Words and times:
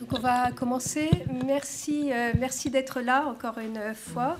Donc 0.00 0.14
on 0.14 0.18
va 0.18 0.50
commencer. 0.50 1.10
Merci, 1.44 2.10
euh, 2.10 2.32
merci 2.38 2.70
d'être 2.70 3.02
là 3.02 3.26
encore 3.26 3.58
une 3.58 3.94
fois. 3.94 4.38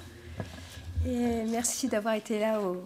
Et 1.07 1.45
merci 1.51 1.87
d'avoir 1.87 2.15
été 2.15 2.41
là 2.41 2.63
au, 2.63 2.83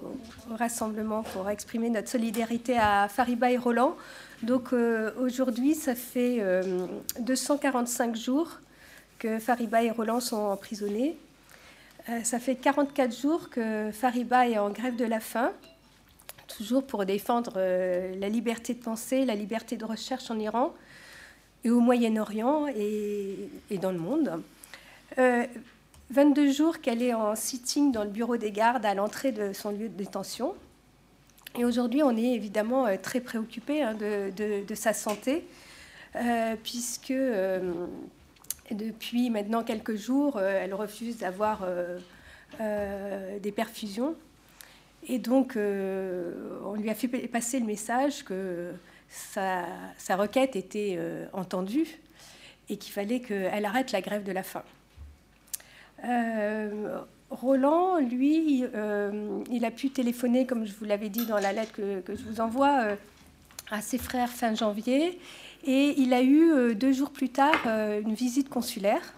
rassemblement 0.56 1.22
pour 1.22 1.48
exprimer 1.48 1.88
notre 1.88 2.08
solidarité 2.08 2.76
à 2.76 3.06
Fariba 3.08 3.52
et 3.52 3.58
Roland. 3.58 3.94
Donc 4.42 4.72
euh, 4.72 5.12
aujourd'hui, 5.20 5.76
ça 5.76 5.94
fait 5.94 6.42
245 7.20 8.10
euh, 8.10 8.14
jours 8.18 8.58
que 9.20 9.38
Fariba 9.38 9.84
et 9.84 9.92
Roland 9.92 10.18
sont 10.18 10.36
emprisonnés. 10.36 11.16
ça 12.24 12.40
fait 12.40 12.56
44 12.56 13.16
jours 13.16 13.50
que 13.50 13.90
Fariba 13.92 14.48
est 14.48 14.58
en 14.58 14.70
grève 14.70 14.96
de 14.96 15.04
la 15.04 15.20
faim, 15.20 15.52
toujours 16.48 16.84
pour 16.84 17.06
défendre 17.06 17.52
la 17.56 18.28
liberté 18.28 18.74
de 18.74 18.82
penser, 18.82 19.24
la 19.24 19.36
liberté 19.36 19.76
de 19.76 19.84
recherche 19.84 20.28
en 20.28 20.38
Iran 20.40 20.74
et 21.64 21.70
au 21.70 21.80
Moyen-Orient 21.80 22.66
et, 22.68 23.78
dans 23.80 23.90
le 23.90 23.98
monde. 23.98 24.42
22 25.16 26.48
euh, 26.48 26.52
jours 26.52 26.80
qu'elle 26.80 27.02
est 27.02 27.14
en 27.14 27.34
sitting 27.34 27.90
dans 27.90 28.04
le 28.04 28.10
bureau 28.10 28.36
des 28.36 28.52
gardes 28.52 28.84
à 28.84 28.94
l'entrée 28.94 29.32
de 29.32 29.52
son 29.52 29.70
lieu 29.70 29.88
de 29.88 29.96
détention. 29.96 30.54
Et 31.56 31.64
aujourd'hui, 31.64 32.02
on 32.02 32.16
est 32.16 32.34
évidemment 32.34 32.86
euh, 32.86 32.96
très 33.00 33.20
préoccupé 33.20 33.82
hein, 33.82 33.94
de, 33.94 34.74
sa 34.74 34.92
santé, 34.92 35.46
euh, 36.16 36.54
puisque 36.62 37.14
depuis 38.70 39.30
maintenant 39.30 39.62
quelques 39.62 39.96
jours, 39.96 40.40
elle 40.40 40.74
refuse 40.74 41.18
d'avoir 41.18 41.66
des 42.58 43.52
perfusions. 43.52 44.14
Et 45.06 45.18
donc, 45.18 45.56
on 45.56 46.74
lui 46.74 46.90
a 46.90 46.94
fait 46.94 47.08
passer 47.28 47.60
le 47.60 47.66
message 47.66 48.24
que 48.24 48.72
sa, 49.08 50.16
requête 50.16 50.56
était 50.56 50.96
euh, 50.98 51.26
entendue 51.32 51.86
et 52.68 52.76
qu'il 52.76 52.92
fallait 52.92 53.20
qu'elle 53.20 53.64
arrête 53.64 53.92
la 53.92 54.00
grève 54.00 54.24
de 54.24 54.32
la 54.32 54.42
faim. 54.42 54.62
Euh, 56.04 56.98
Roland, 57.30 57.98
lui, 57.98 58.64
euh, 58.74 59.42
il 59.50 59.64
a 59.64 59.70
pu 59.70 59.90
téléphoner, 59.90 60.46
comme 60.46 60.66
je 60.66 60.72
vous 60.72 60.84
l'avais 60.84 61.08
dit 61.08 61.26
dans 61.26 61.38
la 61.38 61.52
lettre 61.52 61.72
que, 61.72 62.02
je 62.08 62.22
vous 62.24 62.40
envoie, 62.40 62.96
à 63.70 63.80
ses 63.80 63.98
frères 63.98 64.30
fin 64.30 64.54
janvier. 64.54 65.18
Et 65.66 65.94
il 65.98 66.12
a 66.12 66.22
eu 66.22 66.74
deux 66.74 66.92
jours 66.92 67.10
plus 67.10 67.30
tard 67.30 67.66
une 67.66 68.14
visite 68.14 68.48
consulaire. 68.48 69.14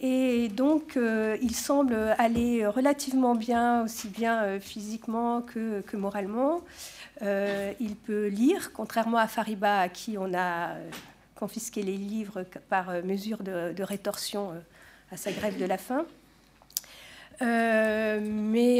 Et 0.00 0.48
donc, 0.48 0.96
il 0.96 1.56
semble 1.56 1.94
aller 2.18 2.64
relativement 2.66 3.34
bien, 3.34 3.82
aussi 3.82 4.08
bien 4.08 4.60
physiquement 4.60 5.42
que, 5.42 5.96
moralement. 5.96 6.62
Euh, 7.22 7.72
il 7.80 7.96
peut 7.96 8.28
lire, 8.28 8.72
contrairement 8.72 9.18
à 9.18 9.26
Fariba, 9.26 9.80
à 9.80 9.88
qui 9.88 10.16
on 10.18 10.32
a 10.34 10.70
euh, 10.70 10.90
confisqué 11.34 11.82
les 11.82 11.96
livres 11.96 12.44
par 12.68 12.90
euh, 12.90 13.02
mesure 13.02 13.42
de, 13.42 13.82
rétorsion 13.82 14.52
à 15.10 15.16
sa 15.16 15.32
grève 15.32 15.58
de 15.58 15.64
la 15.64 15.78
faim. 15.78 16.06
Mais 17.40 18.78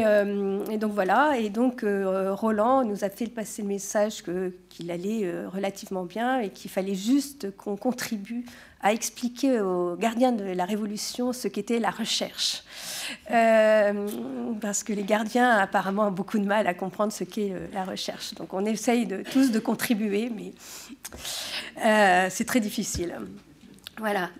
et 0.70 0.78
donc 0.78 0.92
voilà, 0.92 1.38
et 1.38 1.50
donc 1.50 1.84
Roland 1.84 2.84
nous 2.84 3.04
a 3.04 3.10
fait 3.10 3.26
passer 3.26 3.62
le 3.62 3.68
message 3.68 4.22
qu'il 4.68 4.90
allait 4.90 5.30
relativement 5.46 6.04
bien 6.04 6.40
et 6.40 6.50
qu'il 6.50 6.70
fallait 6.70 6.94
juste 6.94 7.56
qu'on 7.56 7.76
contribue 7.76 8.44
à 8.80 8.92
expliquer 8.92 9.60
aux 9.60 9.96
gardiens 9.96 10.32
de 10.32 10.44
la 10.44 10.64
Révolution 10.64 11.32
ce 11.32 11.48
qu'était 11.48 11.78
la 11.78 11.90
recherche. 11.90 12.62
Euh, 13.30 14.08
parce 14.60 14.82
que 14.84 14.92
les 14.92 15.02
gardiens 15.02 15.50
apparemment 15.50 16.08
ont 16.08 16.12
beaucoup 16.12 16.38
de 16.38 16.44
mal 16.44 16.66
à 16.66 16.74
comprendre 16.74 17.12
ce 17.12 17.24
qu'est 17.24 17.52
euh, 17.52 17.66
la 17.72 17.84
recherche. 17.84 18.34
Donc 18.34 18.54
on 18.54 18.64
essaye 18.64 19.06
de, 19.06 19.22
tous 19.22 19.50
de 19.50 19.58
contribuer, 19.58 20.30
mais 20.30 20.52
euh, 21.84 22.28
c'est 22.30 22.44
très 22.44 22.60
difficile. 22.60 23.16
Voilà. 23.98 24.30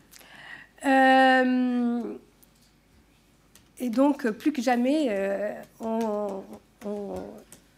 Et 3.81 3.91
donc, 3.91 4.29
plus 4.31 4.53
que 4.53 4.63
jamais, 4.63 5.57
on, 5.81 6.43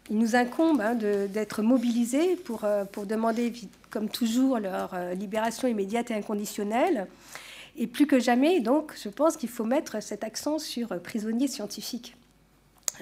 il 0.09 0.19
nous 0.19 0.35
incombe 0.37 0.81
hein, 0.81 0.95
d'être 0.95 1.63
mobilisés 1.63 2.37
pour, 2.37 2.67
pour 2.93 3.07
demander 3.07 3.53
comme 3.91 4.09
toujours, 4.09 4.59
leur 4.59 4.95
euh, 4.95 5.15
libération 5.15 5.69
immédiate 5.69 6.11
et 6.11 6.15
inconditionnelle. 6.15 7.07
Et 7.77 7.87
plus 7.87 8.07
que 8.07 8.19
jamais, 8.19 8.61
donc, 8.61 8.95
je 9.03 9.09
pense 9.09 9.37
qu'il 9.37 9.49
faut 9.49 9.65
mettre 9.65 10.03
cet 10.03 10.25
accent 10.25 10.59
sur 10.59 10.93
euh, 10.93 10.99
prisonniers 10.99 11.49
scientifiques 11.49 12.17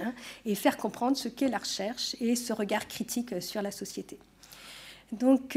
hein, 0.01 0.13
et 0.45 0.55
faire 0.55 0.77
comprendre 0.77 1.17
ce 1.17 1.29
qu'est 1.29 1.49
la 1.49 1.59
recherche 1.59 2.17
et 2.21 2.37
ce 2.37 2.53
regard 2.53 2.89
critique 2.89 3.33
euh, 3.35 3.41
sur 3.41 3.63
la 3.63 3.71
société. 3.71 4.19
Donc, 5.13 5.57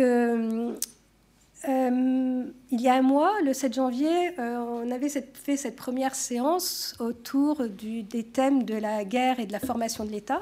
il 1.67 2.81
y 2.81 2.87
a 2.87 2.93
un 2.95 3.01
mois, 3.01 3.33
le 3.43 3.53
7 3.53 3.73
janvier, 3.73 4.31
on 4.39 4.89
avait 4.91 5.09
fait 5.09 5.57
cette 5.57 5.75
première 5.75 6.15
séance 6.15 6.95
autour 6.99 7.63
des 7.67 8.23
thèmes 8.23 8.63
de 8.63 8.75
la 8.75 9.05
guerre 9.05 9.39
et 9.39 9.45
de 9.45 9.51
la 9.51 9.59
formation 9.59 10.05
de 10.05 10.11
l'État 10.11 10.41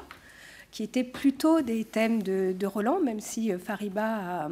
qui 0.70 0.82
étaient 0.82 1.04
plutôt 1.04 1.60
des 1.60 1.84
thèmes 1.84 2.22
de, 2.22 2.66
Roland, 2.66 3.00
même 3.00 3.20
si 3.20 3.52
euh, 3.52 3.58
Fariba 3.58 4.46
a, 4.46 4.48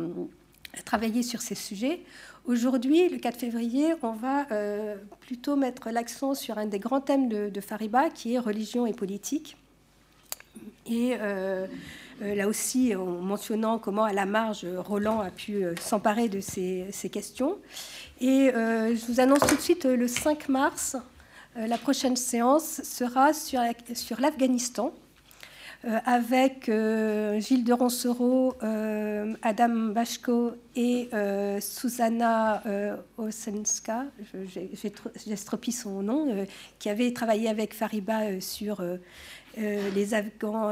travaillé 0.84 1.22
sur 1.22 1.40
ces 1.40 1.54
sujets. 1.54 2.00
Aujourd'hui, 2.44 3.08
le 3.08 3.18
4 3.18 3.36
février, 3.36 3.94
on 4.02 4.12
va 4.12 4.46
euh, 4.52 4.96
plutôt 5.20 5.56
mettre 5.56 5.90
l'accent 5.90 6.34
sur 6.34 6.58
un 6.58 6.66
des 6.66 6.78
grands 6.78 7.00
thèmes 7.00 7.28
de, 7.28 7.60
Fariba, 7.60 8.10
qui 8.10 8.34
est 8.34 8.38
religion 8.38 8.86
et 8.86 8.92
politique. 8.92 9.56
Et 10.86 11.16
euh, 11.20 11.66
là 12.20 12.48
aussi, 12.48 12.94
en 12.94 13.04
mentionnant 13.04 13.78
comment, 13.78 14.04
à 14.04 14.12
la 14.12 14.26
marge, 14.26 14.66
Roland 14.76 15.20
a 15.20 15.30
pu 15.30 15.64
s'emparer 15.80 16.28
de 16.28 16.40
ces, 16.40 17.10
questions. 17.12 17.58
Et 18.20 18.50
je 18.52 19.06
vous 19.06 19.20
annonce 19.20 19.40
tout 19.40 19.56
de 19.56 19.60
suite 19.60 19.84
le 19.84 20.08
5 20.08 20.48
mars, 20.48 20.96
la 21.56 21.78
prochaine 21.78 22.16
séance 22.16 22.82
sera 22.82 23.32
sur 23.32 24.20
l'Afghanistan. 24.20 24.92
Euh, 25.84 25.96
avec 26.06 26.68
euh, 26.68 27.38
Gilles 27.38 27.62
de 27.62 27.72
Roncereau, 27.72 28.54
euh, 28.64 29.34
Adam 29.42 29.68
Bashko 29.68 30.54
et 30.74 31.08
Susanna 31.60 32.62
Osenska, 33.16 34.06
j'estropie 35.26 35.72
son 35.72 36.02
nom, 36.02 36.46
qui 36.78 36.88
avait 36.88 37.12
travaillé 37.12 37.48
avec 37.48 37.74
Fariba 37.74 38.40
sur 38.40 38.82
les 39.58 40.14
Afghans 40.14 40.70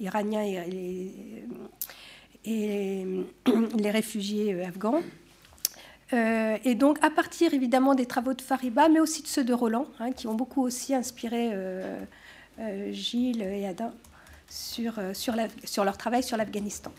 iraniens 0.00 0.42
et 0.44 1.44
les, 3.76 3.90
réfugiés 3.90 4.64
afghans. 4.64 5.02
et 6.12 6.74
donc, 6.74 6.98
à 7.04 7.10
partir 7.10 7.54
évidemment 7.54 7.94
des 7.94 8.06
travaux 8.06 8.34
de 8.34 8.42
Fariba, 8.42 8.88
mais 8.88 9.00
aussi 9.00 9.22
de 9.22 9.28
ceux 9.28 9.44
de 9.44 9.52
Roland, 9.52 9.86
hein, 10.00 10.12
qui 10.12 10.26
ont 10.26 10.34
beaucoup 10.34 10.62
aussi 10.62 10.94
inspiré 10.94 11.52
Gilles 12.90 13.42
et 13.42 13.66
Adam, 13.66 13.92
euh, 14.78 15.12
sur 15.12 15.84
leur 15.84 15.98
travail 15.98 16.22
sur 16.22 16.36
l'Afghanistan. 16.36 16.90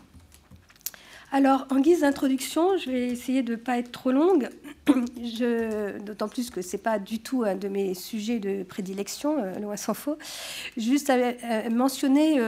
Alors, 1.32 1.66
en 1.70 1.78
guise 1.78 2.00
d'introduction, 2.00 2.76
je 2.76 2.90
vais 2.90 3.06
essayer 3.08 3.42
de 3.42 3.52
ne 3.52 3.56
pas 3.56 3.78
être 3.78 3.92
trop 3.92 4.10
longue, 4.10 4.48
d'autant 6.04 6.28
plus 6.28 6.50
que 6.50 6.60
ce 6.60 6.76
n'est 6.76 6.82
pas 6.82 6.98
du 6.98 7.20
tout 7.20 7.44
un 7.44 7.54
de 7.54 7.68
mes 7.68 7.94
sujets 7.94 8.40
de 8.40 8.64
prédilection, 8.64 9.38
euh, 9.38 9.58
loin 9.60 9.76
s'en 9.76 9.94
faut. 9.94 10.18
Juste 10.76 11.08
euh, 11.10 11.70
mentionner 11.70 12.40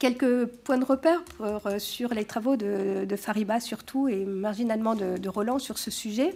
quelques 0.00 0.46
points 0.46 0.78
de 0.78 0.84
repère 0.84 1.22
sur 1.78 2.14
les 2.14 2.24
travaux 2.24 2.56
de, 2.56 3.16
Fariba 3.16 3.60
surtout, 3.60 4.08
et 4.08 4.24
marginalement 4.24 4.96
de 4.96 5.28
Roland 5.28 5.60
sur 5.60 5.78
ce 5.78 5.92
sujet. 5.92 6.34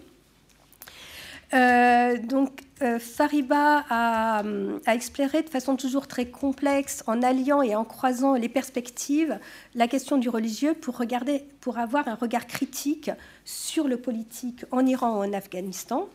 Euh, 1.55 2.19
donc, 2.19 2.63
euh, 2.81 2.99
Fariba 2.99 3.85
a, 3.91 4.43
a, 4.87 4.95
exploré 4.95 5.43
de 5.43 5.51
façon 5.51 5.77
toujours 5.77 6.07
très 6.07 6.27
complexe, 6.27 7.05
en 7.07 7.23
alliant 7.23 7.61
et 7.63 7.75
en 7.75 7.85
croisant 7.85 8.35
les 8.35 8.49
perspectives, 8.49 9.39
la 9.75 9.87
question 9.87 10.17
du 10.17 10.31
religieux 10.31 10.75
pour, 10.75 10.97
regarder, 10.97 11.45
pour 11.61 11.79
avoir 11.79 12.09
un 12.09 12.15
regard 12.15 12.47
critique 12.47 13.11
sur 13.45 13.87
le 13.87 13.99
politique 13.99 14.65
en 14.71 14.87
Iran 14.87 15.19
ou 15.19 15.25
en 15.25 15.33
Afghanistan. 15.33 16.09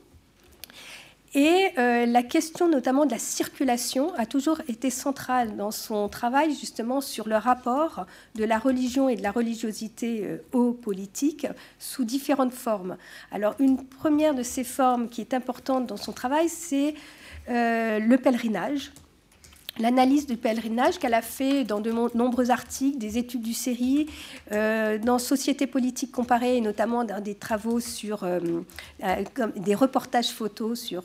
Et 1.38 1.70
euh, 1.78 2.08
la 2.08 2.24
question 2.24 2.68
notamment 2.68 3.06
de 3.06 3.12
la 3.12 3.20
circulation 3.20 4.12
a 4.16 4.26
toujours 4.26 4.60
été 4.68 4.90
centrale 4.90 5.56
dans 5.56 5.70
son 5.70 6.10
travail 6.10 6.56
justement 6.56 7.00
sur 7.00 7.28
le 7.28 7.36
rapport 7.36 8.08
de 8.34 8.44
la 8.44 8.58
religion 8.58 9.08
et 9.08 9.16
de 9.16 9.22
la 9.22 9.30
religiosité 9.30 10.22
euh, 10.24 10.38
aux 10.52 10.72
politiques 10.74 11.46
sous 11.78 12.06
différentes 12.06 12.54
formes. 12.54 12.98
Alors 13.32 13.54
une 13.60 13.86
première 13.86 14.34
de 14.34 14.42
ces 14.42 14.64
formes 14.64 15.10
qui 15.10 15.22
est 15.22 15.36
importante 15.36 15.86
dans 15.86 15.96
son 15.96 16.12
travail, 16.12 16.50
c'est 16.50 16.96
euh, 17.50 18.00
le 18.00 18.18
pèlerinage 18.18 18.92
l'analyse 19.80 20.28
du 20.28 20.38
pèlerinage 20.38 21.00
qu'elle 21.00 21.14
a 21.14 21.22
fait 21.22 21.64
dans 21.64 21.80
de 21.80 21.92
nombreux 21.92 22.52
articles, 22.52 22.98
des 22.98 23.18
études 23.18 23.42
du 23.42 23.54
série, 23.54 24.08
euh, 24.52 24.98
dans 24.98 25.20
Société 25.20 25.68
politique 25.68 26.12
comparée, 26.12 26.58
et 26.58 26.62
notamment 26.62 27.04
dans 27.04 27.22
des 27.22 27.36
travaux 27.36 27.80
sur 27.80 28.24
euh, 28.24 28.40
euh, 29.04 29.24
des 29.56 29.76
reportages 29.76 30.30
photos 30.30 30.80
sur, 30.80 31.04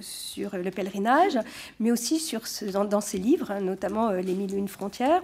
sur 0.00 0.56
le 0.56 0.70
pèlerinage, 0.70 1.38
mais 1.80 1.90
aussi 1.90 2.18
sur 2.18 2.42
dans, 2.90 3.00
ses 3.00 3.18
livres, 3.18 3.50
hein, 3.50 3.60
notamment 3.60 4.10
Les 4.10 4.34
Mille 4.34 4.54
et 4.54 4.58
une 4.58 4.68
frontières. 4.68 5.22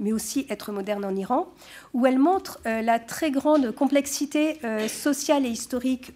mais 0.00 0.12
aussi 0.12 0.46
Être 0.48 0.72
moderne 0.72 1.04
en 1.04 1.14
Iran, 1.14 1.48
où 1.92 2.06
elle 2.06 2.18
montre 2.18 2.60
la 2.64 2.98
très 2.98 3.30
grande 3.30 3.70
complexité 3.72 4.58
sociale 4.88 5.46
et 5.46 5.50
historique 5.50 6.12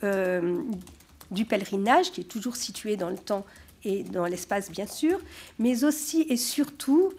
du 1.31 1.45
pèlerinage, 1.45 2.13
qui 2.13 2.21
est 2.23 2.25
toujours 2.25 2.57
situé 2.57 2.97
dans 2.97 3.11
le 3.11 3.19
temps 3.19 3.45
et 3.87 4.03
dans 4.03 4.27
l'espace, 4.27 4.71
bien 4.71 4.87
sûr, 4.87 5.19
mais 5.59 5.85
aussi 5.85 6.27
et 6.29 6.37
surtout 6.37 7.13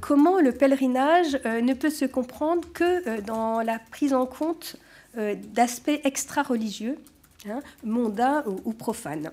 comment 0.00 0.38
le 0.38 0.52
pèlerinage 0.52 1.34
ne 1.44 1.74
peut 1.74 1.90
se 1.90 2.04
comprendre 2.04 2.62
que 2.72 3.20
dans 3.22 3.60
la 3.60 3.80
prise 3.80 4.14
en 4.14 4.24
compte 4.24 4.76
d'aspects 5.16 6.00
extra-religieux, 6.04 6.96
hein, 7.48 7.60
mondains 7.82 8.44
ou 8.64 8.72
profanes. 8.72 9.32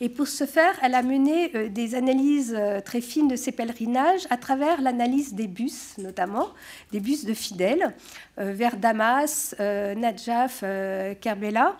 Et 0.00 0.08
pour 0.08 0.28
ce 0.28 0.44
faire, 0.44 0.74
elle 0.82 0.94
a 0.94 1.02
mené 1.02 1.56
euh, 1.56 1.68
des 1.68 1.94
analyses 1.94 2.54
euh, 2.56 2.80
très 2.80 3.00
fines 3.00 3.28
de 3.28 3.36
ces 3.36 3.52
pèlerinages 3.52 4.26
à 4.28 4.36
travers 4.36 4.82
l'analyse 4.82 5.32
des 5.32 5.46
bus, 5.46 5.96
notamment 5.98 6.48
des 6.92 7.00
bus 7.00 7.24
de 7.24 7.32
fidèles 7.32 7.94
euh, 8.38 8.52
vers 8.52 8.76
Damas, 8.76 9.54
Najaf, 9.58 10.62
Kerbela, 11.20 11.76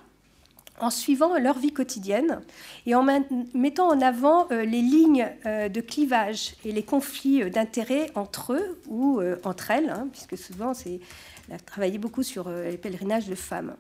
en 0.81 0.91
suivant 0.91 1.39
leur 1.39 1.59
vie 1.59 1.73
quotidienne 1.73 2.41
et 2.87 2.95
en 2.95 3.07
mettant 3.55 3.89
en 3.89 4.01
avant 4.01 4.49
les 4.51 4.83
lignes 4.83 5.29
de 5.45 5.81
clivage 5.81 6.55
et 6.65 6.73
les 6.73 6.83
conflits 6.83 7.51
d'intérêts 7.51 8.11
entre 8.15 8.53
eux 8.53 8.81
ou 8.89 9.21
entre 9.45 9.71
elles, 9.71 9.91
hein, 9.91 10.09
puisque 10.13 10.37
souvent 10.37 10.73
elle 10.85 11.55
a 11.55 11.59
travaillé 11.59 11.99
beaucoup 11.99 12.23
sur 12.23 12.49
les 12.51 12.77
pèlerinages 12.77 13.27
de 13.27 13.35
femmes. 13.35 13.75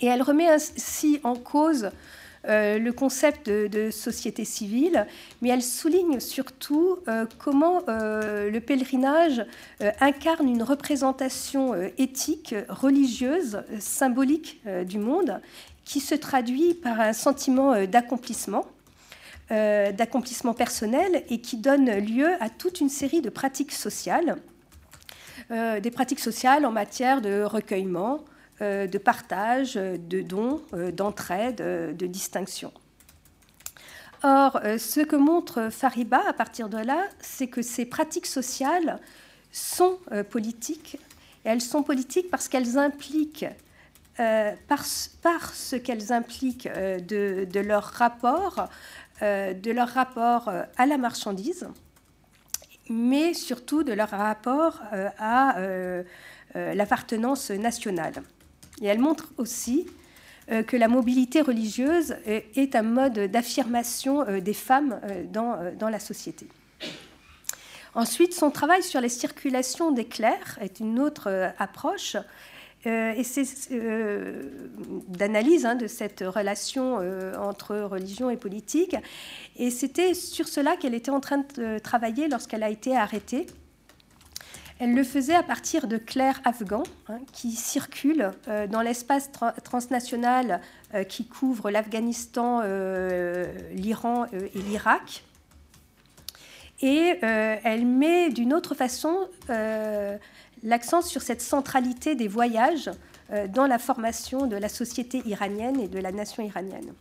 Et 0.00 0.06
elle 0.06 0.22
remet 0.22 0.48
ainsi 0.48 1.20
en 1.24 1.34
cause 1.34 1.90
euh, 2.46 2.78
le 2.78 2.92
concept 2.92 3.48
de, 3.50 3.90
société 3.90 4.44
civile, 4.44 5.06
mais 5.42 5.48
elle 5.48 5.62
souligne 5.62 6.20
surtout 6.20 6.98
euh, 7.08 7.26
comment 7.38 7.82
euh, 7.88 8.50
le 8.50 8.60
pèlerinage 8.60 9.44
incarne 10.00 10.48
une 10.48 10.62
représentation 10.62 11.74
éthique, 11.98 12.54
religieuse, 12.68 13.62
symbolique 13.80 14.60
du 14.86 14.98
monde, 14.98 15.40
qui 15.88 16.00
se 16.00 16.14
traduit 16.14 16.74
par 16.74 17.00
un 17.00 17.12
sentiment 17.12 17.84
d'accomplissement. 17.86 18.66
d'accomplissement 19.50 20.52
personnel 20.52 21.24
et 21.30 21.40
qui 21.40 21.56
donne 21.56 21.90
lieu 22.00 22.30
à 22.40 22.50
toute 22.50 22.82
une 22.82 22.90
série 22.90 23.22
de 23.22 23.30
pratiques 23.30 23.72
sociales, 23.72 24.36
des 25.48 25.90
pratiques 25.90 26.20
sociales 26.20 26.66
en 26.66 26.70
matière 26.70 27.22
de 27.22 27.42
recueillement, 27.42 28.20
euh, 28.60 28.88
de 28.88 28.98
partage, 28.98 29.74
de 29.74 30.20
dons, 30.20 30.60
euh, 30.74 30.90
d'entraide, 30.90 31.60
euh, 31.60 31.92
de 31.92 32.08
distinction. 32.08 32.72
Or, 34.24 34.60
ce 34.78 34.98
que 34.98 35.14
montre 35.14 35.68
Fariba 35.70 36.20
à 36.26 36.32
partir 36.32 36.68
de 36.68 36.78
là, 36.78 37.06
c'est 37.20 37.46
que 37.46 37.62
ces 37.62 37.86
pratiques 37.86 38.26
sociales 38.26 38.98
sont 39.52 40.00
politiques. 40.28 40.96
Et 41.44 41.50
elles 41.50 41.60
sont 41.60 41.84
politiques 41.84 42.28
parce 42.28 42.48
qu'elles 42.48 42.78
impliquent, 42.78 43.46
par, 44.66 44.84
ce 44.84 45.76
qu'elles 45.76 46.12
impliquent 46.12 46.68
de, 46.68 47.60
leur 47.60 47.84
rapport, 47.84 48.68
de 49.20 49.70
leur 49.70 49.88
rapport 49.88 50.50
à 50.76 50.86
la 50.86 50.98
marchandise, 50.98 51.68
mais 52.90 53.32
surtout 53.32 53.84
de 53.84 53.92
leur 53.92 54.10
rapport 54.10 54.80
à 55.18 55.56
l'appartenance 56.54 57.50
nationale. 57.50 58.22
Et 58.80 58.86
elle 58.86 58.98
montre 58.98 59.32
aussi 59.36 59.86
euh, 60.50 60.62
que 60.62 60.76
la 60.76 60.88
mobilité 60.88 61.42
religieuse 61.42 62.16
est 62.24 62.74
un 62.74 62.82
mode 62.82 63.18
d'affirmation 63.18 64.26
euh, 64.26 64.40
des 64.40 64.54
femmes 64.54 64.98
euh, 65.04 65.24
dans, 65.74 65.88
la 65.90 65.98
société. 65.98 66.46
Ensuite, 67.94 68.32
son 68.32 68.50
travail 68.50 68.82
sur 68.82 69.00
les 69.02 69.10
circulations 69.10 69.90
des 69.90 70.06
clercs 70.06 70.58
est 70.62 70.80
une 70.80 71.00
autre 71.00 71.52
approche 71.58 72.16
et 72.84 73.24
c'est 73.24 73.44
d'analyse 75.08 75.66
hein, 75.66 75.74
de 75.74 75.86
cette 75.86 76.20
relation 76.20 76.96
entre 77.36 77.76
religion 77.76 78.30
et 78.30 78.36
politique. 78.36 78.96
Et 79.56 79.70
c'était 79.70 80.14
sur 80.14 80.48
cela 80.48 80.76
qu'elle 80.76 80.94
était 80.94 81.10
en 81.10 81.20
train 81.20 81.44
de 81.56 81.78
travailler 81.78 82.28
lorsqu'elle 82.28 82.62
a 82.62 82.70
été 82.70 82.96
arrêtée 82.96 83.46
elle 84.78 84.94
le 84.94 85.02
faisait 85.02 85.34
à 85.34 85.42
partir 85.42 85.88
de 85.88 85.96
clercs 85.96 86.40
afghans 86.44 86.84
hein, 87.08 87.18
qui 87.32 87.52
circulent 87.52 88.30
euh, 88.46 88.66
dans 88.66 88.80
l'espace 88.80 89.30
transnational 89.64 90.60
euh, 90.94 91.02
qui 91.02 91.26
couvre 91.26 91.70
l'Afghanistan, 91.70 92.60
euh, 92.62 93.46
l'Iran 93.72 94.26
et 94.32 94.58
l'Irak. 94.60 95.24
Et 96.80 97.18
elle 97.20 97.86
met 97.86 98.30
d'une 98.30 98.54
autre 98.54 98.76
façon 98.76 99.28
l'accent 100.62 101.02
sur 101.02 101.22
cette 101.22 101.42
centralité 101.42 102.14
des 102.14 102.28
voyages 102.28 102.90
dans 103.50 103.66
la 103.66 103.78
formation 103.78 104.46
de 104.46 104.56
la 104.56 104.68
société 104.68 105.22
iranienne 105.26 105.80
et 105.80 105.88
de 105.88 105.98
la 105.98 106.12
nation 106.12 106.42
iranienne. 106.42 106.94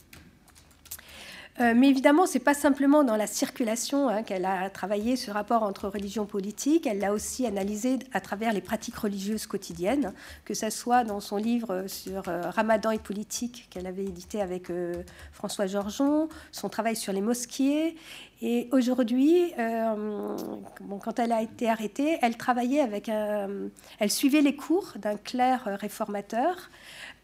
Euh, 1.59 1.74
mais 1.75 1.89
évidemment, 1.89 2.27
ce 2.27 2.36
n'est 2.36 2.44
pas 2.44 2.54
simplement 2.54 3.04
dans 3.04 3.15
la 3.15 3.25
circulation 3.25 4.09
hein, 4.09 4.21
qu'elle 4.21 4.45
a 4.45 4.69
travaillé 4.69 5.15
ce 5.15 5.31
rapport 5.31 5.63
entre 5.63 5.88
religion 5.88 6.25
et 6.25 6.27
politique, 6.27 6.86
elle 6.86 7.00
l'a 7.00 7.13
aussi 7.13 7.48
analysé 7.48 7.98
à 8.13 8.21
travers 8.21 8.54
les 8.54 8.62
pratiques 8.62 8.98
religieuses 8.98 9.48
quotidiennes, 9.48 10.13
que 10.45 10.54
ce 10.54 10.69
soit 10.69 11.04
dans 11.04 11.19
son 11.19 11.38
livre 11.38 11.86
sur 11.88 12.30
euh, 12.30 12.42
Ramadan 12.51 12.92
et 12.92 13.00
politique 13.00 13.68
qu'elle 13.71 13.88
avait 13.88 14.06
édité 14.06 14.42
avec 14.42 14.69
euh, 14.69 15.01
François 15.31 15.65
Georgeon, 15.65 16.30
son 16.51 16.69
travail 16.69 16.95
sur 16.95 17.12
les 17.12 17.21
mosquées. 17.21 17.95
Et 18.44 18.69
aujourd'hui, 18.71 19.51
quand 19.57 21.18
elle 21.18 21.31
a 21.31 21.42
été 21.42 21.68
arrêtée, 21.68 22.19
elle 22.21 22.38
travaillait 22.38 22.81
avec 22.81 23.09
elle 23.09 24.12
suivait 24.12 24.42
les 24.42 24.56
cours 24.56 24.94
d'un 24.98 25.18
clerc 25.18 25.63
réformateur 25.65 26.69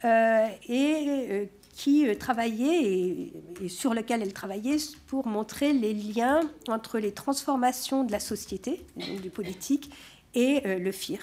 et 0.04 1.50
qui 1.74 2.08
euh, 2.08 2.16
travaillait 2.16 3.32
et, 3.62 3.70
sur 3.70 3.94
lequel 3.94 4.22
elle 4.22 4.34
travaillait 4.34 4.78
pour 5.08 5.28
montrer 5.28 5.74
les 5.74 5.94
liens 5.94 6.42
entre 6.70 7.00
les 7.00 7.12
transformations 7.12 8.04
de 8.04 8.12
la 8.12 8.20
société, 8.20 8.86
du 8.96 9.30
politique, 9.30 9.92
et 10.36 10.62
euh, 10.66 10.80
le 10.80 10.92
FIR. 10.92 11.20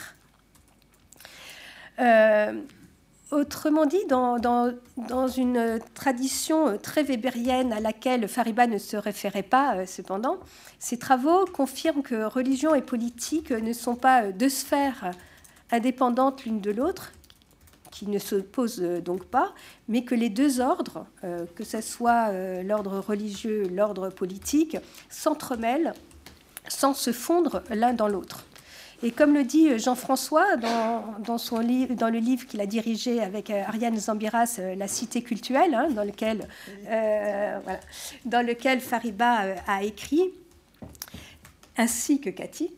Euh, 2.00 2.60
autrement 3.30 3.86
dit, 3.86 4.04
dans, 4.08 4.38
dans, 4.38 4.72
dans, 5.08 5.28
une 5.28 5.78
tradition 5.94 6.78
très 6.78 7.02
weberienne 7.04 7.72
à 7.72 7.80
laquelle 7.80 8.26
Fariba 8.26 8.66
ne 8.66 8.78
se 8.78 8.96
référait 8.96 9.42
pas, 9.42 9.86
cependant, 9.86 10.38
ses 10.78 10.98
travaux 10.98 11.44
confirment 11.44 12.02
que 12.02 12.24
religion 12.24 12.74
et 12.74 12.82
politique 12.82 13.50
ne 13.50 13.72
sont 13.72 13.96
pas 13.96 14.32
deux 14.32 14.48
sphères 14.48 15.12
indépendantes 15.70 16.44
l'une 16.44 16.60
de 16.60 16.70
l'autre, 16.72 17.12
qui 17.90 18.06
ne 18.06 18.18
s'opposent 18.18 18.82
euh, 18.82 19.00
donc 19.00 19.24
pas, 19.24 19.52
mais 19.88 20.04
que 20.04 20.14
les 20.14 20.30
deux 20.30 20.60
ordres, 20.60 21.06
euh, 21.24 21.44
que 21.54 21.64
ce 21.64 21.80
soit 21.80 22.28
euh, 22.28 22.62
l'ordre 22.62 22.98
religieux, 23.00 23.68
l'ordre 23.68 24.10
politique, 24.10 24.76
s'entremêlent 25.08 25.92
sans 26.68 26.94
se 26.94 27.12
fondre 27.12 27.62
l'un 27.70 27.92
dans 27.92 28.08
l'autre. 28.08 28.44
Et 29.02 29.12
comme 29.12 29.32
le 29.32 29.44
dit 29.44 29.78
Jean-François 29.78 30.56
dans, 30.56 31.38
son 31.38 31.58
livre, 31.58 31.94
dans 31.94 32.10
le 32.10 32.18
livre 32.18 32.46
qu'il 32.46 32.60
a 32.60 32.66
dirigé 32.66 33.22
avec 33.22 33.48
Ariane 33.48 33.96
Zambiras, 33.96 34.60
La 34.76 34.88
cité 34.88 35.22
cultuelle, 35.22 35.72
hein, 35.72 35.88
dans, 35.88 36.04
lequel, 36.04 36.46
dans 38.26 38.46
lequel 38.46 38.80
Fariba 38.80 39.54
a 39.66 39.82
écrit, 39.84 40.34
ainsi 41.78 42.20
que 42.20 42.28
Cathy, 42.28 42.74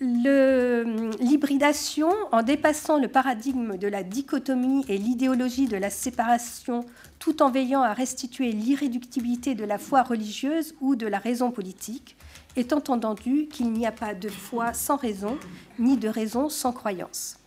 l'hybridation, 0.00 2.10
en 2.30 2.42
dépassant 2.42 2.98
le 2.98 3.08
paradigme 3.08 3.76
de 3.76 3.88
la 3.88 4.02
dichotomie 4.02 4.84
et 4.88 4.98
l'idéologie 4.98 5.66
de 5.66 5.76
la 5.76 5.90
séparation, 5.90 6.84
tout 7.18 7.42
en 7.42 7.50
veillant 7.50 7.82
à 7.82 7.94
restituer 7.94 8.52
l'irréductibilité 8.52 9.54
de 9.54 9.64
la 9.64 9.78
foi 9.78 10.02
religieuse 10.02 10.74
ou 10.80 10.94
de 10.94 11.06
la 11.06 11.18
raison 11.18 11.50
politique, 11.50 12.16
étant 12.56 12.82
entendu 12.88 13.48
qu'il 13.48 13.72
n'y 13.72 13.86
a 13.86 13.92
pas 13.92 14.14
de 14.14 14.28
foi 14.28 14.72
sans 14.72 14.96
raison, 14.96 15.38
ni 15.78 15.96
de 15.96 16.08
raison 16.08 16.48
sans 16.48 16.72
croyance. 16.72 17.38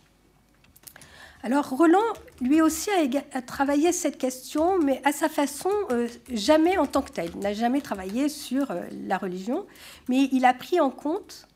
Alors 1.44 1.70
Roland, 1.70 1.98
lui 2.40 2.62
aussi, 2.62 2.88
a, 3.32 3.42
travaillé 3.42 3.90
cette 3.90 4.16
question, 4.16 4.78
mais 4.78 5.02
à 5.04 5.10
sa 5.10 5.28
façon, 5.28 5.72
euh, 5.90 6.06
jamais 6.30 6.78
en 6.78 6.86
tant 6.86 7.02
que 7.02 7.10
tel. 7.10 7.30
Il 7.34 7.40
n'a 7.40 7.52
jamais 7.52 7.80
travaillé 7.80 8.28
sur 8.28 8.70
euh, 8.70 8.82
la 9.08 9.18
religion, 9.18 9.66
mais 10.08 10.28
il 10.30 10.44
a 10.44 10.54
pris 10.54 10.78
en 10.78 10.90
compte 10.90 11.48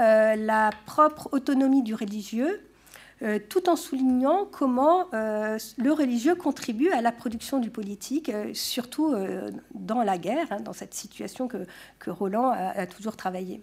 euh, 0.00 0.34
la 0.34 0.70
propre 0.86 1.28
autonomie 1.32 1.82
du 1.82 1.94
religieux, 1.94 2.62
euh, 3.20 3.38
tout 3.50 3.68
en 3.68 3.76
soulignant 3.76 4.46
comment 4.50 5.08
euh, 5.12 5.58
le 5.76 5.92
religieux 5.92 6.34
contribue 6.34 6.90
à 6.90 7.02
la 7.02 7.12
production 7.12 7.58
du 7.58 7.68
politique, 7.68 8.32
surtout 8.54 9.14
dans 9.74 10.02
la 10.02 10.16
guerre, 10.16 10.46
hein, 10.50 10.60
dans 10.60 10.72
cette 10.72 10.94
situation 10.94 11.48
que, 11.48 12.10
Roland 12.10 12.48
a, 12.50 12.86
toujours 12.86 13.16
travaillé. 13.16 13.62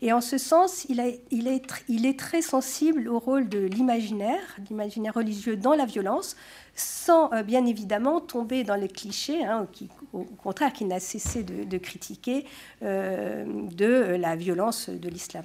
Et 0.00 0.14
en 0.14 0.22
ce 0.22 0.38
sens, 0.38 0.86
il, 0.88 0.98
est, 0.98 2.18
très 2.18 2.40
sensible 2.40 3.08
au 3.08 3.18
rôle 3.18 3.48
de 3.48 3.58
l'imaginaire, 3.58 4.40
l'imaginaire 4.70 5.12
religieux 5.12 5.56
dans 5.56 5.74
la 5.74 5.84
violence, 5.84 6.36
sans 6.74 7.30
bien 7.42 7.66
évidemment 7.66 8.20
tomber 8.20 8.64
dans 8.64 8.76
les 8.76 8.88
clichés, 8.88 9.44
hein, 9.44 9.66
au 10.14 10.24
contraire, 10.24 10.72
qui 10.72 10.86
n'a 10.86 11.00
cessé 11.00 11.42
de, 11.42 11.78
critiquer 11.78 12.46
de 12.80 14.16
la 14.18 14.36
violence 14.36 14.88
de 14.88 15.08
l'islam. 15.10 15.44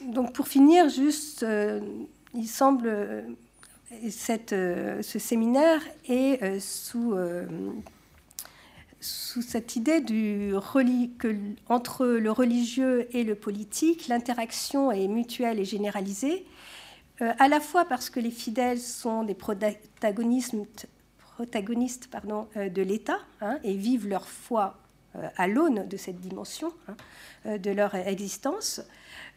Donc 0.00 0.32
pour 0.32 0.48
finir, 0.48 0.88
juste, 0.88 1.44
il 2.34 2.46
semble 2.48 3.36
cette, 4.10 4.52
euh, 4.52 5.02
ce 5.02 5.18
séminaire 5.18 5.80
est 6.08 6.42
euh, 6.42 6.60
sous, 6.60 7.14
euh, 7.14 7.46
cette 9.00 9.76
idée 9.76 10.00
du 10.00 10.52
que 11.18 11.36
entre 11.68 12.06
le 12.06 12.30
religieux 12.30 13.06
et 13.16 13.22
le 13.22 13.34
politique, 13.34 14.08
l'interaction 14.08 14.90
est 14.90 15.06
mutuelle 15.06 15.60
et 15.60 15.64
généralisée, 15.64 16.44
à 17.20 17.46
la 17.46 17.60
fois 17.60 17.84
parce 17.84 18.10
que 18.10 18.20
les 18.20 18.30
fidèles 18.30 18.80
sont 18.80 19.22
des 19.22 19.34
protagonistes, 19.34 20.56
protagonistes 21.18 22.08
pardon, 22.08 22.48
de 22.56 22.82
l'État 22.82 23.18
hein, 23.40 23.58
et 23.62 23.74
vivent 23.74 24.08
leur 24.08 24.26
foi 24.26 24.76
à 25.36 25.48
l'aune 25.48 25.86
de 25.88 25.96
cette 25.96 26.20
dimension 26.20 26.72
hein, 26.88 27.58
de 27.58 27.70
leur 27.70 27.94
existence, 27.94 28.80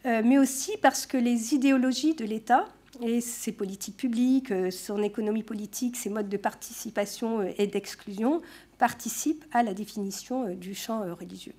mais 0.04 0.38
aussi 0.38 0.76
parce 0.78 1.06
que 1.06 1.16
les 1.16 1.54
idéologies 1.54 2.14
de 2.14 2.24
l'État 2.24 2.66
et 3.02 3.20
ses 3.20 3.52
politiques 3.52 3.96
publiques, 3.96 4.50
euh, 4.50 4.70
son 4.70 5.02
économie 5.02 5.42
politique, 5.42 5.96
ses 5.96 6.10
modes 6.10 6.28
de 6.28 6.36
participation 6.36 7.40
euh, 7.40 7.52
et 7.58 7.66
d'exclusion 7.66 8.42
participent 8.78 9.44
à 9.52 9.62
la 9.62 9.74
définition 9.74 10.46
euh, 10.46 10.54
du 10.54 10.74
champ 10.74 11.02
religieux. 11.14 11.54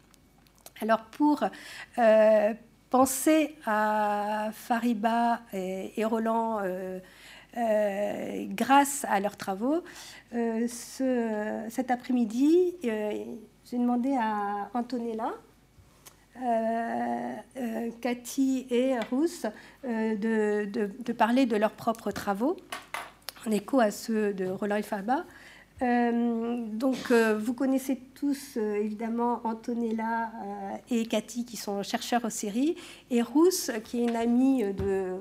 Alors 0.82 1.04
pour 1.04 1.44
penser 2.90 3.56
à 3.66 4.50
Fariba 4.52 5.42
et, 5.54 6.04
Roland 6.04 6.60
grâce 7.54 9.06
à 9.08 9.20
leurs 9.20 9.38
travaux, 9.38 9.84
cet 10.68 11.92
après-midi, 11.92 12.74
j'ai 13.72 13.78
demandé 13.78 14.14
à 14.20 14.70
Antonella, 14.74 15.32
euh, 16.36 17.36
euh, 17.56 17.90
Cathy 18.02 18.68
et 18.70 18.96
Rousse 19.10 19.46
euh, 19.86 20.16
de, 20.18 21.14
parler 21.14 21.46
de 21.46 21.56
leurs 21.56 21.72
propres 21.72 22.12
travaux, 22.12 22.58
en 23.48 23.52
écho 23.52 23.80
à 23.80 23.92
ceux 23.92 24.34
de 24.34 24.46
Roland 24.48 24.82
Faba. 24.82 25.26
donc, 25.82 27.12
vous 27.12 27.54
connaissez 27.54 27.98
tous 28.14 28.58
évidemment 28.58 29.40
Antonella 29.46 30.32
et 30.90 31.06
Cathy 31.06 31.46
qui 31.46 31.56
sont 31.56 31.82
chercheurs 31.82 32.26
aux 32.26 32.30
séries, 32.30 32.76
et 33.10 33.22
Rousse 33.22 33.72
qui 33.86 34.02
est 34.02 34.04
une 34.04 34.18
amie 34.18 34.66
de 34.74 35.16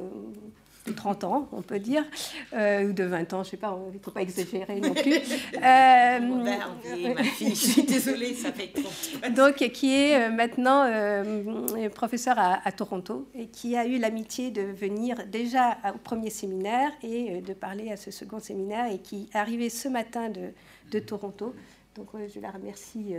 30 0.94 1.25
ans, 1.25 1.49
on 1.52 1.62
peut 1.62 1.78
dire, 1.78 2.04
euh, 2.52 2.88
ou 2.88 2.92
de 2.92 3.04
20 3.04 3.32
ans, 3.32 3.42
je 3.42 3.49
ne 3.49 3.50
sais 3.50 3.56
pas, 3.56 3.78
il 3.92 3.97
ne 3.97 4.02
faut 4.02 4.11
pas 4.11 4.23
exagérer 4.23 4.80
non 4.80 4.94
plus. 4.94 5.14
euh, 5.56 7.14
ma 7.14 7.25
fille, 7.25 7.50
je 7.50 7.54
suis 7.54 7.82
désolée, 7.82 8.35
ça 8.35 8.52
fait 8.52 8.73
30 8.73 9.32
Donc, 9.35 9.56
qui 9.56 9.94
est 9.94 10.16
euh, 10.16 10.30
maintenant 10.30 10.85
euh, 10.85 11.88
professeur 11.90 12.38
à, 12.38 12.66
à, 12.66 12.73
Toronto 12.73 13.28
et 13.35 13.47
qui 13.49 13.76
a 13.76 13.87
eu 13.87 13.99
l'amitié 13.99 14.50
de 14.50 14.62
venir 14.62 15.26
déjà 15.26 15.78
au 15.94 15.99
premier 15.99 16.30
séminaire 16.30 16.90
et 17.02 17.40
de 17.40 17.52
parler 17.52 17.90
à 17.90 17.97
ce 17.97 18.11
second 18.11 18.40
séminaire 18.40 18.90
et 18.92 18.99
qui 18.99 19.28
est 19.32 19.37
arrivé 19.37 19.70
ce 19.70 19.88
matin 19.88 20.28
de, 20.28 20.50
de 20.90 20.99
Toronto. 20.99 21.54
Donc, 21.94 22.09
je 22.32 22.40
la 22.40 22.50
remercie, 22.50 23.14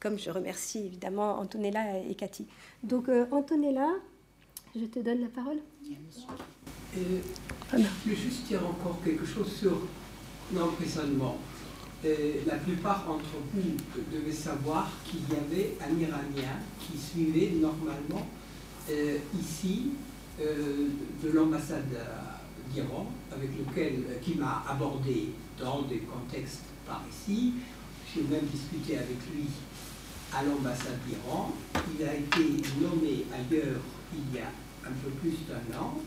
comme 0.00 0.18
je 0.18 0.30
remercie 0.30 0.86
évidemment 0.86 1.38
Antonella 1.38 1.98
et 2.08 2.14
Cathy. 2.14 2.46
Donc, 2.82 3.08
Antonella, 3.30 3.88
je 4.74 4.84
te 4.84 4.98
donne 4.98 5.20
la 5.20 5.28
parole. 5.28 5.58
Et 5.88 7.22
je 7.72 8.10
veux 8.10 8.16
juste 8.16 8.46
dire 8.46 8.66
encore 8.66 8.98
quelque 9.04 9.24
chose 9.24 9.52
sur 9.52 9.78
l'emprisonnement. 10.54 11.38
La 12.46 12.56
plupart 12.56 13.04
d'entre 13.06 13.24
vous 13.52 13.76
devaient 14.12 14.32
savoir 14.32 14.90
qu'il 15.04 15.20
y 15.20 15.32
avait 15.32 15.76
un 15.80 15.98
Iranien 16.00 16.58
qui 16.80 16.98
suivait 16.98 17.52
normalement 17.60 18.26
euh, 18.90 19.18
ici 19.40 19.90
euh, 20.40 20.88
de 21.22 21.30
l'ambassade 21.30 21.98
d'Iran, 22.72 23.10
avec 23.32 23.50
lequel 23.58 24.04
qui 24.22 24.34
m'a 24.34 24.64
abordé 24.68 25.30
dans 25.58 25.82
des 25.82 25.98
contextes 25.98 26.66
par 26.86 27.02
ici. 27.10 27.54
J'ai 28.14 28.22
même 28.22 28.46
discuté 28.46 28.98
avec 28.98 29.18
lui 29.34 29.46
à 30.32 30.44
l'ambassade 30.44 30.98
d'Iran. 31.06 31.52
Il 31.98 32.06
a 32.06 32.14
été 32.14 32.62
nommé 32.80 33.24
ailleurs 33.32 33.80
il 34.14 34.36
y 34.36 34.38
a 34.38 34.50
un 34.86 34.94
peu 35.02 35.10
plus 35.20 35.36
d'un 35.48 35.78
an. 35.78 35.98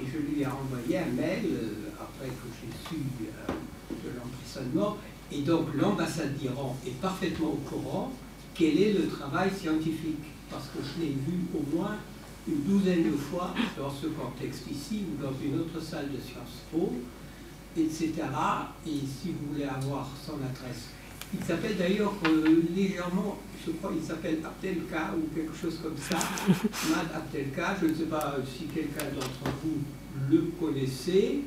Et 0.00 0.06
je 0.06 0.18
lui 0.18 0.42
ai 0.42 0.46
envoyé 0.46 0.98
un 0.98 1.12
mail 1.12 1.44
euh, 1.46 1.90
après 2.00 2.28
que 2.28 2.48
j'ai 2.60 2.88
su 2.88 3.02
euh, 3.22 3.52
de 3.90 4.18
l'emprisonnement. 4.18 4.96
Et 5.30 5.42
donc 5.42 5.68
l'ambassade 5.74 6.36
d'Iran 6.36 6.76
est 6.86 7.00
parfaitement 7.00 7.48
au 7.48 7.60
courant 7.68 8.12
quel 8.54 8.80
est 8.80 8.92
le 8.92 9.08
travail 9.08 9.50
scientifique. 9.50 10.24
Parce 10.50 10.66
que 10.66 10.78
je 10.82 11.02
l'ai 11.02 11.12
vu 11.12 11.46
au 11.54 11.76
moins 11.76 11.96
une 12.46 12.62
douzaine 12.62 13.10
de 13.10 13.16
fois 13.16 13.54
dans 13.78 13.90
ce 13.90 14.06
contexte 14.06 14.64
ici 14.70 15.04
ou 15.08 15.22
dans 15.22 15.32
une 15.42 15.60
autre 15.60 15.80
salle 15.82 16.10
de 16.12 16.18
Sciences 16.18 16.62
Po, 16.70 16.92
etc. 17.76 18.12
Et 18.86 18.90
si 18.90 19.32
vous 19.32 19.52
voulez 19.52 19.64
avoir 19.64 20.08
son 20.24 20.34
adresse 20.34 20.88
il 21.38 21.44
s'appelle 21.44 21.76
d'ailleurs 21.76 22.14
euh, 22.26 22.62
légèrement, 22.74 23.38
je 23.66 23.72
crois 23.72 23.92
qu'il 23.92 24.02
s'appelle 24.02 24.38
Abdelka 24.44 25.14
ou 25.16 25.34
quelque 25.34 25.56
chose 25.56 25.78
comme 25.82 25.96
ça. 25.96 26.18
Mad 26.90 27.06
Abdelka, 27.14 27.76
je 27.80 27.86
ne 27.86 27.94
sais 27.94 28.04
pas 28.04 28.36
si 28.46 28.64
quelqu'un 28.66 29.06
d'entre 29.14 29.56
vous 29.62 29.78
le 30.30 30.42
connaissait. 30.60 31.38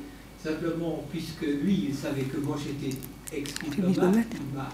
Simplement, 0.42 1.04
puisque 1.10 1.42
lui, 1.42 1.86
il 1.88 1.94
savait 1.94 2.22
que 2.22 2.36
moi 2.38 2.56
j'étais 2.62 2.96
ex-diplomate, 3.32 4.26
il 4.32 4.56
m'a 4.56 4.68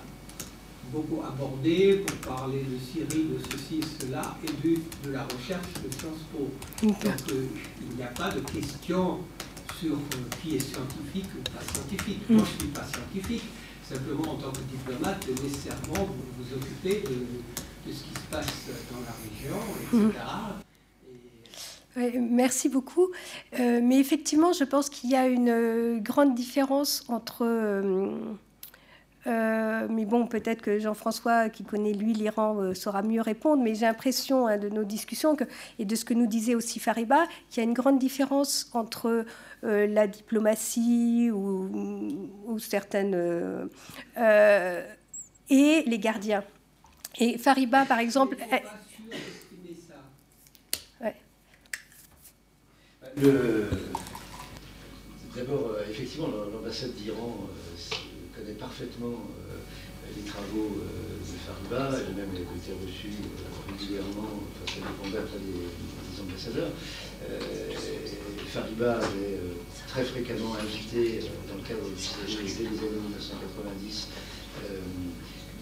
beaucoup 0.92 1.22
abordé 1.26 2.04
pour 2.06 2.16
parler 2.36 2.58
de 2.60 2.78
Syrie, 2.78 3.24
de 3.24 3.38
ceci, 3.50 3.80
cela, 3.98 4.36
et 4.44 4.66
de, 4.66 4.74
de 5.06 5.12
la 5.12 5.22
recherche 5.24 5.66
de 5.82 5.90
Sciences 5.90 6.24
Po. 6.30 6.50
Donc 6.82 6.96
euh, 7.32 7.46
il 7.80 7.96
n'y 7.96 8.02
a 8.02 8.08
pas 8.08 8.30
de 8.30 8.40
question 8.40 9.20
sur 9.80 9.94
euh, 9.94 10.36
qui 10.42 10.56
est 10.56 10.60
scientifique 10.60 11.30
ou 11.38 11.42
pas 11.50 11.64
scientifique. 11.72 12.20
Moi, 12.28 12.44
je 12.46 12.54
ne 12.54 12.60
suis 12.60 12.68
pas 12.68 12.84
scientifique 12.84 13.44
simplement 13.88 14.32
en 14.32 14.36
tant 14.36 14.52
que 14.52 14.60
diplomate, 14.70 15.26
nécessairement 15.28 16.04
vous 16.04 16.44
vous 16.44 16.54
occupez 16.54 17.02
de, 17.02 17.92
ce 17.92 18.02
qui 18.02 18.14
se 18.14 18.26
passe 18.30 18.46
dans 18.90 19.00
la 19.00 19.14
région, 19.22 19.58
etc. 19.82 20.24
Mhm. 21.96 22.28
merci 22.30 22.68
beaucoup. 22.68 23.10
Euh, 23.60 23.80
mais 23.82 23.98
effectivement, 23.98 24.52
je 24.52 24.64
pense 24.64 24.88
qu'il 24.88 25.10
y 25.10 25.16
a 25.16 25.26
une 25.26 25.50
euh, 25.50 25.98
grande 25.98 26.34
différence 26.34 27.04
entre... 27.08 27.44
Euh, 29.26 29.86
mais 29.88 30.04
bon, 30.04 30.26
peut-être 30.26 30.60
que 30.60 30.78
Jean-François, 30.78 31.48
qui 31.48 31.64
connaît 31.64 31.94
lui 31.94 32.12
l'Iran, 32.12 32.74
saura 32.74 33.02
mieux 33.02 33.22
répondre. 33.22 33.62
Mais 33.62 33.74
j'ai 33.74 33.86
l'impression 33.86 34.46
hein, 34.46 34.58
de 34.58 34.68
nos 34.68 34.84
discussions 34.84 35.34
que, 35.34 35.44
et 35.78 35.84
de 35.84 35.96
ce 35.96 36.04
que 36.04 36.12
nous 36.12 36.26
disait 36.26 36.54
aussi 36.54 36.78
Fariba, 36.78 37.24
qu'il 37.48 37.62
y 37.62 37.66
a 37.66 37.68
une 37.68 37.74
grande 37.74 37.98
différence 37.98 38.70
entre 38.74 39.08
euh, 39.08 39.24
la 39.64 40.06
diplomatie 40.06 41.30
ou, 41.32 42.58
certaines... 42.58 43.14
Euh, 43.14 43.66
euh, 44.18 44.86
et 45.50 45.82
les 45.86 45.98
gardiens. 45.98 46.44
Et 47.18 47.38
Fariba, 47.38 47.84
par 47.84 47.98
exemple... 47.98 48.36
D'abord, 55.36 55.76
effectivement, 55.90 56.28
l'ambassade 56.52 56.94
d'Iran 56.94 57.48
connaît 58.34 58.54
parfaitement 58.54 59.20
les 60.16 60.22
travaux 60.22 60.70
de 60.78 61.36
Fariba, 61.46 61.98
elle-même 61.98 62.30
a 62.30 62.56
été 62.56 62.72
reçue 62.72 63.18
régulièrement, 63.68 64.42
enfin, 64.50 64.66
ça 64.66 64.78
dépendait 64.80 65.18
après 65.18 65.38
des 65.38 66.20
ambassadeurs. 66.20 66.70
Fariba 68.54 68.98
avait 68.98 69.34
euh, 69.34 69.58
très 69.88 70.04
fréquemment 70.04 70.54
invité, 70.54 71.18
euh, 71.18 71.50
dans 71.50 71.56
le 71.58 71.66
cadre 71.66 71.90
du 71.90 71.98
CG, 71.98 72.38
dès 72.38 72.70
les 72.70 72.78
années 72.86 73.02
1990, 73.02 74.08
euh, 74.70 74.78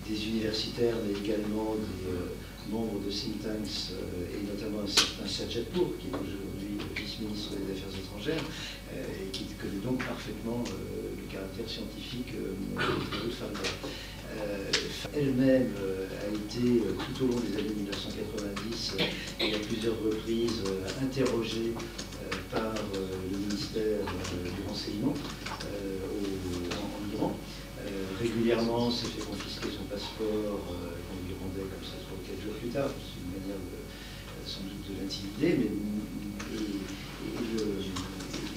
des 0.06 0.28
universitaires, 0.28 0.96
mais 1.00 1.16
également 1.18 1.74
des 1.80 2.70
membres 2.70 3.00
de 3.00 3.10
think 3.10 3.40
tanks, 3.40 3.96
et 4.28 4.44
notamment 4.46 4.82
un 4.84 4.86
certain 4.86 5.26
Sajadpour, 5.26 5.92
qui 5.98 6.08
est 6.08 6.16
aujourd'hui 6.20 6.76
vice-ministre 6.94 7.52
des 7.56 7.72
Affaires 7.72 7.96
étrangères, 7.98 8.44
et 8.92 9.30
qui 9.30 9.46
connaît 9.56 9.80
donc 9.82 10.04
parfaitement 10.04 10.62
le 10.68 11.32
caractère 11.32 11.68
scientifique 11.68 12.34
de 12.36 13.30
Fariba. 13.30 13.60
Elle-même 15.14 15.70
a 15.70 16.28
été, 16.34 16.82
tout 17.14 17.24
au 17.24 17.28
long 17.28 17.40
des 17.40 17.56
années 17.58 17.74
1990, 17.74 18.96
et 19.40 19.54
à 19.54 19.58
plusieurs 19.58 19.98
reprises, 20.02 20.62
interrogée 21.00 21.72
par 22.52 22.60
euh, 22.60 23.08
le 23.32 23.38
ministère 23.38 24.04
euh, 24.04 24.44
du 24.44 24.68
renseignement 24.68 25.14
euh, 25.64 25.98
en, 26.76 27.16
Iran. 27.16 27.36
régulièrement, 28.20 28.90
s'est 28.90 29.06
fait 29.06 29.24
confisquer 29.24 29.68
son 29.72 29.84
passeport 29.84 30.60
qu'on 30.68 31.18
lui 31.26 31.34
rendait 31.40 31.66
comme 31.66 31.84
ça 31.84 31.96
3 32.04 32.16
ou 32.16 32.22
4 32.28 32.44
jours 32.44 32.54
plus 32.60 32.68
tard. 32.68 32.90
manière 33.32 33.56
sans 34.46 34.60
doute 34.62 34.84
de 34.88 35.00
l'intimider, 35.00 35.56
mais 35.58 35.70
et, 36.56 36.80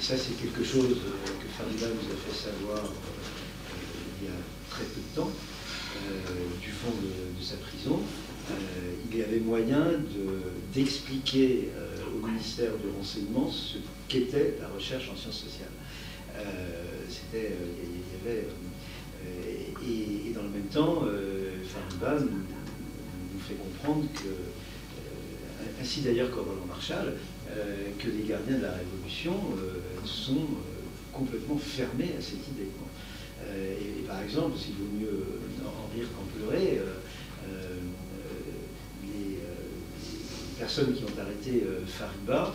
ça 0.01 0.15
c'est 0.17 0.37
quelque 0.37 0.63
chose 0.63 0.97
que 1.39 1.47
Fariba 1.57 1.87
nous 1.87 2.07
a 2.11 2.17
fait 2.19 2.35
savoir 2.35 2.83
il 4.21 4.27
y 4.27 4.29
a 4.29 4.39
très 4.69 4.83
peu 4.83 5.01
de 5.01 5.15
temps, 5.15 5.31
du 6.61 6.71
fond 6.71 6.91
de, 7.01 7.43
sa 7.43 7.55
prison. 7.57 7.99
il 9.09 9.17
y 9.17 9.23
avait 9.23 9.39
moyen 9.39 9.85
d'expliquer 10.73 11.69
au 12.15 12.27
ministère 12.27 12.71
de 12.71 12.97
renseignement 12.97 13.49
ce 13.49 13.77
qu'était 14.07 14.55
la 14.61 14.67
recherche 14.69 15.09
en 15.09 15.15
sciences 15.15 15.43
sociales. 15.43 15.69
C'était, 17.09 17.53
il 17.83 18.29
y 18.29 18.29
avait 18.29 18.47
et, 19.87 20.31
dans 20.33 20.43
le 20.43 20.49
même 20.49 20.67
temps, 20.71 21.03
euh, 21.05 21.51
Fariba 21.63 22.19
nous, 22.21 23.39
fait 23.39 23.55
comprendre 23.55 24.05
que, 24.13 24.27
euh, 24.27 25.81
ainsi 25.81 26.01
d'ailleurs 26.01 26.31
qu'au 26.31 26.41
Roland 26.41 26.65
Marshall, 26.67 27.13
euh, 27.51 27.89
que 27.99 28.09
les 28.09 28.23
gardiens 28.27 28.57
de 28.57 28.63
la 28.63 28.73
Révolution 28.73 29.35
sont 30.03 30.47
complètement 31.13 31.57
fermés 31.57 32.15
à 32.17 32.21
cette 32.21 32.47
idée. 32.49 32.69
Et, 33.53 34.01
par 34.07 34.21
exemple, 34.23 34.57
s'il 34.57 34.73
vaut 34.73 34.91
mieux 34.99 35.23
en 35.63 35.95
rire 35.95 36.07
qu'en 36.15 36.25
pleurer, 36.37 36.81
les, 39.03 39.39
personnes 40.59 40.93
qui 40.93 41.03
ont 41.03 41.21
arrêté 41.21 41.63
Fariba 41.87 42.53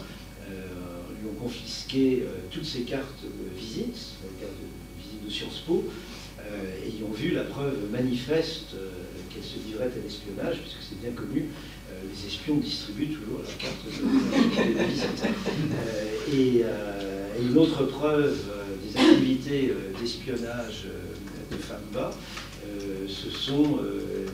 lui 0.48 1.28
ont 1.28 1.40
confisqué 1.40 2.24
toutes 2.50 2.64
ses 2.64 2.80
cartes 2.80 3.22
de 3.22 3.58
visite, 3.58 3.96
cartes 4.40 4.52
de 4.52 5.02
visite 5.02 5.24
de 5.24 5.30
Sciences 5.30 5.62
Po, 5.66 5.84
euh, 6.52 6.86
ayant 6.86 7.12
vu 7.12 7.32
la 7.32 7.42
preuve 7.42 7.76
manifeste 7.92 8.74
euh, 8.74 8.88
qu'elle 9.28 9.42
se 9.42 9.56
livrait 9.66 9.84
à 9.84 10.02
l'espionnage, 10.02 10.58
puisque 10.58 10.82
c'est 10.88 11.00
bien 11.00 11.12
connu, 11.12 11.46
euh, 11.90 11.94
les 12.08 12.26
espions 12.26 12.56
distribuent 12.56 13.08
toujours 13.08 13.40
la 13.40 13.52
carte 13.54 13.84
de, 13.84 14.84
visite. 14.84 15.24
Et, 16.32 16.64
une 17.40 17.56
autre 17.56 17.84
preuve 17.84 18.36
des 18.84 19.00
activités 19.00 19.72
d'espionnage 19.98 20.84
de 21.50 21.56
FAMBA, 21.56 22.10
ce 23.08 23.30
sont 23.30 23.80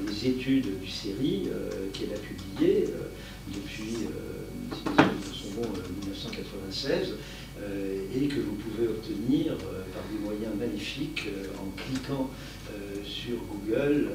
les 0.06 0.28
études 0.28 0.80
du 0.80 0.90
série 0.90 1.48
qu'elle 1.92 2.12
a 2.12 2.18
publiées 2.18 2.84
depuis 3.48 4.06
son 5.32 5.60
nom 5.60 5.68
1996 6.02 7.14
euh, 7.62 8.04
et 8.14 8.28
que 8.28 8.40
vous 8.40 8.54
pouvez 8.56 8.86
obtenir 8.86 9.52
euh, 9.52 9.82
par 9.94 10.02
des 10.12 10.18
moyens 10.18 10.54
magnifiques 10.58 11.24
euh, 11.28 11.46
en 11.58 11.70
cliquant 11.76 12.30
sur 13.04 13.36
Google 13.48 14.10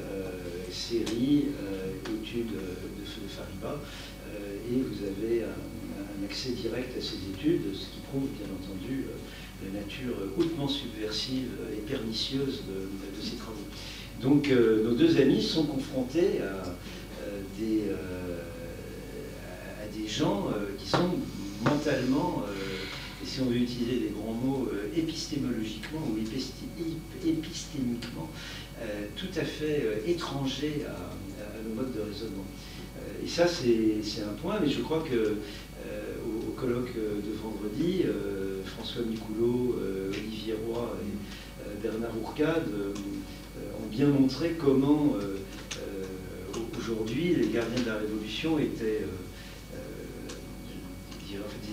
série 0.70 1.46
études 2.04 2.48
de, 2.48 3.22
de 3.22 3.28
Fariba 3.28 3.80
et 4.70 4.76
vous 4.76 5.04
avez 5.04 5.44
un, 5.44 6.24
accès 6.24 6.50
direct 6.50 6.96
à 6.96 7.00
ces 7.00 7.16
études, 7.32 7.74
ce 7.74 7.86
qui 7.86 8.00
prouve 8.08 8.28
bien 8.38 8.46
entendu 8.54 9.06
la 9.64 9.80
nature 9.80 10.14
hautement 10.38 10.68
subversive 10.68 11.48
et 11.72 11.80
pernicieuse 11.80 12.62
de, 12.68 13.22
ces 13.22 13.36
travaux. 13.36 13.66
Donc 14.22 14.50
nos 14.50 14.92
deux 14.92 15.20
amis 15.20 15.42
sont 15.42 15.64
confrontés 15.64 16.40
à, 16.42 16.62
des, 17.58 17.82
à 19.80 19.86
des 19.96 20.06
gens 20.06 20.48
qui 20.78 20.88
sont 20.88 21.10
mentalement 21.64 22.44
et 23.22 23.26
si 23.26 23.40
on 23.40 23.44
veut 23.44 23.56
utiliser 23.56 24.00
des 24.00 24.08
grands 24.08 24.32
mots 24.32 24.68
euh, 24.72 24.88
épistémologiquement 24.96 26.00
ou 26.10 26.18
épistémiquement, 26.18 28.28
euh, 28.80 29.04
tout 29.16 29.28
à 29.36 29.44
fait 29.44 29.82
euh, 29.84 29.98
étrangers 30.06 30.84
à, 30.88 30.96
nos 31.68 31.74
modes 31.74 31.92
de 31.94 32.00
raisonnement. 32.00 32.46
et 33.24 33.28
ça, 33.28 33.46
c'est 33.46 34.22
un 34.22 34.32
point, 34.40 34.58
mais 34.60 34.68
je 34.68 34.80
crois 34.80 35.04
que 35.08 35.36
au, 36.26 36.50
colloque 36.52 36.94
de 36.94 37.32
vendredi, 37.40 38.02
François 38.64 39.02
Micoulot, 39.02 39.76
Olivier 40.08 40.54
Roy 40.66 40.96
et 41.02 41.82
Bernard 41.82 42.18
Ourcade 42.20 42.68
bien 43.92 44.08
montré 44.08 44.56
comment 44.58 45.14
aujourd'hui 46.78 47.34
les 47.36 47.48
gardiens 47.48 47.82
de 47.82 47.88
la 47.88 47.98
Révolution 47.98 48.58
étaient 48.58 49.04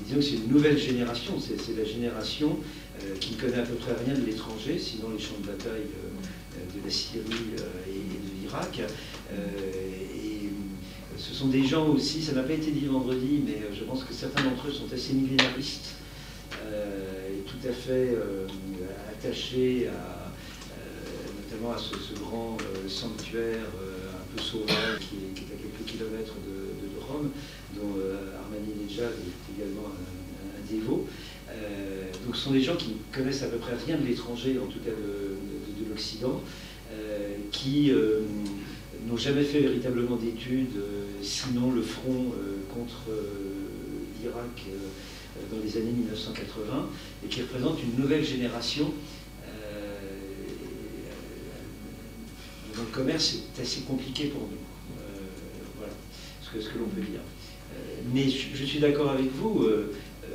disons 0.09 0.19
que 0.19 0.21
c'est 0.21 0.43
une 0.43 0.51
nouvelle 0.51 0.77
génération, 0.77 1.33
c'est 1.39 1.77
la 1.77 1.83
génération 1.83 2.57
euh, 3.03 3.15
qui 3.19 3.35
ne 3.35 3.41
connaît 3.41 3.59
à 3.59 3.65
peu 3.65 3.75
près 3.75 3.93
rien 4.05 4.15
de 4.15 4.25
l'étranger, 4.25 4.77
sinon 4.79 5.09
les 5.15 5.19
champs 5.19 5.37
de 5.41 5.47
bataille 5.47 5.85
euh, 5.85 6.79
de 6.79 6.83
la 6.83 6.89
Syrie 6.89 7.21
euh, 7.59 7.63
et, 7.87 7.91
de 7.93 8.41
l'Irak. 8.41 8.81
et 9.31 10.49
ce 11.17 11.33
sont 11.33 11.47
des 11.47 11.63
gens 11.63 11.87
aussi, 11.89 12.21
ça 12.21 12.33
n'a 12.33 12.43
pas 12.43 12.53
été 12.53 12.71
dit 12.71 12.85
vendredi, 12.85 13.41
mais 13.45 13.61
je 13.77 13.83
pense 13.83 14.03
que 14.03 14.13
certains 14.13 14.43
d'entre 14.43 14.67
eux 14.67 14.71
sont 14.71 14.91
assez 14.93 15.13
millénaristes 15.13 15.95
et 16.63 17.41
tout 17.41 17.67
à 17.67 17.73
fait 17.73 18.17
attachés 19.11 19.87
à, 19.87 20.18
notamment 21.49 21.73
à 21.73 21.77
ce, 21.77 22.19
grand 22.19 22.57
sanctuaire 22.87 23.65
un 23.65 24.35
peu 24.35 24.41
sauvage 24.41 24.99
qui 24.99 25.15
est, 25.15 25.53
à 25.53 25.57
quelques 25.57 25.85
kilomètres 25.91 26.35
de 26.45 26.59
Rome, 27.09 27.31
dont 27.75 27.95
euh, 27.99 28.37
Armani 28.37 28.73
Nejad 28.79 29.11
est 29.11 29.57
également 29.57 29.87
un, 29.87 30.71
dévot. 30.71 31.07
Euh, 31.49 32.11
donc 32.25 32.35
ce 32.35 32.43
sont 32.43 32.51
des 32.51 32.61
gens 32.61 32.75
qui 32.75 32.89
ne 32.89 33.15
connaissent 33.15 33.41
à 33.41 33.47
peu 33.47 33.57
près 33.57 33.73
rien 33.87 33.97
de 33.97 34.05
l'étranger, 34.05 34.59
en 34.61 34.67
tout 34.67 34.77
cas 34.79 34.91
de, 34.91 35.83
de, 35.83 35.89
l'Occident, 35.89 36.41
euh, 36.93 37.35
qui 37.51 37.91
n'ont 39.07 39.17
jamais 39.17 39.43
fait 39.43 39.61
véritablement 39.61 40.15
d'études, 40.15 40.79
sinon 41.23 41.71
le 41.71 41.81
front 41.81 42.31
contre 42.71 43.09
l'Irak 44.21 44.65
dans 45.51 45.57
les 45.63 45.77
années 45.77 45.91
1980, 45.91 46.89
et 47.25 47.27
qui 47.27 47.41
représentent 47.41 47.81
une 47.81 47.99
nouvelle 47.99 48.23
génération 48.23 48.93
dont 52.75 52.83
le 52.83 52.95
commerce 52.95 53.35
est 53.35 53.61
assez 53.61 53.81
compliqué 53.81 54.27
pour 54.27 54.41
nous. 54.41 54.57
voilà 55.77 55.93
ce 56.41 56.49
que, 56.69 56.79
l'on 56.79 56.87
peut 56.87 57.01
dire 57.01 57.21
mais 58.13 58.29
je, 58.29 58.65
suis 58.65 58.79
d'accord 58.79 59.11
avec 59.11 59.31
vous, 59.33 59.63
euh, 59.63 59.93
euh, 60.23 60.27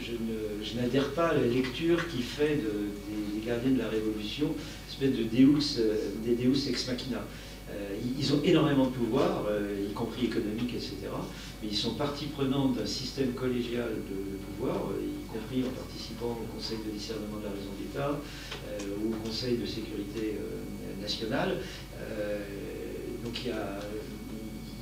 je, 0.00 0.76
n'adhère 0.80 1.10
pas 1.10 1.28
à 1.28 1.34
la 1.34 1.46
lecture 1.46 2.08
qui 2.08 2.22
fait 2.22 2.56
des, 2.56 3.46
gardiens 3.46 3.72
de 3.72 3.78
la 3.78 3.88
Révolution 3.88 4.48
une 4.48 5.08
espèce 5.08 5.18
de 5.18 5.24
Deus, 5.24 5.78
euh, 5.78 5.96
des 6.24 6.34
Deus 6.34 6.68
ex 6.68 6.86
machina. 6.88 7.24
ils 8.18 8.34
ont 8.34 8.42
énormément 8.44 8.86
de 8.86 8.90
pouvoir, 8.90 9.46
y 9.88 9.92
compris 9.92 10.26
économique, 10.26 10.74
etc. 10.74 10.96
Mais 11.62 11.68
ils 11.70 11.76
sont 11.76 11.94
partie 11.94 12.26
prenante 12.26 12.76
d'un 12.76 12.86
système 12.86 13.32
collégial 13.32 13.88
de, 13.88 14.36
pouvoir, 14.46 14.76
y 15.00 15.26
compris 15.26 15.64
en 15.64 15.72
participant 15.72 16.36
au 16.42 16.46
Conseil 16.54 16.78
de 16.86 16.90
discernement 16.90 17.38
de 17.38 17.44
la 17.44 17.50
raison 17.50 17.72
d'État 17.78 18.20
au 19.02 19.26
Conseil 19.26 19.56
de 19.56 19.66
sécurité 19.66 20.36
nationale. 21.00 21.56
donc 23.24 23.40
il 23.44 23.48
y 23.48 23.52
a 23.52 23.80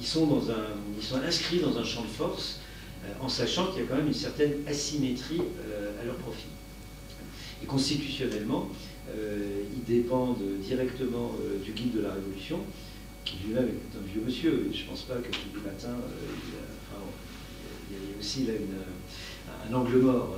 ils 0.00 0.06
sont, 0.06 1.22
inscrits 1.26 1.60
dans 1.60 1.76
un 1.76 1.84
champ 1.84 2.02
de 2.02 2.08
force 2.08 2.60
euh, 3.04 3.12
en 3.20 3.28
sachant 3.28 3.68
qu'il 3.68 3.82
y 3.82 3.84
a 3.84 3.88
quand 3.88 3.96
même 3.96 4.06
une 4.06 4.14
certaine 4.14 4.54
asymétrie 4.66 5.40
euh, 5.40 6.00
à 6.00 6.04
leur 6.04 6.16
profit. 6.16 6.48
Et 7.62 7.66
constitutionnellement, 7.66 8.68
euh, 9.10 9.62
ils 9.74 9.84
dépendent 9.84 10.42
directement 10.60 11.32
du 11.64 11.72
guide 11.72 11.96
de 11.96 12.02
la 12.02 12.12
Révolution, 12.12 12.60
qui 13.24 13.36
lui-même 13.44 13.68
est 13.68 13.98
un 13.98 14.12
vieux 14.12 14.22
monsieur. 14.24 14.70
je 14.72 14.82
ne 14.82 14.88
pense 14.88 15.02
pas 15.02 15.16
que 15.16 15.30
tous 15.30 15.56
les 15.56 15.62
matins, 15.62 15.96
il, 17.90 17.96
y 17.96 18.14
a 18.14 18.18
aussi 18.18 18.44
là 18.44 18.52
un 19.68 19.74
angle 19.74 19.98
mort 19.98 20.36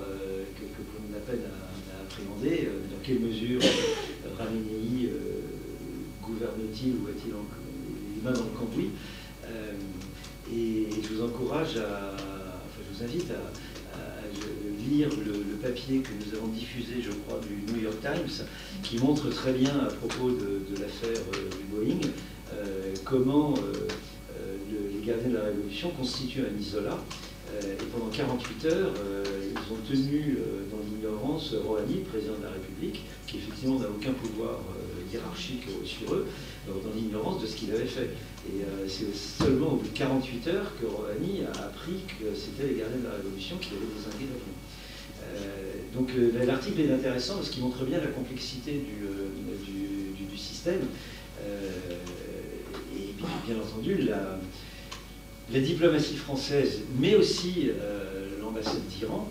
que, 0.57 0.63
l'on 0.63 1.17
a 1.17 1.21
peine 1.21 1.45
à, 1.45 2.03
appréhender. 2.03 2.71
Dans 2.91 3.03
quelle 3.03 3.21
mesure 3.21 3.61
Ramenei 4.39 5.11
gouverne-t-il 6.31 6.95
ou 7.03 7.09
a-t-il 7.09 7.33
les 7.33 8.23
mains 8.23 8.33
dans 8.33 8.45
le 8.45 8.59
cambouis 8.59 8.91
euh, 9.47 9.73
et, 10.53 10.89
je 11.03 11.15
vous 11.15 11.23
encourage 11.25 11.77
à, 11.77 12.15
enfin 12.15 12.81
je 12.89 12.97
vous 12.97 13.05
invite 13.05 13.31
à, 13.31 13.51
lire 14.91 15.09
le, 15.25 15.41
papier 15.61 15.99
que 15.99 16.09
nous 16.19 16.39
avons 16.39 16.47
diffusé, 16.47 17.03
je 17.03 17.11
crois, 17.11 17.39
du 17.41 17.71
New 17.71 17.83
York 17.83 17.99
Times, 18.01 18.47
qui 18.83 18.97
montre 18.97 19.29
très 19.29 19.53
bien 19.53 19.79
à 19.79 19.93
propos 19.93 20.31
de, 20.31 20.81
l'affaire 20.81 21.21
euh, 21.35 21.51
du 21.51 21.65
Boeing, 21.71 22.09
euh, 22.55 22.95
comment 23.05 23.55
les 24.71 25.07
gardiens 25.07 25.29
de 25.29 25.35
la 25.35 25.45
Révolution 25.45 25.91
constituent 25.91 26.41
un 26.41 26.59
isolat. 26.59 26.99
et 27.63 27.85
pendant 27.93 28.09
48 28.11 28.65
heures, 28.67 28.93
ils 28.95 29.73
ont 29.73 29.79
tenu 29.87 30.39
dans 30.71 30.79
l'ignorance 30.79 31.55
Rouhani, 31.55 32.01
président 32.11 32.39
de 32.39 32.45
la 32.45 32.51
République, 32.51 33.03
qui 33.27 33.37
effectivement 33.37 33.79
n'a 33.79 33.89
aucun 33.89 34.13
pouvoir 34.13 34.61
hiérarchique 35.13 35.67
sur 35.85 36.15
eux, 36.15 36.27
dans 36.67 36.95
l'ignorance 36.95 37.43
de 37.43 37.47
ce 37.47 37.57
qu'il 37.57 37.71
avait 37.73 37.87
fait. 37.87 38.11
Et 38.49 38.63
euh, 38.63 38.89
c'est 38.89 39.15
seulement 39.15 39.75
au 39.75 39.77
bout 39.77 39.89
de 39.89 39.97
48 39.99 40.47
heures 40.49 40.73
que 40.81 40.87
Rouhani 40.87 41.43
a 41.45 41.65
appris 41.67 42.05
que 42.19 42.35
c'était 42.35 42.69
les 42.69 42.79
gardiens 42.79 42.99
de 42.99 43.05
la 43.05 43.15
Révolution 43.17 43.57
qui 43.59 43.71
avaient 43.71 43.81
désingué 43.95 44.25
l'avion. 44.33 44.55
Euh, 45.23 45.73
donc 45.95 46.11
euh, 46.17 46.47
l'article 46.47 46.81
est 46.81 46.93
intéressant 46.93 47.37
parce 47.37 47.51
qu'il 47.51 47.63
montre 47.63 47.85
bien 47.85 48.01
la 48.01 48.07
complexité 48.07 48.73
du, 48.73 50.27
du, 50.27 50.37
système. 50.39 50.81
et 52.97 53.13
bien 53.47 53.57
entendu, 53.57 53.99
la, 53.99 54.39
la 55.53 55.61
diplomatie 55.61 56.17
française, 56.17 56.81
mais 56.99 57.15
aussi 57.15 57.69
l'ambassade 58.41 58.87
d'Iran, 58.89 59.31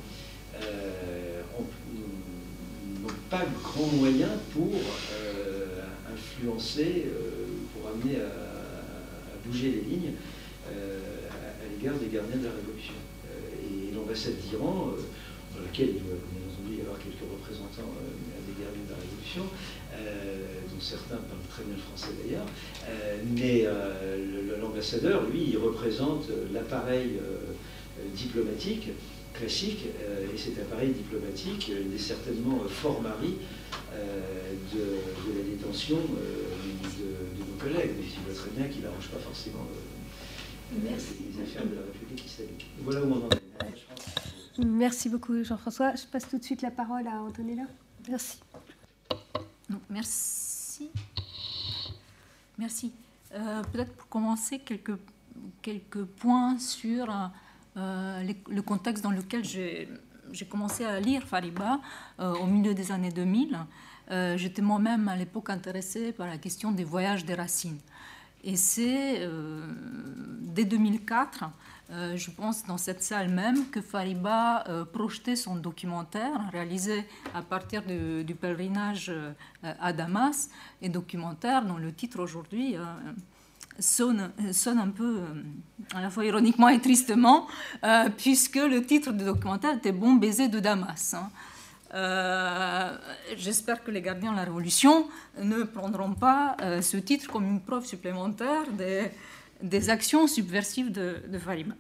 n'ont 3.02 3.08
pas 3.30 3.46
grand 3.64 3.88
moyen 3.88 4.30
pour 4.54 4.70
influencer, 6.40 7.06
pour 7.74 7.90
amener 7.92 8.22
à, 8.22 9.46
bouger 9.46 9.72
les 9.72 9.82
lignes 9.82 10.14
à, 10.68 10.72
l'égard 11.76 11.96
des 11.96 12.08
gardiens 12.08 12.38
de 12.38 12.46
la 12.46 12.52
Révolution. 12.52 12.94
et 13.28 13.94
l'ambassade 13.94 14.36
d'Iran, 14.38 14.92
dans 15.56 15.62
laquelle 15.64 15.90
il 15.90 16.04
doit 16.04 16.20
bien 16.32 16.42
entendu 16.48 16.78
y 16.78 16.82
avoir 16.82 16.98
quelques 17.00 17.28
représentants 17.30 17.92
des 18.48 18.54
gardiens 18.62 18.86
de 18.86 18.92
la 18.92 19.00
Révolution, 19.00 19.44
dont 20.70 20.82
certains 20.82 21.18
parlent 21.18 21.50
très 21.50 21.64
bien 21.64 21.76
le 21.76 21.82
français 21.82 22.14
d'ailleurs, 22.24 22.46
mais 23.36 23.66
l'ambassadeur, 24.62 25.24
lui, 25.30 25.50
il 25.50 25.58
représente 25.58 26.28
l'appareil 26.54 27.20
diplomatique 28.16 28.90
classique, 29.34 29.86
et 30.34 30.38
cet 30.38 30.60
appareil 30.60 30.90
diplomatique 30.90 31.70
il 31.70 31.96
est 31.96 32.00
certainement 32.00 32.60
fort 32.68 33.02
mari 33.02 33.36
de, 33.94 35.34
la 35.36 35.44
détention 35.44 35.98
de, 35.98 37.40
nos 37.40 37.58
collègues, 37.58 37.92
mais 37.98 38.06
il 38.06 38.20
voit 38.26 38.34
très 38.34 38.52
bien 38.52 38.68
qu'il 38.68 38.84
n'arrange 38.84 39.08
pas 39.10 39.20
forcément 39.20 39.68
les 40.72 41.42
affaires 41.42 41.66
de 41.66 41.76
la 41.76 41.82
République 41.82 42.26
islamique. 42.26 42.68
Voilà 42.82 43.02
où 43.02 43.12
on 43.12 43.26
en 43.26 43.30
est. 43.30 44.66
Merci 44.66 45.10
beaucoup 45.10 45.42
Jean-François. 45.44 45.96
Je 45.96 46.06
passe 46.06 46.28
tout 46.30 46.38
de 46.38 46.44
suite 46.44 46.62
la 46.62 46.72
parole 46.72 47.08
à 47.08 47.22
Antonella. 47.22 47.64
Merci. 48.10 48.40
merci. 49.90 50.90
Merci. 52.58 52.92
Euh, 53.34 53.62
peut-être 53.72 53.94
pour 53.94 54.10
commencer, 54.10 54.60
quelques, 54.60 54.98
quelques 55.62 56.04
points 56.04 56.58
sur 56.60 57.08
euh, 57.78 58.34
le 58.50 58.62
contexte 58.62 59.04
dans 59.04 59.12
lequel 59.12 59.46
j'ai 59.46 59.88
commencé 60.50 60.86
à 60.86 61.00
lire 61.00 61.24
Fariba 61.24 61.80
euh, 62.20 62.34
au 62.36 62.46
milieu 62.46 62.74
des 62.74 62.92
années 62.92 63.12
2000. 63.12 63.58
J'étais 64.38 64.64
moi-même 64.64 65.08
à 65.08 65.16
l'époque 65.16 65.52
intéressée 65.52 66.12
par 66.12 66.26
la 66.26 66.40
question 66.40 66.72
des 66.72 66.84
voyages 66.84 67.26
des 67.26 67.36
racines. 67.36 67.78
Et 68.44 68.56
c'est 68.56 69.22
dès 70.42 70.66
2004 70.66 71.46
euh, 71.92 72.16
je 72.16 72.30
pense, 72.30 72.66
dans 72.66 72.78
cette 72.78 73.02
salle 73.02 73.30
même, 73.30 73.68
que 73.72 73.82
Fariba 73.82 74.64
euh, 74.68 74.86
projetait 74.86 75.36
son 75.36 75.56
documentaire 75.56 76.50
réalisé 76.52 77.04
à 77.34 77.42
partir 77.42 77.82
du 77.82 78.36
pèlerinage 78.36 79.10
euh, 79.10 79.34
à 79.64 79.92
Damas, 79.92 80.50
et 80.84 80.90
documentaire 80.90 81.66
dont 81.66 81.78
le 81.78 81.92
titre 81.92 82.20
aujourd'hui 82.20 82.76
sonne, 83.80 84.32
sonne, 84.52 84.80
un 84.80 84.90
peu 84.90 85.22
à 85.94 86.02
la 86.02 86.10
fois 86.10 86.26
ironiquement 86.26 86.70
et 86.70 86.80
tristement, 86.80 87.48
puisque 88.18 88.56
le 88.56 88.84
titre 88.86 89.12
du 89.12 89.24
documentaire 89.24 89.76
était 89.76 89.92
Bon 89.92 90.14
baiser 90.14 90.48
de 90.48 90.60
Damas. 90.60 91.16
Hein. 91.16 91.30
J'espère 93.36 93.84
que 93.84 93.92
les 93.92 94.02
gardiens 94.02 94.32
de 94.32 94.38
la 94.38 94.44
Révolution 94.44 95.08
ne 95.42 95.64
prendront 95.64 96.14
pas 96.14 96.58
ce 96.82 96.98
titre 96.98 97.32
comme 97.32 97.46
une 97.46 97.62
preuve 97.62 97.86
supplémentaire 97.86 98.66
des 99.62 99.90
actions 99.90 100.28
subversives 100.28 100.92
de, 100.92 101.18
de 101.28 101.40
Fariba. 101.40 101.74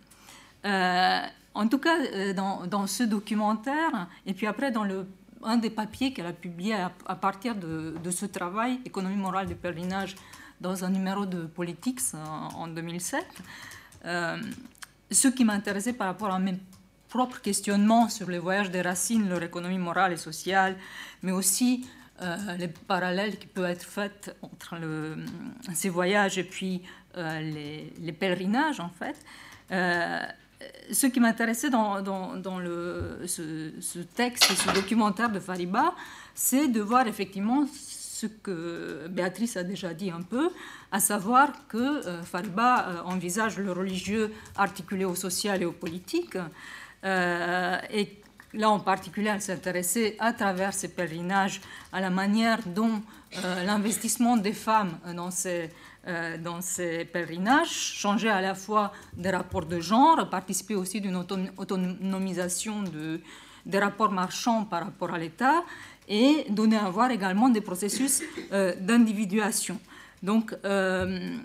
Euh, 0.65 1.19
en 1.53 1.67
tout 1.67 1.77
cas, 1.77 1.97
euh, 1.99 2.33
dans, 2.33 2.87
ce 2.87 3.03
documentaire, 3.03 4.07
et 4.25 4.33
puis 4.33 4.47
après 4.47 4.71
dans 4.71 4.83
le, 4.83 5.07
un 5.43 5.57
des 5.57 5.69
papiers 5.69 6.13
qu'elle 6.13 6.25
a 6.25 6.33
publié 6.33 6.75
à, 6.75 7.15
partir 7.15 7.55
de, 7.55 8.11
ce 8.11 8.25
travail, 8.25 8.79
Économie 8.85 9.15
morale 9.15 9.47
du 9.47 9.55
pèlerinage, 9.55 10.15
dans 10.61 10.83
un 10.83 10.89
numéro 10.89 11.25
de 11.25 11.43
Politics 11.43 12.01
en, 12.55 12.67
2007, 12.67 13.25
euh, 14.05 14.37
ce 15.11 15.27
qui 15.27 15.45
m'intéressait 15.45 15.93
par 15.93 16.07
rapport 16.07 16.33
à 16.33 16.39
mes 16.39 16.57
propres 17.07 17.41
questionnements 17.41 18.09
sur 18.09 18.29
les 18.29 18.39
voyages 18.39 18.69
des 18.69 18.81
racines, 18.81 19.27
leur 19.29 19.41
économie 19.41 19.77
morale 19.77 20.13
et 20.13 20.17
sociale, 20.17 20.75
mais 21.23 21.31
aussi 21.31 21.87
les 22.57 22.67
parallèles 22.67 23.39
qui 23.39 23.47
peuvent 23.47 23.69
être 23.69 23.85
faits 23.85 24.35
entre 24.41 24.75
le, 24.75 25.15
ces 25.73 25.87
voyages 25.87 26.37
et 26.37 26.43
puis 26.43 26.83
euh, 27.17 27.41
les, 27.99 28.11
pèlerinages, 28.11 28.79
en 28.79 28.89
fait. 28.89 29.15
Euh, 29.71 30.19
ce 30.91 31.07
qui 31.07 31.19
m'intéressait 31.19 31.71
dans, 31.71 31.95
le, 32.59 33.21
ce, 33.25 33.99
texte 33.99 34.51
et 34.51 34.55
ce 34.55 34.71
documentaire 34.75 35.31
de 35.31 35.39
Fariba, 35.39 35.95
c'est 36.35 36.67
de 36.67 36.81
voir 36.81 37.07
effectivement 37.07 37.65
ce 38.21 38.27
que 38.27 39.07
Béatrice 39.09 39.57
a 39.57 39.63
déjà 39.63 39.93
dit 39.93 40.11
un 40.11 40.21
peu, 40.21 40.49
à 40.91 40.99
savoir 40.99 41.67
que 41.67 41.77
euh, 41.77 42.23
Fariba 42.23 43.03
envisage 43.05 43.57
le 43.57 43.71
religieux 43.71 44.31
articulé 44.55 45.05
au 45.05 45.15
social 45.15 45.61
et 45.61 45.65
au 45.65 45.71
politique. 45.71 46.37
et 47.03 48.05
là, 48.53 48.69
en 48.69 48.79
particulier, 48.79 49.29
elle 49.33 49.41
s'intéressait 49.41 50.15
à 50.19 50.33
travers 50.33 50.73
ces 50.73 50.89
pèlerinages 50.89 51.61
à 51.93 52.01
la 52.01 52.09
manière 52.09 52.59
dont 52.65 53.01
l'investissement 53.65 54.37
des 54.37 54.53
femmes 54.53 54.97
dans 55.15 55.31
ces 55.31 55.69
euh, 56.07 56.37
dans 56.37 56.61
ces 56.61 57.03
pèlerinages, 57.03 57.69
changer 57.69 58.29
à 58.29 58.39
la 58.39 58.55
fois 58.55 58.93
des 59.17 59.29
rapports 59.29 59.65
de 59.65 59.81
genre, 59.81 60.29
participer 60.29 60.73
aussi 60.73 61.01
d'une 61.01 61.17
autonomisation 61.57 62.83
de, 62.83 63.19
des 63.65 63.79
rapports 63.79 64.11
marchands 64.11 64.63
par 64.63 64.85
rapport 64.85 65.13
à 65.13 65.17
l'État 65.17 65.63
et 66.09 66.45
donner 66.49 66.77
à 66.77 66.89
voir 66.89 67.11
également 67.11 67.47
des 67.49 67.61
processus 67.61 68.21
euh, 68.51 68.73
d'individuation. 68.79 69.79
Donc, 70.21 70.53
euh, 70.65 71.37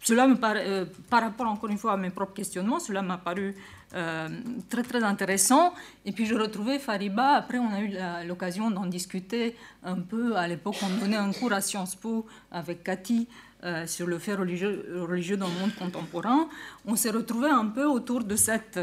cela 0.00 0.28
me 0.28 0.36
par 0.36 1.20
rapport 1.20 1.48
encore 1.48 1.68
une 1.68 1.78
fois 1.78 1.94
à 1.94 1.96
mes 1.96 2.10
propres 2.10 2.34
questionnements, 2.34 2.78
cela 2.78 3.02
m'a 3.02 3.18
paru 3.18 3.56
euh, 3.94 4.28
très 4.68 4.84
très 4.84 5.02
intéressant. 5.02 5.74
Et 6.04 6.12
puis 6.12 6.26
je 6.26 6.34
retrouvais 6.34 6.78
Fariba, 6.78 7.30
après 7.32 7.58
on 7.58 7.72
a 7.72 7.80
eu 7.80 7.90
l'occasion 8.28 8.70
d'en 8.70 8.86
discuter 8.86 9.56
un 9.82 9.96
peu, 9.96 10.36
à 10.36 10.46
l'époque 10.46 10.76
on 10.82 11.00
donnait 11.00 11.16
un 11.16 11.32
cours 11.32 11.52
à 11.52 11.60
Sciences 11.60 11.96
Po 11.96 12.24
avec 12.52 12.84
Cathy 12.84 13.26
euh, 13.64 13.86
sur 13.86 14.06
le 14.06 14.18
fait 14.20 14.34
religieux, 14.34 14.86
religieux, 15.08 15.36
dans 15.36 15.48
le 15.48 15.58
monde 15.60 15.74
contemporain. 15.74 16.48
On 16.86 16.94
s'est 16.94 17.10
retrouvé 17.10 17.48
un 17.48 17.66
peu 17.66 17.84
autour 17.84 18.22
de 18.22 18.36
cette... 18.36 18.78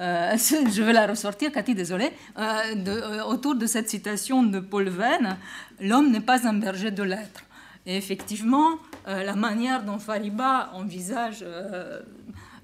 Euh, 0.00 0.36
je 0.36 0.82
vais 0.82 0.92
la 0.92 1.06
ressortir, 1.06 1.52
Cathy, 1.52 1.74
désolée, 1.74 2.10
de, 2.36 3.22
autour 3.22 3.54
de 3.54 3.66
cette 3.66 3.88
citation 3.88 4.42
de 4.42 4.60
Paul 4.60 4.88
Venn, 4.88 5.36
L'homme 5.80 6.10
n'est 6.10 6.20
pas 6.20 6.46
un 6.46 6.54
berger 6.54 6.90
de 6.90 7.02
l'être. 7.02 7.42
Et 7.86 7.96
effectivement, 7.96 8.78
la 9.06 9.34
manière 9.34 9.82
dont 9.82 9.98
Fariba 9.98 10.70
envisage 10.72 11.44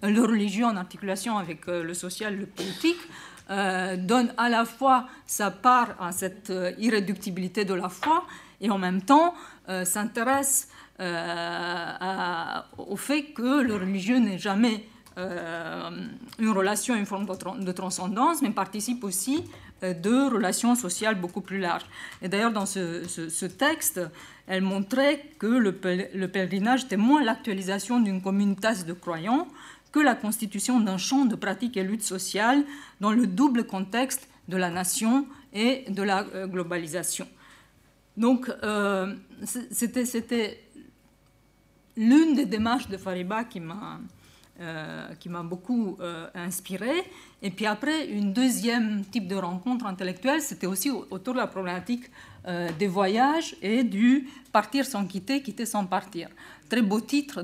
le 0.03 0.23
religieux 0.23 0.65
en 0.65 0.77
articulation 0.77 1.39
avec 1.39 1.69
euh, 1.69 1.83
le 1.83 1.95
social, 1.95 2.37
le 2.37 2.47
politique, 2.47 3.01
euh, 3.51 3.97
donne 3.97 4.33
à 4.37 4.49
la 4.49 4.65
fois 4.65 5.09
sa 5.27 5.51
part 5.51 5.97
à 6.01 6.13
cette 6.13 6.51
euh, 6.51 6.73
irréductibilité 6.79 7.65
de 7.65 7.75
la 7.75 7.89
foi 7.89 8.25
et 8.61 8.71
en 8.71 8.79
même 8.79 9.03
temps 9.03 9.35
s'intéresse 9.85 10.69
au 12.77 12.97
fait 12.97 13.27
que 13.33 13.63
le 13.63 13.75
religieux 13.75 14.19
n'est 14.19 14.37
jamais 14.37 14.85
une 15.17 16.51
relation, 16.51 16.95
une 16.97 17.05
forme 17.05 17.27
de, 17.27 17.73
transcendance, 17.73 18.41
mais 18.43 18.51
participe 18.51 19.05
aussi 19.05 19.45
de 19.83 20.33
relations 20.33 20.75
sociales 20.75 21.15
beaucoup 21.15 21.41
plus 21.41 21.59
larges. 21.59 21.85
Et 22.23 22.29
d'ailleurs, 22.29 22.53
dans 22.53 22.65
ce, 22.65 23.47
texte, 23.47 24.01
elle 24.47 24.63
montrait 24.63 25.27
que 25.39 25.47
le, 25.47 25.79
le 26.15 26.29
pèlerinage 26.29 26.85
était 26.85 26.97
moins 26.97 27.23
l'actualisation 27.23 28.01
d'une 28.01 28.23
commune 28.23 28.57
tasse 28.57 28.87
de 28.87 28.95
croyants 28.95 29.47
que 29.93 30.01
la 30.01 30.15
constitution 30.15 30.81
d'un 30.81 30.99
champ 30.99 31.25
de 31.25 31.35
pratique 31.35 31.77
et 31.77 31.83
lutte 31.83 32.03
sociale 32.03 32.65
dans 33.01 33.13
le 33.13 33.27
double 33.27 33.65
contexte 33.65 34.29
de 34.49 34.57
la 34.57 34.71
nation 34.71 35.27
et 35.53 35.85
de 35.89 36.03
la 36.03 36.25
euh, 36.35 36.47
globalisation. 36.47 37.27
Donc, 38.17 38.51
euh, 38.63 39.15
c'était 39.45 40.61
l'une 41.97 42.35
des 42.35 42.47
démarches 42.47 42.89
de 42.89 42.97
Fariba 42.97 43.45
qui 43.45 43.61
m'a 43.61 43.75
euh, 43.75 43.99
qui 45.19 45.29
m'a 45.29 45.43
beaucoup 45.43 45.97
inspiré. 46.35 47.05
Et 47.43 47.51
puis 47.51 47.67
après, 47.67 48.07
une 48.09 48.33
deuxième 48.33 49.05
type 49.05 49.27
de 49.27 49.37
rencontre 49.37 49.87
intellectuelle, 49.87 50.43
c'était 50.43 50.67
aussi 50.67 50.91
autour 50.91 51.35
de 51.35 51.39
la 51.39 51.47
problématique 51.47 52.11
des 52.79 52.87
voyages 52.87 53.57
et 53.63 53.85
du 53.85 54.29
partir 54.53 54.85
sans 54.85 55.07
quitter, 55.07 55.43
quitter 55.43 55.67
sans 55.67 55.87
partir. 55.87 56.29
Très 56.69 56.83
beau 56.83 57.01
titre 57.01 57.43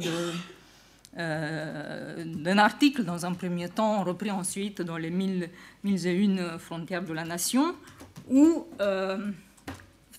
euh, 1.18 2.24
d'un 2.26 2.58
article 2.58 3.02
dans 3.02 3.24
un 3.24 3.32
premier 3.32 3.70
temps, 3.70 4.04
repris 4.04 4.30
ensuite 4.30 4.82
dans 4.82 4.98
les 4.98 5.08
mille, 5.08 5.48
et 5.84 6.12
une 6.12 6.58
frontières 6.58 7.02
de 7.02 7.14
la 7.14 7.24
nation, 7.24 7.74
où 8.28 8.66
euh, 8.82 9.30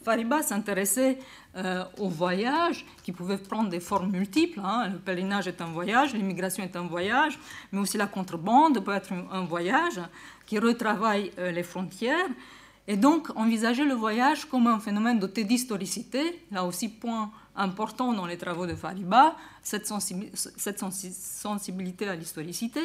Fariba 0.08 0.41
s'intéressait 0.41 1.20
euh, 1.58 1.84
au 1.98 2.08
voyage 2.08 2.86
qui 3.04 3.12
pouvait 3.12 3.38
prendre 3.38 3.70
des 3.70 3.82
formes 3.82 4.10
multiples. 4.10 4.62
Hein. 4.63 4.88
Le 4.88 5.00
pèlerinage 5.00 5.50
est 5.50 5.60
un 5.60 5.65
voyage, 5.65 6.13
l'immigration 6.13 6.63
est 6.63 6.78
un 6.78 6.88
voyage, 6.88 7.38
mais 7.74 7.82
aussi 7.82 7.98
la 7.98 8.08
contrebande 8.08 8.80
peut 8.86 8.93
être 8.93 9.12
un 9.12 9.43
voyage 9.43 10.00
qui 10.46 10.60
retravaille 10.60 11.34
les 11.38 11.63
frontières. 11.63 12.30
Et 12.88 12.96
donc 12.96 13.32
envisager 13.36 13.84
le 13.84 13.96
voyage 13.96 14.46
comme 14.46 14.67
un 14.67 14.80
phénomène 14.80 15.20
de 15.20 15.28
tédhistoricité, 15.28 16.41
là 16.54 16.63
aussi 16.63 16.88
point 16.88 17.30
important 17.58 18.13
dans 18.13 18.28
les 18.28 18.38
travaux 18.38 18.65
de 18.65 18.76
Fariba, 18.76 19.36
cette, 19.62 19.88
sensibilité 21.48 22.08
à 22.08 22.15
l'historicité. 22.15 22.80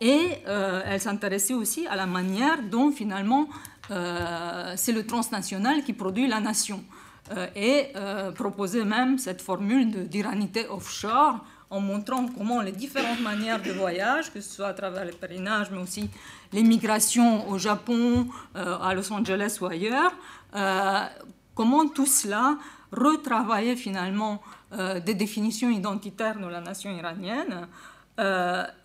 Et 0.00 0.38
elle 0.46 1.02
s'intéressait 1.02 1.52
aussi 1.52 1.86
à 1.86 1.96
la 1.96 2.06
manière 2.06 2.62
dont 2.62 2.90
finalement 2.90 3.46
c'est 3.90 4.92
le 4.92 5.04
transnational 5.04 5.82
qui 5.82 5.92
produit 5.92 6.26
la 6.26 6.40
nation. 6.40 6.82
et 7.56 7.92
proposait 8.34 8.84
même 8.84 9.18
cette 9.18 9.42
formule 9.42 10.08
d'iranité 10.08 10.66
offshore 10.68 11.40
en 11.70 11.80
montrant 11.80 12.26
comment 12.26 12.60
les 12.60 12.72
différentes 12.72 13.20
manières 13.20 13.62
de 13.62 13.70
voyage, 13.70 14.32
que 14.32 14.40
ce 14.40 14.56
soit 14.56 14.68
à 14.68 14.74
travers 14.74 15.04
le 15.04 15.12
pèlerinage, 15.12 15.70
mais 15.70 15.78
aussi 15.78 16.10
les 16.52 16.64
migrations 16.64 17.48
au 17.48 17.58
Japon, 17.58 18.26
euh, 18.56 18.76
à 18.78 18.92
Los 18.92 19.12
Angeles 19.12 19.58
ou 19.60 19.66
ailleurs, 19.66 20.12
euh, 20.56 21.04
comment 21.54 21.88
tout 21.88 22.06
cela 22.06 22.58
retravaillait 22.90 23.76
finalement 23.76 24.42
euh, 24.72 24.98
des 24.98 25.14
définitions 25.14 25.70
identitaires 25.70 26.40
de 26.40 26.46
la 26.46 26.60
nation 26.60 26.90
iranienne, 26.90 27.68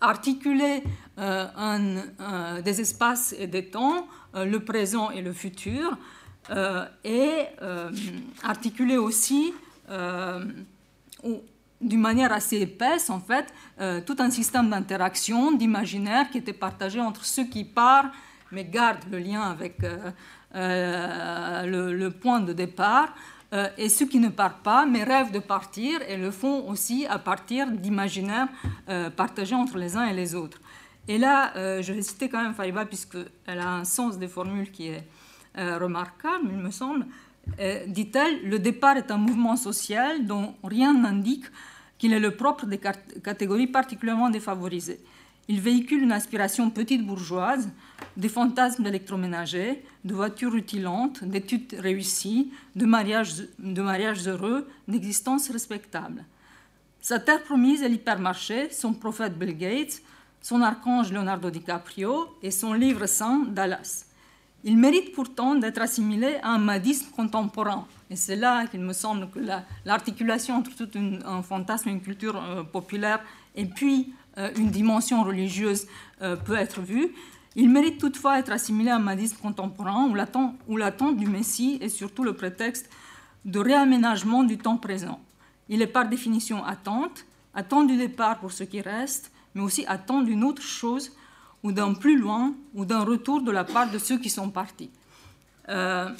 articuler 0.00 0.82
des 1.18 2.80
espaces 2.80 3.34
et 3.38 3.46
des 3.46 3.66
temps, 3.66 4.06
le 4.36 4.58
présent 4.60 5.10
et 5.10 5.22
le 5.22 5.32
futur, 5.32 5.96
et 7.04 7.46
articuler 8.42 8.98
aussi 8.98 9.52
d'une 11.80 12.00
manière 12.00 12.32
assez 12.32 12.60
épaisse, 12.60 13.10
en 13.10 13.20
fait, 13.20 13.52
euh, 13.80 14.00
tout 14.00 14.16
un 14.18 14.30
système 14.30 14.70
d'interaction, 14.70 15.52
d'imaginaire 15.52 16.30
qui 16.30 16.38
était 16.38 16.52
partagé 16.52 17.00
entre 17.00 17.24
ceux 17.24 17.44
qui 17.44 17.64
partent, 17.64 18.12
mais 18.52 18.64
gardent 18.64 19.04
le 19.10 19.18
lien 19.18 19.42
avec 19.42 19.82
euh, 19.82 20.10
euh, 20.54 21.92
le, 21.92 22.10
point 22.10 22.40
de 22.40 22.52
départ, 22.52 23.14
et 23.78 23.88
ceux 23.88 24.06
qui 24.06 24.18
ne 24.18 24.28
partent 24.28 24.62
pas, 24.62 24.84
mais 24.84 25.02
rêvent 25.02 25.30
de 25.30 25.38
partir 25.38 26.02
et 26.08 26.16
le 26.16 26.30
font 26.30 26.68
aussi 26.68 27.06
à 27.06 27.18
partir 27.18 27.70
d'imaginaires 27.70 28.48
partagés 29.16 29.54
entre 29.54 29.78
les 29.78 29.96
uns 29.96 30.04
et 30.04 30.12
les 30.12 30.34
autres. 30.34 30.58
Et 31.08 31.18
là, 31.18 31.52
je 31.82 31.92
vais 31.92 32.02
citer 32.02 32.28
quand 32.28 32.42
même 32.42 32.54
Fariba, 32.54 32.84
puisqu'elle 32.84 33.58
a 33.58 33.74
un 33.74 33.84
sens 33.84 34.18
des 34.18 34.28
formules 34.28 34.70
qui 34.70 34.88
est 34.88 35.04
remarquable, 35.56 36.48
il 36.50 36.58
me 36.58 36.70
semble. 36.70 37.06
Dit-elle, 37.86 38.48
le 38.48 38.58
départ 38.58 38.96
est 38.96 39.10
un 39.10 39.18
mouvement 39.18 39.56
social 39.56 40.26
dont 40.26 40.54
rien 40.64 40.94
n'indique 40.94 41.44
qu'il 41.98 42.12
est 42.12 42.20
le 42.20 42.32
propre 42.32 42.66
des 42.66 42.78
catégories 42.78 43.68
particulièrement 43.68 44.30
défavorisées. 44.30 45.00
Il 45.48 45.60
véhicule 45.60 46.02
une 46.02 46.10
aspiration 46.10 46.70
petite 46.70 47.06
bourgeoise, 47.06 47.70
des 48.16 48.28
fantasmes 48.28 48.82
d'électroménager, 48.82 49.84
de 50.04 50.12
voitures 50.12 50.52
rutilantes, 50.52 51.22
d'études 51.22 51.76
réussies, 51.78 52.50
de 52.74 52.84
mariages, 52.84 53.44
de 53.60 53.80
mariages 53.80 54.26
heureux, 54.26 54.66
d'existence 54.88 55.48
respectable. 55.50 56.24
Sa 57.00 57.20
terre 57.20 57.44
promise 57.44 57.84
est 57.84 57.88
l'hypermarché, 57.88 58.70
son 58.70 58.92
prophète 58.92 59.38
Bill 59.38 59.56
Gates, 59.56 60.02
son 60.40 60.62
archange 60.62 61.12
Leonardo 61.12 61.50
DiCaprio 61.50 62.28
et 62.42 62.50
son 62.50 62.72
livre 62.72 63.06
saint 63.06 63.44
Dallas. 63.48 64.06
Il 64.64 64.76
mérite 64.76 65.12
pourtant 65.12 65.54
d'être 65.54 65.80
assimilé 65.80 66.36
à 66.42 66.50
un 66.50 66.58
madisme 66.58 67.06
contemporain. 67.14 67.86
Et 68.10 68.16
c'est 68.16 68.36
là 68.36 68.66
qu'il 68.66 68.80
me 68.80 68.92
semble 68.92 69.28
que 69.30 69.38
l'articulation 69.84 70.56
entre 70.56 70.74
tout 70.74 70.88
un 71.24 71.42
fantasme, 71.42 71.88
une 71.88 72.00
culture 72.00 72.36
euh, 72.42 72.62
populaire 72.62 73.20
et 73.54 73.64
puis 73.64 74.12
euh, 74.38 74.50
une 74.56 74.70
dimension 74.70 75.22
religieuse 75.22 75.86
euh, 76.22 76.36
peut 76.36 76.56
être 76.56 76.80
vue. 76.80 77.12
Il 77.54 77.70
mérite 77.70 77.98
toutefois 77.98 78.36
d'être 78.36 78.52
assimilé 78.52 78.90
à 78.90 78.96
un 78.96 79.00
madisme 79.00 79.36
contemporain 79.40 80.10
où 80.68 80.76
l'attente 80.76 81.16
du 81.16 81.26
Messie 81.26 81.78
est 81.80 81.88
surtout 81.88 82.22
le 82.22 82.34
prétexte 82.34 82.90
de 83.44 83.58
réaménagement 83.58 84.42
du 84.42 84.58
temps 84.58 84.76
présent. 84.76 85.20
Il 85.68 85.80
est 85.80 85.86
par 85.86 86.08
définition 86.08 86.64
attente, 86.64 87.24
attente 87.54 87.86
du 87.86 87.96
départ 87.96 88.40
pour 88.40 88.52
ce 88.52 88.64
qui 88.64 88.80
reste, 88.80 89.32
mais 89.56 89.62
aussi 89.62 89.84
attente 89.86 90.26
d'une 90.26 90.44
autre 90.44 90.62
chose 90.62 91.12
ou 91.62 91.72
d'un 91.72 91.94
plus 91.94 92.18
loin, 92.18 92.54
ou 92.74 92.84
d'un 92.84 93.02
retour 93.02 93.40
de 93.40 93.50
la 93.50 93.64
part 93.64 93.90
de 93.90 93.98
ceux 93.98 94.18
qui 94.18 94.28
sont 94.28 94.50
partis. 94.50 94.90
Euh, 95.70 96.10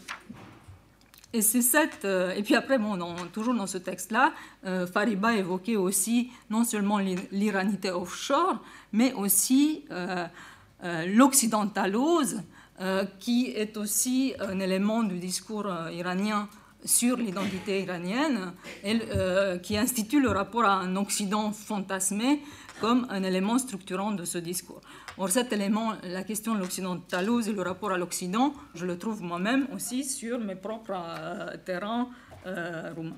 et 1.32 1.42
c'est 1.42 1.60
cette. 1.60 2.06
Euh, 2.06 2.32
et 2.32 2.42
puis 2.42 2.54
après, 2.54 2.78
bon, 2.78 2.98
toujours 3.32 3.54
dans 3.54 3.66
ce 3.66 3.76
texte-là, 3.78 4.32
euh, 4.64 4.86
Fariba 4.86 5.34
évoquait 5.34 5.76
aussi 5.76 6.30
non 6.48 6.64
seulement 6.64 6.98
l'iranité 7.30 7.90
offshore, 7.90 8.58
mais 8.92 9.12
aussi 9.12 9.84
l'occidentalose, 11.06 12.42
qui 13.20 13.52
est 13.54 13.76
aussi 13.76 14.34
un 14.40 14.58
élément 14.60 15.02
du 15.02 15.18
discours 15.18 15.68
iranien 15.92 16.48
sur 16.84 17.16
l'identité 17.18 17.82
iranienne, 17.82 18.52
qui 19.62 19.76
institue 19.76 20.20
le 20.20 20.30
rapport 20.30 20.64
à 20.64 20.74
un 20.76 20.96
Occident 20.96 21.52
fantasmé 21.52 22.42
comme 22.80 23.06
un 23.10 23.22
élément 23.22 23.58
structurant 23.58 24.12
de 24.12 24.24
ce 24.24 24.38
discours. 24.38 24.80
Or, 25.18 25.30
cet 25.30 25.52
élément, 25.52 25.94
la 26.02 26.22
question 26.24 26.54
de 26.54 26.60
l'occidentalose 26.60 27.48
et 27.48 27.52
le 27.52 27.62
rapport 27.62 27.92
à 27.92 27.98
l'Occident, 27.98 28.52
je 28.74 28.84
le 28.84 28.98
trouve 28.98 29.22
moi-même 29.22 29.66
aussi 29.74 30.04
sur 30.04 30.38
mes 30.38 30.56
propres 30.56 30.94
euh, 30.94 31.56
terrains 31.64 32.08
euh, 32.46 32.92
roumains. 32.94 33.16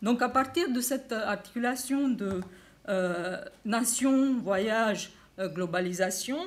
Donc, 0.00 0.22
à 0.22 0.28
partir 0.28 0.70
de 0.72 0.80
cette 0.80 1.12
articulation 1.12 2.08
de 2.08 2.40
euh, 2.88 3.36
nation, 3.64 4.40
voyage, 4.40 5.12
globalisation, 5.38 6.38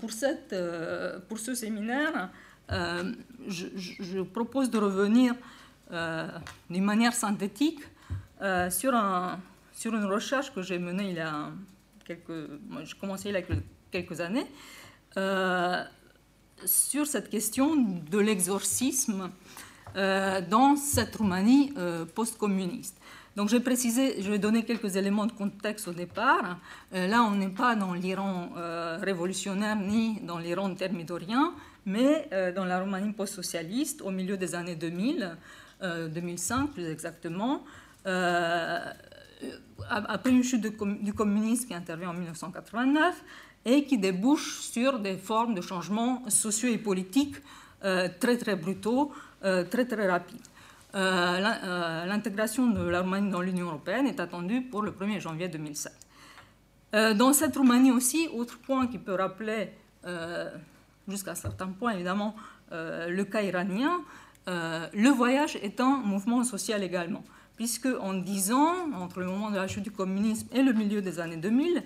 pour, 0.00 0.10
cette, 0.10 0.56
pour 1.28 1.38
ce 1.38 1.54
séminaire, 1.54 2.30
je, 2.68 4.22
propose 4.22 4.70
de 4.70 4.78
revenir 4.78 5.36
d'une 6.68 6.84
manière 6.84 7.12
synthétique 7.12 7.78
sur, 8.70 8.92
un, 8.92 9.38
sur 9.82 9.96
une 9.96 10.04
recherche 10.04 10.54
que 10.54 10.62
j'ai 10.62 10.78
menée 10.78 11.08
il 11.10 11.16
y 11.16 11.20
a 11.20 11.50
quelques, 12.06 12.48
j'ai 12.84 12.96
commencé 13.00 13.30
il 13.30 13.34
y 13.34 13.36
a 13.36 13.42
quelques 13.90 14.20
années, 14.20 14.46
euh, 15.16 15.82
sur 16.64 17.04
cette 17.04 17.28
question 17.28 17.74
de 17.74 18.18
l'exorcisme 18.18 19.32
euh, 19.96 20.40
dans 20.40 20.76
cette 20.76 21.16
Roumanie 21.16 21.72
euh, 21.76 22.04
post-communiste. 22.04 22.96
Donc 23.34 23.48
j'ai 23.48 23.58
précisé, 23.58 24.22
je 24.22 24.30
vais 24.30 24.38
donner 24.38 24.64
quelques 24.64 24.94
éléments 24.94 25.26
de 25.26 25.32
contexte 25.32 25.88
au 25.88 25.92
départ. 25.92 26.60
là, 26.92 27.24
on 27.24 27.32
n'est 27.32 27.48
pas 27.48 27.74
dans 27.74 27.94
l'Iran 27.94 28.50
révolutionnaire 29.00 29.74
ni 29.74 30.20
dans 30.20 30.38
l'Iran 30.38 30.74
thermidorien, 30.74 31.54
mais 31.86 32.28
dans 32.54 32.66
la 32.66 32.78
Roumanie 32.80 33.12
post-socialiste 33.14 34.02
au 34.02 34.10
milieu 34.10 34.36
des 34.36 34.54
années 34.54 34.76
2000, 34.76 35.34
2005 35.80 36.72
plus 36.72 36.84
exactement. 36.84 37.64
Euh, 39.42 39.56
après 39.88 40.30
une 40.30 40.42
chute 40.42 40.60
du 40.60 41.12
communisme 41.12 41.68
qui 41.68 41.74
intervient 41.74 42.10
en 42.10 42.14
1989 42.14 43.22
et 43.64 43.84
qui 43.84 43.98
débouche 43.98 44.60
sur 44.60 44.98
des 44.98 45.16
formes 45.16 45.54
de 45.54 45.60
changements 45.60 46.28
sociaux 46.28 46.68
et 46.70 46.78
politiques 46.78 47.36
euh, 47.84 48.08
très 48.20 48.36
très 48.36 48.56
brutaux, 48.56 49.12
euh, 49.44 49.64
très 49.64 49.84
très 49.86 50.08
rapides. 50.08 50.40
L'intégration 50.94 52.68
de 52.68 52.82
la 52.82 53.00
Roumanie 53.00 53.30
dans 53.30 53.40
l'Union 53.40 53.66
européenne 53.66 54.06
est 54.06 54.20
attendue 54.20 54.60
pour 54.62 54.82
le 54.82 54.90
1er 54.90 55.20
janvier 55.20 55.48
2007. 55.48 55.90
dans 57.16 57.32
cette 57.32 57.56
Roumanie 57.56 57.90
aussi, 57.90 58.28
autre 58.34 58.58
point 58.58 58.86
qui 58.86 58.98
peut 58.98 59.14
rappeler, 59.14 59.70
jusqu'à 61.08 61.34
certains 61.34 61.68
points 61.68 61.92
évidemment, 61.92 62.36
le 62.70 63.22
cas 63.22 63.40
iranien, 63.40 64.02
le 64.46 65.08
voyage 65.08 65.56
est 65.62 65.80
un 65.80 65.96
mouvement 65.96 66.44
social 66.44 66.82
également 66.82 67.24
puisque 67.62 67.86
en 68.00 68.14
10 68.14 68.50
ans, 68.50 68.74
entre 68.96 69.20
le 69.20 69.26
moment 69.26 69.48
de 69.48 69.54
la 69.54 69.68
chute 69.68 69.84
du 69.84 69.92
communisme 69.92 70.48
et 70.52 70.62
le 70.62 70.72
milieu 70.72 71.00
des 71.00 71.20
années 71.20 71.36
2000, 71.36 71.84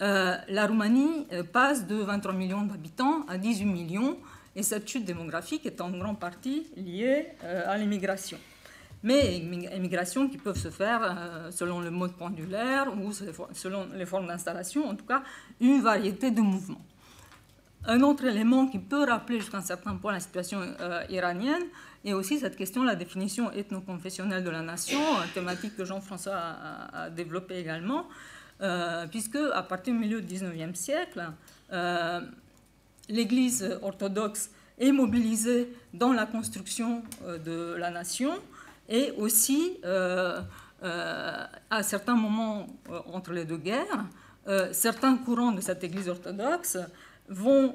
euh, 0.00 0.36
la 0.48 0.66
Roumanie 0.68 1.26
euh, 1.32 1.42
passe 1.42 1.84
de 1.84 1.96
23 1.96 2.32
millions 2.32 2.62
d'habitants 2.62 3.26
à 3.26 3.36
18 3.36 3.64
millions, 3.64 4.18
et 4.54 4.62
cette 4.62 4.88
chute 4.88 5.04
démographique 5.04 5.66
est 5.66 5.80
en 5.80 5.90
grande 5.90 6.20
partie 6.20 6.68
liée 6.76 7.26
euh, 7.42 7.64
à 7.66 7.76
l'immigration. 7.76 8.38
Mais 9.02 9.36
immigration 9.38 10.28
qui 10.28 10.38
peuvent 10.38 10.60
se 10.60 10.70
faire 10.70 11.50
selon 11.50 11.80
le 11.80 11.90
mode 11.90 12.12
pendulaire 12.12 12.86
ou 12.96 13.10
selon 13.52 13.88
les 13.96 14.06
formes 14.06 14.28
d'installation, 14.28 14.88
en 14.88 14.94
tout 14.94 15.06
cas 15.06 15.24
une 15.60 15.80
variété 15.80 16.30
de 16.30 16.40
mouvements. 16.40 16.84
Un 17.84 18.00
autre 18.02 18.24
élément 18.24 18.68
qui 18.68 18.78
peut 18.78 19.04
rappeler 19.04 19.40
jusqu'à 19.40 19.58
un 19.58 19.62
certain 19.62 19.96
point 19.96 20.12
la 20.12 20.20
situation 20.20 20.60
iranienne, 21.10 21.64
et 22.06 22.14
aussi 22.14 22.38
cette 22.38 22.56
question, 22.56 22.84
la 22.84 22.94
définition 22.94 23.50
ethno-confessionnelle 23.50 24.44
de 24.44 24.50
la 24.50 24.62
nation, 24.62 25.00
thématique 25.34 25.76
que 25.76 25.84
Jean-François 25.84 26.36
a, 26.36 27.10
développée 27.10 27.58
également, 27.58 28.06
euh, 28.62 29.06
puisque 29.08 29.38
à 29.52 29.62
partir 29.64 29.92
du 29.92 29.98
milieu 29.98 30.22
du 30.22 30.36
19e 30.36 30.76
siècle, 30.76 31.28
euh, 31.72 32.20
l'Église 33.08 33.78
orthodoxe 33.82 34.50
est 34.78 34.92
mobilisée 34.92 35.72
dans 35.92 36.12
la 36.12 36.26
construction 36.26 37.02
euh, 37.24 37.38
de 37.38 37.76
la 37.76 37.90
nation 37.90 38.34
et 38.88 39.10
aussi 39.18 39.78
à 39.82 41.82
certains 41.82 42.14
moments 42.14 42.68
entre 43.12 43.32
les 43.32 43.44
deux 43.44 43.56
guerres, 43.56 44.04
certains 44.70 45.16
courants 45.16 45.50
de 45.50 45.60
cette 45.60 45.82
Église 45.82 46.08
orthodoxe 46.08 46.78
vont 47.28 47.74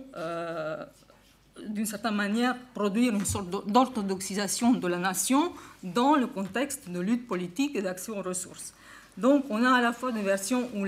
d'une 1.67 1.85
certaine 1.85 2.15
manière, 2.15 2.55
produire 2.73 3.13
une 3.13 3.25
sorte 3.25 3.49
d'orthodoxisation 3.67 4.73
de 4.73 4.87
la 4.87 4.97
nation 4.97 5.53
dans 5.83 6.15
le 6.15 6.27
contexte 6.27 6.89
de 6.89 6.99
lutte 6.99 7.27
politique 7.27 7.75
et 7.75 7.81
d'accès 7.81 8.11
aux 8.11 8.21
ressources. 8.21 8.73
Donc, 9.17 9.45
on 9.49 9.63
a 9.63 9.71
à 9.71 9.81
la 9.81 9.93
fois 9.93 10.11
des 10.11 10.21
versions 10.21 10.69
où 10.73 10.85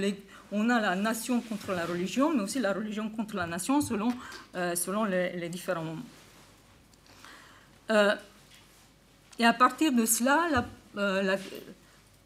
on 0.52 0.70
a 0.70 0.80
la 0.80 0.96
nation 0.96 1.42
contre 1.42 1.74
la 1.74 1.86
religion, 1.86 2.34
mais 2.34 2.42
aussi 2.42 2.60
la 2.60 2.74
religion 2.74 3.10
contre 3.10 3.36
la 3.36 3.46
nation 3.46 3.82
selon, 3.82 4.14
euh, 4.56 4.76
selon 4.76 5.04
les, 5.04 5.50
différents 5.50 5.84
moments. 5.84 6.02
Euh, 7.92 8.16
et 9.40 9.46
à 9.46 9.54
partir 9.54 9.92
de 9.92 10.06
cela, 10.06 10.48
la, 10.52 10.66
euh, 10.98 11.38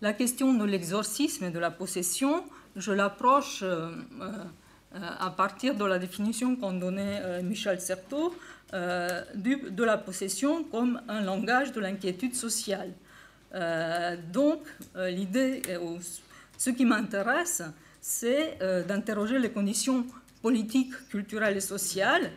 la, 0.01 0.13
question 0.13 0.53
de 0.53 0.65
l'exorcisme 0.65 1.45
et 1.45 1.51
de 1.51 1.59
la 1.59 1.71
possession, 1.71 2.43
je 2.75 2.91
l'approche 2.91 3.63
à 4.93 5.29
partir 5.31 5.75
de 5.75 5.85
la 5.85 5.99
définition 5.99 6.55
qu'en 6.55 6.73
donnait 6.73 7.43
Michel 7.43 7.79
Certeau 7.81 8.33
de 8.73 9.83
la 9.83 9.97
possession 9.97 10.63
comme 10.63 11.01
un 11.07 11.21
langage 11.21 11.71
de 11.71 11.79
l'inquiétude 11.79 12.35
sociale. 12.35 12.93
Euh, 13.53 14.15
donc, 14.31 14.61
euh, 14.95 15.09
l'idée, 15.09 15.61
ce 16.57 16.69
qui 16.69 16.85
m'intéresse, 16.85 17.63
c'est 18.01 18.57
euh, 18.61 18.83
d'interroger 18.83 19.39
les 19.39 19.51
conditions 19.51 20.05
politiques, 20.41 20.93
culturelles 21.09 21.57
et 21.57 21.61
sociales 21.61 22.31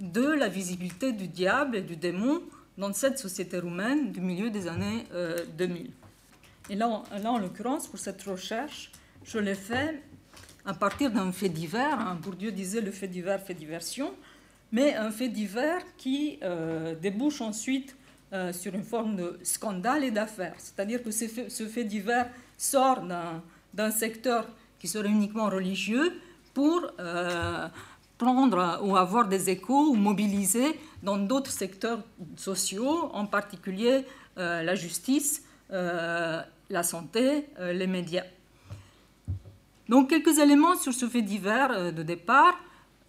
de 0.00 0.26
la 0.26 0.48
visibilité 0.48 1.12
du 1.12 1.28
diable 1.28 1.76
et 1.76 1.82
du 1.82 1.96
démon 1.96 2.42
dans 2.76 2.92
cette 2.92 3.18
société 3.18 3.58
roumaine 3.58 4.12
du 4.12 4.20
milieu 4.20 4.50
des 4.50 4.68
années 4.68 5.06
2000. 5.56 5.90
Et 6.70 6.76
là, 6.76 7.02
là 7.20 7.32
en 7.32 7.38
l'occurrence, 7.38 7.88
pour 7.88 7.98
cette 7.98 8.22
recherche, 8.22 8.92
je 9.24 9.38
l'ai 9.38 9.56
fait 9.56 10.00
à 10.64 10.74
partir 10.74 11.10
d'un 11.10 11.32
fait 11.32 11.48
divers. 11.48 12.00
Hein. 12.00 12.18
Bourdieu 12.22 12.52
disait 12.52 12.80
le 12.80 12.90
fait 12.90 13.08
divers 13.08 13.40
fait 13.40 13.54
diversion, 13.54 14.12
mais 14.72 14.94
un 14.94 15.10
fait 15.10 15.28
divers 15.28 15.82
qui 15.96 16.38
débouche 17.00 17.40
ensuite 17.40 17.96
euh, 18.34 18.52
sur 18.52 18.74
une 18.74 18.82
forme 18.82 19.16
de 19.16 19.38
scandale 19.42 20.04
et 20.04 20.10
d'affaires. 20.10 20.56
C'est-à-dire 20.58 21.02
que 21.02 21.10
ce 21.10 21.66
fait, 21.66 21.84
divers 21.84 22.28
sort 22.58 23.02
d'un 23.72 23.90
secteur 23.90 24.46
qui 24.78 24.86
serait 24.86 25.08
uniquement 25.08 25.48
religieux 25.48 26.12
pour 26.52 26.92
euh, 27.00 27.66
prendre 28.18 28.80
ou 28.82 28.98
avoir 28.98 29.28
des 29.28 29.48
échos 29.48 29.92
ou 29.92 29.94
mobiliser 29.94 30.78
dans 31.02 31.16
d'autres 31.16 31.50
secteurs 31.50 32.00
sociaux, 32.36 33.08
en 33.14 33.24
particulier 33.24 34.04
euh, 34.36 34.62
la 34.62 34.74
justice, 34.74 35.42
la 35.70 36.82
santé, 36.82 37.46
les 37.58 37.86
médias. 37.86 38.24
Donc 39.88 40.10
quelques 40.10 40.38
éléments 40.38 40.76
sur 40.76 40.92
ce 40.92 41.06
fait 41.08 41.22
divers 41.22 41.92
de 41.92 42.02
départ. 42.02 42.54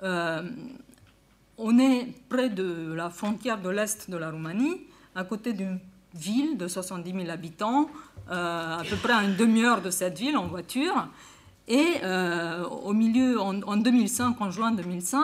on 0.02 1.80
est 1.80 2.08
près 2.30 2.50
de 2.50 2.94
la 2.94 3.10
frontière 3.10 3.62
de 3.62 3.70
l'Est 3.70 4.10
de 4.10 4.18
la 4.18 4.32
Roumanie 4.32 4.82
à 5.15 5.24
côté 5.24 5.54
d'une 5.54 5.80
ville 6.13 6.58
de 6.58 6.68
70 6.68 7.12
000 7.12 7.30
habitants, 7.30 7.89
euh, 8.30 8.78
à 8.78 8.84
peu 8.84 8.96
près 8.96 9.13
à 9.13 9.24
une 9.24 9.36
demi-heure 9.36 9.82
de 9.82 9.89
cette 9.89 10.18
ville 10.18 10.38
en 10.38 10.48
voiture. 10.48 11.08
Et 11.68 11.98
euh, 12.04 12.63
au 12.65 12.94
milieu, 12.94 13.39
en, 13.39 13.78
2005, 13.78 14.42
en 14.42 14.50
juin 14.50 14.72
2005, 14.72 15.22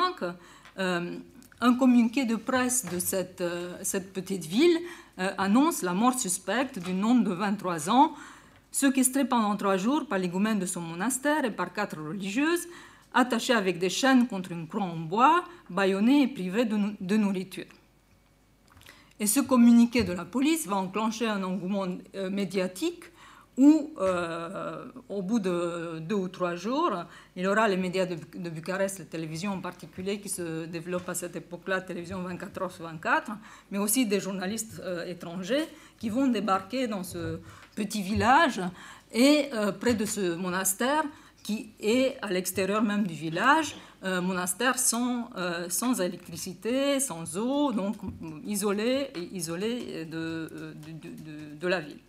euh, 0.78 1.18
un 1.62 1.74
communiqué 1.74 2.26
de 2.26 2.36
presse 2.36 2.86
de 2.86 3.00
cette, 3.00 3.44
cette 3.82 4.14
petite 4.14 4.46
ville 4.46 4.78
annonce 5.18 5.82
la 5.82 5.94
mort 5.94 6.20
suspecte 6.20 6.78
d'une 6.78 7.00
nonne 7.00 7.24
de 7.24 7.32
23 7.32 7.90
ans, 7.90 8.14
séquestrée 8.76 9.24
pendant 9.24 9.56
trois 9.56 9.78
jours 9.78 10.06
par 10.06 10.20
l'égoumène 10.20 10.60
de 10.60 10.66
son 10.66 10.82
monastère 10.82 11.46
et 11.46 11.52
par 11.52 11.72
quatre 11.72 11.98
religieuses, 11.98 12.68
attachée 13.14 13.54
avec 13.54 13.80
des 13.80 13.90
chaînes 13.90 14.28
contre 14.28 14.52
une 14.52 14.68
croix 14.68 14.84
en 14.84 14.98
bois, 14.98 15.46
bâillonnée 15.70 16.24
et 16.24 16.28
privée 16.28 16.66
de 16.66 17.16
nourriture. 17.18 17.72
Et 19.18 19.28
ce 19.28 19.40
communiqué 19.40 20.04
de 20.04 20.12
la 20.12 20.26
police 20.26 20.68
va 20.68 20.76
enclencher 20.76 21.28
un 21.28 21.42
engouement 21.44 21.88
euh, 22.16 22.30
médiatique 22.30 23.06
où, 23.58 23.94
euh, 24.02 24.84
au 25.08 25.22
bout 25.22 25.40
de 25.40 26.00
deux 26.00 26.16
ou 26.16 26.28
trois 26.28 26.56
jours, 26.56 26.92
il 27.38 27.48
aura 27.48 27.70
les 27.70 27.78
médias 27.78 28.06
de, 28.06 28.50
Bucarest, 28.50 29.00
la 29.00 29.06
télévision 29.06 29.54
en 29.54 29.62
particulier, 29.62 30.20
qui 30.20 30.28
se 30.28 30.66
développe 30.66 31.08
à 31.08 31.14
cette 31.14 31.38
époque-là, 31.38 31.80
télévision 31.80 32.22
24 32.22 32.62
heures 32.62 32.72
sur 32.74 32.84
24, 32.84 33.32
mais 33.72 33.78
aussi 33.78 34.06
des 34.06 34.20
journalistes 34.20 34.82
euh, 34.84 35.06
étrangers 35.06 35.66
qui 35.98 36.10
vont 36.10 36.28
débarquer 36.28 36.88
dans 36.88 37.04
ce 37.04 37.40
petit 37.76 38.02
village 38.02 38.62
et 39.14 39.50
près 39.80 39.94
de 39.94 40.06
ce 40.06 40.36
monastère 40.36 41.04
qui 41.46 41.70
est 41.80 42.18
à 42.24 42.30
l'extérieur 42.32 42.82
même 42.82 43.06
du 43.06 43.14
village, 43.14 43.76
un 44.02 44.20
monastère 44.22 44.80
sans, 44.80 45.30
euh, 45.38 45.70
sans 45.70 46.02
électricité, 46.02 47.00
sans 47.00 47.38
eau, 47.38 47.72
donc 47.72 47.98
isolé, 48.46 49.12
isolé 49.32 50.06
de, 50.06 50.74
de, 51.60 51.68
la 51.68 51.82
ville. 51.82 52.00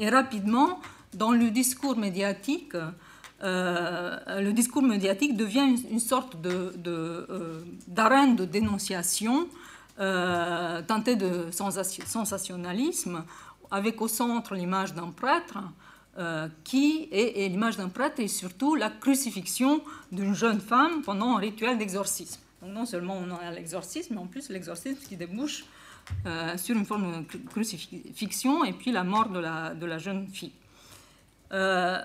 Et 0.00 0.08
rapidement, 0.08 0.80
dans 1.14 1.30
le 1.30 1.50
discours 1.50 1.96
médiatique, 1.96 2.74
euh, 3.44 4.40
le 4.40 4.52
discours 4.52 4.82
médiatique 4.82 5.36
devient 5.36 5.76
une, 5.90 6.00
sorte 6.00 6.40
de, 6.40 6.72
euh, 6.86 7.60
d'arène 7.86 8.34
de, 8.34 8.44
dénonciation, 8.44 9.48
teintée 9.98 11.14
de 11.14 11.50
sensationnalisme, 11.50 13.22
avec 13.70 14.00
au 14.00 14.08
centre 14.08 14.54
l'image 14.54 14.94
d'un 14.94 15.10
prêtre 15.10 15.58
euh, 16.18 16.48
qui 16.64 17.08
est, 17.12 17.48
l'image 17.48 17.76
d'un 17.76 17.88
prêtre 17.88 18.18
et 18.18 18.26
surtout 18.26 18.74
la 18.74 18.90
crucifixion 18.90 19.80
d'une 20.10 20.34
jeune 20.34 20.60
femme 20.60 21.02
pendant 21.02 21.36
un 21.36 21.38
rituel 21.38 21.78
d'exorcisme. 21.78 22.40
Donc 22.60 22.72
non 22.72 22.84
seulement 22.84 23.16
on 23.16 23.34
a 23.36 23.50
l'exorcisme, 23.52 24.14
mais 24.14 24.20
en 24.20 24.26
plus 24.26 24.50
l'exorcisme 24.50 24.98
qui 25.08 25.16
débouche 25.16 25.64
euh, 26.26 26.56
sur 26.58 26.76
une 26.76 26.84
forme 26.84 27.24
de 27.24 27.38
crucifixion 27.48 28.64
et 28.64 28.72
puis 28.72 28.90
la 28.90 29.04
mort 29.04 29.28
de 29.28 29.38
la, 29.38 29.72
de 29.72 29.86
la 29.86 29.98
jeune 29.98 30.26
fille. 30.26 30.52
Euh, 31.52 32.00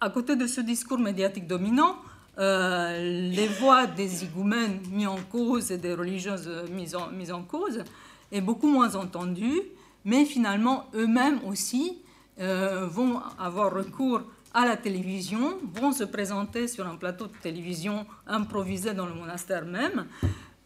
à 0.00 0.10
côté 0.10 0.36
de 0.36 0.46
ce 0.46 0.60
discours 0.60 0.98
médiatique 0.98 1.46
dominant, 1.46 1.96
les 2.36 3.48
voix 3.60 3.86
des 3.86 4.24
higoumènes 4.24 4.80
mis 4.90 5.06
en 5.06 5.16
cause 5.16 5.70
et 5.70 5.78
des 5.78 5.94
religieuses 5.94 6.50
mises 6.70 6.94
en, 6.94 7.08
mises 7.10 7.32
en 7.32 7.42
cause 7.42 7.84
est 8.32 8.40
beaucoup 8.40 8.68
moins 8.68 8.96
entendue, 8.96 9.62
mais 10.04 10.24
finalement 10.24 10.86
eux-mêmes 10.94 11.40
aussi 11.46 11.98
euh, 12.40 12.86
vont 12.86 13.20
avoir 13.38 13.72
recours 13.72 14.22
à 14.52 14.64
la 14.64 14.76
télévision, 14.76 15.58
vont 15.74 15.92
se 15.92 16.04
présenter 16.04 16.68
sur 16.68 16.86
un 16.86 16.96
plateau 16.96 17.26
de 17.26 17.36
télévision 17.42 18.06
improvisé 18.26 18.94
dans 18.94 19.06
le 19.06 19.14
monastère 19.14 19.64
même 19.64 20.06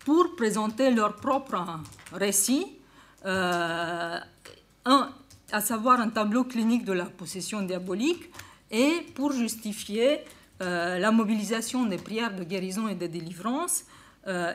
pour 0.01 0.37
présenter 0.37 0.91
leur 0.91 1.17
propre 1.17 1.65
récit, 2.13 2.67
euh, 3.25 4.19
à 4.85 5.61
savoir 5.61 6.01
un 6.01 6.09
tableau 6.11 6.45
clinique 6.45 6.85
de 6.85 6.93
la 6.93 7.07
possession 7.07 7.63
diabolique 7.63 8.31
et 8.71 9.07
pour 9.15 9.33
justifier 9.33 10.21
euh, 10.61 10.99
la 10.99 11.11
mobilisation 11.11 11.87
des 11.87 11.99
prières 11.99 12.35
de 12.35 12.45
guérison 12.45 12.89
et 12.89 12.95
de 12.95 13.07
délivrance 13.07 13.85
euh, 14.27 14.53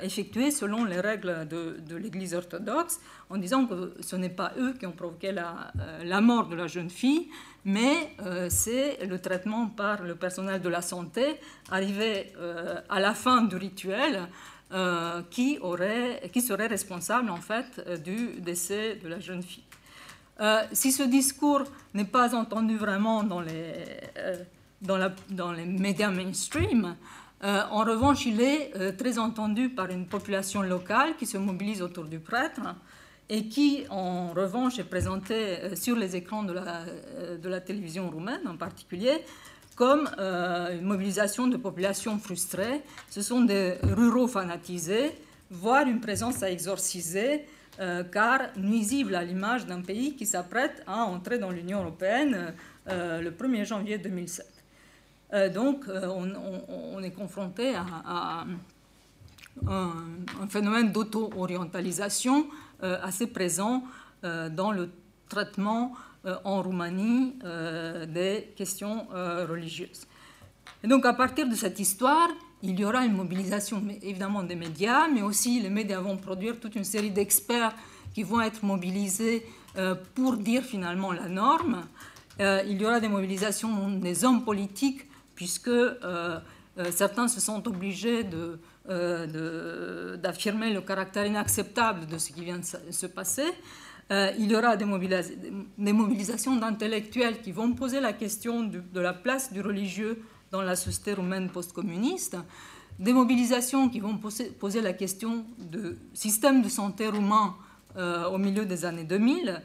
selon 0.52 0.86
les 0.86 0.99
règles 0.99 1.47
de, 1.47 1.95
l'Église 1.95 2.34
orthodoxe, 2.36 2.99
en 3.30 3.38
disant 3.38 3.65
que 3.65 3.93
ce 4.02 4.15
n'est 4.15 4.30
pas 4.30 4.52
eux 4.58 4.73
qui 4.73 4.86
ont 4.86 4.91
provoqué 4.91 5.32
la, 5.32 5.71
euh, 5.80 6.21
mort 6.21 6.47
de 6.47 6.56
la 6.56 6.67
jeune 6.67 6.89
fille, 6.89 7.30
mais 7.65 8.15
euh, 8.21 8.47
c'est 8.49 9.06
le 9.06 9.19
traitement 9.19 9.67
par 9.67 10.04
le 10.04 10.15
personnel 10.15 10.62
de 10.62 10.69
la 10.69 10.82
santé 10.82 11.39
arrivé 11.71 12.34
à 12.89 12.99
la 12.99 13.13
fin 13.13 13.41
du 13.43 13.56
rituel 13.56 14.28
qui, 15.30 15.60
aurait, 15.62 16.30
qui 16.34 16.41
serait 16.41 16.67
responsable 16.67 17.30
en 17.30 17.38
fait 17.38 18.04
du 18.04 18.41
décès 18.41 18.95
de 18.95 19.08
la 19.08 19.19
jeune 19.19 19.43
fille. 19.43 19.63
si 20.71 20.91
ce 20.91 21.04
discours 21.04 21.63
n'est 21.93 22.06
pas 22.06 22.34
entendu 22.34 22.76
vraiment 22.76 23.23
dans 23.23 23.39
les, 23.39 23.71
dans, 24.82 24.97
la, 24.97 25.12
dans 25.30 25.52
les 25.52 25.65
médias 25.65 26.10
mainstream, 26.10 26.95
euh, 27.43 27.62
en 27.71 27.84
revanche, 27.84 28.25
il 28.25 28.39
est 28.39 28.71
euh, 28.77 28.93
très 28.93 29.19
entendu 29.19 29.67
par 29.69 29.89
une 29.89 30.06
population 30.06 30.62
locale 30.62 31.15
qui 31.17 31.25
se 31.25 31.38
mobilise 31.38 31.82
autour 31.82 32.06
du 32.06 32.19
prêtre 32.19 32.62
et 33.27 33.47
qui, 33.49 33.84
en 33.89 34.32
revanche, 34.32 34.79
est 34.79 34.86
présenté 34.86 35.34
euh, 35.34 35.75
sur 35.75 35.97
les 35.97 36.15
écrans 36.15 36.43
de 36.43 36.53
la, 36.53 37.60
télévision 37.60 38.10
roumaine 38.10 38.47
en 38.47 38.56
particulier 38.56 39.23
comme 39.75 40.08
une 40.19 40.84
mobilisation 40.84 41.47
de 41.47 41.58
populations 41.58 42.19
frustrées. 42.19 42.84
Ce 43.10 43.23
sont 43.23 43.41
des 43.41 43.73
ruraux 43.82 44.27
fanatisés, 44.27 45.12
voire 45.49 45.88
une 45.88 45.99
présence 45.99 46.43
à 46.43 46.51
exorciser, 46.51 47.45
car 48.12 48.51
nuisible 48.56 49.15
à 49.15 49.23
l'image 49.23 49.65
d'un 49.65 49.82
pays 49.82 50.15
qui 50.15 50.27
s'apprête 50.27 50.84
à 50.86 51.06
entrer 51.06 51.39
dans 51.39 51.49
l'Union 51.49 51.79
européenne 51.79 52.54
le 52.85 53.31
1er 53.31 53.65
janvier 53.65 53.98
2007. 53.98 54.52
Euh, 55.34 55.50
donc, 55.50 55.86
euh, 55.88 56.08
on, 56.67 57.02
est 57.02 57.12
confronté 57.12 57.73
à, 57.75 58.46
un, 59.67 60.48
phénomène 60.50 60.92
d'auto-orientalisation 60.92 62.48
euh, 62.84 62.98
assez 63.02 63.27
présent 63.27 63.84
dans 64.52 64.71
le 64.71 64.90
traitement 65.27 65.92
en 66.46 66.62
Roumanie 66.62 67.34
des 68.08 68.54
questions 68.56 69.06
religieuses. 69.12 70.08
Et 70.81 70.88
donc, 70.88 71.06
à 71.06 71.12
partir 71.12 71.50
de 71.50 71.56
cette 71.56 71.77
histoire, 71.77 72.29
il 72.62 72.79
y 72.79 72.86
aura 72.86 73.04
une 73.04 73.17
mobilisation 73.17 73.84
évidemment 74.02 74.44
des 74.44 74.56
médias, 74.56 75.10
mais 75.10 75.21
aussi 75.21 75.60
les 75.60 75.69
médias 75.69 76.00
vont 76.00 76.15
produire 76.15 76.58
toute 76.58 76.77
une 76.77 76.86
série 76.86 77.12
d'experts 77.12 77.75
qui 78.13 78.23
vont 78.23 78.40
être 78.40 78.63
mobilisés 78.63 79.46
pour 80.15 80.38
dire 80.38 80.63
finalement 80.63 81.12
la 81.12 81.27
norme. 81.27 81.84
Il 82.40 82.81
y 82.81 82.86
aura 82.86 83.02
des 83.02 83.10
mobilisations 83.10 83.90
des 83.90 84.23
hommes 84.23 84.46
politiques, 84.46 85.06
puisque 85.36 85.67
euh, 85.67 86.40
certains 86.92 87.27
se 87.27 87.40
sont 87.40 87.67
obligés 87.67 88.23
d'affirmer 90.17 90.73
le 90.73 90.81
caractère 90.81 91.25
inacceptable 91.25 92.06
de 92.08 92.17
ce 92.17 92.31
qui 92.31 92.44
vient 92.44 92.60
de 92.60 92.92
se 92.92 93.06
passer. 93.06 93.46
il 94.12 94.52
y 94.52 94.56
aura 94.56 94.75
des, 94.75 94.86
mobilisations 95.94 96.56
d'intellectuels 96.56 97.42
qui 97.42 97.52
vont 97.52 97.73
poser 97.73 98.00
la 98.00 98.13
question 98.13 98.63
de 98.63 99.00
la 99.00 99.13
place 99.13 99.54
du 99.54 99.62
religieux 99.62 100.23
dans 100.54 100.62
la 100.62 100.75
société 100.75 101.13
roumaine 101.13 101.50
post-communiste, 101.50 102.38
des 103.00 103.12
mobilisations 103.12 103.90
qui 103.90 104.00
vont 104.00 104.17
poser, 104.17 104.81
la 104.81 104.94
question 104.94 105.46
du 105.58 105.98
système 106.13 106.62
de 106.62 106.69
santé 106.69 107.08
roumain 107.08 107.56
euh, 107.98 108.29
au 108.29 108.38
milieu 108.38 108.65
des 108.65 108.86
années 108.86 109.04
2000, 109.04 109.62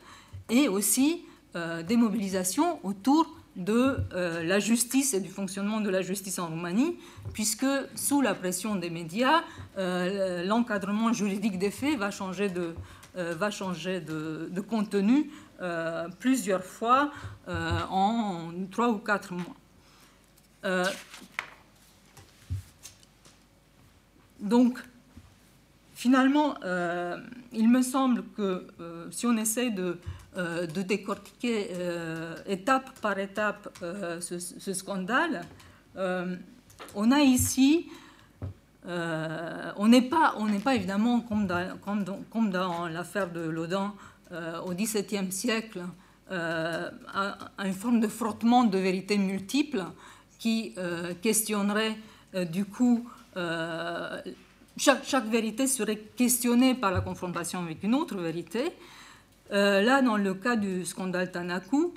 et 0.49 0.67
aussi 0.69 1.25
euh, 1.55 1.83
des 1.83 1.97
mobilisations 1.97 2.81
autour 2.83 3.38
de 3.57 3.97
euh, 4.13 4.45
la 4.45 4.59
justice 4.61 5.15
et 5.15 5.21
du 5.21 5.29
fonctionnement 5.29 5.81
de 5.81 5.91
la 5.91 6.03
justice 6.03 6.39
en 6.39 6.49
Roumanie, 6.49 6.97
puisque 7.33 7.67
sous 7.95 8.21
la 8.21 8.35
pression 8.35 8.77
des 8.77 8.91
médias, 8.91 9.43
l'encadrement 9.77 11.13
juridique 11.13 11.59
des 11.59 11.71
faits 11.71 11.99
va 11.99 12.11
changer 12.11 12.49
de, 12.49 12.75
changer 13.51 14.01
de, 14.01 14.61
contenu 14.61 15.31
plusieurs 16.19 16.65
fois 16.65 17.11
en 17.49 18.51
trois 18.71 18.91
ou 18.91 18.99
quatre 18.99 19.33
mois. 19.33 19.57
Euh, 20.65 20.85
donc, 24.41 24.79
finalement, 25.95 26.55
euh, 26.65 27.19
il 27.53 27.69
me 27.69 27.83
semble 27.83 28.25
que 28.37 28.67
euh, 28.81 29.11
si 29.11 29.27
on 29.27 29.37
essaie 29.37 29.71
de, 29.71 29.99
de 30.39 30.83
décortiquer 30.83 31.71
étape 32.47 33.01
par 33.01 33.19
étape 33.19 33.69
ce, 34.21 34.73
scandale, 34.73 35.43
on 35.97 37.11
a 37.11 37.21
ici, 37.21 37.89
on 38.87 39.89
n'est 39.89 40.03
pas, 40.03 40.35
pas, 40.63 40.75
évidemment 40.77 41.21
comme 41.21 41.47
dans, 41.47 41.79
comme 42.31 42.51
dans, 42.51 42.87
l'affaire 42.87 43.31
de 43.31 43.41
Lodan 43.41 43.95
au 44.65 44.73
XVIIe 44.75 45.33
siècle, 45.33 45.83
à 46.31 47.67
une 47.67 47.73
forme 47.73 48.01
de 48.01 48.09
frottement 48.09 48.65
de 48.65 48.79
vérités 48.79 49.19
multiples 49.19 49.85
qui 50.39 50.73
euh, 50.79 51.15
questionnerait 51.21 51.97
euh, 52.35 52.45
du 52.45 52.65
coup 52.65 53.09
euh, 53.37 54.21
chaque, 54.77 55.27
vérité 55.27 55.67
serait 55.67 55.99
questionnée 56.17 56.75
par 56.75 56.93
la 56.93 57.01
confrontation 57.01 57.61
avec 57.61 57.83
une 57.83 57.95
autre 57.95 58.17
vérité. 58.17 58.73
Là, 59.51 60.03
dans 60.03 60.17
le 60.17 60.35
cas 60.35 60.57
du 60.57 60.85
scandale 60.85 61.31
Tanaku, 61.31 61.95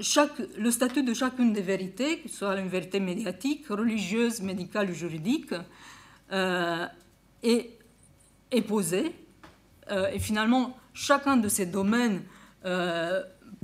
chaque, 0.00 0.38
le 0.58 0.70
statut 0.70 1.02
de 1.02 1.14
chacune 1.14 1.52
des 1.52 1.62
vérités, 1.62 2.20
que 2.20 2.28
ce 2.28 2.36
soit 2.38 2.58
une 2.58 2.68
vérité 2.68 3.00
médiatique, 3.00 3.66
religieuse, 3.68 4.42
médicale 4.42 4.90
ou 4.90 4.94
juridique, 4.94 5.54
est, 6.30 7.70
est, 8.50 8.62
posé. 8.62 9.12
et 9.90 10.18
finalement, 10.18 10.76
chacun 10.92 11.36
de 11.36 11.48
ces 11.48 11.66
domaines 11.66 12.22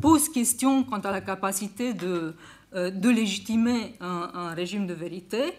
pose 0.01 0.29
question 0.29 0.85
quant 0.85 1.01
à 1.01 1.11
la 1.11 1.21
capacité 1.21 1.95
de, 1.95 2.35
euh, 2.75 2.91
légitimer 3.03 3.95
un, 4.01 4.55
régime 4.55 4.87
de 4.87 4.95
vérité, 4.95 5.55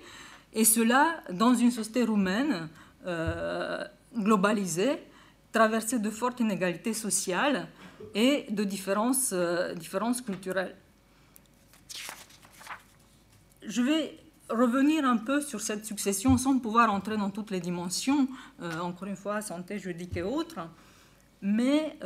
et 0.53 0.65
cela 0.65 1.21
dans 1.31 1.53
une 1.55 1.71
société 1.71 2.03
roumaine 2.03 2.67
euh, 3.07 3.83
globalisée, 4.15 4.99
traversée 5.53 5.99
de 5.99 6.09
fortes 6.09 6.41
inégalités 6.41 6.93
sociales 6.93 7.67
et 8.13 8.45
de 8.49 8.65
différences, 8.65 9.29
euh, 9.31 9.73
différences 9.75 10.21
culturelles. 10.21 10.75
Je 13.65 13.81
vais 13.81 14.19
revenir 14.49 15.05
un 15.05 15.15
peu 15.15 15.39
sur 15.39 15.61
cette 15.61 15.85
succession 15.85 16.37
sans 16.37 16.59
pouvoir 16.59 16.91
entrer 16.91 17.15
dans 17.15 17.29
toutes 17.29 17.49
les 17.49 17.61
dimensions, 17.61 18.27
encore 18.81 19.07
une 19.07 19.15
fois, 19.15 19.41
santé 19.41 19.79
juridique 19.79 20.17
et 20.17 20.21
autres, 20.21 20.59
mais 21.41 21.97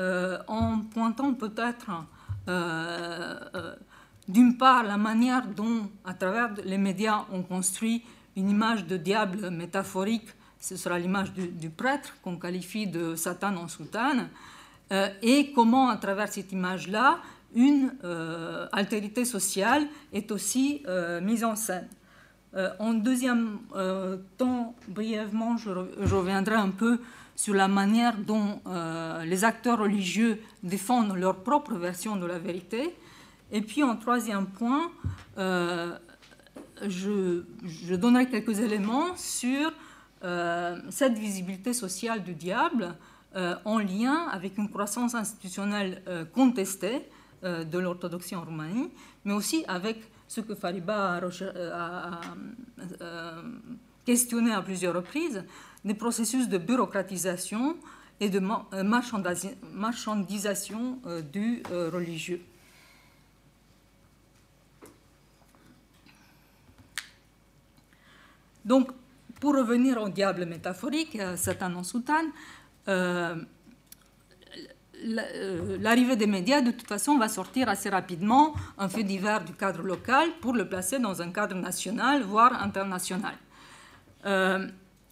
en 0.48 0.82
pointant 0.82 1.34
peut-être 1.34 1.90
d'une 4.28 4.58
part, 4.58 4.84
la 4.84 4.98
manière 4.98 5.48
dont, 5.48 5.90
à 6.04 6.14
travers 6.14 6.54
les 6.66 6.78
médias, 6.78 7.26
on 7.32 7.44
construit 7.44 8.04
une 8.36 8.50
image 8.50 8.86
de 8.86 8.98
diable 8.98 9.50
métaphorique, 9.50 10.28
ce 10.60 10.76
sera 10.76 11.00
l'image 11.00 11.34
du, 11.34 11.70
prêtre 11.70 12.16
qu'on 12.24 12.38
qualifie 12.38 12.88
de 12.88 13.16
Satan 13.16 13.56
en 13.58 13.68
soutane, 13.68 14.30
euh, 14.92 15.10
et 15.22 15.52
comment, 15.52 15.90
à 15.90 15.98
travers 15.98 16.32
cette 16.32 16.52
image-là, 16.52 17.20
une 17.56 17.94
euh, 18.04 18.68
altérité 18.72 19.26
sociale 19.26 19.88
est 20.14 20.32
aussi 20.32 20.84
euh, 20.88 21.22
mise 21.22 21.44
en 21.44 21.56
scène. 21.56 21.88
en 22.80 22.94
deuxième 22.94 23.60
temps, 24.38 24.74
brièvement, 24.88 25.58
je, 25.58 25.70
reviendrai 25.70 26.56
un 26.56 26.70
peu 26.70 27.00
sur 27.36 27.54
la 27.54 27.68
manière 27.68 28.16
dont 28.18 28.62
les 29.26 29.44
acteurs 29.44 29.78
religieux 29.78 30.40
défendent 30.64 31.16
leur 31.18 31.36
propre 31.44 31.76
version 31.76 32.16
de 32.16 32.26
la 32.26 32.40
vérité 32.40 32.96
et 33.52 33.62
puis 33.62 33.84
en 33.84 33.96
troisième 33.96 34.48
point, 34.48 34.90
je, 36.82 37.96
donnerai 37.96 38.28
quelques 38.28 38.60
éléments 38.60 39.16
sur 39.16 39.72
cette 40.22 41.18
visibilité 41.18 41.74
sociale 41.74 42.24
du 42.24 42.34
diable 42.34 42.96
euh, 43.36 43.56
en 43.66 43.80
lien 43.80 44.28
avec 44.32 44.58
une 44.58 44.70
croissance 44.70 45.16
institutionnelle 45.16 46.02
contestée 46.34 47.02
de 47.44 47.78
l'orthodoxie 47.78 48.36
en 48.36 48.44
Roumanie, 48.44 48.90
mais 49.24 49.34
aussi 49.34 49.64
avec 49.68 50.00
ce 50.28 50.42
que 50.42 50.56
Fariba 50.56 51.20
a, 51.20 52.22
questionné 54.06 54.54
à 54.54 54.62
plusieurs 54.62 54.96
reprises, 54.96 55.46
des 55.86 55.94
processus 55.94 56.50
de 56.50 56.58
bureaucratisation 56.58 57.78
et 58.20 58.30
de 58.30 58.42
marchandisation 58.82 61.00
du 61.32 61.62
religieux. 61.70 62.42
Donc, 68.68 68.92
pour 69.40 69.56
revenir 69.56 70.02
au 70.02 70.10
diable 70.10 70.46
métaphorique, 70.46 71.16
euh, 71.16 71.36
Satan 71.36 71.74
en 71.76 71.84
soutane, 71.84 72.28
euh, 72.88 73.36
euh, 75.06 75.78
l'arrivée 75.80 76.16
des 76.16 76.26
médias, 76.26 76.62
de 76.62 76.72
toute 76.72 76.88
façon, 76.88 77.18
va 77.18 77.30
sortir 77.30 77.70
assez 77.70 77.90
rapidement 77.90 78.54
un 78.78 78.90
fait 78.90 79.04
divers 79.04 79.44
du 79.44 79.54
cadre 79.54 79.84
local 79.84 80.30
pour 80.42 80.54
le 80.54 80.68
placer 80.68 81.00
dans 81.00 81.22
un 81.22 81.32
cadre 81.32 81.56
national, 81.56 82.24
voire 82.24 82.62
international. 82.64 83.36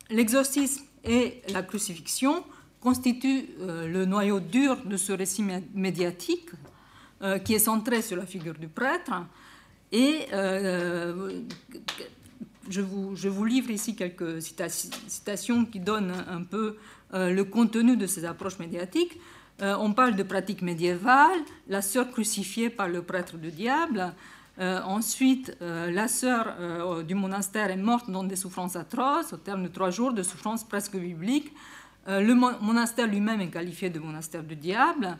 L'exorcisme 0.09 0.83
et 1.03 1.41
la 1.53 1.61
crucifixion 1.63 2.43
constituent 2.81 3.47
le 3.59 4.05
noyau 4.05 4.39
dur 4.41 4.77
de 4.83 4.97
ce 4.97 5.13
récit 5.13 5.43
médiatique 5.73 6.49
qui 7.45 7.53
est 7.53 7.59
centré 7.59 8.01
sur 8.01 8.17
la 8.17 8.25
figure 8.25 8.55
du 8.55 8.67
prêtre 8.67 9.13
et 9.93 10.25
je 12.69 12.81
vous, 12.81 13.45
livre 13.45 13.71
ici 13.71 13.95
quelques 13.95 14.41
citations 14.41 15.65
qui 15.65 15.79
donnent 15.79 16.13
un 16.29 16.43
peu 16.43 16.77
euh, 17.13 17.31
le 17.31 17.43
contenu 17.43 17.97
de 17.97 18.07
ces 18.07 18.25
approches 18.25 18.59
médiatiques. 18.59 19.19
Euh, 19.61 19.75
on 19.79 19.93
parle 19.93 20.15
de 20.15 20.23
pratiques 20.23 20.61
médiévales, 20.61 21.39
la 21.67 21.81
sœur 21.81 22.09
crucifiée 22.11 22.69
par 22.69 22.87
le 22.87 23.01
prêtre 23.01 23.37
du 23.37 23.51
diable. 23.51 24.13
Euh, 24.59 24.81
ensuite, 24.83 25.55
la 25.61 26.07
sœur 26.07 27.03
du 27.03 27.13
monastère 27.13 27.71
est 27.71 27.77
morte 27.77 28.09
dans 28.09 28.23
des 28.23 28.37
souffrances 28.37 28.75
atroces, 28.75 29.33
au 29.33 29.37
terme 29.37 29.63
de 29.63 29.67
trois 29.67 29.91
jours 29.91 30.13
de 30.13 30.23
souffrances 30.23 30.63
presque 30.63 30.95
bibliques. 30.95 31.51
le 32.07 32.33
monastère 32.33 33.07
lui-même 33.07 33.41
est 33.41 33.49
qualifié 33.49 33.89
de 33.89 33.99
monastère 33.99 34.43
du 34.43 34.55
diable. 34.55 35.17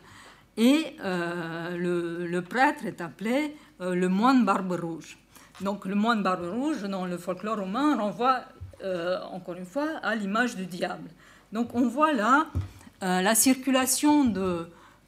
Et 0.56 0.96
le, 1.02 2.26
le, 2.26 2.42
prêtre 2.42 2.86
est 2.86 3.02
appelé 3.02 3.54
le 3.78 4.08
moine 4.08 4.46
barbe 4.46 4.72
rouge. 4.72 5.18
Donc 5.62 5.86
le 5.86 5.94
moine 5.94 6.22
barbe 6.22 6.44
rouge 6.44 6.82
dans 6.82 7.06
le 7.06 7.16
folklore 7.16 7.58
romain 7.58 7.96
renvoie 7.96 8.40
euh, 8.84 9.18
encore 9.32 9.54
une 9.54 9.64
fois 9.64 9.88
à 10.02 10.14
l'image 10.14 10.54
du 10.54 10.66
diable. 10.66 11.08
Donc 11.52 11.74
on 11.74 11.88
voit 11.88 12.12
là 12.12 12.46
euh, 13.02 13.22
la 13.22 13.34
circulation 13.34 14.32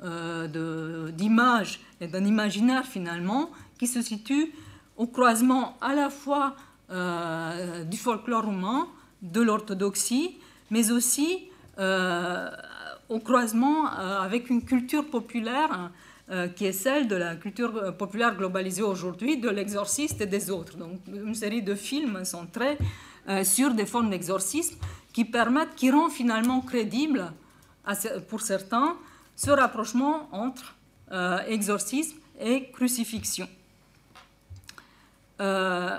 euh, 0.02 1.10
d'images 1.10 1.80
et 2.00 2.08
d'un 2.08 2.24
imaginaire 2.24 2.86
finalement 2.86 3.50
qui 3.78 3.86
se 3.86 4.00
situe 4.00 4.52
au 4.96 5.06
croisement 5.06 5.76
à 5.80 5.94
la 5.94 6.10
fois 6.10 6.56
du 7.84 7.98
folklore 7.98 8.46
romain, 8.46 8.88
de 9.20 9.42
l'orthodoxie, 9.42 10.38
mais 10.70 10.90
aussi 10.90 11.50
au 11.76 13.18
croisement 13.20 13.90
avec 13.90 14.48
une 14.48 14.64
culture 14.64 15.04
populaire 15.04 15.90
qui 16.56 16.66
est 16.66 16.72
celle 16.72 17.08
de 17.08 17.16
la 17.16 17.36
culture 17.36 17.96
populaire 17.96 18.36
globalisée 18.36 18.82
aujourd'hui, 18.82 19.38
de 19.38 19.48
l'exorciste 19.48 20.20
et 20.20 20.26
des 20.26 20.50
autres. 20.50 20.76
Donc 20.76 21.00
une 21.06 21.34
série 21.34 21.62
de 21.62 21.74
films 21.74 22.24
centrés 22.24 22.76
sur 23.44 23.72
des 23.72 23.86
formes 23.86 24.10
d'exorcisme 24.10 24.76
qui 25.12 25.24
permettent, 25.24 25.74
qui 25.74 25.90
rendent 25.90 26.12
finalement 26.12 26.60
crédible 26.60 27.32
pour 28.28 28.42
certains 28.42 28.96
ce 29.36 29.50
rapprochement 29.50 30.28
entre 30.32 30.76
exorcisme 31.48 32.18
et 32.38 32.70
crucifixion. 32.72 33.48
Euh, 35.40 35.98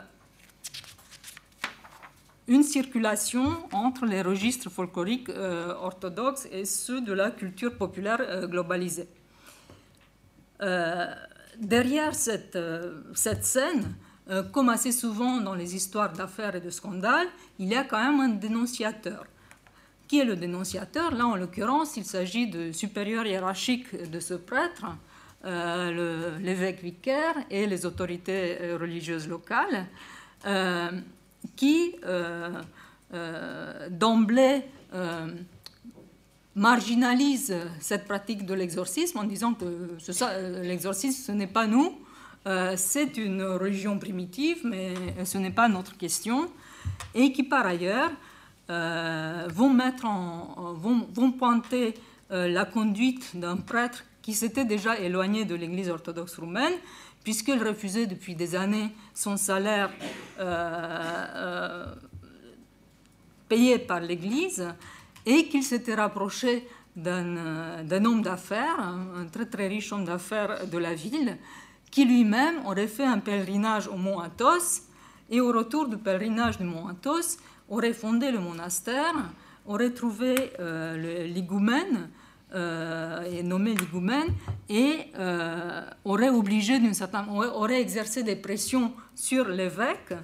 une 2.47 2.63
circulation 2.63 3.57
entre 3.71 4.05
les 4.05 4.21
registres 4.21 4.69
folkloriques 4.69 5.29
euh, 5.29 5.73
orthodoxes 5.75 6.47
et 6.51 6.65
ceux 6.65 6.99
de 6.99 7.13
la 7.13 7.31
culture 7.31 7.77
populaire 7.77 8.19
euh, 8.21 8.47
globalisée. 8.47 9.07
Derrière 10.59 12.15
cette, 12.15 12.57
cette 13.13 13.45
scène, 13.45 13.95
comme 14.51 14.69
assez 14.69 14.91
souvent 14.91 15.41
dans 15.41 15.55
les 15.55 15.75
histoires 15.75 16.13
d'affaires 16.13 16.55
et 16.55 16.61
de 16.61 16.69
scandales, 16.69 17.27
il 17.59 17.67
y 17.67 17.75
a 17.75 17.83
quand 17.83 18.03
même 18.03 18.19
un 18.19 18.29
dénonciateur. 18.35 19.25
Qui 20.07 20.19
est 20.19 20.25
le 20.25 20.35
dénonciateur? 20.35 21.13
Là, 21.13 21.27
en 21.27 21.35
l'occurrence, 21.35 21.95
il 21.97 22.05
s'agit 22.05 22.47
de 22.47 22.71
supérieur 22.71 23.25
hiérarchique 23.25 24.09
de 24.09 24.19
ce 24.19 24.33
prêtre 24.33 24.85
euh, 25.45 26.37
l'évêque 26.39 26.83
vicaire 26.83 27.33
et 27.49 27.65
les 27.65 27.85
autorités 27.85 28.57
euh, 28.59 28.77
religieuses 28.77 29.29
locales, 29.29 29.85
euh, 30.45 30.91
qui 31.55 31.95
d'emblée 33.89 34.63
marginalisent 36.55 37.55
cette 37.79 38.05
pratique 38.05 38.45
de 38.45 38.53
l'exorcisme 38.53 39.19
en 39.19 39.23
disant 39.23 39.53
que 39.53 39.97
l'exorcisme, 40.63 41.23
ce 41.23 41.31
n'est 41.31 41.47
pas 41.47 41.67
nous, 41.67 41.97
c'est 42.75 43.17
une 43.17 43.43
religion 43.43 43.99
primitive, 43.99 44.57
mais 44.63 44.93
ce 45.23 45.37
n'est 45.37 45.51
pas 45.51 45.67
notre 45.69 45.95
question, 45.97 46.49
et 47.13 47.31
qui 47.31 47.43
par 47.43 47.65
ailleurs 47.65 48.11
vont, 48.67 49.77
pointer 51.37 51.93
la 52.31 52.65
conduite 52.65 53.37
d'un 53.37 53.57
prêtre 53.57 54.03
qui 54.21 54.33
s'était 54.33 54.65
déjà 54.65 54.97
éloigné 54.99 55.45
de 55.45 55.55
l'Église 55.55 55.89
orthodoxe 55.89 56.37
roumaine, 56.37 56.73
puisqu'il 57.23 57.61
refusait 57.63 58.05
depuis 58.05 58.35
des 58.35 58.55
années 58.55 58.91
son 59.13 59.37
salaire 59.37 59.91
euh, 60.39 61.25
euh, 61.35 61.95
payé 63.47 63.79
par 63.79 63.99
l'Église 63.99 64.67
et 65.25 65.47
qu'il 65.47 65.63
s'était 65.63 65.95
rapproché 65.95 66.67
d'un 66.95 68.05
homme 68.05 68.21
d'affaires, 68.21 68.79
un 68.79 69.25
très 69.31 69.45
très 69.45 69.67
riche 69.67 69.91
homme 69.93 70.05
d'affaires 70.05 70.67
de 70.67 70.77
la 70.77 70.93
ville, 70.93 71.37
qui 71.91 72.05
lui-même 72.05 72.65
aurait 72.65 72.87
fait 72.87 73.05
un 73.05 73.19
pèlerinage 73.19 73.87
au 73.87 73.95
mont 73.95 74.19
Athos 74.19 74.83
et 75.29 75.41
au 75.41 75.51
retour 75.51 75.87
du 75.87 75.97
pèlerinage 75.97 76.57
du 76.57 76.63
mont 76.63 76.87
Athos 76.87 77.37
aurait 77.69 77.93
fondé 77.93 78.31
le 78.31 78.39
monastère, 78.39 79.13
aurait 79.65 79.91
trouvé 79.91 80.51
euh, 80.59 81.25
l'higoumène 81.27 82.09
euh, 82.55 83.43
nommé 83.43 83.75
l'higoumène 83.75 84.33
et 84.69 85.11
euh, 85.19 85.81
aurait 86.03 86.29
obligé 86.29 86.79
d'une 86.79 86.95
certaine 86.95 87.25
aurait 87.29 87.79
exercé 87.79 88.23
des 88.23 88.35
pressions 88.35 88.91
sur 89.13 89.47
l'évêque 89.47 90.15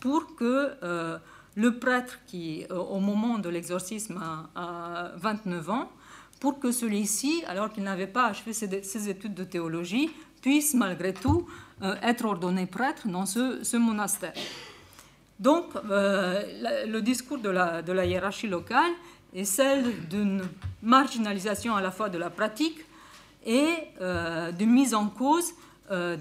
pour 0.00 0.36
que 0.36 0.70
euh, 0.82 1.18
le 1.56 1.78
prêtre 1.78 2.18
qui 2.26 2.64
au 2.70 3.00
moment 3.00 3.38
de 3.38 3.48
l'exorcisme 3.48 4.22
a, 4.54 5.10
29 5.16 5.70
ans 5.70 5.90
pour 6.38 6.60
que 6.60 6.70
celui-ci 6.70 7.42
alors 7.48 7.72
qu'il 7.72 7.82
n'avait 7.82 8.06
pas 8.06 8.26
achevé 8.26 8.52
ses, 8.52 9.08
études 9.08 9.34
de 9.34 9.44
théologie 9.44 10.10
puisse 10.42 10.74
malgré 10.74 11.12
tout 11.12 11.46
être 12.02 12.24
ordonné 12.24 12.66
prêtre 12.66 13.08
dans 13.08 13.26
ce, 13.26 13.76
monastère. 13.76 14.34
Donc 15.40 15.64
le 15.84 17.00
discours 17.00 17.38
de 17.38 17.48
la, 17.48 18.04
hiérarchie 18.04 18.48
locale 18.48 18.92
est 19.34 19.44
celle 19.44 20.06
d'une 20.08 20.42
marginalisation 20.82 21.74
à 21.74 21.80
la 21.80 21.90
fois 21.90 22.08
de 22.10 22.18
la 22.18 22.30
pratique 22.30 22.84
et 23.44 23.74
euh, 24.00 24.50
de 24.50 24.64
mise 24.64 24.94
en 24.94 25.06
cause 25.08 25.52
euh, 25.90 26.16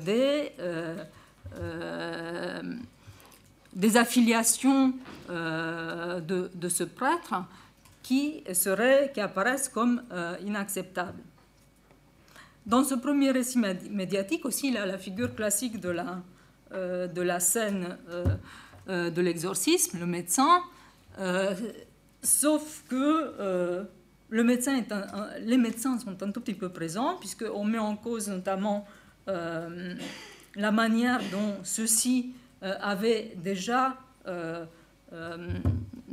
des, 3.76 3.96
euh, 3.96 4.00
euh, 4.00 4.02
affiliations 4.02 4.94
de, 5.30 6.70
ce 6.70 6.84
prêtre 6.84 7.36
qui, 8.02 8.44
seraient, 8.54 9.12
qui 9.14 9.22
apparaissent 9.22 9.70
comme 9.70 10.02
inacceptables. 10.46 11.22
Dans 12.66 12.84
ce 12.84 12.96
premier 12.96 13.32
récit 13.32 13.60
médiatique 13.92 14.46
aussi, 14.46 14.70
il 14.70 14.78
a 14.78 14.86
la 14.86 14.98
figure 14.98 15.36
classique 15.36 15.80
de 15.80 15.90
la, 15.90 16.22
de 16.72 17.22
la 17.22 17.40
scène 17.40 17.98
de 18.88 19.22
l'exorcisme, 19.22 20.00
le 20.00 20.06
médecin 20.06 20.62
Sauf 22.26 22.84
que 22.90 23.36
euh, 23.40 23.84
le 24.30 24.44
médecin 24.44 24.76
est 24.76 24.92
les 25.42 25.58
médecins 25.58 26.00
sont 26.00 26.24
un 26.24 26.32
tout 26.32 26.42
petit 26.42 26.56
peu 26.56 26.70
présents, 26.70 27.18
puisqu'on 27.20 27.64
met 27.64 27.78
en 27.78 27.96
cause 27.96 28.30
notamment 28.30 28.88
euh, 29.28 29.94
la 30.56 30.72
manière 30.72 31.20
dont 31.32 31.54
ceux-ci 31.64 32.34
euh, 32.64 32.74
avaient 32.82 33.34
déjà, 33.38 33.97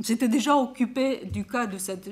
s'étaient 0.02 0.28
déjà 0.28 0.54
occupés 0.56 1.24
du 1.24 1.46
cas 1.46 1.66
de 1.66 1.78
cette 1.78 2.10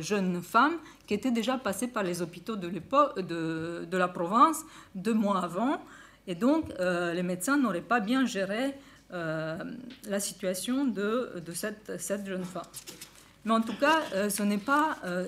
jeune 0.00 0.42
femme 0.42 0.74
qui 1.06 1.14
était 1.14 1.30
déjà 1.30 1.56
passée 1.56 1.86
par 1.86 2.02
les 2.02 2.20
hôpitaux 2.20 2.56
de, 2.56 2.68
de, 2.68 3.86
de 3.88 3.96
la 3.96 4.08
province 4.08 4.64
deux 4.94 5.14
mois 5.14 5.44
avant. 5.44 5.80
Et 6.26 6.34
donc, 6.34 6.64
les 6.80 7.22
médecins 7.22 7.56
n'auraient 7.56 7.80
pas 7.80 8.00
bien 8.00 8.26
géré 8.26 8.74
la 9.10 10.18
situation 10.18 10.84
de, 10.84 11.40
de 11.46 11.52
cette, 11.52 12.00
cette 12.00 12.26
jeune 12.26 12.44
femme. 12.44 12.64
Mais 13.46 13.52
en 13.52 13.60
tout 13.60 13.76
cas, 13.78 14.02
euh, 14.12 14.28
ce 14.28 14.42
n'est 14.42 14.58
pas 14.58 14.96
euh, 15.04 15.24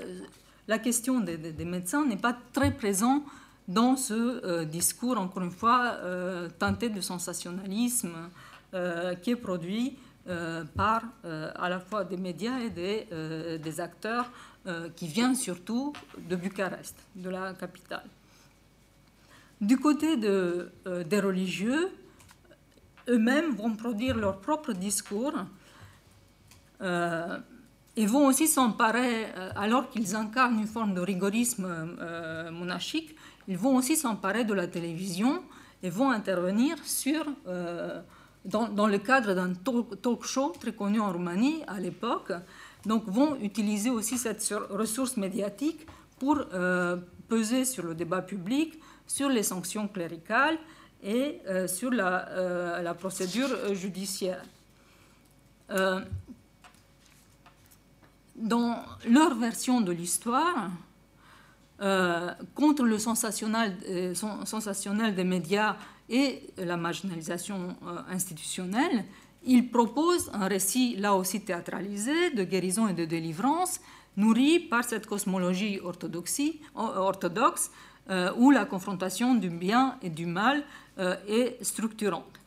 la 0.66 0.80
question 0.80 1.20
des, 1.20 1.38
médecins 1.64 2.04
n'est 2.04 2.16
pas 2.16 2.36
très 2.52 2.72
présente 2.72 3.22
dans 3.68 3.96
ce 3.96 4.14
euh, 4.14 4.64
discours, 4.64 5.18
encore 5.18 5.42
une 5.42 5.50
fois, 5.50 5.96
teinté 6.58 6.88
de 6.88 7.00
sensationnalisme 7.00 8.14
qui 9.22 9.30
est 9.30 9.36
produit 9.36 9.96
par 10.76 11.02
à 11.24 11.68
la 11.70 11.80
fois 11.80 12.04
des 12.04 12.18
médias 12.18 12.58
et 12.58 12.70
des, 12.70 13.80
acteurs 13.80 14.30
qui 14.96 15.06
viennent 15.06 15.34
surtout 15.34 15.94
de 16.28 16.36
Bucarest, 16.36 16.96
de 17.16 17.30
la 17.30 17.54
capitale. 17.54 18.04
Du 19.60 19.78
côté 19.78 20.16
de, 20.18 20.70
des 21.06 21.20
religieux, 21.20 21.88
eux-mêmes 23.08 23.54
vont 23.54 23.74
produire 23.74 24.16
leur 24.16 24.38
propre 24.40 24.72
discours 24.74 25.32
et 27.98 28.06
vont 28.06 28.26
aussi 28.26 28.46
s'emparer, 28.46 29.26
euh, 29.36 29.50
alors 29.56 29.90
qu'ils 29.90 30.14
incarnent 30.14 30.60
une 30.60 30.68
forme 30.68 30.94
de 30.94 31.00
rigorisme 31.00 31.96
euh, 32.00 32.48
monarchique, 32.52 33.16
ils 33.48 33.58
vont 33.58 33.76
aussi 33.76 33.96
s'emparer 33.96 34.44
de 34.44 34.54
la 34.54 34.66
télévision 34.68 35.42
et 35.82 35.90
vont 35.90 36.10
intervenir 36.10 36.76
sur, 36.84 37.24
euh, 37.46 38.00
dans, 38.44 38.86
le 38.86 38.98
cadre 38.98 39.34
d'un 39.34 39.52
talk, 39.54 40.24
show 40.24 40.52
très 40.60 40.72
connu 40.72 41.00
en 41.00 41.12
Roumanie 41.12 41.62
à 41.66 41.80
l'époque, 41.80 42.32
donc 42.86 43.08
vont 43.08 43.36
utiliser 43.40 43.90
aussi 43.90 44.18
cette 44.18 44.46
ressource 44.70 45.16
médiatique 45.16 45.86
pour 46.18 46.44
peser 47.28 47.64
sur 47.64 47.84
le 47.84 47.94
débat 47.94 48.22
public, 48.22 48.78
sur 49.06 49.28
les 49.28 49.42
sanctions 49.42 49.88
cléricales 49.88 50.58
et 51.02 51.40
sur 51.68 51.90
la, 51.90 52.80
la 52.82 52.94
procédure 52.94 53.74
judiciaire. 53.74 54.42
Dans 58.38 58.84
leur 59.08 59.34
version 59.34 59.80
de 59.80 59.90
l'histoire, 59.90 60.70
euh, 61.80 62.30
contre 62.56 62.82
le 62.82 62.98
sensationnel, 62.98 63.76
euh, 63.88 64.12
sensationnel, 64.14 65.14
des 65.14 65.22
médias 65.22 65.76
et 66.08 66.42
la 66.56 66.76
marginalisation 66.76 67.76
euh, 67.86 67.98
institutionnelle, 68.10 69.04
ils 69.44 69.70
proposent 69.70 70.28
un 70.34 70.48
récit 70.48 70.96
là 70.96 71.14
aussi 71.14 71.40
théâtralisé 71.42 72.30
de 72.30 72.42
guérison 72.42 72.88
et 72.88 72.94
de 72.94 73.04
délivrance, 73.04 73.80
nourri 74.16 74.58
par 74.58 74.82
cette 74.82 75.06
cosmologie 75.06 75.78
orthodoxe 75.80 77.70
où 78.38 78.50
la 78.50 78.64
confrontation 78.64 79.34
du 79.34 79.50
bien 79.50 79.96
et 80.02 80.08
du 80.08 80.24
mal 80.24 80.64
est 81.28 81.62
structurante. 81.62 82.40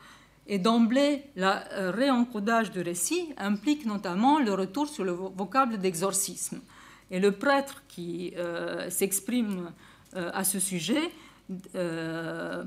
Et 0.47 0.57
d'emblée, 0.57 1.23
le 1.35 1.91
réencodage 1.91 2.71
du 2.71 2.81
récit 2.81 3.29
implique 3.37 3.85
notamment 3.85 4.39
le 4.39 4.53
retour 4.53 4.89
sur 4.89 5.03
le 5.05 5.11
vocable 5.11 5.77
d'exorcisme. 5.77 6.59
Et 7.11 7.19
le 7.19 7.33
prêtre 7.33 7.83
qui 7.89 8.33
euh, 8.37 8.89
s'exprime 8.89 9.71
euh, 10.15 10.31
à 10.33 10.43
ce 10.43 10.59
sujet 10.59 11.11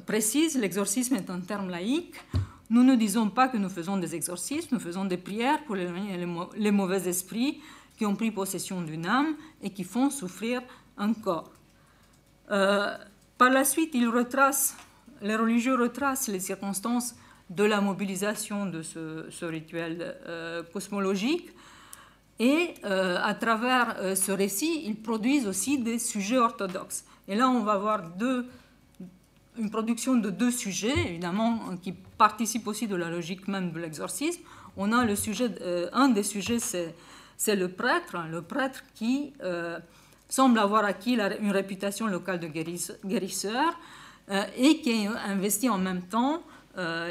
précise 0.05 0.59
l'exorcisme 0.59 1.15
est 1.15 1.31
un 1.31 1.41
terme 1.41 1.71
laïque. 1.71 2.17
Nous 2.69 2.83
ne 2.83 2.97
disons 2.97 3.31
pas 3.31 3.49
que 3.49 3.57
nous 3.57 3.71
faisons 3.71 3.97
des 3.97 4.15
exorcismes, 4.15 4.75
nous 4.75 4.81
faisons 4.81 5.07
des 5.07 5.17
prières 5.17 5.65
pour 5.65 5.75
les 5.75 6.71
mauvais 6.71 7.09
esprits 7.09 7.63
qui 7.97 8.05
ont 8.05 8.15
pris 8.15 8.31
possession 8.31 8.83
d'une 8.83 9.07
âme 9.07 9.37
et 9.63 9.71
qui 9.71 9.85
font 9.85 10.11
souffrir 10.11 10.61
un 10.99 11.15
corps. 11.15 11.51
par 12.47 13.51
la 13.51 13.65
suite, 13.65 13.95
les 13.95 15.37
religieux 15.37 15.77
retracent 15.77 16.29
les 16.29 16.41
circonstances 16.41 17.15
de 17.49 17.65
la 17.65 17.81
mobilisation 17.81 18.67
de 18.67 18.83
ce, 18.83 19.45
rituel 19.47 20.15
cosmologique. 20.75 21.54
Et 22.41 22.75
à 22.83 23.35
travers 23.35 24.17
ce 24.17 24.33
récit, 24.33 24.83
ils 24.87 24.97
produisent 24.97 25.47
aussi 25.47 25.79
des 25.79 26.01
sujets 26.01 26.39
orthodoxes. 26.39 27.05
Et 27.29 27.37
là, 27.37 27.49
on 27.49 27.61
va 27.61 27.79
voir 27.79 28.03
une 29.57 29.71
production 29.71 30.17
de 30.17 30.31
deux 30.31 30.51
sujets, 30.51 30.99
évidemment, 31.07 31.61
qui 31.81 31.93
participent 31.93 32.67
aussi 32.67 32.87
de 32.87 32.97
la 32.97 33.09
logique 33.09 33.47
même 33.49 33.73
de 33.73 33.79
l'exorcisme. 33.79 34.41
On 34.77 34.93
a 34.93 35.05
le 35.05 35.15
sujet, 35.15 35.51
euh, 35.61 35.89
un 35.93 36.09
des 36.09 36.23
sujets, 36.23 36.59
c'est 36.59 37.57
le 37.57 37.69
prêtre, 37.69 38.17
hein, 38.17 38.27
le 38.31 38.43
prêtre 38.43 38.83
qui 38.95 39.33
euh, 39.43 39.79
semble 40.29 40.59
avoir 40.59 40.85
acquis 40.85 41.17
une 41.41 41.53
réputation 41.53 42.07
locale 42.07 42.41
de 42.41 42.49
guérisseur 42.49 43.79
euh, 44.31 44.45
et 44.57 44.81
qui 44.81 45.07
a 45.07 45.31
investi 45.31 45.69
en 45.69 45.79
même 45.79 46.03
temps 46.03 46.43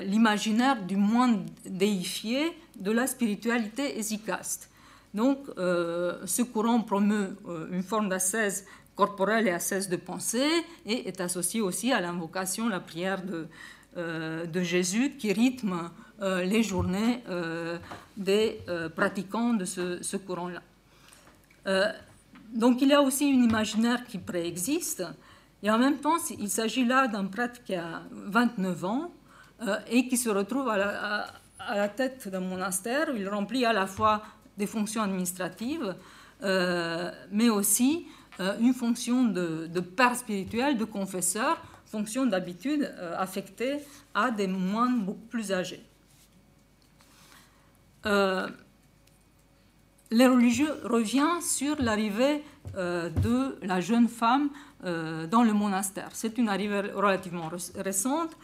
l'imaginaire 0.03 0.83
du 0.83 0.97
moins 0.97 1.39
déifié 1.65 2.51
de 2.77 2.91
la 2.91 3.07
spiritualité 3.07 3.97
hésicaste. 3.97 4.69
Donc, 5.13 5.45
ce 5.57 6.41
courant 6.41 6.81
promeut 6.81 7.35
une 7.71 7.83
forme 7.83 8.09
d'ascèse 8.09 8.65
corporelle 8.95 9.47
et 9.47 9.51
ascèse 9.51 9.89
de 9.89 9.95
pensée 9.95 10.49
et 10.85 11.07
est 11.07 11.21
associé 11.21 11.61
aussi 11.61 11.91
à 11.91 11.99
l'invocation, 12.01 12.69
la 12.69 12.79
prière 12.79 13.23
de, 13.23 13.47
euh, 13.97 14.45
Jésus 14.63 15.11
qui 15.17 15.33
rythme 15.33 15.89
euh, 16.21 16.43
les 16.43 16.63
journées 16.63 17.23
euh, 17.29 17.77
des 18.17 18.59
pratiquants 18.95 19.53
de 19.53 19.65
ce, 19.65 20.17
courant-là. 20.17 20.61
donc 22.53 22.81
il 22.81 22.89
y 22.89 22.93
a 22.93 23.01
aussi 23.01 23.27
une 23.27 23.43
imaginaire 23.43 24.05
qui 24.05 24.17
préexiste 24.17 25.03
et 25.63 25.71
en 25.71 25.79
même 25.79 25.97
temps 25.97 26.17
il 26.39 26.49
s'agit 26.49 26.85
là 26.85 27.07
d'un 27.07 27.25
prêtre 27.25 27.63
qui 27.63 27.75
a 27.75 28.03
29 28.11 28.85
ans 28.85 29.11
et 29.89 30.07
qui 30.07 30.17
se 30.17 30.29
retrouve 30.29 30.69
à 30.69 31.75
la 31.75 31.89
tête 31.89 32.27
d'un 32.27 32.41
monastère 32.41 33.09
où 33.11 33.15
il 33.15 33.27
remplit 33.29 33.65
à 33.65 33.73
la 33.73 33.87
fois 33.87 34.21
des 34.57 34.67
fonctions 34.67 35.01
administratives 35.01 35.95
mais 37.31 37.49
aussi 37.49 38.05
euh, 38.39 38.57
une 38.59 38.73
fonction 38.73 39.25
de, 39.25 39.79
père 39.79 40.15
spirituel, 40.15 40.77
de 40.77 40.85
confesseur, 40.85 41.61
fonction 41.85 42.25
d'habitude 42.25 42.91
euh, 42.97 43.15
affectée 43.17 43.77
à 44.15 44.31
des 44.31 44.47
moines 44.47 45.01
beaucoup 45.01 45.27
plus 45.27 45.51
âgés. 45.51 45.83
Euh, 48.07 48.47
les 50.09 50.27
religieux 50.27 50.73
revient 50.83 51.41
sur 51.41 51.81
l'arrivée 51.81 52.43
de 52.75 53.57
la 53.63 53.81
jeune 53.81 54.07
femme 54.07 54.49
dans 54.83 55.43
le 55.43 55.53
monastère. 55.53 56.09
C'est 56.13 56.37
une 56.37 56.49
arrivée 56.49 56.81
relativement 56.91 57.49
récente, 57.75 58.37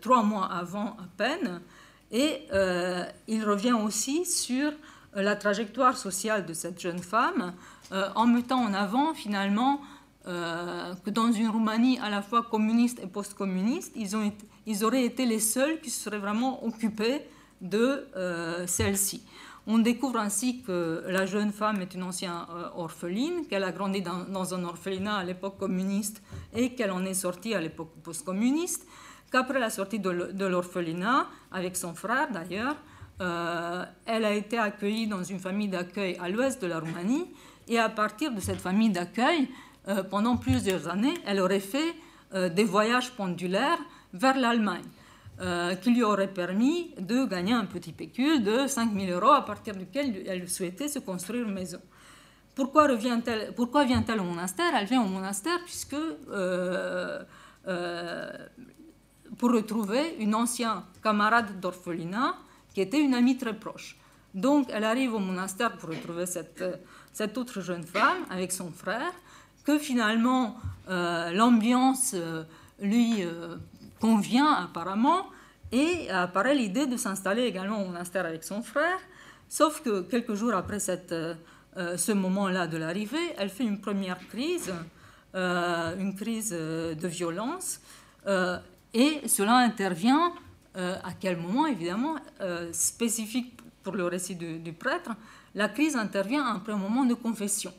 trois 0.00 0.22
mois 0.22 0.46
avant 0.46 0.96
à 0.96 1.06
peine, 1.18 1.60
et 2.10 2.46
il 3.28 3.44
revient 3.44 3.74
aussi 3.74 4.24
sur 4.24 4.72
la 5.22 5.36
trajectoire 5.36 5.96
sociale 5.96 6.46
de 6.46 6.52
cette 6.52 6.80
jeune 6.80 6.98
femme, 6.98 7.52
euh, 7.92 8.08
en 8.14 8.26
mettant 8.26 8.60
en 8.60 8.74
avant 8.74 9.14
finalement 9.14 9.80
euh, 10.26 10.94
que 11.04 11.10
dans 11.10 11.30
une 11.30 11.48
Roumanie 11.48 11.98
à 12.00 12.08
la 12.10 12.22
fois 12.22 12.42
communiste 12.42 12.98
et 13.02 13.06
post-communiste, 13.06 13.92
ils, 13.94 14.16
ont 14.16 14.32
ils 14.66 14.84
auraient 14.84 15.04
été 15.04 15.26
les 15.26 15.40
seuls 15.40 15.80
qui 15.80 15.90
se 15.90 16.02
seraient 16.02 16.18
vraiment 16.18 16.64
occupés 16.64 17.20
de 17.60 18.06
euh, 18.16 18.66
celle-ci. 18.66 19.22
On 19.66 19.78
découvre 19.78 20.18
ainsi 20.18 20.62
que 20.62 21.04
la 21.08 21.24
jeune 21.24 21.52
femme 21.52 21.80
est 21.80 21.94
une 21.94 22.02
ancienne 22.02 22.32
orpheline, 22.74 23.46
qu'elle 23.48 23.64
a 23.64 23.72
grandi 23.72 24.02
dans, 24.02 24.54
un 24.54 24.64
orphelinat 24.64 25.16
à 25.16 25.24
l'époque 25.24 25.56
communiste 25.58 26.22
et 26.54 26.74
qu'elle 26.74 26.90
en 26.90 27.04
est 27.06 27.14
sortie 27.14 27.54
à 27.54 27.62
l'époque 27.62 27.90
post-communiste, 28.02 28.86
qu'après 29.32 29.58
la 29.58 29.70
sortie 29.70 29.98
de 30.00 30.44
l'orphelinat, 30.44 31.28
avec 31.50 31.76
son 31.76 31.94
frère 31.94 32.30
d'ailleurs, 32.30 32.76
elle 33.20 34.24
a 34.24 34.32
été 34.32 34.58
accueillie 34.58 35.06
dans 35.06 35.22
une 35.22 35.38
famille 35.38 35.68
d'accueil 35.68 36.16
à 36.20 36.28
l'ouest 36.28 36.60
de 36.60 36.66
la 36.66 36.80
Roumanie 36.80 37.26
et 37.68 37.78
à 37.78 37.88
partir 37.88 38.32
de 38.32 38.40
cette 38.40 38.60
famille 38.60 38.90
d'accueil, 38.90 39.48
euh, 39.88 40.02
pendant 40.02 40.36
plusieurs 40.36 40.88
années, 40.88 41.14
elle 41.26 41.40
aurait 41.40 41.60
fait 41.60 41.94
euh, 42.34 42.48
des 42.48 42.64
voyages 42.64 43.12
pendulaires 43.12 43.78
vers 44.12 44.36
l'Allemagne, 44.38 44.84
euh, 45.40 45.74
qui 45.74 45.90
lui 45.90 46.02
auraient 46.02 46.32
permis 46.32 46.90
de 46.98 47.24
gagner 47.24 47.52
un 47.52 47.66
petit 47.66 47.92
pécule 47.92 48.42
de 48.42 48.66
5 48.66 48.92
000 48.92 49.12
euros 49.12 49.32
à 49.32 49.44
partir 49.44 49.76
duquel 49.76 50.24
elle 50.26 50.48
souhaitait 50.48 50.88
se 50.88 50.98
construire 50.98 51.46
une 51.46 51.54
maison. 51.54 51.80
Pourquoi, 52.54 52.86
revient-elle, 52.86 53.52
pourquoi 53.54 53.84
vient-elle 53.84 54.20
au 54.20 54.24
monastère? 54.24 54.72
Elle 54.74 54.86
vient 54.86 55.02
au 55.02 55.08
monastère 55.08 55.58
puisque 55.64 55.96
pour 59.38 59.52
retrouver 59.52 60.16
une 60.20 60.34
ancienne 60.34 60.82
camarade 61.02 61.58
d'orphelinat 61.60 62.36
qui 62.74 62.80
était 62.82 63.00
une 63.00 63.14
amie 63.14 63.38
très 63.38 63.54
proche. 63.54 63.96
Donc 64.34 64.68
elle 64.70 64.84
arrive 64.84 65.14
au 65.14 65.20
monastère 65.20 65.76
pour 65.78 65.88
retrouver 65.90 66.26
cette 66.26 66.62
cette 67.14 67.38
autre 67.38 67.60
jeune 67.60 67.84
femme 67.84 68.26
avec 68.28 68.52
son 68.52 68.70
frère, 68.70 69.12
que 69.64 69.78
finalement 69.78 70.56
euh, 70.90 71.30
l'ambiance 71.30 72.12
euh, 72.14 72.42
lui 72.80 73.22
euh, 73.22 73.56
convient 74.00 74.52
apparemment, 74.52 75.26
et 75.72 76.10
apparaît 76.10 76.54
l'idée 76.54 76.86
de 76.86 76.96
s'installer 76.96 77.42
également 77.42 77.82
au 77.82 77.86
monastère 77.86 78.26
avec 78.26 78.44
son 78.44 78.62
frère, 78.62 78.98
sauf 79.48 79.80
que 79.80 80.02
quelques 80.02 80.34
jours 80.34 80.54
après 80.54 80.78
cette, 80.78 81.14
ce 81.74 82.12
moment-là 82.12 82.68
de 82.68 82.76
l'arrivée, 82.76 83.34
elle 83.38 83.48
fait 83.48 83.64
une 83.64 83.80
première 83.80 84.18
crise, 84.28 84.72
une 85.34 86.14
crise 86.14 86.50
de 86.50 87.08
violence, 87.08 87.80
et 88.92 89.20
cela 89.26 89.56
intervient 89.56 90.32
à 90.74 91.12
quel 91.18 91.36
moment, 91.36 91.66
évidemment, 91.66 92.16
spécifique 92.72 93.56
pour 93.82 93.94
le 93.94 94.06
récit 94.06 94.34
du 94.34 94.72
prêtre, 94.72 95.10
la 95.54 95.68
crise 95.68 95.96
intervient 95.96 96.44
après 96.46 96.72
un 96.72 96.78
moment 96.78 97.04
de 97.04 97.14
confession. 97.14 97.72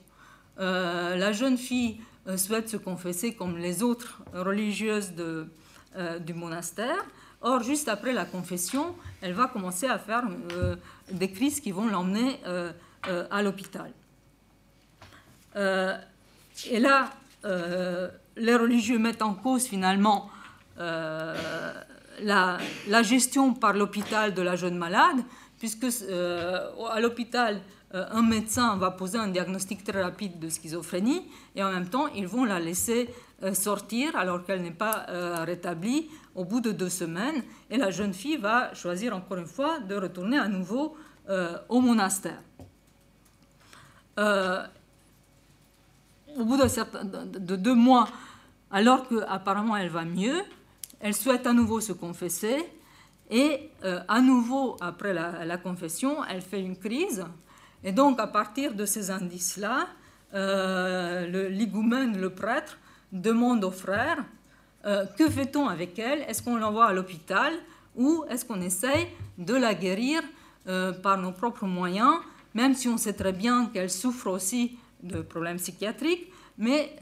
Euh, 0.59 1.15
la 1.15 1.31
jeune 1.33 1.57
fille 1.57 1.99
euh, 2.27 2.37
souhaite 2.37 2.69
se 2.69 2.77
confesser 2.77 3.33
comme 3.33 3.57
les 3.57 3.83
autres 3.83 4.21
religieuses 4.33 5.11
euh, 5.19 6.19
du 6.19 6.33
monastère. 6.33 7.03
Or, 7.41 7.61
juste 7.61 7.89
après 7.89 8.13
la 8.13 8.25
confession, 8.25 8.95
elle 9.21 9.33
va 9.33 9.47
commencer 9.47 9.87
à 9.87 9.99
faire 9.99 10.23
des 11.11 11.29
crises 11.29 11.59
qui 11.59 11.71
vont 11.71 11.87
l'emmener 11.87 12.39
à 13.03 13.43
l'hôpital. 13.43 13.91
et 15.55 16.79
là, 16.79 17.11
les 18.35 18.55
religieux 18.55 18.97
mettent 18.97 19.21
en 19.21 19.35
cause 19.35 19.67
finalement 19.67 20.31
la, 22.21 22.59
gestion 23.03 23.53
par 23.53 23.73
l'hôpital 23.73 24.33
de 24.33 24.41
la 24.41 24.55
jeune 24.55 24.77
malade, 24.77 25.17
puisque 25.59 25.87
euh, 26.03 26.69
à 26.89 26.99
l'hôpital, 26.99 27.61
euh, 27.93 28.05
un 28.11 28.21
médecin 28.21 28.75
va 28.77 28.91
poser 28.91 29.17
un 29.17 29.27
diagnostic 29.27 29.83
très 29.83 30.01
rapide 30.01 30.39
de 30.39 30.49
schizophrénie 30.49 31.23
et 31.55 31.63
en 31.63 31.71
même 31.71 31.87
temps, 31.87 32.07
ils 32.07 32.27
vont 32.27 32.43
la 32.45 32.59
laisser 32.59 33.09
euh, 33.43 33.53
sortir 33.53 34.15
alors 34.15 34.43
qu'elle 34.43 34.61
n'est 34.61 34.71
pas 34.71 35.05
rétablie 35.45 36.09
au 36.35 36.45
bout 36.45 36.61
de 36.61 36.71
deux 36.71 36.89
semaines. 36.89 37.43
Et 37.69 37.77
la 37.77 37.91
jeune 37.91 38.13
fille 38.13 38.37
va 38.37 38.73
choisir 38.73 39.15
encore 39.15 39.37
une 39.37 39.45
fois 39.45 39.79
de 39.79 39.95
retourner 39.95 40.37
à 40.37 40.47
nouveau 40.47 40.97
au 41.69 41.81
monastère. 41.81 42.39
au 46.37 46.43
bout 46.45 46.57
de, 46.57 47.39
de, 47.39 47.55
deux 47.55 47.73
mois, 47.73 48.07
alors 48.69 49.07
qu'apparemment 49.07 49.75
elle 49.75 49.89
va 49.89 50.05
mieux, 50.05 50.43
elle 50.99 51.13
souhaite 51.13 51.47
à 51.47 51.53
nouveau 51.53 51.79
se 51.81 51.93
confesser 51.93 52.65
et 53.29 53.71
euh, 53.83 54.01
à 54.07 54.21
nouveau, 54.21 54.77
après 54.81 55.13
la, 55.13 55.57
confession, 55.57 56.23
elle 56.25 56.41
fait 56.41 56.61
une 56.61 56.77
crise. 56.77 57.25
Et 57.83 57.91
donc, 57.91 58.19
à 58.19 58.27
partir 58.27 58.73
de 58.73 58.85
ces 58.85 59.09
indices-là, 59.11 59.87
euh, 60.33 61.27
le 61.27 61.49
le 61.49 62.29
prêtre, 62.29 62.77
demande 63.11 63.63
aux 63.63 63.71
frères 63.71 64.23
euh, 64.85 65.05
que 65.17 65.29
fait-on 65.29 65.67
avec 65.67 65.97
elle? 65.97 66.21
Est-ce 66.27 66.43
qu'on 66.43 66.57
l'envoie 66.57 66.85
à 66.85 66.93
l'hôpital 66.93 67.53
ou 67.95 68.23
est-ce 68.29 68.45
qu'on 68.45 68.61
essaye 68.61 69.07
de 69.37 69.53
la 69.53 69.73
guérir 69.73 70.21
par 71.03 71.19
nos 71.19 71.31
propres 71.31 71.67
moyens, 71.67 72.15
même 72.55 72.73
si 72.73 72.87
on 72.87 72.97
sait 72.97 73.13
très 73.13 73.33
bien 73.33 73.67
qu'elle 73.67 73.91
souffre 73.91 74.31
aussi 74.31 74.79
de 75.03 75.21
problèmes 75.21 75.57
psychiatriques 75.57 76.31
mais 76.57 76.95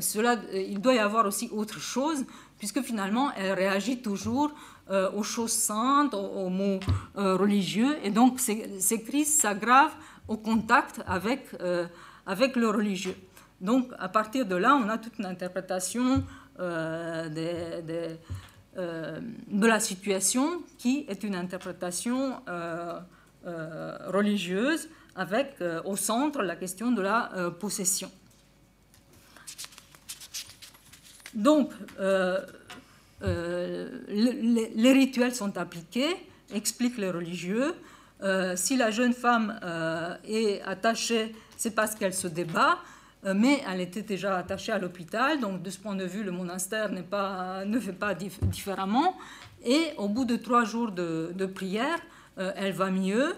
cela, 0.00 0.36
il 0.52 0.80
doit 0.80 0.94
y 0.94 0.98
avoir 0.98 1.26
aussi 1.26 1.48
autre 1.52 1.78
chose, 1.78 2.24
puisque 2.58 2.82
finalement, 2.82 3.32
elle 3.32 3.52
réagit 3.52 4.02
toujours 4.02 4.52
euh, 4.88 5.10
aux 5.12 5.24
choses 5.24 5.50
saintes, 5.50 6.14
aux, 6.14 6.48
mots 6.48 6.78
euh, 7.18 7.36
religieux. 7.36 7.96
Et 8.04 8.10
donc 8.10 8.38
ces, 8.38 9.02
crises 9.02 9.34
s'aggravent 9.34 9.96
au 10.28 10.36
contact 10.36 11.02
avec, 11.08 11.46
euh, 11.60 11.86
avec 12.24 12.54
le 12.54 12.68
religieux. 12.70 13.16
Donc 13.60 13.90
à 13.98 14.08
partir 14.08 14.46
de 14.46 14.54
là, 14.54 14.76
on 14.76 14.88
a 14.88 14.96
toute 14.98 15.18
une 15.18 15.26
interprétation 15.26 16.22
de 16.58 18.16
la 19.66 19.80
situation 19.80 20.62
qui 20.78 21.04
est 21.08 21.24
une 21.24 21.34
interprétation 21.34 22.40
religieuse 23.44 24.88
avec 25.16 25.56
au 25.84 25.96
centre 25.96 26.42
la 26.42 26.56
question 26.56 26.92
de 26.92 27.02
la 27.02 27.50
possession. 27.58 28.10
Donc, 31.36 31.70
les, 33.30 34.92
rituels 34.92 35.34
sont 35.34 35.56
appliqués, 35.56 36.16
expliquent 36.52 36.98
les 36.98 37.10
religieux. 37.10 37.74
si 38.56 38.76
la 38.76 38.90
jeune 38.90 39.12
femme 39.12 39.60
est 40.26 40.60
attachée, 40.62 41.34
c'est 41.56 41.74
parce 41.74 41.94
qu'elle 41.94 42.14
se 42.14 42.26
débat. 42.26 42.78
Euh, 43.26 43.34
mais 43.34 43.62
elle 43.68 43.80
était 43.80 44.02
déjà 44.02 44.36
attachée 44.36 44.72
à 44.72 44.78
l'hôpital, 44.78 45.40
donc 45.40 45.62
de 45.62 45.70
ce 45.70 45.78
point 45.78 45.94
de 45.94 46.04
vue, 46.04 46.22
le 46.22 46.30
monastère 46.30 46.90
ne 46.90 47.80
fait 47.80 47.92
pas 47.92 48.14
différemment. 48.14 49.16
Et 49.64 49.90
au 49.96 50.08
bout 50.08 50.24
de 50.24 50.36
trois 50.36 50.64
jours 50.64 50.92
de, 50.92 51.46
prière, 51.46 51.98
euh, 52.38 52.52
elle 52.56 52.72
va 52.72 52.90
mieux, 52.90 53.34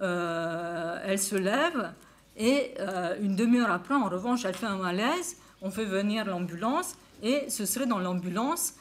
euh, 0.00 0.98
elle 1.04 1.18
se 1.18 1.36
lève, 1.36 1.92
et 2.36 2.74
une 3.20 3.34
demi-heure 3.34 3.72
après, 3.72 3.96
en 3.96 4.08
revanche, 4.08 4.44
elle 4.44 4.54
fait 4.54 4.66
un 4.66 4.76
malaise, 4.76 5.36
on 5.60 5.72
fait 5.72 5.84
venir 5.84 6.24
l'ambulance, 6.24 6.94
et 7.22 7.50
ce 7.50 7.66
serait 7.66 7.86
dans 7.86 7.98
l'ambulance, 7.98 8.74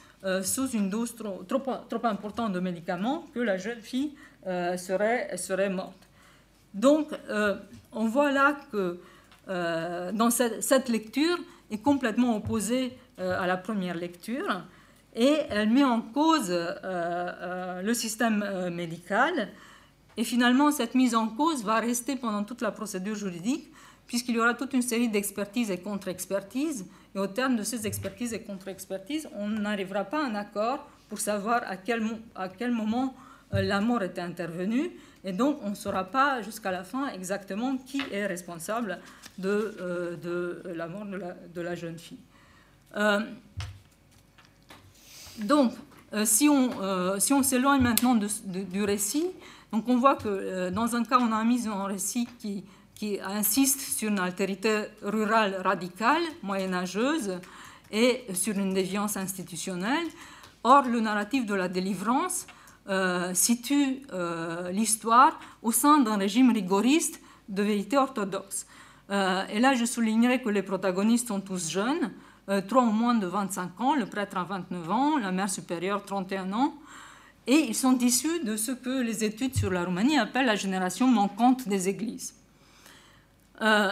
sous 0.44 0.68
une 0.70 0.90
dose 0.90 1.16
trop, 1.16 2.04
importante 2.04 2.52
de 2.52 2.60
médicaments, 2.60 3.26
que 3.34 3.40
la 3.40 3.58
jeune 3.58 3.82
fille 3.82 4.14
serait, 4.46 5.38
serait 5.38 5.70
morte. 5.70 6.08
Donc, 6.74 7.10
on 7.94 8.08
voit 8.08 8.32
là 8.32 8.58
que 8.72 9.00
euh, 9.50 10.12
dans 10.12 10.30
cette, 10.30 10.90
lecture 10.90 11.38
est 11.72 11.78
complètement 11.78 12.36
opposée 12.36 12.98
euh, 13.20 13.42
à 13.42 13.48
la 13.48 13.56
première 13.56 13.96
lecture 13.96 14.62
et 15.16 15.38
elle 15.50 15.70
met 15.70 15.86
en 15.86 16.02
cause 16.02 16.50
euh, 16.52 17.82
le 17.82 17.94
système 17.94 18.70
médical. 18.72 19.50
Et 20.18 20.24
finalement, 20.24 20.72
cette 20.72 20.96
mise 20.96 21.16
en 21.16 21.28
cause 21.28 21.64
va 21.64 21.80
rester 21.80 22.16
pendant 22.16 22.44
toute 22.44 22.62
la 22.62 22.72
procédure 22.72 23.16
juridique, 23.16 23.72
puisqu'il 24.06 24.36
y 24.36 24.40
aura 24.40 24.54
toute 24.54 24.74
une 24.74 24.82
série 24.82 25.10
d'expertises 25.10 25.72
et 25.72 25.80
contre-expertises. 25.80 26.86
Et 27.18 27.20
au 27.20 27.26
terme 27.26 27.56
de 27.56 27.64
ces 27.64 27.88
expertises 27.88 28.32
et 28.32 28.42
contre-expertises, 28.42 29.28
on 29.34 29.50
n'arrivera 29.50 30.04
pas 30.04 30.24
à 30.24 30.28
un 30.28 30.36
accord 30.36 30.88
pour 31.10 31.20
savoir 31.20 31.64
à 31.66 31.76
quel, 31.76 32.72
moment 32.72 33.16
la 33.52 33.82
mort 33.82 34.04
était 34.04 34.22
intervenue. 34.22 34.92
Et 35.24 35.34
donc, 35.34 35.58
on 35.64 35.72
ne 35.72 35.76
saura 35.76 36.04
pas 36.04 36.44
jusqu'à 36.44 36.70
la 36.70 36.84
fin 36.84 37.10
exactement 37.10 37.76
qui 37.78 38.04
est 38.12 38.28
responsable 38.28 39.00
de, 39.40 39.76
euh, 39.82 40.76
la 40.76 40.88
mort 40.88 41.06
de 41.06 41.62
la, 41.62 41.74
jeune 41.74 41.98
fille. 41.98 42.20
Euh, 42.96 43.22
donc, 45.40 45.74
euh, 46.14 46.24
si 46.24 46.48
on, 46.48 47.42
s'éloigne 47.42 47.82
maintenant 47.82 48.14
du 48.14 48.84
récit, 48.84 49.26
donc 49.72 49.90
on 49.90 49.98
voit 49.98 50.18
que 50.18 50.70
dans 50.70 50.96
un 50.96 51.04
cas, 51.04 51.18
on 51.20 51.32
a 51.32 51.36
un 51.36 51.46
mise 51.46 51.68
en 51.68 51.86
récit 51.86 52.28
qui, 52.38 52.64
qui 52.98 53.20
insiste 53.20 53.80
sur 53.80 54.10
une 54.10 54.20
altérité 54.20 54.86
rurale 55.04 55.62
radicale, 55.64 56.24
moyenâgeuse, 56.42 57.40
et 57.92 58.26
sur 58.34 58.58
une 58.58 58.74
déviance 58.74 59.16
institutionnelle. 59.16 60.08
Or, 60.64 60.84
le 60.84 61.00
narratif 61.00 61.46
de 61.46 61.54
la 61.54 61.70
délivrance 61.70 62.48
situe 63.34 64.02
l'histoire 64.72 65.40
au 65.62 65.72
sein 65.72 66.00
d'un 66.00 66.18
régime 66.18 66.52
rigoriste 66.52 67.22
de 67.50 67.64
vérité 67.64 67.98
orthodoxe. 67.98 68.66
Euh, 69.10 69.46
et 69.50 69.60
là, 69.60 69.74
je 69.74 69.86
soulignerai 69.86 70.42
que 70.42 70.50
les 70.50 70.62
protagonistes 70.62 71.28
sont 71.30 71.40
tous 71.40 71.70
jeunes, 71.70 72.12
euh, 72.50 72.62
trois 72.62 72.84
au 72.84 72.92
moins 72.92 73.16
de 73.16 73.28
25 73.28 73.80
ans, 73.82 73.96
le 73.96 74.06
prêtre 74.06 74.38
a 74.38 74.44
29 74.44 74.92
ans, 74.92 75.18
la 75.18 75.32
mère 75.32 75.50
supérieure 75.50 76.04
31 76.04 76.52
ans, 76.54 76.74
et 77.46 77.56
ils 77.56 77.76
sont 77.76 77.98
issus 78.00 78.44
de 78.44 78.58
ce 78.58 78.72
que 78.72 79.02
les 79.02 79.24
études 79.24 79.56
sur 79.56 79.72
la 79.72 79.86
Roumanie 79.86 80.18
appellent 80.18 80.46
la 80.46 80.56
génération 80.56 81.08
manquante 81.08 81.68
des 81.68 81.88
églises. 81.88 82.34
Euh, 83.62 83.92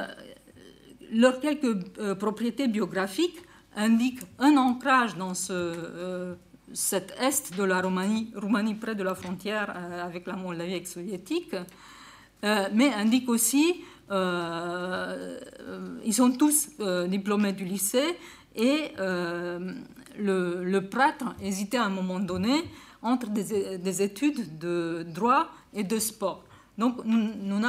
leurs 1.12 1.40
quelques 1.40 2.16
propriétés 2.18 2.68
biographiques 2.68 3.42
indiquent 3.76 4.22
un 4.40 4.58
ancrage 4.58 5.16
dans 5.16 5.34
ce, 5.34 6.36
cet 6.74 7.14
est 7.20 7.56
de 7.56 7.64
la 7.64 7.82
Roumanie, 7.82 8.32
Roumanie 8.36 8.76
près 8.76 8.96
de 8.96 9.04
la 9.04 9.16
frontière 9.16 9.74
avec 10.04 10.26
la 10.28 10.36
Moldavie 10.36 10.74
ex-soviétique, 10.74 11.56
mais 12.42 12.94
indiquent 12.94 13.30
aussi 13.30 13.84
euh, 14.12 15.40
ils 16.04 16.14
sont 16.14 16.32
tous 16.32 16.70
euh, 16.80 17.08
diplômés 17.08 17.54
du 17.54 17.66
lycée 17.66 18.18
et 18.56 18.92
euh, 19.00 19.74
le, 20.18 20.80
prêtre 20.82 21.36
hésitait 21.42 21.78
à 21.78 21.86
un 21.86 21.90
moment 21.90 22.20
donné 22.20 22.64
entre 23.02 23.30
des, 23.30 24.02
études 24.02 24.58
de 24.60 25.06
droit 25.08 25.48
et 25.74 25.84
de 25.84 26.00
sport. 26.00 26.44
Donc 26.78 27.04
nous, 27.06 27.62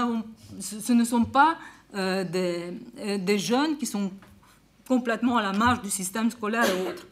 ce 0.61 0.93
ne 0.93 1.05
sont 1.05 1.25
pas 1.25 1.57
des, 1.97 3.19
des, 3.19 3.39
jeunes 3.39 3.79
qui 3.79 3.87
sont 3.87 4.13
complètement 4.87 5.39
à 5.39 5.43
la 5.43 5.53
marge 5.53 5.81
du 5.83 5.91
système 5.91 6.31
scolaire 6.31 6.65
et 6.65 6.89
autres. 6.89 7.07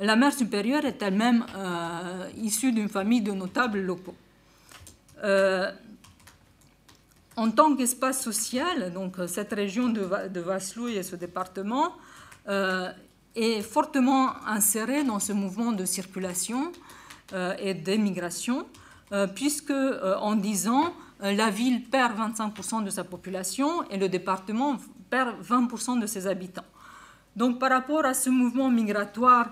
La 0.00 0.16
mère 0.16 0.32
supérieure 0.32 0.84
est 0.84 1.00
elle-même 1.00 1.44
issue 2.36 2.72
d'une 2.72 2.88
famille 2.88 3.20
de 3.20 3.32
notables 3.32 3.80
locaux 3.80 4.16
en 7.38 7.52
tant 7.52 7.76
qu'espace 7.76 8.20
social, 8.20 8.92
donc 8.92 9.18
euh, 9.18 9.28
cette 9.28 9.52
région 9.52 9.88
de, 9.88 10.28
de 10.28 10.40
Vaslui 10.40 10.96
et 10.96 11.04
ce 11.04 11.14
département 11.14 11.92
euh, 12.48 12.90
est 13.36 13.62
fortement 13.62 14.32
insérée 14.44 15.04
dans 15.04 15.20
ce 15.20 15.32
mouvement 15.32 15.70
de 15.70 15.84
circulation 15.84 16.72
euh, 17.32 17.54
et 17.60 17.74
d'émigration, 17.74 18.66
puisque 19.34 19.72
en 20.20 20.34
10 20.34 20.68
ans, 20.68 20.92
la 21.20 21.50
ville 21.50 21.82
perd 21.84 22.16
25% 22.16 22.84
de 22.84 22.90
sa 22.90 23.04
population 23.04 23.82
et 23.90 23.96
le 23.96 24.08
département 24.08 24.76
perd 25.10 25.34
20% 25.42 26.00
de 26.00 26.06
ses 26.06 26.26
habitants. 26.26 26.64
Donc 27.34 27.58
par 27.58 27.70
rapport 27.70 28.04
à 28.04 28.14
ce 28.14 28.30
mouvement 28.30 28.70
migratoire 28.70 29.50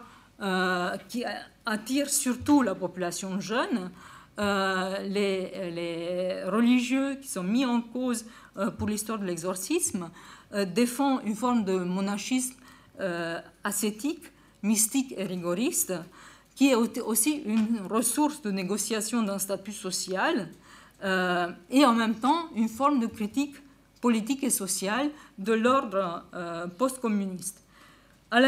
qui 1.08 1.24
attire 1.64 2.08
surtout 2.08 2.62
la 2.62 2.74
population 2.74 3.40
jeune, 3.40 3.90
euh, 4.38 4.98
les, 5.08 6.44
religieux 6.44 7.14
qui 7.14 7.28
sont 7.28 7.42
mis 7.42 7.64
en 7.64 7.80
cause 7.80 8.26
euh, 8.58 8.70
pour 8.70 8.86
l'histoire 8.86 9.18
de 9.18 9.24
l'exorcisme 9.24 10.10
euh, 10.52 10.66
défendent 10.66 11.22
une 11.24 11.34
forme 11.34 11.64
de 11.64 11.78
monachisme 11.78 12.54
ascétique, 13.62 14.24
mystique 14.62 15.12
et 15.18 15.24
rigoriste, 15.24 15.92
qui 16.54 16.70
est 16.70 16.74
aussi 16.74 17.42
une 17.44 17.80
ressource 17.90 18.40
de 18.40 18.50
négociation 18.50 19.22
d'un 19.22 19.38
statut 19.38 19.72
social 19.72 20.48
et 21.02 21.84
en 21.84 21.92
même 21.92 22.14
temps 22.14 22.48
une 22.54 22.68
forme 22.68 23.00
de 23.00 23.06
critique 23.06 23.54
politique 24.00 24.42
et 24.44 24.50
sociale 24.50 25.10
de 25.38 25.52
l'ordre 25.52 26.24
post-communiste. 26.78 27.62
À 28.30 28.40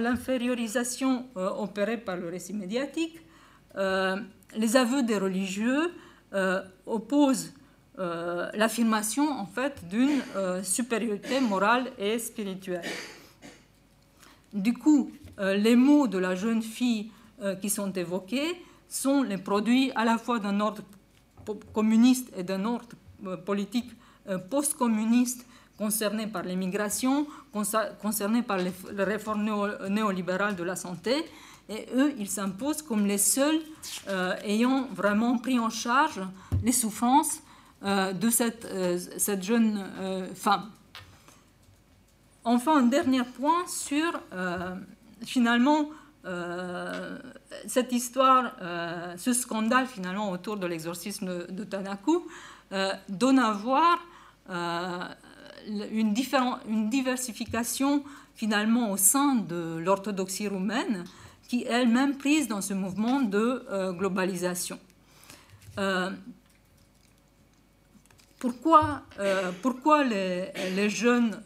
l'infériorisation 0.00 1.26
opérée 1.34 1.96
par 1.98 2.16
le 2.16 2.28
récit 2.28 2.54
médiatique, 2.54 3.20
les 3.76 4.76
aveux 4.76 5.02
des 5.02 5.18
religieux 5.18 5.92
euh, 6.34 6.62
opposent 6.84 7.54
euh, 7.98 8.50
l'affirmation 8.52 9.30
en 9.30 9.46
fait 9.46 9.88
d'une 9.88 10.20
euh, 10.36 10.62
supériorité 10.62 11.40
morale 11.40 11.90
et 11.98 12.18
spirituelle. 12.18 12.84
Du 14.52 14.74
coup, 14.74 15.10
les 15.38 15.76
mots 15.76 16.08
de 16.08 16.18
la 16.18 16.34
jeune 16.34 16.62
fille 16.62 17.12
qui 17.60 17.70
sont 17.70 17.92
évoqués 17.92 18.60
sont 18.88 19.22
les 19.22 19.38
produits 19.38 19.92
à 19.94 20.04
la 20.04 20.18
fois 20.18 20.40
d'un 20.40 20.58
ordre 20.58 20.82
communiste 21.72 22.32
et 22.36 22.42
d'un 22.42 22.64
ordre 22.64 22.88
politique 23.44 23.90
post-communiste 24.50 25.46
concerné 25.76 26.26
par 26.26 26.42
l'immigration, 26.42 27.26
concerné 28.02 28.42
par 28.42 28.58
les 28.58 28.72
réformes 28.98 29.44
néolibérales 29.88 30.56
de 30.56 30.64
la 30.64 30.76
santé, 30.76 31.24
et 31.68 31.86
eux, 31.94 32.14
ils 32.18 32.30
s'imposent 32.30 32.80
comme 32.80 33.06
les 33.06 33.18
seuls 33.18 33.60
euh, 34.08 34.34
ayant 34.42 34.88
vraiment 34.94 35.36
pris 35.36 35.58
en 35.58 35.68
charge 35.68 36.20
les 36.64 36.72
souffrances 36.72 37.40
euh, 37.84 38.12
de 38.14 38.30
euh, 38.40 38.98
cette 39.18 39.42
jeune 39.42 39.84
femme. 40.34 40.70
Enfin, 42.44 42.78
un 42.78 42.86
dernier 42.86 43.22
point 43.22 43.66
sur 43.66 44.18
finalement 45.26 45.90
cette 47.66 47.92
histoire, 47.92 48.56
ce 49.16 49.32
scandale 49.32 49.86
finalement 49.86 50.30
autour 50.30 50.56
de 50.56 50.66
l'exorcisme 50.66 51.46
de 51.46 51.64
Tanaku 51.64 52.26
donne 53.08 53.38
à 53.38 53.52
voir 53.52 53.98
une, 54.50 56.14
une 56.68 56.90
diversification 56.90 58.02
finalement 58.34 58.92
au 58.92 58.96
sein 58.96 59.34
de 59.34 59.78
l'orthodoxie 59.78 60.48
roumaine 60.48 61.04
qui 61.48 61.64
elle-même 61.68 62.16
prise 62.16 62.46
dans 62.46 62.60
ce 62.60 62.74
mouvement 62.74 63.20
de 63.20 63.64
euh, 63.70 63.92
globalisation. 63.92 64.78
Euh, 65.78 66.10
pourquoi, 68.38 69.02
euh, 69.18 69.50
les 70.76 70.90
jeunes 70.90 71.40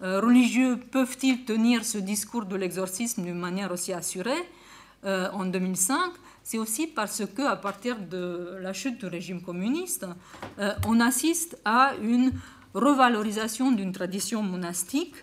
religieux 0.00 0.78
peuvent-ils 0.92 1.44
tenir 1.44 1.84
ce 1.84 1.98
discours 1.98 2.44
de 2.44 2.54
l'exorcisme 2.54 3.24
d'une 3.24 3.38
manière 3.38 3.72
aussi 3.72 3.92
assurée? 3.92 4.44
En 5.06 5.46
2005 5.46 6.12
C'est 6.42 6.58
aussi 6.58 6.86
parce 6.88 7.22
que 7.26 7.42
à 7.42 7.56
partir 7.56 7.96
de 7.98 8.58
la 8.60 8.72
chute 8.72 8.98
du 8.98 9.06
régime 9.06 9.40
communiste, 9.40 10.06
on 10.86 11.00
assiste 11.00 11.58
à 11.64 11.92
une 12.02 12.32
revalorisation 12.74 13.72
d'une 13.72 13.92
tradition 13.92 14.42
monastique 14.42 15.14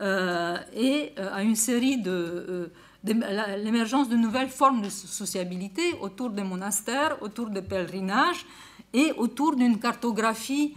et 0.00 1.12
à 1.16 1.42
une 1.42 1.56
série 1.56 1.98
de 1.98 2.70
l'émergence 3.04 4.08
de 4.08 4.16
nouvelles 4.16 4.48
formes 4.48 4.82
de 4.82 4.88
sociabilité 4.88 5.94
autour 6.00 6.30
des 6.30 6.42
monastères, 6.42 7.22
autour 7.22 7.50
des 7.50 7.62
pèlerinages 7.62 8.44
et 8.92 9.12
autour 9.16 9.56
d'une 9.56 9.78
cartographie 9.78 10.74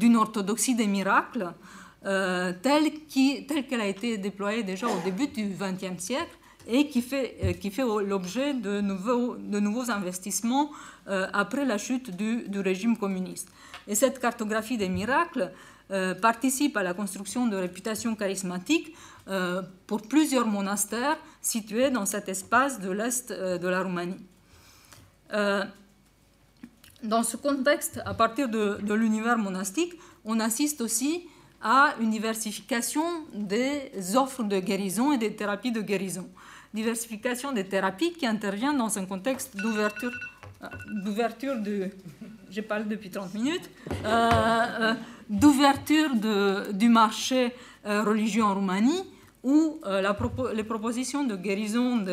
d'une 0.00 0.16
orthodoxie 0.16 0.74
des 0.74 0.86
miracles 0.86 1.52
telle 2.02 2.92
qu'elle 3.08 3.80
a 3.80 3.86
été 3.86 4.18
déployée 4.18 4.62
déjà 4.62 4.86
au 4.86 5.00
début 5.04 5.28
du 5.28 5.56
XXe 5.58 6.02
siècle 6.02 6.36
et 6.66 6.88
qui 6.88 7.02
fait, 7.02 7.36
euh, 7.42 7.52
qui 7.52 7.70
fait 7.70 7.82
l'objet 7.82 8.54
de 8.54 8.80
nouveaux, 8.80 9.36
de 9.36 9.60
nouveaux 9.60 9.90
investissements 9.90 10.70
euh, 11.08 11.26
après 11.32 11.64
la 11.64 11.78
chute 11.78 12.10
du, 12.16 12.60
régime 12.60 12.96
communiste. 12.96 13.48
Et 13.86 13.94
cette 13.94 14.18
cartographie 14.18 14.78
des 14.78 14.88
miracles 14.88 15.52
euh, 15.90 16.14
participe 16.14 16.76
à 16.76 16.82
la 16.82 16.94
construction 16.94 17.46
de 17.46 17.56
réputations 17.56 18.14
charismatiques 18.14 18.94
pour 19.86 20.02
plusieurs 20.02 20.46
monastères 20.46 21.16
situés 21.40 21.88
dans 21.88 22.04
cet 22.04 22.28
espace 22.28 22.78
de 22.78 22.90
l'Est 22.90 23.32
de 23.32 23.68
la 23.68 23.82
Roumanie. 23.82 24.20
dans 27.02 27.22
ce 27.22 27.38
contexte, 27.38 28.02
à 28.04 28.12
partir 28.12 28.50
de, 28.50 28.78
de 28.82 28.92
l'univers 28.92 29.38
monastique, 29.38 29.94
on 30.26 30.40
assiste 30.40 30.82
aussi 30.82 31.26
à 31.62 31.94
une 32.00 32.10
diversification 32.10 33.02
des 33.32 34.14
offres 34.14 34.42
de 34.42 34.60
guérison 34.60 35.12
et 35.12 35.16
des 35.16 35.34
thérapies 35.34 35.72
de 35.72 35.80
guérison 35.80 36.28
diversification 36.74 37.52
des 37.52 37.64
thérapies 37.64 38.12
qui 38.12 38.26
intervient 38.26 38.74
dans 38.74 38.98
un 38.98 39.06
contexte 39.06 39.56
d'ouverture, 39.56 40.10
euh, 40.62 40.66
d'ouverture 41.04 41.60
de, 41.60 41.90
depuis 42.86 43.10
30 43.10 43.32
minutes, 43.34 43.70
euh, 44.04 44.94
euh, 45.30 46.72
du 46.72 46.88
marché 46.88 47.52
religieux 47.84 48.42
en 48.42 48.54
Roumanie, 48.54 49.04
où 49.42 49.80
les 50.54 50.64
propositions 50.64 51.24
de 51.24 51.36
guérison 51.36 52.04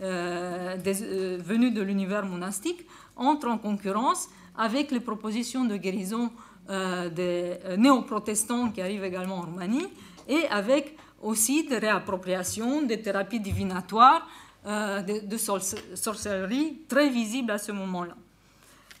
venues 0.00 1.70
de 1.70 1.82
l'univers 1.82 2.26
monastique 2.26 2.84
entrent 3.16 3.48
en 3.48 3.58
concurrence 3.58 4.28
avec 4.56 4.90
les 4.90 5.00
propositions 5.00 5.64
de 5.64 5.76
guérison 5.76 6.30
des 6.68 7.58
néo-protestants 7.78 8.70
qui 8.70 8.80
arrivent 8.82 9.04
également 9.04 9.36
en 9.36 9.42
Roumanie 9.42 9.86
et 10.28 10.46
avec 10.50 10.96
aussi 11.24 11.64
de 11.64 11.74
réappropriation 11.74 12.82
des 12.82 13.00
thérapies 13.00 13.40
divinatoires, 13.40 14.28
euh, 14.66 15.02
de, 15.02 15.36
sorcellerie 15.36 16.82
très 16.88 17.08
visibles 17.08 17.50
à 17.50 17.58
ce 17.58 17.72
moment-là. 17.72 18.14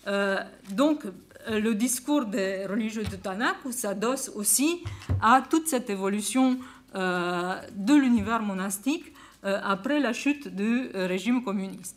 Euh, 0.06 0.38
donc, 0.70 1.04
euh, 1.04 1.60
le 1.60 1.74
discours 1.74 2.24
des 2.24 2.66
religieux 2.66 3.04
de 3.04 3.16
Tanakh 3.16 3.56
s'adosse 3.70 4.30
aussi 4.34 4.82
à 5.22 5.42
toute 5.48 5.68
cette 5.68 5.90
évolution 5.90 6.58
de 6.94 7.92
l'univers 7.92 8.40
monastique 8.40 9.12
après 9.42 9.98
la 9.98 10.12
chute 10.12 10.46
du 10.46 10.90
régime 10.94 11.42
communiste. 11.42 11.96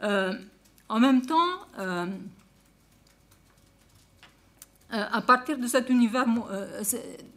en 0.00 1.00
même 1.00 1.22
temps, 1.22 1.58
à 4.92 5.20
partir 5.22 5.58
de 5.58 5.66
cet 5.66 5.90
univers 5.90 6.26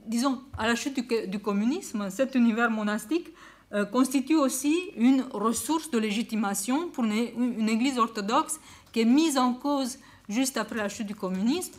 disons, 0.08 0.42
à 0.58 0.68
la 0.68 0.76
chute 0.76 1.00
du, 1.30 1.40
communisme, 1.40 2.10
cet 2.10 2.36
univers 2.36 2.70
monastique 2.70 3.34
euh, 3.74 3.86
constitue 3.86 4.36
aussi 4.36 4.76
une 4.96 5.24
ressource 5.34 5.90
de 5.90 5.98
légitimation 5.98 6.90
pour 6.90 7.04
une, 7.04 7.70
Église 7.70 7.98
orthodoxe 7.98 8.60
qui 8.92 9.02
est 9.02 9.06
mise 9.06 9.38
en 9.38 9.54
cause 9.54 9.98
juste 10.30 10.58
après 10.58 10.78
la 10.78 10.90
chute 10.90 11.08
du 11.08 11.16
communisme, 11.16 11.74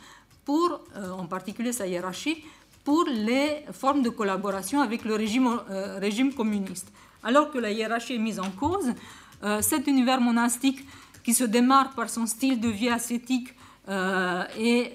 pour, 0.44 0.80
euh, 0.96 1.10
en 1.10 1.26
particulier 1.26 1.72
sa 1.72 1.86
hiérarchie, 1.86 2.44
pour 2.84 3.04
les 3.04 3.64
formes 3.72 4.02
de 4.02 4.10
collaboration 4.10 4.80
avec 4.80 5.04
le 5.04 5.14
régime, 5.14 5.58
euh, 5.70 5.98
régime 5.98 6.32
communiste. 6.32 6.92
Alors 7.22 7.50
que 7.50 7.58
la 7.58 7.72
hiérarchie 7.72 8.14
est 8.14 8.18
mise 8.18 8.38
en 8.38 8.50
cause, 8.50 8.92
cet 9.60 9.86
univers 9.86 10.20
monastique 10.20 10.82
qui 11.22 11.34
se 11.34 11.44
démarre 11.44 11.90
par 11.94 12.08
son 12.08 12.24
style 12.24 12.58
de 12.58 12.68
vie 12.68 12.88
ascétique 12.88 13.54
et 14.58 14.92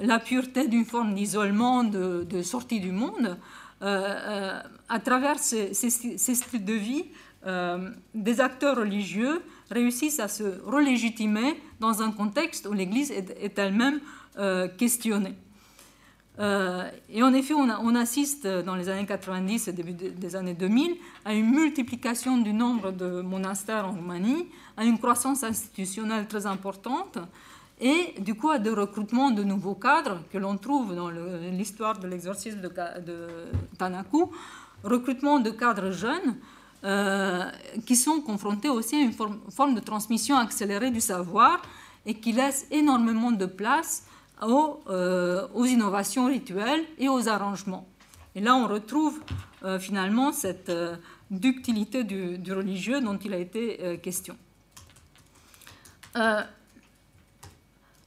la 0.00 0.18
pureté 0.18 0.66
d'une 0.66 0.84
forme 0.84 1.14
d'isolement, 1.14 1.84
de, 1.84 2.42
sortie 2.42 2.80
du 2.80 2.92
monde, 2.92 3.38
euh, 3.82 3.86
euh, 3.86 4.60
à 4.88 5.00
travers 5.00 5.38
ces, 5.38 5.72
styles 5.72 6.64
de 6.64 6.72
vie, 6.72 7.04
euh, 7.46 7.90
des 8.14 8.40
acteurs 8.40 8.76
religieux 8.76 9.40
réussissent 9.70 10.20
à 10.20 10.28
se 10.28 10.60
relégitimer 10.64 11.60
dans 11.78 12.02
un 12.02 12.10
contexte 12.10 12.66
où 12.66 12.72
l'Église 12.72 13.10
est, 13.10 13.58
elle-même 13.58 14.00
questionnée. 14.78 15.34
et 16.38 17.22
en 17.22 17.34
effet, 17.34 17.54
on, 17.54 17.94
assiste 17.94 18.46
dans 18.46 18.74
les 18.74 18.88
années 18.88 19.06
90 19.06 19.68
et 19.68 19.72
début 19.72 19.92
des 19.92 20.36
années 20.36 20.54
2000 20.54 20.96
à 21.24 21.34
une 21.34 21.50
multiplication 21.50 22.38
du 22.38 22.52
nombre 22.52 22.90
de 22.90 23.20
monastères 23.20 23.86
en 23.86 23.92
Roumanie, 23.92 24.48
à 24.76 24.84
une 24.84 24.98
croissance 24.98 25.44
institutionnelle 25.44 26.26
très 26.26 26.46
importante, 26.46 27.18
et 27.80 28.14
du 28.20 28.34
coup 28.34 28.50
à 28.50 28.58
des 28.58 28.70
recrutements 28.70 29.30
de 29.30 29.42
nouveaux 29.42 29.74
cadres 29.74 30.20
que 30.30 30.38
l'on 30.38 30.58
trouve 30.58 30.94
dans 30.94 31.08
l'histoire 31.08 31.98
de 31.98 32.06
l'exorcisme 32.06 32.60
de, 32.60 32.70
Tanaku, 33.78 34.30
recrutement 34.84 35.40
de 35.40 35.50
cadres 35.50 35.90
jeunes 35.90 36.36
euh, 36.84 37.44
qui 37.86 37.96
sont 37.96 38.20
confrontés 38.20 38.68
aussi 38.68 38.96
à 38.96 39.00
une 39.00 39.12
forme, 39.12 39.74
de 39.74 39.80
transmission 39.80 40.36
accélérée 40.36 40.90
du 40.90 41.00
savoir 41.00 41.62
et 42.04 42.14
qui 42.14 42.32
laissent 42.32 42.66
énormément 42.70 43.32
de 43.32 43.46
place 43.46 44.04
aux, 44.42 44.80
euh, 44.88 45.46
aux 45.54 45.64
innovations 45.64 46.26
rituelles 46.26 46.84
et 46.98 47.08
aux 47.08 47.28
arrangements. 47.28 47.86
Et 48.34 48.40
là, 48.40 48.54
on 48.54 48.66
retrouve 48.66 49.20
euh, 49.64 49.78
finalement 49.78 50.32
cette 50.32 50.72
ductilité 51.30 52.04
du, 52.04 52.38
du, 52.38 52.52
religieux 52.52 53.00
dont 53.00 53.18
il 53.18 53.32
a 53.34 53.38
été 53.38 53.98
question. 54.02 54.36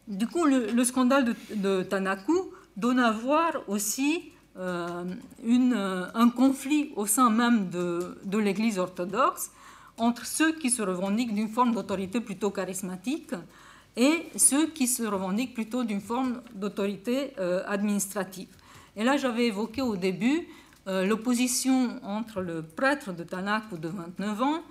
Du 0.08 0.28
coup, 0.28 0.46
le, 0.46 0.84
scandale 0.84 1.34
de, 1.56 1.82
Tanaku 1.84 2.52
donne 2.76 3.00
à 3.00 3.12
voir 3.12 3.54
aussi 3.68 4.32
euh, 4.58 5.06
euh, 5.48 6.06
un 6.14 6.30
conflit 6.30 6.92
au 6.96 7.06
sein 7.06 7.30
même 7.30 7.70
de, 7.70 8.38
l'Église 8.38 8.80
orthodoxe 8.80 9.52
entre 9.98 10.26
ceux 10.26 10.52
qui 10.54 10.70
se 10.70 10.82
revendiquent 10.82 11.34
d'une 11.34 11.48
forme 11.48 11.74
d'autorité 11.74 12.20
plutôt 12.20 12.50
charismatique 12.50 13.32
et 13.96 14.26
ceux 14.36 14.68
qui 14.68 14.88
se 14.88 15.04
revendiquent 15.04 15.54
plutôt 15.54 15.84
d'une 15.84 16.02
forme 16.02 16.42
d'autorité 16.54 17.34
euh, 17.40 17.64
administrative. 17.66 18.50
Et 18.98 19.04
là, 19.04 19.16
j'avais 19.16 19.46
évoqué 19.46 19.82
au 19.82 19.96
début 19.96 20.48
l'opposition 20.86 21.98
entre 22.04 22.42
le 22.42 22.62
prêtre 22.62 23.14
de 23.14 23.24
Tanaku 23.24 23.78
de 23.78 23.88
29 23.88 24.42
ans 24.42 24.64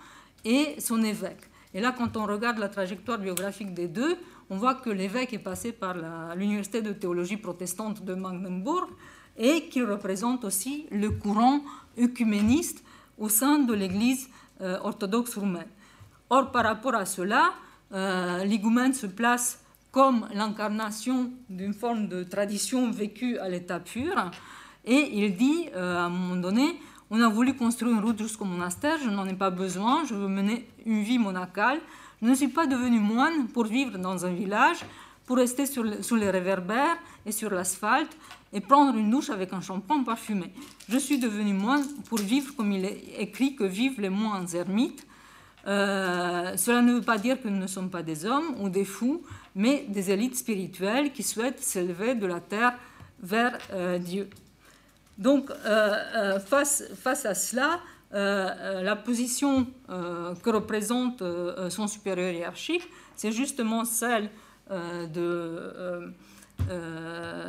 et 0.44 0.76
son 0.78 1.02
évêque. 1.02 1.48
Et 1.72 1.80
là, 1.80 1.94
quand 1.96 2.18
on 2.18 2.26
regarde 2.26 2.58
la 2.58 2.68
trajectoire 2.68 3.18
biographique 3.18 3.72
des 3.72 3.88
deux, 3.88 4.18
on 4.52 4.56
voit 4.56 4.74
que 4.74 4.90
l'évêque 4.90 5.32
est 5.32 5.38
passé 5.38 5.72
par 5.72 5.94
l'université 6.36 6.82
de 6.82 6.92
théologie 6.92 7.38
protestante 7.38 8.04
de 8.04 8.12
Magdeburg 8.12 8.90
et 9.38 9.68
qu'il 9.70 9.84
représente 9.84 10.44
aussi 10.44 10.86
le 10.90 11.10
courant 11.10 11.62
œcuméniste 11.98 12.84
au 13.16 13.30
sein 13.30 13.60
de 13.60 13.72
l'Église 13.72 14.28
euh, 14.60 14.76
orthodoxe 14.82 15.38
roumaine. 15.38 15.70
Or, 16.28 16.52
par 16.52 16.64
rapport 16.64 16.94
à 16.94 17.06
cela, 17.06 17.54
euh, 17.94 18.44
se 18.92 19.06
place 19.06 19.64
comme 19.90 20.28
l'incarnation 20.34 21.30
d'une 21.48 21.72
forme 21.72 22.08
de 22.08 22.22
tradition 22.22 22.90
vécue 22.90 23.38
à 23.38 23.48
l'état 23.48 23.80
pur, 23.80 24.30
et 24.84 25.12
il 25.14 25.34
dit 25.34 25.70
euh, 25.74 25.96
à 25.96 26.02
un 26.02 26.08
moment 26.10 26.36
donné, 26.36 26.78
on 27.10 27.22
a 27.22 27.28
voulu 27.28 27.54
construire 27.54 27.94
une 27.94 28.04
route 28.04 28.18
jusqu'au 28.18 28.44
monastère, 28.44 28.98
je 29.02 29.08
n'en 29.08 29.24
ai 29.24 29.34
pas 29.34 29.50
besoin, 29.50 30.04
je 30.04 30.14
veux 30.14 30.28
mener 30.28 30.68
une 30.84 31.02
vie 31.02 31.18
monacale, 31.18 31.80
je 32.22 32.26
ne 32.28 32.34
suis 32.34 32.48
pas 32.48 32.66
devenu 32.66 33.00
moine 33.00 33.48
pour 33.48 33.64
vivre 33.64 33.98
dans 33.98 34.24
un 34.24 34.32
village, 34.32 34.78
pour 35.26 35.36
rester 35.36 35.66
sur 35.66 35.84
sous 36.04 36.16
les 36.16 36.30
réverbères 36.30 36.96
et 37.26 37.32
sur 37.32 37.50
l'asphalte 37.50 38.16
et 38.52 38.60
prendre 38.60 38.96
une 38.96 39.10
douche 39.10 39.30
avec 39.30 39.52
un 39.52 39.60
shampoing 39.60 40.04
parfumé. 40.04 40.52
Je 40.88 40.98
suis 40.98 41.18
devenu 41.18 41.52
moine 41.52 41.84
pour 42.08 42.18
vivre 42.18 42.54
comme 42.54 42.72
il 42.72 42.84
est 42.84 43.14
écrit 43.18 43.56
que 43.56 43.64
vivent 43.64 44.00
les 44.00 44.08
moines 44.08 44.46
ermites. 44.54 45.06
Euh, 45.66 46.56
cela 46.56 46.82
ne 46.82 46.94
veut 46.94 47.02
pas 47.02 47.18
dire 47.18 47.40
que 47.40 47.48
nous 47.48 47.58
ne 47.58 47.66
sommes 47.66 47.90
pas 47.90 48.02
des 48.02 48.24
hommes 48.24 48.56
ou 48.60 48.68
des 48.68 48.84
fous, 48.84 49.22
mais 49.54 49.86
des 49.88 50.10
élites 50.10 50.36
spirituelles 50.36 51.12
qui 51.12 51.22
souhaitent 51.22 51.60
s'élever 51.60 52.14
de 52.14 52.26
la 52.26 52.40
terre 52.40 52.74
vers 53.22 53.56
euh, 53.72 53.98
Dieu. 53.98 54.28
Donc, 55.18 55.50
euh, 55.50 56.40
face, 56.40 56.82
à 57.24 57.34
cela, 57.34 57.80
la 58.12 58.96
position 58.96 59.66
euh, 59.88 60.34
que 60.34 60.50
représente 60.50 61.22
son 61.70 61.86
supérieur 61.86 62.32
hiérarchique, 62.32 62.88
c'est 63.16 63.32
justement 63.32 63.84
celle 63.84 64.30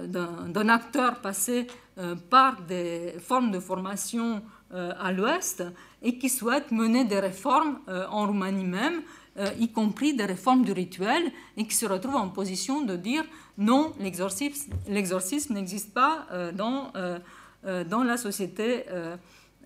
d'un 0.09 0.70
acteur 0.70 1.20
passé 1.22 1.68
par 2.30 2.61
des 2.61 3.16
formes 3.20 3.51
de 3.51 3.59
formation 3.59 4.41
à 4.72 5.11
l'Ouest 5.11 5.64
et 6.01 6.18
qui 6.18 6.30
souhaite 6.30 6.72
mener 6.72 7.05
des 7.05 7.20
réformes 7.20 7.80
en 7.88 8.26
Roumanie 8.26 8.66
même, 8.66 9.01
y 9.59 9.72
compris 9.72 10.16
des 10.16 10.26
réformes 10.26 10.64
du 10.64 10.72
rituel, 10.72 11.32
et 11.55 11.68
qui 11.68 11.76
se 11.76 11.86
retrouve 11.86 12.16
en 12.16 12.30
position 12.30 12.82
de 12.82 12.95
dire 12.95 13.24
non, 13.57 13.93
l'exorcisme 13.99 15.53
n'existe 15.53 15.93
pas 15.93 16.26
dans 16.53 16.91
dans 17.64 18.03
la 18.03 18.18
société, 18.18 18.84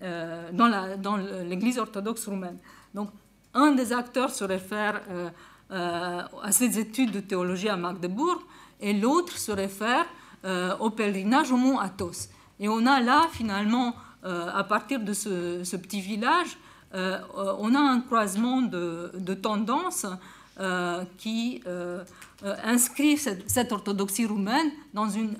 dans 0.00 1.16
l'Église 1.44 1.78
orthodoxe 1.78 2.26
roumaine. 2.26 2.58
Donc, 2.94 3.10
un 3.54 3.72
des 3.72 3.92
acteurs 3.92 4.30
se 4.30 4.44
réfère 4.44 5.00
à 5.70 6.52
ces 6.52 6.78
études 6.78 7.12
de 7.12 7.20
théologie 7.20 7.68
à 7.68 7.76
Magdebourg 7.76 8.42
et 8.80 8.92
l'autre 8.92 9.36
se 9.36 9.50
réfère 9.50 10.06
au 10.78 10.90
pèlerinage 10.90 11.50
au 11.50 11.56
mont 11.56 11.78
Athos. 11.78 12.28
Et 12.60 12.68
on 12.68 12.86
a 12.86 13.00
là, 13.00 13.26
finalement, 13.32 13.94
à 14.22 14.64
partir 14.64 15.00
de 15.00 15.12
ce, 15.12 15.76
petit 15.76 16.00
village, 16.00 16.56
on 16.92 17.74
a 17.74 17.80
un 17.80 18.00
croisement 18.00 18.62
de, 18.62 19.34
tendances 19.34 20.06
euh, 20.60 21.04
qui 21.18 21.62
euh, 21.68 22.02
euh, 22.42 22.56
inscrit 22.64 23.16
cette, 23.16 23.70
orthodoxie 23.70 24.26
roumaine 24.26 24.72
dans 24.92 25.08
une 25.08 25.36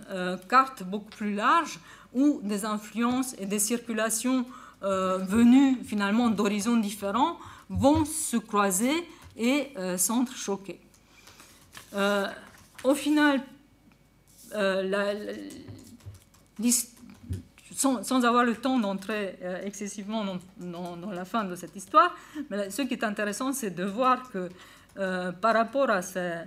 carte 0.49 0.85
beaucoup 0.85 1.11
plus 1.11 1.35
large 1.35 1.81
où 2.15 2.41
des 2.43 2.65
influences 2.65 3.35
et 3.39 3.47
des 3.47 3.59
circulations 3.59 4.45
venues 4.81 5.77
finalement 5.85 6.31
d'horizons 6.31 6.77
différents 6.77 7.37
vont 7.69 8.05
se 8.05 8.37
croiser 8.37 8.93
et 9.37 9.73
s'entrechoquer. 9.97 10.81
au 12.85 12.95
final, 12.95 13.43
sans, 17.75 18.25
avoir 18.25 18.45
le 18.45 18.55
temps 18.55 18.79
d'entrer 18.79 19.39
excessivement 19.65 20.25
dans, 20.59 21.11
la 21.11 21.25
fin 21.25 21.45
de 21.45 21.57
cette 21.57 21.75
histoire, 21.77 22.15
mais 22.51 22.71
ce 22.71 22.83
qui 22.83 22.95
est 22.95 23.05
intéressant, 23.05 23.53
c'est 23.53 23.71
de 23.71 23.85
voir 23.85 24.31
que 24.31 24.49
euh, 24.99 25.31
par 25.31 25.55
rapport 25.55 25.89
euh, 25.91 26.45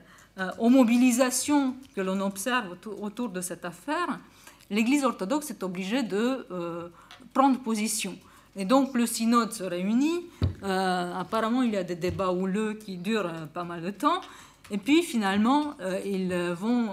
aux 0.59 0.69
mobilisations 0.69 1.73
que 1.95 2.01
l'on 2.01 2.19
observe 2.19 2.75
autour, 3.01 3.29
de 3.29 3.39
cette 3.39 3.63
affaire, 3.63 4.19
l'Église 4.71 5.03
orthodoxe 5.03 5.51
est 5.51 5.61
obligée 5.61 6.01
de 6.01 6.47
euh, 6.49 6.87
prendre 7.33 7.59
position. 7.59 8.17
Et 8.55 8.65
donc 8.65 8.95
le 8.95 9.05
synode 9.05 9.53
se 9.53 9.63
réunit. 9.63 10.25
apparemment, 10.63 11.61
il 11.61 11.71
y 11.71 11.77
a 11.77 11.83
des 11.83 11.95
débats 11.95 12.31
houleux 12.31 12.73
qui 12.73 12.97
durent 12.97 13.31
pas 13.53 13.63
mal 13.63 13.81
de 13.81 13.91
temps. 13.91 14.19
Et 14.71 14.77
puis 14.77 15.03
finalement, 15.03 15.75
ils 16.03 16.33
vont 16.59 16.89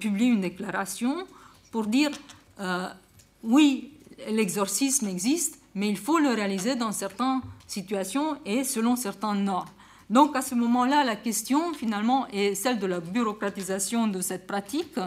publier 0.00 0.28
une 0.28 0.40
déclaration 0.40 1.26
pour 1.70 1.84
dire 1.86 2.12
oui, 3.42 3.90
l'exorcisme 4.30 5.08
existe, 5.08 5.60
mais 5.74 5.88
il 5.88 5.98
faut 5.98 6.18
le 6.18 6.30
réaliser 6.30 6.76
dans 6.76 6.92
certaines 6.92 7.40
situations 7.66 8.38
et 8.44 8.64
selon 8.64 8.96
certains 8.96 9.34
normes. 9.34 9.68
Donc 10.10 10.34
à 10.36 10.42
ce 10.42 10.54
moment-là, 10.54 11.04
la 11.04 11.16
question 11.16 11.74
finalement 11.74 12.26
est 12.28 12.54
celle 12.54 12.78
de 12.78 12.86
la 12.86 13.00
bureaucratisation 13.00 14.06
de 14.06 14.20
cette 14.20 14.46
pratique. 14.46 14.98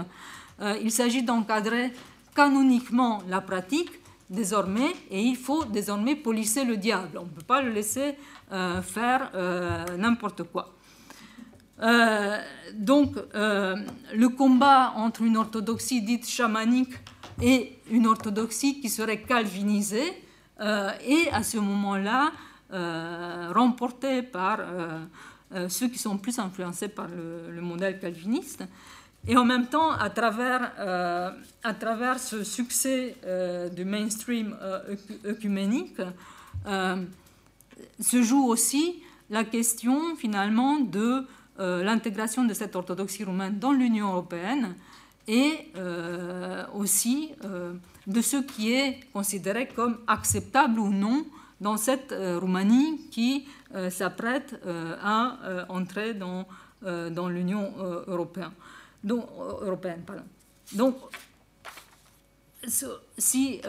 Euh, 0.62 0.78
il 0.82 0.92
s'agit 0.92 1.24
d'encadrer 1.24 1.92
canoniquement 2.36 3.24
la 3.28 3.42
pratique 3.42 3.90
désormais 4.30 4.94
et 5.10 5.22
il 5.22 5.36
faut 5.36 5.66
désormais 5.66 6.16
polisser 6.16 6.64
le 6.64 6.78
diable. 6.78 7.18
On 7.18 7.26
ne 7.26 7.30
peut 7.30 7.46
pas 7.46 7.62
le 7.62 7.72
laisser 7.72 8.16
euh, 8.52 8.82
faire 8.82 9.32
euh, 9.36 9.86
n'importe 9.98 10.44
quoi. 10.44 10.76
donc 12.76 13.16
le 13.34 14.28
combat 14.28 14.94
entre 14.96 15.24
une 15.24 15.36
orthodoxie 15.36 16.04
dite 16.04 16.30
chamanique 16.30 16.94
et 17.42 17.80
une 17.90 18.06
orthodoxie 18.06 18.80
qui 18.80 18.90
serait 18.90 19.22
calvinisée 19.24 20.10
et 20.60 21.22
à 21.32 21.42
ce 21.42 21.58
moment-là 21.58 22.32
remporté 23.52 24.22
par 24.22 24.60
ceux 25.70 25.88
qui 25.88 25.98
sont 25.98 26.20
plus 26.20 26.38
influencés 26.38 26.88
par 26.88 27.08
le, 27.08 27.62
modèle 27.62 28.00
calviniste. 28.00 28.64
Et 29.28 29.38
en 29.38 29.46
même 29.46 29.68
temps, 29.68 29.92
à 29.92 30.10
travers, 30.10 30.72
à 31.64 31.74
travers 31.74 32.20
ce 32.20 32.44
succès 32.44 33.16
du 33.76 33.86
mainstream 33.86 34.58
œcuménique, 35.26 36.02
se 36.66 38.24
joue 38.24 38.48
aussi 38.48 39.04
la 39.30 39.44
question 39.44 40.16
finalement 40.16 40.80
de 40.80 41.28
l'intégration 41.60 42.46
de 42.46 42.56
cette 42.56 42.76
orthodoxie 42.76 43.24
roumaine 43.24 43.60
dans 43.60 43.74
l'Union 43.74 44.10
européenne 44.10 44.76
et 45.28 45.72
aussi 46.74 47.30
de 48.08 48.22
ce 48.22 48.38
qui 48.38 48.74
est 48.74 49.00
considéré 49.14 49.68
comme 49.68 50.00
acceptable 50.08 50.80
ou 50.80 50.90
non 50.90 51.26
dans 51.60 51.78
cette 51.78 52.12
euh, 52.12 52.40
Roumanie 52.40 53.08
qui 53.12 53.46
euh, 53.76 53.90
s'apprête 53.90 54.60
euh, 54.66 54.96
à 55.02 55.38
entrer 55.70 56.14
dans, 56.14 56.48
dans 56.82 57.30
l'Union 57.30 57.72
européenne. 58.08 58.50
Donc, 59.04 59.26
européenne 59.62 60.04
pardon. 60.06 60.24
Donc, 60.74 60.96
si, 63.18 63.62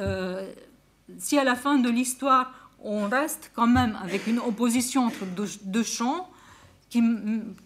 si 1.18 1.38
à 1.38 1.44
la 1.44 1.54
fin 1.54 1.78
de 1.78 1.88
l'histoire, 1.88 2.70
on 2.80 3.08
reste 3.08 3.50
quand 3.54 3.66
même 3.66 3.98
avec 4.02 4.26
une 4.26 4.38
opposition 4.38 5.06
entre 5.06 5.24
deux, 5.26 5.82
champs 5.82 6.28
qui, 6.90 7.02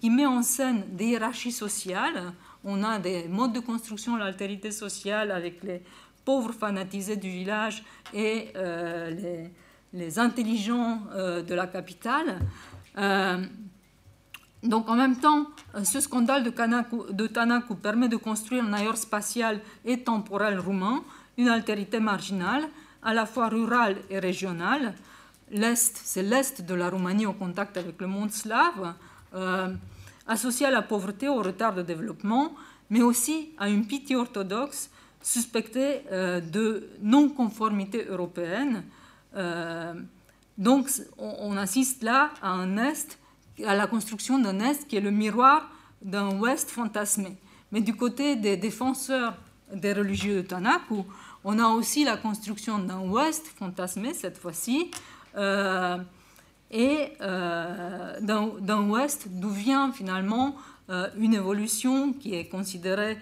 qui, 0.01 0.11
met 0.11 0.27
en 0.27 0.43
scène 0.43 0.85
des 0.93 1.07
hiérarchies 1.07 1.53
sociales, 1.53 2.33
on 2.63 2.85
a 2.85 2.99
des 2.99 3.27
modes 3.29 3.53
de 3.53 3.61
construction, 3.61 4.17
l'altérité 4.17 4.71
sociale 4.71 5.33
avec 5.33 5.63
les 5.65 5.83
pauvres 6.25 6.53
fanatisés 6.53 7.17
du 7.17 7.31
village 7.31 7.83
et 8.15 8.53
les 8.55 9.51
les 9.97 10.19
intelligents 10.19 11.01
euh, 11.15 11.43
de 11.43 11.55
la 11.55 11.67
capitale. 11.67 12.39
Euh, 14.67 14.69
donc 14.69 14.89
en 14.89 14.97
même 14.97 15.17
temps, 15.17 15.47
euh, 15.75 15.85
ce 15.85 16.01
scandale 16.01 16.43
de, 16.45 17.27
Tanaku 17.27 17.75
permet 17.77 18.09
de 18.09 18.17
construire 18.17 18.65
un 18.65 18.73
ailleurs 18.73 18.97
spatial 18.97 19.61
et 19.85 20.01
temporel 20.01 20.59
roumain, 20.59 21.03
une 21.37 21.49
altérité 21.49 22.01
marginale, 22.01 22.69
à 23.03 23.15
la 23.15 23.27
fois 23.27 23.49
rurale 23.49 23.97
et 24.11 24.19
régionale. 24.19 24.95
L'Est, 25.51 26.01
c'est 26.05 26.23
l'Est 26.23 26.63
de 26.63 26.75
la 26.75 26.91
Roumanie 26.91 27.27
au 27.27 27.33
contact 27.33 27.77
avec 27.77 28.01
le 28.01 28.09
monde 28.09 28.33
slave, 28.33 28.95
associé 30.27 30.67
à 30.67 30.73
la 30.73 30.83
pauvreté, 30.83 31.29
au 31.29 31.41
retard 31.41 31.73
de 31.75 31.83
développement, 31.83 32.53
mais 32.91 33.03
aussi 33.03 33.51
à 33.59 33.69
une 33.69 33.87
pitié 33.87 34.17
orthodoxe 34.17 34.91
suspectée 35.23 36.01
de 36.11 36.89
non-conformité 37.01 38.07
européenne, 38.09 38.83
euh, 39.37 39.95
donc, 40.59 40.89
on, 41.19 41.57
assiste 41.57 42.03
là 42.03 42.31
à 42.41 42.51
un 42.51 42.79
Est, 42.79 43.19
à 43.65 43.75
la 43.75 43.87
construction 43.87 44.39
d'un 44.39 44.61
Est 44.61 44.87
qui 44.87 44.97
est 44.97 45.01
le 45.01 45.11
miroir 45.11 45.71
d'un 46.03 46.39
Ouest 46.39 46.71
fantasmé. 46.71 47.37
Mais 47.73 47.81
du 47.81 47.95
côté 47.95 48.37
des 48.37 48.57
défenseurs 48.57 49.35
des 49.73 49.93
religieux 49.93 50.43
de 50.43 50.43
Tanaku, 50.43 51.05
on 51.45 51.59
a 51.59 51.69
aussi 51.69 52.05
la 52.05 52.17
construction 52.17 52.79
d'un 52.79 53.01
Ouest 53.01 53.47
fantasmé 53.59 54.15
cette 54.15 54.39
fois-ci, 54.39 54.91
euh, 55.37 55.99
et 56.71 57.13
euh, 57.21 58.21
d'un 58.21 58.89
Ouest 58.89 59.29
d'où 59.29 59.51
vient 59.51 59.93
finalement 59.93 60.57
une 61.19 61.35
évolution 61.35 62.13
qui 62.13 62.35
est 62.35 62.47
considérée 62.47 63.19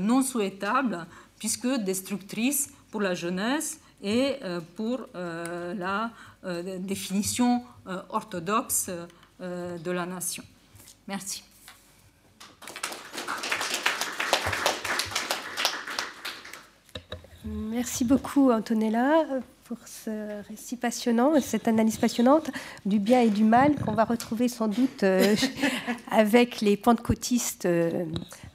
non 0.00 0.22
souhaitable, 0.22 1.06
puisque 1.38 1.68
destructrice 1.68 2.70
pour 2.90 3.00
la 3.00 3.14
jeunesse 3.14 3.80
et 4.02 4.36
euh, 4.42 4.60
pour 4.76 5.00
euh, 5.14 5.74
la 5.74 6.10
euh, 6.44 6.78
définition 6.78 7.62
orthodoxe 8.10 8.90
de 9.40 9.90
la 9.90 10.06
nation. 10.06 10.42
Merci. 11.06 11.42
Merci 17.44 18.04
beaucoup, 18.04 18.50
Antonella, 18.50 19.24
pour 19.64 19.78
ce 19.86 20.42
récit 20.48 20.76
passionnant, 20.76 21.40
cette 21.40 21.68
analyse 21.68 21.96
passionnante 21.96 22.50
du 22.84 22.98
bien 22.98 23.20
et 23.20 23.30
du 23.30 23.44
mal 23.44 23.76
qu'on 23.76 23.92
va 23.92 24.04
retrouver 24.04 24.48
sans 24.48 24.68
doute 24.68 25.04
avec 26.10 26.60
les 26.60 26.76
pentecôtistes 26.76 27.68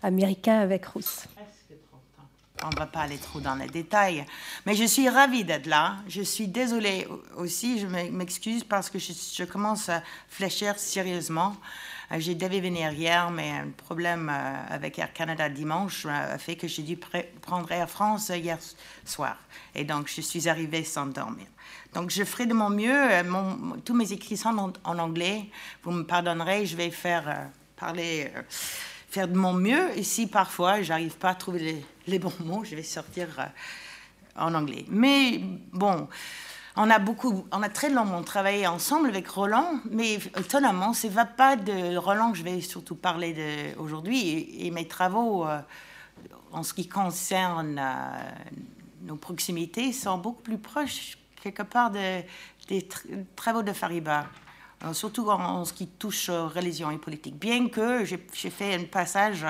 américains 0.04 0.60
avec 0.60 0.86
Rousse 0.86 1.28
on 2.62 2.70
ne 2.70 2.76
va 2.76 2.86
pas 2.86 3.02
aller 3.02 3.18
trop 3.18 3.40
dans 3.40 3.56
les 3.56 3.68
détails. 3.68 4.26
Mais 4.66 4.76
je 4.76 4.84
suis 4.84 5.10
ravie 5.10 5.44
d'être 5.44 5.66
là. 5.66 5.98
Je 6.08 6.22
suis 6.22 6.48
désolée 6.48 7.08
aussi, 7.36 7.80
je 7.80 7.88
m'excuse 7.88 8.64
parce 8.64 8.90
que 8.90 9.00
je, 9.00 9.44
commence 9.44 9.90
à 9.90 10.04
fléchir 10.30 10.78
sérieusement. 10.78 11.56
Euh, 12.12 12.20
j'ai 12.20 12.36
devais 12.36 12.62
venir 12.62 12.92
hier, 12.92 13.32
mais 13.32 13.52
un 13.52 13.70
problème 13.70 14.30
euh, 14.30 14.56
avec 14.70 15.00
Air 15.00 15.12
Canada 15.14 15.50
dimanche 15.50 16.06
a 16.06 16.38
fait 16.38 16.56
que 16.56 16.68
j'ai 16.68 16.84
dû 16.84 16.98
prendre 17.42 17.72
Air 17.72 17.90
France 17.90 18.30
hier 18.30 18.60
soir. 19.04 19.38
Et 19.76 19.84
donc, 19.84 20.08
je 20.14 20.22
suis 20.22 20.48
arrivée 20.48 20.84
sans 20.84 21.08
dormir. 21.08 21.48
Donc, 21.94 22.12
je 22.12 22.24
ferai 22.24 22.46
de 22.46 22.54
mon 22.54 22.70
mieux. 22.70 23.12
Euh, 23.12 23.24
tous 23.84 23.94
mes 23.94 24.14
écrits 24.14 24.38
sont 24.38 24.74
en, 24.84 25.00
anglais. 25.00 25.50
Vous 25.84 25.92
me 25.92 26.04
pardonnerez, 26.04 26.66
je 26.66 26.78
vais 26.78 26.92
faire 26.92 27.50
parler 27.76 28.32
faire 29.10 29.28
de 29.28 29.38
mon 29.38 29.54
mieux. 29.54 30.02
Si 30.02 30.26
parfois 30.26 30.82
j'arrive 30.82 31.18
pas 31.18 31.30
à 31.30 31.36
trouver 31.36 31.60
les, 31.60 31.86
bons 32.20 32.34
mots, 32.40 32.64
je 32.64 32.76
vais 32.76 32.84
sortir 32.84 33.28
euh, 33.40 33.46
en 34.36 34.54
anglais. 34.54 34.86
Mais 34.90 35.40
bon, 35.72 36.08
on 36.76 36.90
a 36.90 37.00
beaucoup, 37.00 37.46
on 37.52 37.62
a 37.62 37.70
très 37.70 37.90
longtemps 37.90 38.24
travaillé 38.24 38.68
ensemble 38.68 39.10
avec 39.10 39.28
Roland, 39.28 39.80
mais 39.90 40.16
étonnamment, 40.16 40.94
ce 40.94 41.08
va 41.08 41.26
pas 41.26 41.56
de 41.56 41.96
Roland 41.98 42.32
que 42.32 42.38
je 42.38 42.44
vais 42.44 42.62
surtout 42.62 42.96
parler 42.96 43.76
aujourd'hui 43.78 44.66
et, 44.66 44.72
mes 44.72 44.88
travaux 44.88 45.46
euh, 45.46 45.60
en 46.52 46.64
ce 46.64 46.74
qui 46.74 46.88
concerne 46.88 47.80
euh, 47.80 48.32
nos 49.02 49.16
proximités 49.16 49.94
sont 49.94 50.18
beaucoup 50.18 50.42
plus 50.42 50.58
proches, 50.58 51.18
quelque 51.42 51.64
part, 51.64 51.92
des 51.92 52.88
travaux 53.36 53.62
de 53.62 53.74
Fariba, 53.74 54.28
surtout 54.94 55.30
en, 55.30 55.66
ce 55.66 55.74
qui 55.74 55.88
touche 55.88 56.30
aux 56.30 56.48
religions 56.48 56.90
et 56.90 56.98
politiques. 56.98 57.38
Bien 57.38 57.68
que 57.68 58.06
j'ai 58.06 58.50
fait 58.50 58.76
un 58.76 58.86
passage 58.86 59.46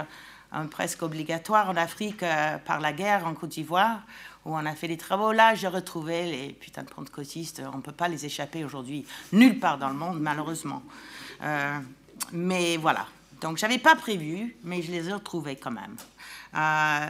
presque 0.70 1.02
obligatoire 1.04 1.70
en 1.70 1.76
Afrique 1.76 2.24
par 2.66 2.80
la 2.80 2.94
guerre 2.94 3.26
en 3.26 3.34
Côte 3.34 3.52
d'Ivoire, 3.52 4.02
où 4.46 4.56
on 4.56 4.66
a 4.66 4.76
fait 4.76 4.88
des 4.88 4.98
travaux. 4.98 5.32
Là, 5.32 5.56
j'ai 5.56 5.68
retrouvé 5.68 6.26
les 6.26 6.54
putains 6.54 6.84
de 6.84 6.90
pentecôtistes. 6.90 7.62
On 7.74 7.78
ne 7.78 7.82
peut 7.82 7.92
pas 7.92 8.08
les 8.08 8.26
échapper 8.26 8.64
aujourd'hui, 8.64 9.06
nulle 9.32 9.60
part 9.60 9.78
dans 9.78 9.90
le 9.90 9.96
monde, 9.96 10.20
malheureusement. 10.20 10.84
Euh, 11.42 11.80
mais 12.32 12.78
voilà. 12.78 13.08
Donc, 13.42 13.58
j'avais 13.58 13.78
pas 13.78 13.96
prévu, 13.96 14.56
mais 14.64 14.82
je 14.82 14.92
les 14.92 15.10
ai 15.10 15.14
retrouvés 15.14 15.56
quand 15.56 15.72
même. 15.72 15.96
Euh, 16.56 17.10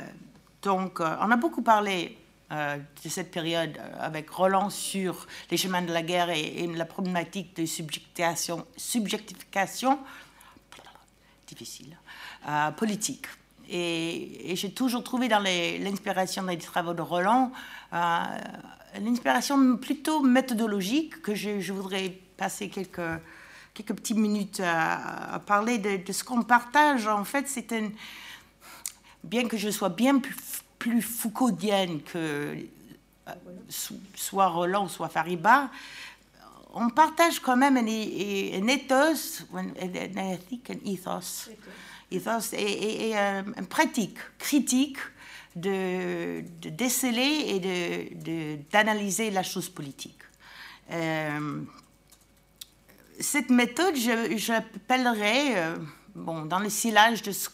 donc, 0.62 1.00
euh, 1.00 1.16
on 1.22 1.32
a 1.32 1.38
beaucoup 1.38 1.62
parlé 1.62 2.18
de 2.52 3.10
cette 3.10 3.32
période 3.32 3.80
avec 4.00 4.30
Roland 4.30 4.70
sur 4.70 5.26
les 5.50 5.58
chemins 5.58 5.82
de 5.82 5.92
la 5.92 6.04
guerre 6.04 6.30
et, 6.30 6.68
la 6.68 6.86
problématique 6.86 7.56
de 7.56 7.66
subjectification, 7.66 8.68
subjectification 8.78 9.98
difficile, 11.48 11.98
politique. 12.78 13.28
Et, 13.70 14.56
j'ai 14.56 14.72
toujours 14.72 15.04
trouvé 15.04 15.28
dans 15.28 15.40
l'inspiration 15.40 16.44
des 16.44 16.58
travaux 16.58 16.94
de 16.94 17.02
Roland 17.02 17.52
euh, 17.94 18.24
l'inspiration 19.02 19.78
plutôt 19.78 20.22
méthodologique 20.22 21.22
que 21.22 21.34
je, 21.34 21.72
voudrais 21.72 22.10
passer 22.38 22.70
quelques, 22.70 23.02
quelques 23.74 23.94
petites 23.94 24.18
minutes 24.18 24.62
à, 24.64 25.42
parler 25.46 25.78
de, 25.78 26.12
ce 26.12 26.24
qu'on 26.24 26.44
partage. 26.44 27.08
En 27.08 27.24
fait, 27.24 27.48
c'est. 27.48 27.74
Bien 29.24 29.48
que 29.48 29.56
je 29.56 29.70
sois 29.70 29.88
bien 29.88 30.20
plus, 30.20 30.36
plus 30.78 31.02
Foucauldienne 31.02 32.02
que 32.02 32.58
euh, 33.28 33.34
soit 34.16 34.48
Roland, 34.48 34.90
soit 34.90 35.08
Fariba, 35.08 35.70
on 36.74 36.90
partage 36.90 37.40
quand 37.40 37.56
même 37.56 37.78
un, 37.78 37.82
un 37.84 38.68
ethos, 38.68 39.46
un, 39.54 39.68
un, 39.68 40.18
un 40.18 40.86
ethos 40.86 41.50
et, 42.14 43.18
euh, 43.18 43.42
une 43.58 43.66
pratique 43.66 44.18
critique 44.38 44.98
de, 45.56 46.44
déceler 46.70 47.60
et 47.62 48.66
d'analyser 48.72 49.32
la 49.32 49.44
chose 49.44 49.70
politique. 49.70 50.20
Euh, 50.92 51.62
cette 53.20 53.50
méthode, 53.50 53.96
j'appellerais, 53.96 55.58
euh, 55.58 55.78
bon, 56.16 56.46
dans 56.46 56.60
le 56.60 56.70
silage 56.70 57.22
de 57.22 57.32
ce 57.32 57.50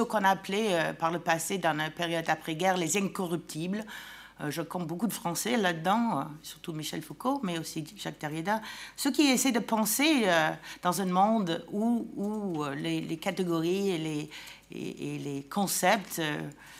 qu'on 0.00 0.24
appelait 0.24 0.94
par 0.98 1.10
le 1.10 1.18
passé, 1.20 1.58
dans 1.58 1.76
la 1.76 1.90
période 1.90 2.28
après-guerre, 2.28 2.76
les 2.76 2.96
incorruptibles, 2.96 3.84
euh, 3.86 4.17
je 4.48 4.62
compte 4.62 4.86
beaucoup 4.86 5.06
de 5.06 5.12
Français 5.12 5.56
là-dedans, 5.56 6.20
euh, 6.20 6.22
surtout 6.42 6.72
Michel 6.72 7.02
Foucault, 7.02 7.40
mais 7.42 7.58
aussi 7.58 7.84
Jacques 7.96 8.20
Derrida, 8.20 8.60
ceux 8.96 9.10
qui 9.10 9.22
essaient 9.22 9.52
de 9.52 9.58
penser 9.58 10.22
euh, 10.24 10.50
dans 10.82 11.00
un 11.00 11.06
monde 11.06 11.64
où, 11.72 12.64
les, 12.76 13.16
catégories 13.16 13.90
et 13.90 13.98
les, 13.98 14.30
et, 14.70 15.18
les 15.18 15.42
concepts 15.50 16.22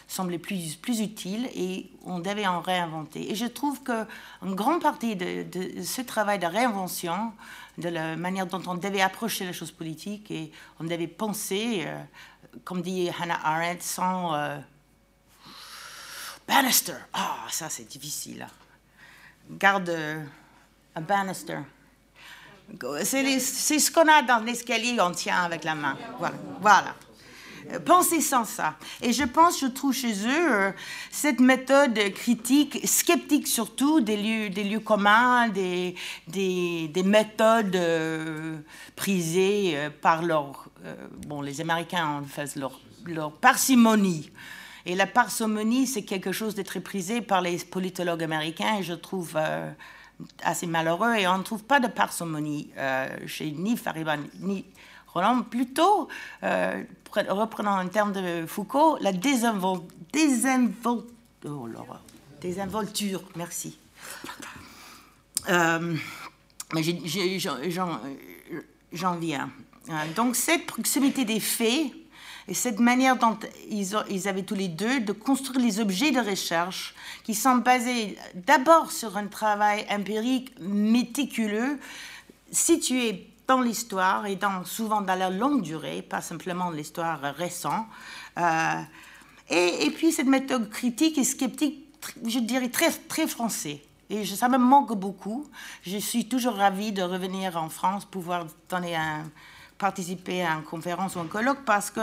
semblaient 0.07 0.39
plus, 0.39 0.77
plus 0.77 1.01
utiles 1.01 1.49
et 1.55 1.91
on 2.05 2.21
devait 2.21 2.47
en 2.47 2.61
réinventer. 2.61 3.31
Et 3.31 3.35
je 3.35 3.47
trouve 3.47 3.83
qu'une 3.83 4.55
grande 4.55 4.81
partie 4.81 5.17
de, 5.17 5.45
ce 5.83 6.03
travail 6.03 6.39
de 6.39 6.47
réinvention, 6.47 7.33
de 7.77 7.89
la 7.89 8.17
manière 8.17 8.47
dont 8.47 8.63
on 8.67 8.75
devait 8.75 9.01
approcher 9.01 9.45
la 9.45 9.53
chose 9.53 9.73
politique 9.73 10.31
et 10.31 10.53
on 10.81 10.85
devait 10.85 11.07
penser, 11.09 11.87
comme 12.65 12.83
dit 12.83 13.11
Hannah 13.21 13.41
Arendt, 13.43 13.83
sans 13.83 14.35
Banister. 16.49 16.95
Ah, 17.13 17.45
ça 17.51 17.69
c'est 17.69 17.87
difficile. 17.87 18.47
Garde 19.51 19.95
un 20.95 21.01
banister. 21.03 21.59
C'est 23.05 23.79
ce 23.79 23.91
qu'on 23.91 24.09
a 24.09 24.23
dans 24.23 24.41
l'escalier, 24.45 24.97
on 25.01 25.13
tient 25.13 25.43
avec 25.43 25.65
la 25.65 25.75
main. 25.75 25.97
Voilà. 26.19 26.37
voilà. 26.61 26.95
Pensez 27.85 28.23
sans 28.23 28.45
ça. 28.45 28.77
Et 29.03 29.13
je 29.13 29.25
pense, 29.25 29.61
je 29.61 29.67
trouve 29.67 29.93
chez 29.93 30.13
eux 30.13 30.53
euh, 30.53 30.71
cette 31.11 31.41
méthode 31.41 31.99
critique, 32.15 32.81
sceptique 32.85 33.47
surtout, 33.47 34.01
des 34.01 34.17
lieux, 34.17 34.49
des 34.49 34.65
lieux 34.65 34.81
communs, 34.81 35.49
des, 35.49 35.95
des, 36.29 36.89
des 36.89 37.03
méthodes 37.03 37.77
euh, 37.77 38.59
prisées 38.97 39.73
euh, 39.75 39.91
par 39.91 40.23
leur. 40.23 40.69
bon, 41.27 41.43
les 41.43 41.61
Américains 41.61 42.07
en 42.07 42.25
fait 42.25 42.57
leur, 42.57 42.81
leur 43.05 43.33
parcimonie. 43.33 44.31
Et 44.89 44.95
la 44.95 45.07
parcimonie, 45.07 45.87
c'est 45.87 46.03
quelque 46.03 46.33
chose 46.33 46.55
de 46.55 46.63
très 46.63 46.81
prisé 46.81 47.21
par 47.21 47.43
les 47.43 47.59
politologues 47.59 48.23
américains 48.23 48.79
et 48.79 48.83
je 48.83 48.95
trouve 48.95 49.35
euh, 49.37 49.71
assez 50.43 50.67
malheureux. 50.67 51.15
Et 51.15 51.29
on 51.29 51.37
ne 51.37 51.43
trouve 51.43 51.63
pas 51.63 51.79
de 51.79 51.89
parcimonie 51.89 52.71
euh, 52.79 53.07
chez 53.27 53.51
ni 53.51 53.77
Fariba 53.77 54.17
ni 54.41 54.65
Roland. 55.09 55.43
Plutôt, 55.43 56.09
euh, 56.43 56.83
reprenant 57.29 57.77
un 57.77 57.89
terme 57.89 58.13
de 58.13 58.47
Foucault, 58.47 58.97
la. 59.03 59.11
Oh, 61.45 61.69
désinvolture. 62.41 63.23
Merci. 63.37 63.79
mais 65.47 66.83
j'en 68.93 69.17
viens. 69.17 69.51
Donc 70.17 70.35
cette 70.35 70.65
proximité 70.65 71.27
des 71.27 71.41
faits 71.41 71.93
et 72.49 72.55
cette 72.55 72.81
manière 72.81 73.17
dont 73.17 73.39
ils, 73.71 73.95
avaient 74.27 74.43
tous 74.43 74.55
les 74.55 74.69
deux 74.69 75.01
de 75.01 75.13
construire 75.13 75.61
les 75.61 75.81
objets 75.81 76.13
de 76.13 76.21
recherche 76.21 76.95
qui 77.23 77.35
sont 77.35 77.57
basés 77.57 78.17
d'abord 78.35 78.91
sur 78.91 79.19
un 79.19 79.27
travail 79.27 79.87
empirique 79.91 80.55
méticuleux, 80.59 81.79
situé 82.51 83.29
dans 83.47 83.61
l'histoire 83.61 84.25
et 84.27 84.37
dans, 84.37 84.65
souvent 84.65 85.03
dans 85.03 85.15
la 85.15 85.29
longue 85.29 85.61
durée, 85.61 86.01
pas 86.01 86.23
simplement 86.23 86.71
l'histoire 86.71 87.21
récente. 87.37 87.87
Euh, 88.39 88.81
et, 89.51 89.87
et, 89.87 89.91
puis 89.91 90.13
cette 90.13 90.27
méthode 90.27 90.71
critique 90.71 91.19
et 91.19 91.25
sceptique, 91.25 91.87
je 92.25 92.39
dirais 92.39 92.71
très, 92.71 92.91
très 92.91 93.27
français. 93.27 93.83
Et 94.09 94.25
ça 94.25 94.49
me 94.49 94.57
manque 94.57 94.95
beaucoup. 94.95 95.47
Je 95.83 95.99
suis 95.99 96.27
toujours 96.29 96.55
ravie 96.55 96.93
de 96.93 97.03
revenir 97.03 97.59
en 97.59 97.69
France, 97.69 98.07
pouvoir 98.07 98.47
donner 98.71 98.97
un, 98.97 99.25
participer 99.79 100.43
à 100.43 100.55
une 100.55 100.65
conférence 100.65 101.17
ou 101.17 101.21
un 101.21 101.27
colloque 101.27 101.65
parce 101.65 101.91
que 101.91 102.01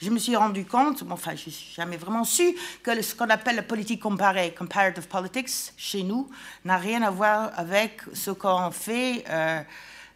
je 0.00 0.08
me 0.08 0.18
suis 0.18 0.34
rendu 0.34 0.64
compte, 0.64 1.04
enfin, 1.10 1.34
je 1.34 1.50
n'ai 1.50 1.56
jamais 1.74 1.96
vraiment 1.98 2.24
su, 2.24 2.56
que 2.82 3.02
ce 3.02 3.14
qu'on 3.14 3.28
appelle 3.28 3.56
la 3.56 3.62
politique 3.62 4.00
comparée, 4.00 4.54
comparative 4.54 5.06
politics, 5.06 5.50
chez 5.76 6.02
nous, 6.02 6.30
n'a 6.64 6.78
rien 6.78 7.02
à 7.02 7.10
voir 7.10 7.50
avec 7.54 8.00
ce 8.14 8.30
qu'on 8.30 8.70
fait, 8.70 9.24
euh, 9.28 9.60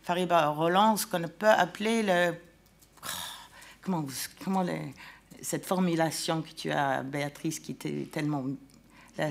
Fariba 0.02 0.48
Roland, 0.48 0.96
ce 0.96 1.06
qu'on 1.06 1.22
peut 1.28 1.48
appeler 1.48 2.02
le. 2.02 2.34
Comment, 3.82 4.06
comment 4.42 4.64
cette 5.42 5.66
formulation 5.66 6.40
que 6.40 6.52
tu 6.52 6.70
as, 6.70 7.02
Béatrice, 7.02 7.60
qui 7.60 7.72
était 7.72 8.08
tellement. 8.10 8.44
La 9.18 9.30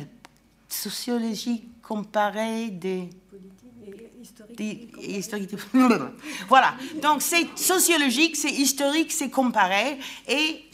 sociologie 0.70 1.68
comparée 1.82 2.70
des 2.70 3.10
historique. 5.00 5.52
voilà. 6.48 6.76
Donc 7.02 7.22
c'est 7.22 7.48
sociologique, 7.58 8.36
c'est 8.36 8.52
historique, 8.52 9.12
c'est 9.12 9.30
comparé. 9.30 9.98
Et 10.28 10.66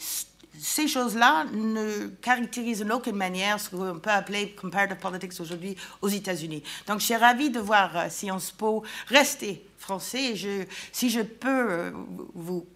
ces 0.60 0.86
choses-là 0.86 1.46
ne 1.52 2.08
caractérisent 2.20 2.82
en 2.82 2.90
aucune 2.90 3.16
manière 3.16 3.58
ce 3.58 3.70
qu'on 3.70 3.98
peut 3.98 4.10
appeler 4.10 4.50
comparative 4.50 4.98
politics 4.98 5.32
aujourd'hui 5.40 5.76
aux 6.02 6.08
États-Unis. 6.08 6.62
Donc 6.86 7.00
je 7.00 7.06
suis 7.06 7.16
ravie 7.16 7.50
de 7.50 7.60
voir 7.60 7.96
euh, 7.96 8.08
Sciences 8.10 8.50
Po 8.50 8.84
rester 9.06 9.64
français. 9.78 10.36
je, 10.36 10.64
si 10.92 11.08
je 11.08 11.22
peux 11.22 11.48
euh, 11.48 11.90
vous, 12.34 12.66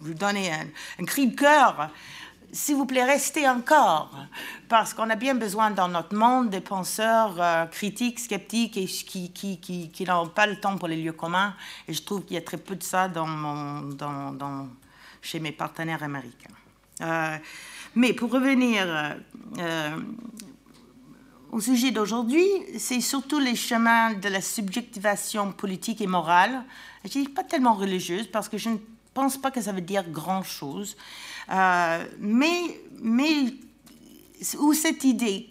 vous 0.00 0.14
donner 0.14 0.50
un, 0.50 0.66
un 0.98 1.04
cri 1.04 1.28
de 1.28 1.36
cœur, 1.36 1.90
s'il 2.52 2.76
vous 2.76 2.86
plaît, 2.86 3.04
restez 3.04 3.48
encore, 3.48 4.10
parce 4.68 4.94
qu'on 4.94 5.08
a 5.10 5.16
bien 5.16 5.34
besoin 5.34 5.70
dans 5.70 5.88
notre 5.88 6.14
monde 6.16 6.50
des 6.50 6.60
penseurs 6.60 7.36
euh, 7.40 7.66
critiques, 7.66 8.18
sceptiques 8.18 8.76
et 8.76 8.86
qui, 8.86 10.04
n'ont 10.06 10.28
pas 10.28 10.46
le 10.46 10.58
temps 10.58 10.76
pour 10.76 10.88
les 10.88 10.96
lieux 10.96 11.12
communs. 11.12 11.54
Et 11.86 11.92
je 11.92 12.02
trouve 12.02 12.24
qu'il 12.24 12.34
y 12.34 12.38
a 12.38 12.42
très 12.42 12.56
peu 12.56 12.76
de 12.76 12.82
ça 12.82 13.10
chez 15.22 15.40
mes 15.40 15.52
partenaires 15.52 16.02
américains. 16.02 16.54
Euh, 17.02 17.36
mais 17.94 18.12
pour 18.12 18.30
revenir 18.30 18.86
euh, 19.58 19.96
au 21.52 21.60
sujet 21.60 21.90
d'aujourd'hui, 21.90 22.46
c'est 22.78 23.00
surtout 23.00 23.38
les 23.38 23.56
chemins 23.56 24.14
de 24.14 24.28
la 24.28 24.40
subjectivation 24.40 25.52
politique 25.52 26.00
et 26.00 26.06
morale. 26.06 26.64
Je 27.04 27.10
dis 27.10 27.28
pas 27.28 27.44
tellement 27.44 27.74
religieuse, 27.74 28.26
parce 28.26 28.48
que 28.48 28.58
je 28.58 28.70
ne 28.70 28.78
pense 29.14 29.36
pas 29.36 29.50
que 29.50 29.60
ça 29.60 29.72
veut 29.72 29.80
dire 29.80 30.08
grand-chose. 30.08 30.96
Euh, 31.50 32.04
mais, 32.18 32.78
où 34.58 34.72
cette 34.72 35.04
idée 35.04 35.48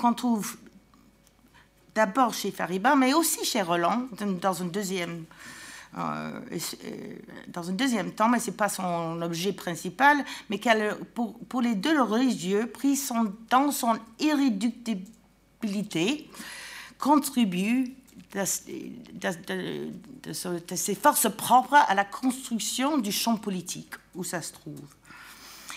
qu'on 0.00 0.14
trouve 0.14 0.56
d'abord 1.94 2.32
chez 2.32 2.50
Fariba, 2.50 2.94
mais 2.94 3.14
aussi 3.14 3.44
chez 3.44 3.62
Roland, 3.62 4.06
dans 4.40 4.52
une 4.52 4.70
deuxième 4.70 5.24
euh, 5.96 6.40
dans 7.48 7.70
un 7.70 7.72
deuxième 7.72 8.12
temps, 8.12 8.28
mais 8.28 8.38
ce 8.38 8.50
n'est 8.50 8.56
pas 8.56 8.68
son 8.68 9.22
objet 9.22 9.54
principal, 9.54 10.22
mais 10.50 10.60
pour, 11.14 11.38
pour, 11.40 11.62
les 11.62 11.74
deux 11.74 12.02
religieux, 12.02 12.66
pris 12.66 13.00
dans 13.48 13.72
son 13.72 13.98
irréductibilité, 14.20 16.28
contribue 16.98 17.94
de, 18.34 18.44
ses 20.76 20.94
forces 20.94 21.34
propres 21.34 21.74
à 21.74 21.94
la 21.94 22.04
construction 22.04 22.98
du 22.98 23.10
champ 23.10 23.36
politique 23.36 23.94
où 24.14 24.24
ça 24.24 24.42
se 24.42 24.52
trouve. 24.52 24.82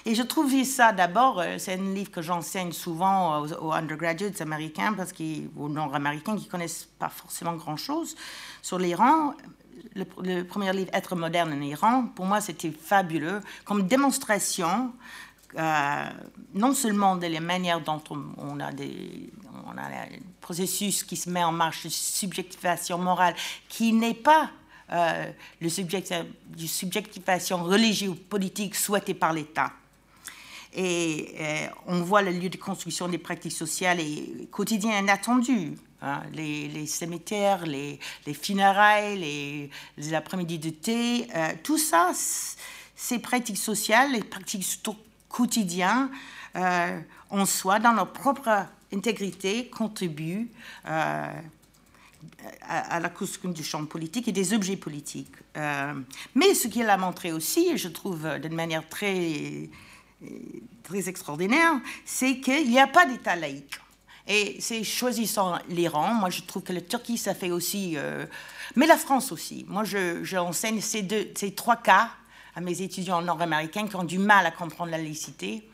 Et 0.06 0.16
je 0.16 0.24
trouvais 0.24 0.64
ça 0.64 0.92
d'abord, 0.92 1.40
euh, 1.40 1.58
c'est 1.60 1.74
un 1.74 1.94
livre 1.94 2.12
que 2.12 2.22
j'enseigne 2.22 2.72
souvent 2.72 3.42
aux, 3.42 3.72
undergraduates 3.72 4.42
américains, 4.42 4.94
parce 4.94 5.12
qu'ils, 5.12 5.50
aux 5.56 5.70
nord-américains 5.70 6.36
qui 6.38 6.46
ne 6.46 6.50
connaissent 6.50 6.90
pas 6.98 7.10
forcément 7.10 7.54
grand-chose 7.54 8.16
sur 8.62 8.80
l'Iran. 8.80 9.34
Le, 9.96 10.44
premier 10.44 10.74
livre, 10.74 10.90
Être 10.94 11.16
moderne 11.16 11.54
en 11.54 11.62
Iran, 11.62 12.08
pour 12.16 12.26
moi, 12.26 12.42
c'était 12.42 12.72
fabuleux, 12.72 13.42
comme 13.66 13.88
démonstration, 13.88 14.94
euh, 15.58 16.06
non 16.54 16.74
seulement 16.74 17.16
de 17.18 17.28
la 17.28 17.42
manière 17.42 17.82
dont 17.82 18.02
on, 18.38 18.60
a 18.60 18.72
des, 18.72 19.32
on 19.68 19.78
a 19.78 19.82
un 19.82 20.08
processus 20.40 21.04
qui 21.04 21.18
se 21.18 21.30
met 21.30 21.44
en 21.44 21.52
marche 21.52 21.84
de 21.84 21.90
subjectivation 21.90 22.98
morale, 22.98 23.36
qui 23.68 23.92
n'est 23.92 24.14
pas 24.14 24.50
euh, 24.92 25.32
le 25.62 25.70
subject, 25.70 26.14
du 26.48 26.68
subjectivation 26.68 27.64
religieuse 27.64 28.12
ou 28.12 28.16
politique 28.16 28.76
souhaitée 28.76 29.14
par 29.14 29.32
l'État, 29.32 29.72
et 30.74 31.36
euh, 31.40 31.68
on 31.88 32.02
voit 32.02 32.22
le 32.22 32.32
lieu 32.32 32.50
de 32.50 32.58
construction 32.58 33.08
des 33.08 33.18
pratiques 33.18 33.52
sociales 33.52 34.00
et 34.00 34.48
quotidiennes 34.52 35.04
inattendues. 35.04 35.78
Hein, 36.04 36.24
les, 36.34 36.88
cimetières, 36.88 37.66
les, 37.66 38.00
funérailles, 38.34 39.70
les, 39.98 40.14
après-midi 40.16 40.58
de 40.58 40.72
thé, 40.72 41.28
euh, 41.36 41.50
tout 41.62 41.78
ça, 41.78 42.12
ces 42.96 43.20
pratiques 43.20 43.58
sociales, 43.58 44.14
les 44.14 44.24
pratiques 44.24 44.66
quotidiennes, 45.30 46.10
euh, 46.56 47.00
en 47.30 47.46
soi, 47.46 47.78
dans 47.78 47.92
leur 47.92 48.12
propre 48.12 48.66
intégrité, 48.92 49.68
contribuent 49.70 50.50
à, 50.86 51.34
la 53.00 53.10
construction 53.10 53.52
du 53.52 53.64
champ 53.64 53.86
politique 53.86 54.28
et 54.28 54.32
des 54.32 54.54
objets 54.54 54.78
politiques. 54.78 55.34
mais 55.56 56.54
ce 56.56 56.68
qu'il 56.68 56.90
a 56.90 56.98
montré 56.98 57.32
aussi, 57.32 57.78
je 57.78 57.90
trouve 57.90 58.28
d'une 58.40 58.56
manière 58.56 58.88
très 58.90 59.70
très 60.84 61.10
extraordinaire, 61.10 61.74
c'est 62.06 62.40
qu'il 62.40 62.70
n'y 62.70 62.80
a 62.80 62.88
pas 62.88 63.06
d'État 63.06 63.36
laïque. 63.36 63.80
Et 64.28 64.58
c'est 64.60 64.84
choisissant 64.84 65.58
l'Iran. 65.68 66.14
Moi, 66.14 66.30
je 66.30 66.42
trouve 66.42 66.64
que 66.64 66.74
la 66.74 66.82
Turquie, 66.82 67.18
ça 67.18 67.34
fait 67.34 67.52
aussi. 67.52 67.94
Euh, 67.98 68.26
mais 68.76 68.86
la 68.86 68.98
France 68.98 69.32
aussi. 69.32 69.66
Moi, 69.68 69.84
j'enseigne 69.84 70.80
je, 70.80 70.86
ces, 70.86 71.02
deux, 71.02 71.32
ces 71.36 71.54
trois 71.54 71.76
cas 71.76 72.12
à 72.56 72.62
mes 72.62 72.82
étudiants 72.82 73.22
nord-américains 73.22 73.88
qui 73.88 73.96
ont 73.96 74.04
du 74.04 74.20
mal 74.20 74.46
à 74.46 74.52
comprendre 74.52 74.92
la 74.92 74.98
laïcité 74.98 75.68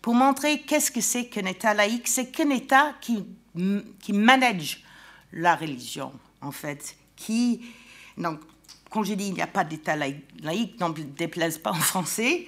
pour 0.00 0.14
montrer 0.14 0.60
qu'est-ce 0.60 0.90
que 0.90 1.00
c'est 1.00 1.26
qu'un 1.26 1.46
État 1.46 1.74
laïque. 1.74 2.06
C'est 2.06 2.30
qu'un 2.30 2.50
État 2.50 2.94
qui, 3.00 3.24
qui 4.00 4.12
manage 4.12 4.84
la 5.32 5.56
religion, 5.56 6.12
en 6.40 6.52
fait. 6.52 6.96
Qui, 7.16 7.62
donc, 8.16 8.40
quand 8.90 9.02
je 9.02 9.14
dis 9.14 9.26
il 9.26 9.34
n'y 9.34 9.42
a 9.42 9.48
pas 9.48 9.64
d'État 9.64 9.96
laïque, 9.96 10.80
ne 10.80 11.02
déplaise 11.02 11.58
pas 11.58 11.72
en 11.72 11.74
français, 11.74 12.46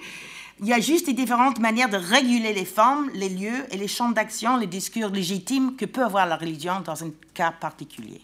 il 0.61 0.67
y 0.67 0.73
a 0.73 0.79
juste 0.79 1.09
différentes 1.09 1.59
manières 1.59 1.89
de 1.89 1.97
réguler 1.97 2.53
les 2.53 2.65
formes, 2.65 3.09
les 3.15 3.29
lieux 3.29 3.65
et 3.71 3.77
les 3.77 3.87
champs 3.87 4.11
d'action, 4.11 4.57
les 4.57 4.67
discours 4.67 5.09
légitimes 5.09 5.75
que 5.75 5.85
peut 5.85 6.03
avoir 6.03 6.27
la 6.27 6.37
religion 6.37 6.81
dans 6.81 7.03
un 7.03 7.09
cas 7.33 7.51
particulier. 7.51 8.21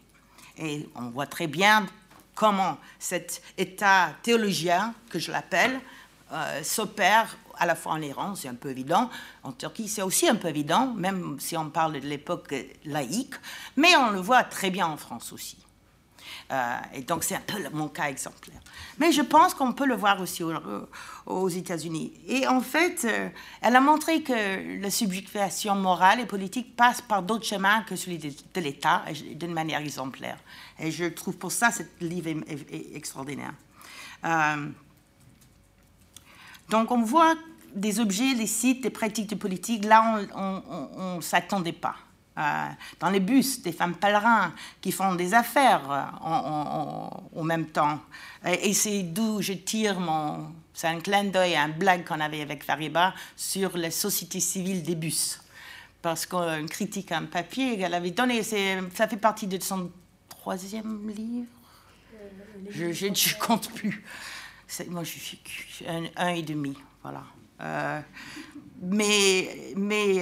Et 0.59 0.87
on 0.95 1.09
voit 1.09 1.25
très 1.25 1.47
bien 1.47 1.87
comment 2.35 2.77
cet 2.99 3.41
état 3.57 4.11
théologien, 4.21 4.93
que 5.09 5.17
je 5.17 5.31
l'appelle, 5.31 5.79
euh, 6.31 6.61
s'opère 6.61 7.35
à 7.57 7.65
la 7.65 7.75
fois 7.75 7.93
en 7.93 8.01
Iran, 8.01 8.35
c'est 8.35 8.49
un 8.49 8.53
peu 8.53 8.69
évident, 8.69 9.09
en 9.41 9.51
Turquie, 9.51 9.87
c'est 9.87 10.03
aussi 10.03 10.29
un 10.29 10.35
peu 10.35 10.47
évident, 10.47 10.93
même 10.95 11.39
si 11.39 11.57
on 11.57 11.71
parle 11.71 11.93
de 11.93 12.07
l'époque 12.07 12.53
laïque, 12.85 13.33
mais 13.75 13.95
on 13.95 14.11
le 14.11 14.19
voit 14.19 14.43
très 14.43 14.69
bien 14.69 14.85
en 14.85 14.97
France 14.97 15.33
aussi. 15.33 15.57
Euh, 16.49 16.77
et 16.93 17.01
donc 17.01 17.25
c'est 17.25 17.35
un 17.35 17.41
peu 17.41 17.57
mon 17.73 17.89
cas 17.89 18.05
exemplaire. 18.05 18.59
Mais 18.99 19.11
je 19.11 19.21
pense 19.21 19.53
qu'on 19.53 19.73
peut 19.73 19.85
le 19.85 19.95
voir 19.95 20.21
aussi 20.21 20.43
aux, 21.25 21.49
États-Unis. 21.49 22.13
Et 22.27 22.47
en 22.47 22.61
fait, 22.61 23.03
euh, 23.03 23.29
elle 23.61 23.75
a 23.75 23.81
montré 23.81 24.21
que 24.23 24.81
la 24.81 24.89
subjugation 24.89 25.75
morale 25.75 26.21
et 26.21 26.25
politique 26.25 26.75
passe 26.75 27.01
par 27.01 27.21
d'autres 27.21 27.45
chemins 27.45 27.81
que 27.83 27.97
celui 27.97 28.17
de, 28.17 28.61
l'État, 28.61 29.03
d'une 29.35 29.53
manière 29.53 29.81
exemplaire. 29.81 30.37
Et 30.79 30.91
je 30.91 31.05
trouve 31.05 31.35
pour 31.35 31.51
ça 31.51 31.71
ce 31.71 31.83
livre 31.99 32.29
est, 32.29 32.95
extraordinaire. 32.95 33.53
Euh, 34.23 34.69
donc 36.69 36.91
on 36.91 37.01
voit 37.01 37.35
des 37.75 37.99
objets, 37.99 38.35
des 38.35 38.47
sites, 38.47 38.81
des 38.81 38.89
pratiques 38.89 39.29
de 39.29 39.35
politique, 39.35 39.83
là 39.83 40.21
on 40.33 41.17
ne 41.17 41.21
s'attendait 41.21 41.73
pas. 41.73 41.95
Euh, 42.37 42.67
dans 42.99 43.09
les 43.09 43.19
bus, 43.19 43.63
des 43.63 43.71
femmes 43.71 43.95
pèlerins 43.95 44.53
qui 44.79 44.91
font 44.91 45.15
des 45.15 45.33
affaires 45.33 45.91
euh, 45.91 46.03
en, 47.35 47.43
même 47.43 47.67
temps. 47.67 47.99
Et, 48.45 48.73
c'est 48.73 49.01
d'où 49.01 49.41
je 49.41 49.53
tire 49.53 49.99
mon... 49.99 50.53
C'est 50.71 50.87
un 50.87 50.99
clin 50.99 51.23
d'œil, 51.23 51.55
un 51.55 51.69
blague 51.69 52.05
qu'on 52.05 52.19
avait 52.19 52.41
avec 52.41 52.63
Fariba 52.63 53.15
sur 53.35 53.75
la 53.75 53.89
société 53.89 54.39
civile 54.39 54.83
des 54.83 54.93
bus. 54.93 55.41
Parce 56.03 56.27
qu'on 56.27 56.67
critique 56.67 57.11
un 57.11 57.23
papier 57.23 57.77
qu'elle 57.77 57.95
avait 57.95 58.11
donné, 58.11 58.43
ça 58.43 59.07
fait 59.07 59.17
partie 59.17 59.47
de 59.47 59.59
son 59.59 59.89
troisième 60.29 61.09
livre. 61.09 61.47
Je 62.69 63.07
ne 63.07 63.39
compte 63.39 63.71
plus. 63.73 64.03
Moi, 64.89 65.03
je 65.03 65.09
suis 65.09 65.39
un, 65.87 66.03
un, 66.17 66.29
et 66.29 66.43
demi, 66.43 66.77
voilà. 67.01 67.23
Euh, 67.61 68.01
mais 68.81 69.73
mais 69.75 70.19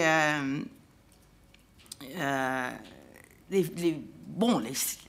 les, 3.49 4.01
bon, 4.27 4.61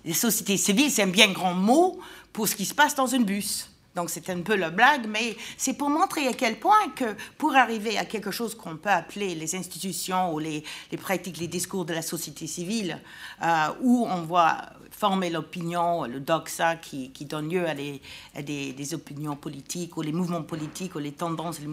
les, 0.05 0.15
sociétés 0.15 0.57
civiles, 0.57 0.91
c'est 0.91 1.03
un 1.03 1.09
bien 1.09 1.33
grand 1.33 1.55
mot 1.55 1.99
pour 2.33 2.49
ce 2.49 2.55
qui 2.55 2.65
se 2.65 2.75
passe 2.75 2.95
dans 2.95 3.15
un 3.15 3.21
bus. 3.21 3.71
Donc 3.95 4.11
c'est 4.11 4.29
un 4.29 4.43
peu 4.43 4.57
la 4.57 4.69
blague, 4.69 5.07
mais 5.09 5.37
c'est 5.57 5.73
pour 5.73 5.89
montrer 5.89 6.29
à 6.29 6.35
quel 6.35 6.61
point 6.61 6.91
que 6.95 7.17
pour 7.39 7.57
arriver 7.57 7.97
à 7.97 8.05
quelque 8.05 8.31
chose 8.31 8.55
qu'on 8.55 8.77
peut 8.77 8.91
appeler 8.91 9.35
les 9.35 9.57
institutions 9.57 10.35
ou 10.35 10.39
les, 10.39 10.63
pratiques, 11.01 11.39
les 11.39 11.49
discours 11.49 11.87
de 11.87 11.95
la 11.95 12.03
société 12.03 12.47
civile, 12.47 13.01
euh, 13.43 13.69
où 13.81 14.07
on 14.07 14.21
voit 14.21 14.59
former 14.91 15.31
l'opinion, 15.31 16.05
le 16.05 16.21
doxa 16.21 16.77
qui, 16.77 17.11
donne 17.25 17.49
lieu 17.49 17.67
à, 17.67 18.43
des, 18.43 18.95
opinions 18.95 19.35
politiques 19.35 19.97
ou 19.97 20.03
les 20.03 20.13
mouvements 20.13 20.43
politiques 20.43 20.95
ou 20.95 20.99
les 20.99 21.13
tendances 21.13 21.59
les 21.61 21.69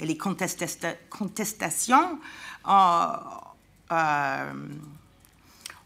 et 0.00 0.06
les 0.06 0.16
contestations. 0.16 2.20
Euh, 2.68 3.06
euh, 3.92 4.52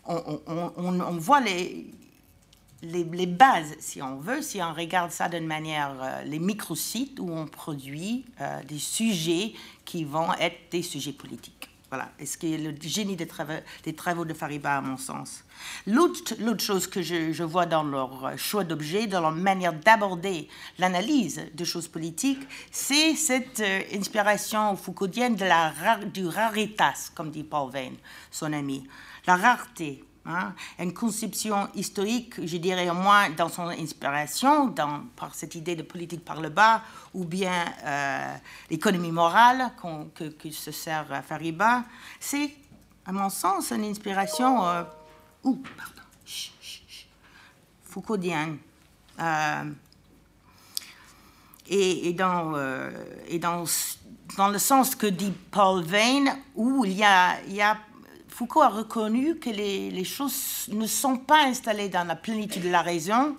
on, 0.06 1.16
voit 1.18 1.40
les, 1.40 1.86
les, 2.82 3.26
bases, 3.26 3.76
si 3.78 4.02
on 4.02 4.16
veut, 4.18 4.42
si 4.42 4.60
on 4.62 4.72
regarde 4.72 5.10
ça 5.10 5.28
d'une 5.28 5.46
manière, 5.46 5.96
euh, 6.00 6.22
les 6.24 6.38
microsites 6.38 7.18
où 7.20 7.30
on 7.30 7.46
produit 7.46 8.24
euh, 8.40 8.62
des 8.64 8.78
sujets 8.78 9.52
qui 9.84 10.04
vont 10.04 10.32
être 10.34 10.70
des 10.70 10.82
sujets 10.82 11.12
politiques. 11.12 11.69
Voilà, 11.90 12.08
est 12.20 12.26
ce 12.26 12.38
qui 12.38 12.54
est 12.54 12.58
le 12.58 12.72
génie 12.80 13.16
des 13.16 13.26
travaux, 13.26 13.52
des 13.82 13.94
travaux 13.94 14.24
de 14.24 14.32
Fariba, 14.32 14.76
à 14.76 14.80
mon 14.80 14.96
sens. 14.96 15.44
L'autre 15.88 16.60
chose 16.60 16.86
que 16.86 17.02
je, 17.02 17.42
vois 17.42 17.66
dans 17.66 17.82
leur 17.82 18.38
choix 18.38 18.62
d'objets, 18.62 19.08
dans 19.08 19.20
leur 19.20 19.32
manière 19.32 19.72
d'aborder 19.72 20.48
l'analyse 20.78 21.42
de 21.52 21.64
choses 21.64 21.88
politiques, 21.88 22.46
c'est 22.70 23.16
cette 23.16 23.58
euh, 23.58 23.80
inspiration 23.92 24.76
foucauldienne 24.76 25.34
de 25.34 25.44
la, 25.44 25.72
du 26.14 26.28
raritas, 26.28 27.10
comme 27.12 27.30
dit 27.32 27.42
Paul 27.42 27.72
Vane, 27.72 27.96
son 28.30 28.52
ami. 28.52 28.86
La 29.26 29.34
rareté, 29.34 30.04
Hein, 30.26 30.52
une 30.78 30.92
conception 30.92 31.68
historique, 31.74 32.46
je 32.46 32.58
dirais 32.58 32.90
au 32.90 32.94
moins 32.94 33.30
dans 33.30 33.48
son 33.48 33.68
inspiration, 33.68 34.74
par 35.16 35.34
cette 35.34 35.54
idée 35.54 35.74
de 35.74 35.82
politique 35.82 36.22
par 36.22 36.42
le 36.42 36.50
bas, 36.50 36.82
ou 37.14 37.24
bien 37.24 37.64
euh, 37.84 38.34
l'économie 38.68 39.12
morale 39.12 39.72
que, 40.14 40.50
se 40.50 40.72
sert 40.72 41.10
à 41.10 41.22
Fariba, 41.22 41.84
c'est, 42.18 42.54
à 43.06 43.12
mon 43.12 43.30
sens, 43.30 43.70
une 43.72 43.84
inspiration 43.84 44.66
euh. 44.66 44.82
Euh, 49.18 49.64
et, 51.66 52.12
dans, 52.12 52.52
le 54.48 54.58
sens 54.58 54.94
que 54.94 55.06
dit 55.06 55.32
Paul 55.50 55.82
Vane, 55.82 56.36
où 56.54 56.84
il 56.84 56.92
y 56.92 57.04
a 57.04 57.76
Foucault 58.40 58.62
a 58.62 58.70
reconnu 58.70 59.38
que 59.38 59.50
les, 59.50 60.02
choses 60.02 60.64
ne 60.72 60.86
sont 60.86 61.18
pas 61.18 61.44
installées 61.44 61.90
dans 61.90 62.04
la 62.04 62.16
plénitude 62.16 62.62
de 62.62 62.70
la 62.70 62.80
raison. 62.80 63.36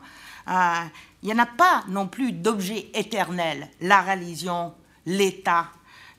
Euh, 0.47 0.83
il 1.23 1.25
n'y 1.25 1.33
en 1.33 1.39
a 1.39 1.47
pas 1.47 1.83
non 1.87 2.07
plus 2.07 2.31
d'objets 2.31 2.91
éternels, 2.93 3.67
la 3.81 4.03
religion, 4.03 4.75
l'État, 5.07 5.69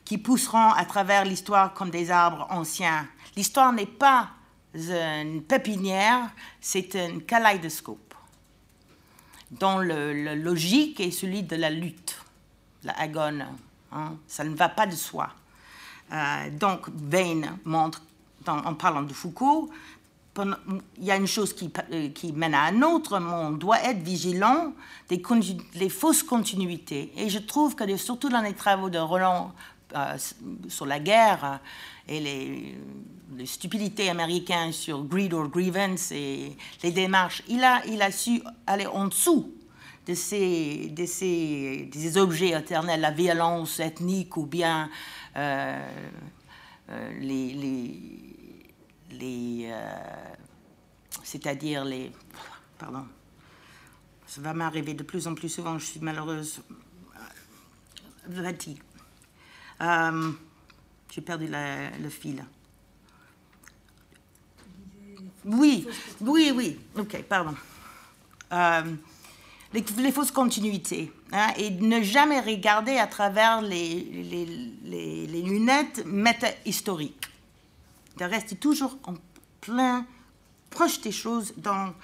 qui 0.04 0.18
pousseront 0.18 0.72
à 0.72 0.84
travers 0.84 1.24
l'histoire 1.24 1.74
comme 1.74 1.90
des 1.90 2.10
arbres 2.10 2.48
anciens. 2.50 3.06
L'histoire 3.36 3.72
n'est 3.72 3.86
pas 3.86 4.30
une 4.74 5.44
pépinière, 5.44 6.28
c'est 6.60 6.96
un 6.96 7.20
kaleidoscope. 7.20 8.16
dont 9.52 9.78
le, 9.78 10.34
logique 10.34 10.98
est 10.98 11.12
celui 11.12 11.44
de 11.44 11.54
la 11.54 11.70
lutte, 11.70 12.20
la 12.82 12.98
agone. 12.98 13.46
Hein. 13.92 14.16
Ça 14.26 14.42
ne 14.42 14.56
va 14.56 14.68
pas 14.68 14.88
de 14.88 14.96
soi. 14.96 15.28
Euh, 16.12 16.50
donc, 16.50 16.88
Vane 16.88 17.58
montre, 17.64 18.02
en 18.46 18.74
parlant 18.74 19.02
de 19.02 19.12
Foucault, 19.12 19.70
il 20.38 21.04
y 21.04 21.10
a 21.10 21.16
une 21.16 21.26
chose 21.26 21.52
qui, 21.52 21.70
euh, 21.92 22.08
qui, 22.10 22.32
mène 22.32 22.54
à 22.54 22.62
un 22.64 22.82
autre, 22.82 23.18
mais 23.18 23.32
on 23.32 23.50
doit 23.50 23.82
être 23.82 24.02
vigilant 24.02 24.72
des, 25.08 25.88
fausses 25.88 26.22
continuités. 26.22 27.12
Et 27.16 27.28
je 27.28 27.38
trouve 27.38 27.74
que, 27.74 27.96
surtout 27.96 28.28
dans 28.28 28.40
les 28.40 28.54
travaux 28.54 28.88
de 28.88 28.98
Roland 28.98 29.52
euh, 29.94 30.16
sur 30.68 30.86
la 30.86 31.00
guerre 31.00 31.60
et 32.08 32.20
les, 32.20 32.78
stupidités 33.46 34.10
américaines 34.10 34.72
sur 34.72 35.04
greed 35.04 35.32
or 35.32 35.48
grievance 35.48 36.12
et 36.12 36.54
les 36.82 36.90
démarches, 36.90 37.42
il 37.48 37.64
a, 37.64 38.10
su 38.10 38.42
aller 38.66 38.86
en 38.86 39.06
dessous 39.08 39.50
de 40.06 40.14
ces, 40.14 40.92
objets 42.16 42.50
éternels, 42.50 43.00
la 43.00 43.10
violence 43.10 43.80
ethnique 43.80 44.36
ou 44.36 44.44
bien 44.44 44.90
euh, 45.36 45.82
les 47.20 48.31
les, 49.12 49.68
euh, 49.70 50.34
c'est-à-dire 51.22 51.84
les, 51.84 52.12
pardon, 52.78 53.06
ça 54.26 54.40
va 54.40 54.54
m'arriver 54.54 54.94
de 54.94 55.02
plus 55.02 55.26
en 55.26 55.34
plus 55.34 55.48
souvent, 55.48 55.78
je 55.78 55.84
suis 55.84 56.00
malheureuse, 56.00 56.60
fatigue. 58.34 58.80
Euh, 59.80 60.32
j'ai 61.10 61.20
perdu 61.20 61.48
le 61.48 62.08
fil. 62.08 62.44
Oui, 65.44 65.86
oui, 66.20 66.52
oui, 66.54 66.78
ok, 66.96 67.22
pardon. 67.24 67.54
Euh, 68.52 68.94
les, 69.72 70.12
fausses 70.12 70.30
continuités. 70.30 71.12
Hein, 71.32 71.48
et 71.56 71.70
ne 71.70 72.02
jamais 72.02 72.40
regarder 72.40 72.98
à 72.98 73.06
travers 73.06 73.60
les, 73.62 74.04
lunettes 74.84 76.04
méta-historiques 76.06 77.31
de 78.16 78.24
rester 78.24 78.56
toujours 78.56 78.98
en 79.04 79.14
plein, 79.60 80.06
proche 80.70 81.00
des 81.00 81.12
choses, 81.12 81.54
dans, 81.56 81.94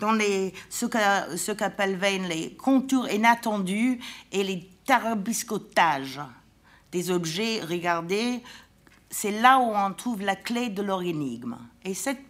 dans 0.00 0.12
les, 0.12 0.52
ce 0.70 1.52
qu'appelle 1.52 1.98
les 2.28 2.54
contours 2.54 3.08
inattendus 3.08 3.98
et 4.32 4.44
les 4.44 4.68
tarabiscotages 4.84 6.20
des 6.92 7.10
objets 7.10 7.60
regardés. 7.60 8.42
C'est 9.10 9.40
là 9.40 9.58
où 9.58 9.72
on 9.74 9.92
trouve 9.92 10.22
la 10.22 10.36
clé 10.36 10.68
de 10.68 10.82
leur 10.82 11.02
énigme. 11.02 11.56
Et 11.84 11.94
cette 11.94 12.20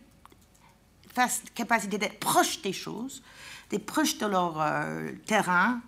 capacité 1.54 1.98
d'être 1.98 2.20
proche 2.20 2.60
des 2.62 2.72
choses, 2.72 3.22
d'être 3.70 3.86
proche 3.86 4.18
de 4.18 4.26
leur 4.26 4.60
euh, 4.60 5.10
terrain, 5.26 5.80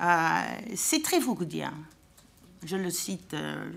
euh, 0.00 0.40
c'est 0.76 1.02
très 1.02 1.20
foucaultien. 1.20 1.74
Je 2.64 2.76
le 2.76 2.90
cite, 2.90 3.34
euh, 3.34 3.70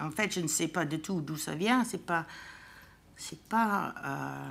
en 0.00 0.10
fait, 0.10 0.32
je 0.32 0.40
ne 0.40 0.48
sais 0.48 0.68
pas 0.68 0.84
du 0.84 1.00
tout 1.00 1.20
d'où 1.20 1.36
ça 1.36 1.54
vient. 1.54 1.84
C'est 1.84 2.04
pas, 2.04 2.26
c'est 3.16 3.40
pas 3.48 3.94
euh, 4.04 4.50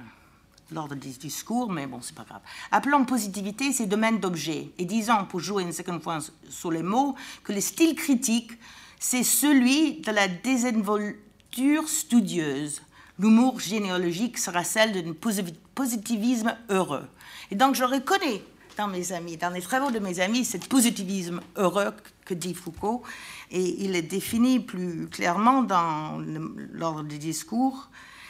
l'ordre 0.71 0.95
des 0.95 1.09
discours, 1.09 1.71
mais 1.71 1.87
bon, 1.87 2.01
c'est 2.01 2.15
pas 2.15 2.23
grave. 2.23 2.41
Appelons 2.71 3.05
positivité 3.05 3.71
ces 3.71 3.85
domaines 3.85 4.19
d'objets 4.19 4.71
et 4.77 4.85
disons, 4.85 5.25
pour 5.25 5.39
jouer 5.39 5.63
une 5.63 5.73
seconde 5.73 6.01
fois 6.01 6.19
sur 6.49 6.71
les 6.71 6.83
mots, 6.83 7.15
que 7.43 7.53
le 7.53 7.61
style 7.61 7.95
critique, 7.95 8.51
c'est 8.99 9.23
celui 9.23 10.01
de 10.01 10.11
la 10.11 10.27
désinvolture 10.27 11.87
studieuse. 11.87 12.81
L'humour 13.19 13.59
généalogique 13.59 14.37
sera 14.37 14.63
celle 14.63 15.03
d'un 15.03 15.13
positivisme 15.75 16.55
heureux. 16.69 17.07
Et 17.49 17.55
donc, 17.55 17.75
je 17.75 17.83
reconnais 17.83 18.43
dans 18.77 18.87
mes 18.87 19.11
amis, 19.11 19.37
dans 19.37 19.49
les 19.49 19.61
travaux 19.61 19.91
de 19.91 19.99
mes 19.99 20.19
amis, 20.19 20.45
ce 20.45 20.57
positivisme 20.57 21.41
heureux 21.55 21.91
que 22.25 22.33
dit 22.33 22.53
Foucault, 22.53 23.01
et 23.51 23.83
il 23.83 23.95
est 23.95 24.03
défini 24.03 24.59
plus 24.59 25.07
clairement 25.07 25.63
dans 25.63 26.19
l'ordre 26.71 27.03
du 27.03 27.17
discours. 27.17 27.89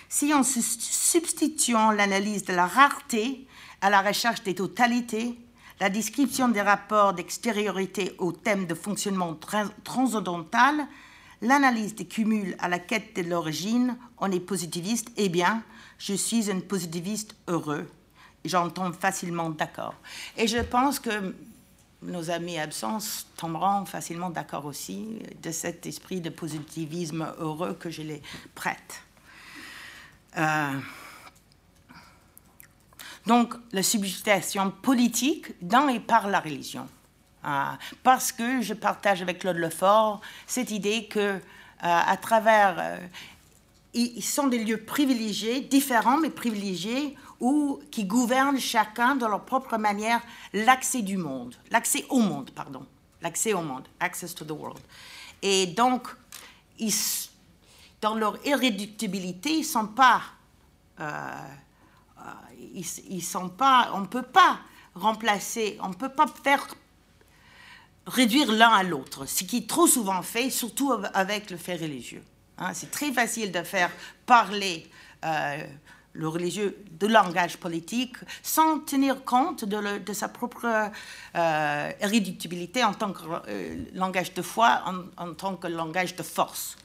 Si 0.09 0.33
en 0.33 0.43
substituant 0.43 1.91
l'analyse 1.91 2.45
de 2.45 2.53
la 2.53 2.65
rareté 2.65 3.45
à 3.81 3.89
la 3.89 4.01
recherche 4.01 4.41
des 4.43 4.55
totalités, 4.55 5.37
la 5.81 5.89
description 5.89 6.47
des 6.47 6.61
rapports 6.61 7.13
d'extériorité 7.13 8.13
au 8.17 8.31
thème 8.31 8.65
de 8.65 8.73
fonctionnement 8.73 9.37
transcendantal, 9.83 10.87
l'analyse 11.41 11.93
des 11.93 12.05
cumuls 12.05 12.55
à 12.59 12.69
la 12.69 12.79
quête 12.79 13.15
de 13.17 13.29
l'origine, 13.29 13.97
on 14.17 14.31
est 14.31 14.39
positiviste, 14.39 15.09
eh 15.17 15.29
bien, 15.29 15.61
je 15.99 16.13
suis 16.13 16.49
un 16.49 16.61
positiviste 16.61 17.35
heureux 17.47 17.87
j'en 18.47 18.69
tombe 18.69 18.93
facilement 18.93 19.49
d'accord. 19.49 19.95
Et 20.37 20.47
je 20.47 20.59
pense 20.59 20.99
que 20.99 21.33
nos 22.01 22.29
amis 22.29 22.59
absents 22.59 22.99
tomberont 23.35 23.85
facilement 23.85 24.29
d'accord 24.29 24.65
aussi 24.65 25.19
de 25.41 25.51
cet 25.51 25.85
esprit 25.85 26.21
de 26.21 26.29
positivisme 26.29 27.27
heureux 27.39 27.73
que 27.73 27.89
je 27.89 28.01
les 28.01 28.21
prête. 28.53 29.01
Euh, 30.37 30.79
donc, 33.25 33.55
la 33.71 33.83
subjutation 33.83 34.71
politique 34.71 35.47
dans 35.61 35.89
et 35.89 35.99
par 35.99 36.27
la 36.27 36.39
religion. 36.39 36.87
Euh, 37.45 37.63
parce 38.03 38.31
que 38.31 38.61
je 38.61 38.73
partage 38.73 39.21
avec 39.21 39.39
Claude 39.39 39.57
Lefort 39.57 40.21
cette 40.45 40.71
idée 40.71 41.07
que, 41.07 41.19
euh, 41.19 41.39
à 41.81 42.17
travers. 42.17 42.99
ils 43.93 44.23
sont 44.23 44.47
des 44.47 44.63
lieux 44.63 44.83
privilégiés, 44.83 45.61
différents 45.61 46.17
mais 46.17 46.29
privilégiés, 46.29 47.17
ou 47.39 47.79
qui 47.91 48.05
gouvernent 48.05 48.59
chacun 48.59 49.15
de 49.15 49.25
leur 49.25 49.45
propre 49.45 49.77
manière 49.77 50.21
l'accès 50.53 51.01
du 51.01 51.17
monde, 51.17 51.55
l'accès 51.71 52.05
au 52.09 52.19
monde, 52.19 52.51
pardon, 52.51 52.85
l'accès 53.21 53.53
au 53.53 53.61
monde, 53.61 53.87
access 53.99 54.33
to 54.33 54.45
the 54.45 54.51
world. 54.51 54.79
Et 55.41 55.67
donc, 55.67 56.07
ils, 56.79 56.93
dans 58.01 58.15
leur 58.15 58.45
irréductibilité, 58.45 59.57
ils 59.57 59.65
sont 59.65 59.87
pas, 59.87 60.21
euh, 60.99 61.03
euh, 62.19 62.21
ils, 62.73 63.23
sont 63.23 63.49
pas, 63.49 63.91
on 63.93 64.05
peut 64.05 64.23
pas 64.23 64.59
remplacer, 64.95 65.77
on 65.81 65.93
peut 65.93 66.09
pas 66.09 66.25
faire 66.43 66.65
réduire 68.07 68.51
l'un 68.51 68.69
à 68.69 68.83
l'autre, 68.83 69.25
ce 69.25 69.43
qui 69.43 69.57
est 69.57 69.69
trop 69.69 69.85
souvent 69.85 70.21
fait, 70.21 70.49
surtout 70.49 70.93
avec 71.13 71.49
le 71.49 71.57
fait 71.57 71.75
religieux. 71.75 72.23
Hein. 72.57 72.73
c'est 72.73 72.89
très 72.89 73.11
facile 73.11 73.51
de 73.51 73.61
faire 73.61 73.91
parler 74.25 74.89
euh, 75.23 75.63
le 76.17 76.27
religieux 76.27 76.77
de 76.99 77.07
langage 77.07 77.57
politique 77.57 78.17
sans 78.41 78.79
tenir 78.79 79.23
compte 79.23 79.63
de, 79.65 80.13
sa 80.13 80.27
propre 80.27 80.65
euh, 81.35 81.91
irréductibilité 82.01 82.83
en 82.83 82.93
tant 82.93 83.13
que 83.13 83.21
euh, 83.47 83.85
langage 83.93 84.33
de 84.33 84.41
foi, 84.41 84.81
en, 85.17 85.33
tant 85.33 85.55
que 85.55 85.67
langage 85.67 86.15
de 86.15 86.23
force. 86.23 86.77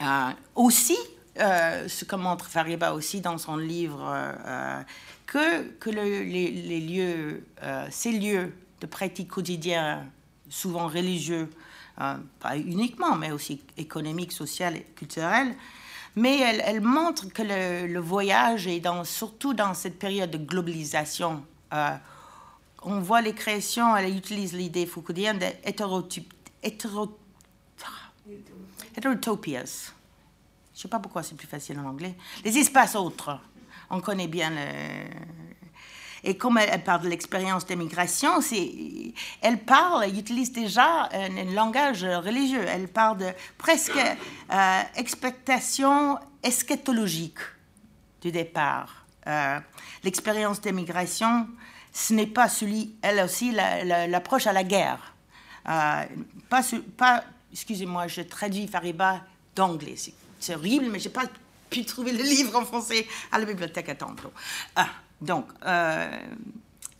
Euh, 0.00 0.30
aussi, 0.54 0.96
ce 1.36 2.04
que 2.04 2.16
montre 2.16 2.46
Fariba 2.46 2.92
aussi 2.92 3.20
dans 3.20 3.38
son 3.38 3.56
livre, 3.56 4.12
que, 5.26 5.68
que 5.78 5.90
les, 5.90 6.80
lieux, 6.80 7.44
ces 7.90 8.10
lieux 8.10 8.52
de 8.80 8.86
pratique 8.86 9.28
quotidienne, 9.28 10.10
souvent 10.48 10.88
religieux, 10.88 11.48
pas 11.96 12.56
uniquement, 12.56 13.14
mais 13.14 13.30
aussi 13.30 13.60
économiques, 13.76 14.32
sociales 14.32 14.78
et 14.78 14.86
culturelles, 14.96 15.54
mais 16.16 16.38
elle, 16.38 16.80
montre 16.80 17.32
que 17.32 17.42
le, 17.42 18.00
voyage, 18.00 18.66
et 18.66 18.80
dans, 18.80 19.04
surtout 19.04 19.54
dans 19.54 19.74
cette 19.74 19.98
période 19.98 20.30
de 20.30 20.38
globalisation, 20.38 21.44
euh, 21.72 21.96
on 22.82 23.00
voit 23.00 23.20
les 23.20 23.34
créations, 23.34 23.96
elle 23.96 24.16
utilise 24.16 24.52
l'idée 24.52 24.86
foucauldienne 24.86 25.38
d'hétérotopias. 25.38 26.24
Je 30.78 30.78
ne 30.78 30.82
sais 30.82 30.88
pas 30.88 31.00
pourquoi 31.00 31.22
c'est 31.22 31.34
plus 31.34 31.48
facile 31.48 31.78
en 31.80 31.86
anglais. 31.86 32.14
Les 32.44 32.56
espaces 32.56 32.94
autres. 32.94 33.38
On 33.90 34.00
connaît 34.00 34.28
bien 34.28 34.50
le, 34.50 35.08
et 36.24 36.36
comme 36.36 36.58
elle, 36.58 36.82
parle 36.82 37.02
de 37.02 37.08
l'expérience 37.08 37.66
d'émigration, 37.66 38.40
elle 39.40 39.58
parle, 39.58 40.04
elle 40.04 40.18
utilise 40.18 40.52
déjà 40.52 41.08
un, 41.12 41.44
langage 41.54 42.04
religieux. 42.04 42.64
Elle 42.66 42.88
parle 42.88 43.18
de 43.18 43.30
presque 43.56 43.96
euh, 43.96 44.82
expectation 44.96 46.18
eschatologique 46.42 47.38
du 48.20 48.32
départ. 48.32 49.04
Euh, 49.26 49.60
l'expérience 50.04 50.60
d'émigration, 50.60 51.48
ce 51.92 52.14
n'est 52.14 52.26
pas 52.26 52.48
celui, 52.48 52.94
elle 53.02 53.20
aussi, 53.20 53.52
l'approche 53.52 54.46
à 54.46 54.52
la 54.52 54.64
guerre. 54.64 55.14
Euh, 55.68 56.04
pas, 56.48 56.62
pas 56.96 57.24
excusez-moi, 57.52 58.06
je 58.06 58.22
traduis 58.22 58.66
Fariba 58.66 59.20
d'anglais. 59.54 59.96
C'est 60.40 60.54
horrible, 60.54 60.86
mais 60.90 60.98
je 60.98 61.08
n'ai 61.08 61.14
pas 61.14 61.26
pu 61.68 61.84
trouver 61.84 62.12
le 62.12 62.22
livre 62.22 62.56
en 62.58 62.64
français 62.64 63.06
à 63.30 63.38
la 63.38 63.44
bibliothèque 63.44 63.88
à 63.88 63.94
Templo. 63.94 64.32
Donc, 65.20 65.46
euh, 65.66 66.10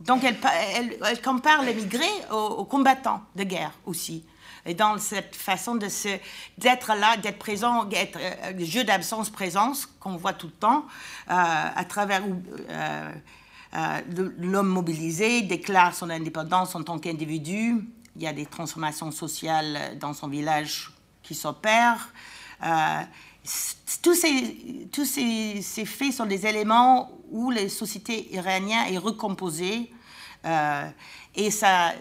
donc 0.01 0.24
elle, 0.24 1.23
compare 1.23 1.62
les 1.62 1.74
migrés 1.74 2.07
aux, 2.31 2.65
combattants 2.65 3.23
de 3.36 3.45
guerre 3.45 3.73
aussi. 3.86 4.24
Et 4.66 4.74
dans 4.74 4.99
cette 4.99 5.35
façon 5.35 5.77
de 5.77 5.89
se, 5.89 6.09
d'être 6.59 6.95
là, 6.95 7.16
d'être 7.16 7.39
présent, 7.39 7.85
d'être, 7.85 8.19
euh, 8.20 8.65
jeu 8.65 8.85
d'absence-présence 8.85 9.86
qu'on 10.01 10.16
voit 10.16 10.32
tout 10.32 10.49
le 10.49 10.53
temps, 10.53 10.85
euh, 11.31 11.35
à 11.74 11.85
travers 11.85 12.23
l'homme 14.39 14.69
mobilisé 14.69 15.43
déclare 15.43 15.95
son 15.95 16.11
indépendance 16.11 16.74
en 16.74 16.82
tant 16.82 16.99
qu'individu. 16.99 17.77
Il 18.16 18.23
y 18.23 18.27
a 18.27 18.32
des 18.32 18.47
transformations 18.47 19.12
sociales 19.12 19.97
dans 20.01 20.12
son 20.12 20.27
village 20.27 20.90
qui 21.23 21.36
s'opèrent. 21.36 22.12
tous 24.03 24.15
ces, 24.15 24.89
tous 24.93 25.05
ces, 25.05 25.85
faits 25.85 26.12
sont 26.12 26.27
des 26.27 26.47
éléments 26.47 27.18
où 27.31 27.51
la 27.51 27.69
société 27.69 28.33
iranienne 28.35 28.93
est 28.93 28.99
recomposée. 28.99 29.91
et 31.35 31.51
ça, 31.51 31.93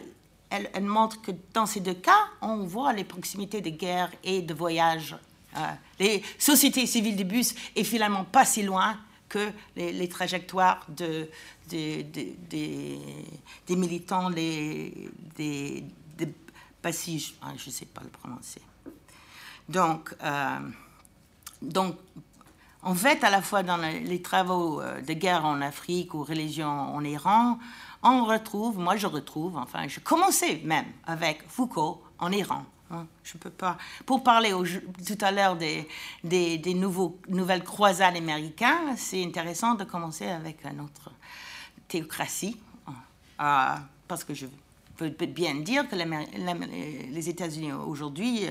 elle, 0.49 0.83
montre 0.83 1.21
que 1.21 1.31
dans 1.53 1.65
ces 1.65 1.79
deux 1.79 1.93
cas, 1.93 2.29
on 2.41 2.63
voit 2.63 2.93
les 2.93 3.03
proximités 3.03 3.61
de 3.61 3.69
guerre 3.69 4.11
et 4.23 4.41
de 4.41 4.53
voyage. 4.53 5.15
Euh, 5.55 5.59
les 5.99 6.23
sociétés 6.37 6.85
civiles 6.85 7.15
de 7.15 7.23
bus 7.23 7.53
est 7.75 7.83
finalement 7.83 8.23
pas 8.23 8.45
si 8.45 8.63
loin 8.63 8.97
que 9.27 9.51
les, 9.75 10.07
trajectoires 10.07 10.85
de, 10.87 11.29
des 11.69 12.05
militants, 13.69 14.29
des, 14.29 15.09
des, 15.35 15.83
ah, 17.41 17.53
je 17.57 17.67
ne 17.67 17.71
sais 17.71 17.85
pas 17.85 18.01
le 18.01 18.09
prononcer. 18.09 18.61
Donc, 19.67 20.15
euh, 20.23 20.59
donc, 21.61 21.97
en 22.83 22.95
fait, 22.95 23.23
à 23.23 23.29
la 23.29 23.41
fois 23.41 23.63
dans 23.63 23.77
les 23.77 24.21
travaux 24.21 24.81
euh, 24.81 25.01
de 25.01 25.13
guerre 25.13 25.45
en 25.45 25.61
Afrique 25.61 26.13
ou 26.13 26.23
religion 26.23 26.69
en 26.69 27.03
Iran, 27.03 27.57
on 28.03 28.25
retrouve, 28.25 28.77
moi 28.77 28.95
je 28.95 29.07
retrouve, 29.07 29.57
enfin, 29.57 29.87
je 29.87 29.99
commençais 29.99 30.61
même 30.63 30.85
avec 31.05 31.43
Foucault 31.47 32.01
en 32.19 32.31
Iran. 32.31 32.63
Hein. 32.91 33.05
Je 33.23 33.37
peux 33.37 33.49
pas. 33.49 33.77
Pour 34.05 34.23
parler 34.23 34.51
tout 34.51 35.17
à 35.21 35.31
l'heure 35.31 35.57
des, 35.57 35.87
des, 36.23 36.73
nouveaux, 36.73 37.19
nouvelles 37.27 37.63
croisades 37.63 38.15
américaines, 38.15 38.95
c'est 38.95 39.23
intéressant 39.23 39.73
de 39.73 39.83
commencer 39.83 40.27
avec 40.27 40.63
notre 40.73 41.11
théocratie, 41.87 42.57
hein. 42.87 42.93
ah, 43.39 43.79
parce 44.07 44.23
que 44.23 44.33
je 44.33 44.45
peux 44.95 45.09
bien 45.25 45.55
dire 45.55 45.87
que 45.89 45.95
les 45.95 47.29
États-Unis 47.29 47.73
aujourd'hui 47.73 48.47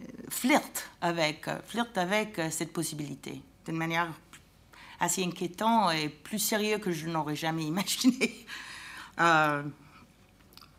euh, 0.00 0.04
flirtent 0.28 0.90
avec, 1.00 1.46
flirtent 1.66 1.98
avec 1.98 2.40
cette 2.50 2.72
possibilité 2.72 3.42
d'une 3.66 3.76
manière 3.76 4.12
assez 5.00 5.24
inquiétant 5.24 5.90
et 5.90 6.08
plus 6.08 6.38
sérieux 6.38 6.78
que 6.78 6.92
je 6.92 7.08
n'aurais 7.08 7.36
jamais 7.36 7.64
imaginé. 7.64 8.46
Euh, 9.20 9.64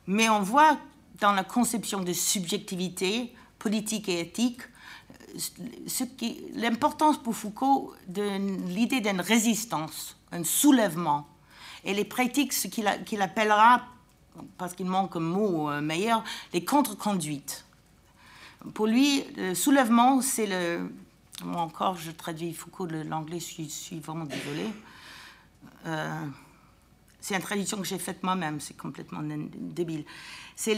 mais 0.08 0.30
on 0.30 0.40
voit 0.40 0.78
dans 1.20 1.34
la 1.34 1.44
conception 1.44 2.00
de 2.00 2.14
subjectivité 2.14 3.34
politique 3.58 4.08
et 4.08 4.22
éthique 4.22 4.62
euh, 5.36 6.06
l'importance 6.56 7.22
pour 7.22 7.36
Foucault 7.36 7.94
de 8.08 8.24
l'idée 8.68 9.02
d'une 9.02 9.20
résistance, 9.20 10.16
un 10.32 10.46
soulèvement, 10.46 11.28
et 11.84 11.94
les 11.94 12.06
pratiques, 12.06 12.54
ce 12.54 12.68
qu'il 12.68 13.22
appellera, 13.22 13.82
parce 14.58 14.74
qu'il 14.74 14.86
manque 14.86 15.16
un 15.18 15.20
mot 15.20 15.70
euh, 15.70 15.82
meilleur, 15.82 16.24
les 16.54 16.64
contre-conduites. 16.64 17.66
Pour 18.74 18.88
lui, 18.88 19.24
le 19.38 19.56
soulèvement, 19.56 20.22
c'est 20.22 20.46
le, 20.46 20.92
moi 21.44 21.62
encore, 21.62 21.98
je 21.98 22.12
traduis 22.12 22.54
Foucault 22.54 22.88
de 22.88 23.02
l'anglais, 23.02 23.40
je 23.40 23.64
suis, 23.64 24.00
vraiment 24.00 24.26
désolée. 24.26 24.70
Euh, 25.86 26.26
c'est 27.22 27.36
une 27.36 27.42
traduction 27.42 27.78
que 27.78 27.86
j'ai 27.86 28.00
faite 28.00 28.24
moi-même, 28.24 28.60
c'est 28.60 28.78
complètement 28.78 29.22
débile. 29.24 30.06
C'est 30.56 30.76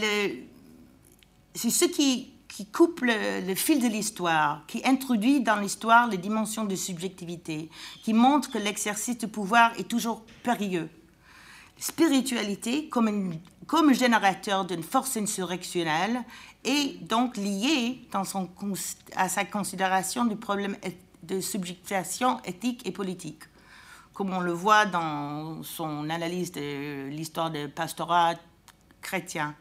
ce 1.54 1.84
qui, 1.86 2.32
qui 2.48 2.66
coupe 2.66 3.00
le, 3.02 3.54
fil 3.54 3.80
de 3.80 3.88
l'histoire, 3.88 4.64
qui 4.66 4.82
introduit 4.84 5.40
dans 5.40 5.56
l'histoire 5.56 6.06
les 6.08 6.18
dimensions 6.18 6.64
de 6.64 6.76
subjectivité, 6.76 7.70
qui 8.02 8.12
montre 8.12 8.50
que 8.50 8.58
l'exercice 8.58 9.18
de 9.18 9.26
pouvoir 9.26 9.72
est 9.78 9.88
toujours 9.88 10.22
périlleux. 10.42 10.90
Spiritualité, 11.78 12.88
comme, 12.88 13.34
comme 13.66 13.92
générateur 13.92 14.64
d'une 14.64 14.82
force 14.82 15.16
insurrectionnelle, 15.16 16.22
est 16.64 17.02
donc 17.02 17.36
liée 17.36 18.06
dans 18.12 18.24
son, 18.24 18.48
à 19.16 19.28
sa 19.28 19.44
considération 19.44 20.24
du 20.24 20.36
problème 20.36 20.76
de 21.22 21.40
subjectivation 21.40 22.40
éthique 22.44 22.86
et 22.86 22.92
politique. 22.92 23.42
Comme 24.12 24.32
on 24.32 24.40
le 24.40 24.52
voit 24.52 24.86
dans 24.86 25.62
son 25.62 26.10
analyse 26.10 26.52
de 26.52 27.08
l'histoire 27.08 27.50
du 27.50 27.68
pastorat 27.68 28.34
chrétien, 29.00 29.54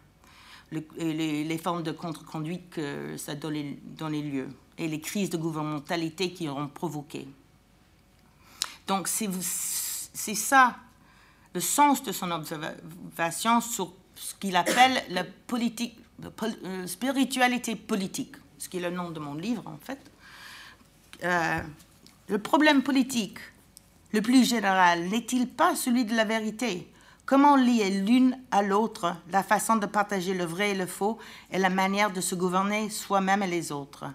les, 0.71 1.57
formes 1.57 1.83
de 1.83 1.91
contre-conduite 1.91 2.69
que 2.69 3.17
ça 3.17 3.35
donne 3.35 3.75
dans 3.97 4.07
les 4.07 4.21
lieux 4.21 4.49
et 4.77 4.87
les 4.87 5.01
crises 5.01 5.29
de 5.29 5.37
gouvernementalité 5.37 6.31
qui 6.31 6.47
ont 6.49 6.67
provoqué. 6.67 7.27
Donc 8.87 9.07
c'est 9.07 10.35
ça 10.35 10.75
le 11.53 11.59
sens 11.59 12.03
de 12.03 12.11
son 12.11 12.31
observation 12.31 13.61
sur 13.61 13.93
ce 14.15 14.35
qu'il 14.35 14.55
appelle 14.55 15.03
la 15.09 15.23
euh, 15.23 16.87
spiritualité 16.87 17.75
politique, 17.75 18.35
ce 18.57 18.69
qui 18.69 18.77
est 18.77 18.89
le 18.89 18.95
nom 18.95 19.11
de 19.11 19.19
mon 19.19 19.33
livre 19.33 19.63
en 19.67 19.77
fait. 19.77 19.99
Euh, 21.23 21.59
le 22.27 22.39
problème 22.39 22.83
politique 22.83 23.39
le 24.13 24.21
plus 24.21 24.47
général 24.47 25.07
n'est-il 25.07 25.47
pas 25.47 25.75
celui 25.75 26.05
de 26.05 26.15
la 26.15 26.25
vérité? 26.25 26.91
Comment 27.25 27.55
lier 27.55 27.89
l'une 27.89 28.37
à 28.51 28.61
l'autre 28.61 29.15
la 29.31 29.43
façon 29.43 29.77
de 29.77 29.85
partager 29.85 30.33
le 30.33 30.43
vrai 30.43 30.71
et 30.71 30.75
le 30.75 30.85
faux 30.85 31.17
et 31.49 31.59
la 31.59 31.69
manière 31.69 32.11
de 32.11 32.19
se 32.19 32.35
gouverner 32.35 32.89
soi-même 32.89 33.43
et 33.43 33.47
les 33.47 33.71
autres? 33.71 34.05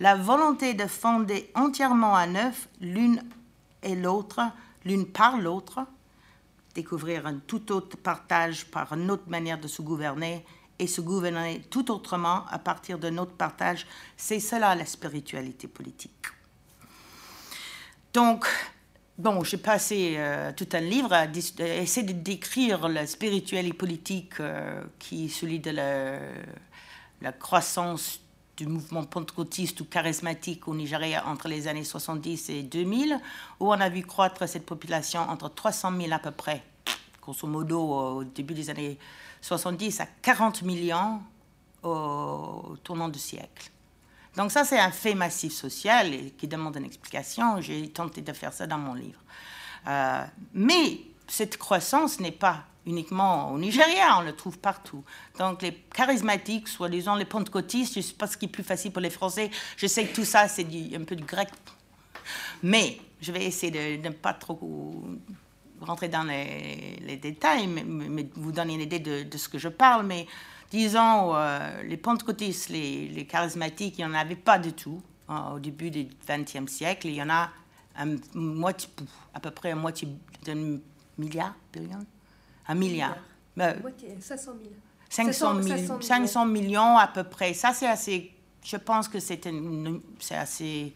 La 0.00 0.16
volonté 0.16 0.74
de 0.74 0.86
fonder 0.86 1.50
entièrement 1.54 2.16
à 2.16 2.26
neuf 2.26 2.68
l'une 2.80 3.22
et 3.82 3.94
l'autre, 3.94 4.40
l'une 4.84 5.06
par 5.06 5.38
l'autre, 5.38 5.80
découvrir 6.74 7.26
un 7.26 7.38
tout 7.38 7.72
autre 7.72 7.96
partage 7.96 8.66
par 8.66 8.92
une 8.92 9.10
autre 9.10 9.28
manière 9.28 9.60
de 9.60 9.68
se 9.68 9.82
gouverner 9.82 10.44
et 10.78 10.86
se 10.86 11.00
gouverner 11.00 11.62
tout 11.70 11.90
autrement 11.90 12.44
à 12.50 12.58
partir 12.58 12.98
de 12.98 13.10
notre 13.10 13.32
partage. 13.32 13.86
C'est 14.16 14.40
cela 14.40 14.74
la 14.74 14.86
spiritualité 14.86 15.66
politique. 15.66 16.26
Donc, 18.12 18.46
bon, 19.18 19.42
j'ai 19.44 19.58
passé 19.58 20.14
euh, 20.16 20.52
tout 20.56 20.68
un 20.72 20.80
livre 20.80 21.12
à, 21.12 21.26
essayer 21.26 22.06
de 22.06 22.12
décrire 22.12 22.88
la 22.88 23.06
spiritualité 23.06 23.76
politique 23.76 24.40
euh, 24.40 24.82
qui 24.98 25.26
est 25.26 25.28
celui 25.28 25.58
de 25.58 25.70
la, 25.70 26.18
la, 27.20 27.32
croissance 27.32 28.20
du 28.58 28.66
mouvement 28.66 29.04
pentecôtiste 29.04 29.80
ou 29.80 29.84
charismatique 29.84 30.66
au 30.66 30.74
Nigeria 30.74 31.24
entre 31.28 31.46
les 31.46 31.68
années 31.68 31.84
70 31.84 32.50
et 32.50 32.62
2000, 32.64 33.20
où 33.60 33.68
on 33.68 33.80
a 33.80 33.88
vu 33.88 34.02
croître 34.02 34.48
cette 34.48 34.66
population 34.66 35.20
entre 35.20 35.48
300 35.48 35.96
000 35.96 36.12
à 36.12 36.18
peu 36.18 36.32
près, 36.32 36.64
grosso 37.22 37.46
modo 37.46 37.80
au 37.80 38.24
début 38.24 38.54
des 38.54 38.68
années 38.68 38.98
70 39.42 40.00
à 40.00 40.06
40 40.22 40.62
millions 40.62 41.20
au 41.84 42.76
tournant 42.82 43.08
du 43.08 43.20
siècle. 43.20 43.70
Donc 44.36 44.50
ça, 44.50 44.64
c'est 44.64 44.80
un 44.80 44.90
fait 44.90 45.14
massif 45.14 45.52
social 45.52 46.10
qui 46.36 46.48
demande 46.48 46.76
une 46.76 46.84
explication. 46.84 47.60
J'ai 47.60 47.88
tenté 47.90 48.22
de 48.22 48.32
faire 48.32 48.52
ça 48.52 48.66
dans 48.66 48.78
mon 48.78 48.94
livre. 48.94 49.20
Euh, 49.86 50.24
mais 50.52 51.00
cette 51.28 51.56
croissance 51.58 52.18
n'est 52.18 52.32
pas 52.32 52.64
uniquement 52.88 53.52
au 53.52 53.58
Nigeria, 53.58 54.18
on 54.18 54.22
le 54.22 54.34
trouve 54.34 54.58
partout. 54.58 55.04
Donc 55.38 55.62
les 55.62 55.74
charismatiques, 55.94 56.68
soit 56.68 56.88
disant 56.88 57.14
les 57.14 57.26
pentecôtistes, 57.26 57.94
je 57.94 57.98
ne 58.00 58.04
sais 58.04 58.14
pas 58.14 58.26
ce 58.26 58.36
qui 58.36 58.46
est 58.46 58.48
plus 58.48 58.64
facile 58.64 58.90
pour 58.90 59.02
les 59.02 59.10
Français. 59.10 59.50
Je 59.76 59.86
sais 59.86 60.06
que 60.06 60.14
tout 60.14 60.24
ça, 60.24 60.48
c'est 60.48 60.66
un 60.94 61.04
peu 61.04 61.14
du 61.14 61.24
grec. 61.24 61.48
Mais 62.62 62.98
je 63.20 63.30
vais 63.30 63.44
essayer 63.44 63.98
de 63.98 64.08
ne 64.08 64.12
pas 64.12 64.32
trop 64.32 64.58
rentrer 65.80 66.08
dans 66.08 66.24
les, 66.24 67.16
détails, 67.22 67.66
mais, 67.66 68.26
vous 68.34 68.52
donner 68.52 68.74
une 68.74 68.80
idée 68.80 68.98
de, 68.98 69.36
ce 69.36 69.48
que 69.48 69.58
je 69.58 69.68
parle, 69.68 70.06
mais 70.06 70.26
disons, 70.70 71.36
euh, 71.36 71.82
les 71.82 71.96
pentecôtistes, 71.96 72.70
les, 72.70 73.08
les, 73.08 73.26
charismatiques, 73.26 73.98
il 73.98 74.06
n'y 74.06 74.10
en 74.10 74.14
avait 74.14 74.34
pas 74.34 74.58
du 74.58 74.72
tout 74.72 75.00
hein, 75.28 75.52
au 75.54 75.58
début 75.58 75.90
du 75.90 76.08
XXe 76.26 76.70
siècle. 76.70 77.06
Il 77.06 77.14
y 77.14 77.22
en 77.22 77.30
a 77.30 77.50
un, 77.96 78.16
moitié, 78.34 78.88
à 79.34 79.40
peu 79.40 79.50
près 79.50 79.72
un 79.72 79.76
moitié 79.76 80.08
d'un 80.44 80.78
milliard, 81.16 81.54
billion, 81.72 82.04
un 82.68 82.74
milliard. 82.74 83.16
500 84.20 84.52
000. 84.62 84.74
500, 85.10 86.00
500 86.02 86.46
millions 86.46 86.98
à 86.98 87.06
peu 87.08 87.24
près. 87.24 87.54
Ça, 87.54 87.72
c'est 87.72 87.88
assez. 87.88 88.32
Je 88.62 88.76
pense 88.76 89.08
que 89.08 89.18
c'est 89.18 89.40
assez 90.30 90.94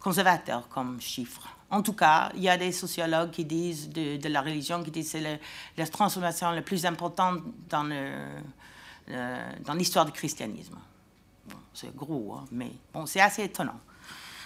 conservateur 0.00 0.68
comme 0.68 1.00
chiffre. 1.00 1.48
En 1.70 1.82
tout 1.82 1.92
cas, 1.92 2.30
il 2.34 2.42
y 2.42 2.48
a 2.48 2.56
des 2.56 2.72
sociologues 2.72 3.30
qui 3.30 3.44
disent 3.44 3.88
de, 3.88 4.28
la 4.28 4.40
religion, 4.40 4.82
qui 4.82 4.90
disent 4.90 5.12
que 5.12 5.18
c'est 5.18 5.40
la 5.76 5.86
transformation 5.86 6.50
la 6.50 6.62
plus 6.62 6.84
importante 6.86 7.42
dans, 7.68 7.88
dans 9.08 9.74
l'histoire 9.74 10.04
du 10.04 10.12
christianisme. 10.12 10.78
c'est 11.74 11.94
gros, 11.94 12.34
hein, 12.34 12.44
mais 12.52 12.70
bon, 12.92 13.06
c'est 13.06 13.20
assez 13.20 13.44
étonnant. 13.44 13.80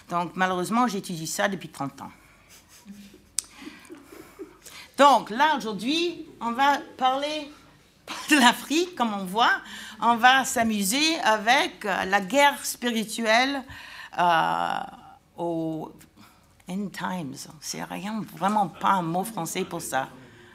Donc, 0.09 0.33
malheureusement, 0.35 0.87
j'étudie 0.87 1.27
ça 1.27 1.49
depuis 1.49 1.69
30 1.69 2.03
ans. 2.03 2.13
Donc, 5.01 5.31
là, 5.31 5.57
aujourd'hui, 5.57 6.27
on 6.43 6.53
va 6.53 6.77
parler 6.99 7.51
de 8.31 8.37
l'Afrique, 8.37 8.95
comme 8.95 9.15
on 9.15 9.25
voit. 9.25 9.63
On 9.99 10.17
va 10.17 10.45
s'amuser 10.45 11.19
avec 11.21 11.85
la 11.85 12.21
guerre 12.21 12.63
spirituelle 12.63 13.63
euh, 14.19 14.79
au 15.39 15.91
End 16.69 16.89
times, 16.93 17.35
c'est 17.61 17.83
rien, 17.83 18.23
vraiment 18.37 18.69
pas 18.69 18.91
un 18.91 19.03
mot 19.03 19.25
français 19.25 19.65
pour 19.65 19.81
ça. 19.81 20.09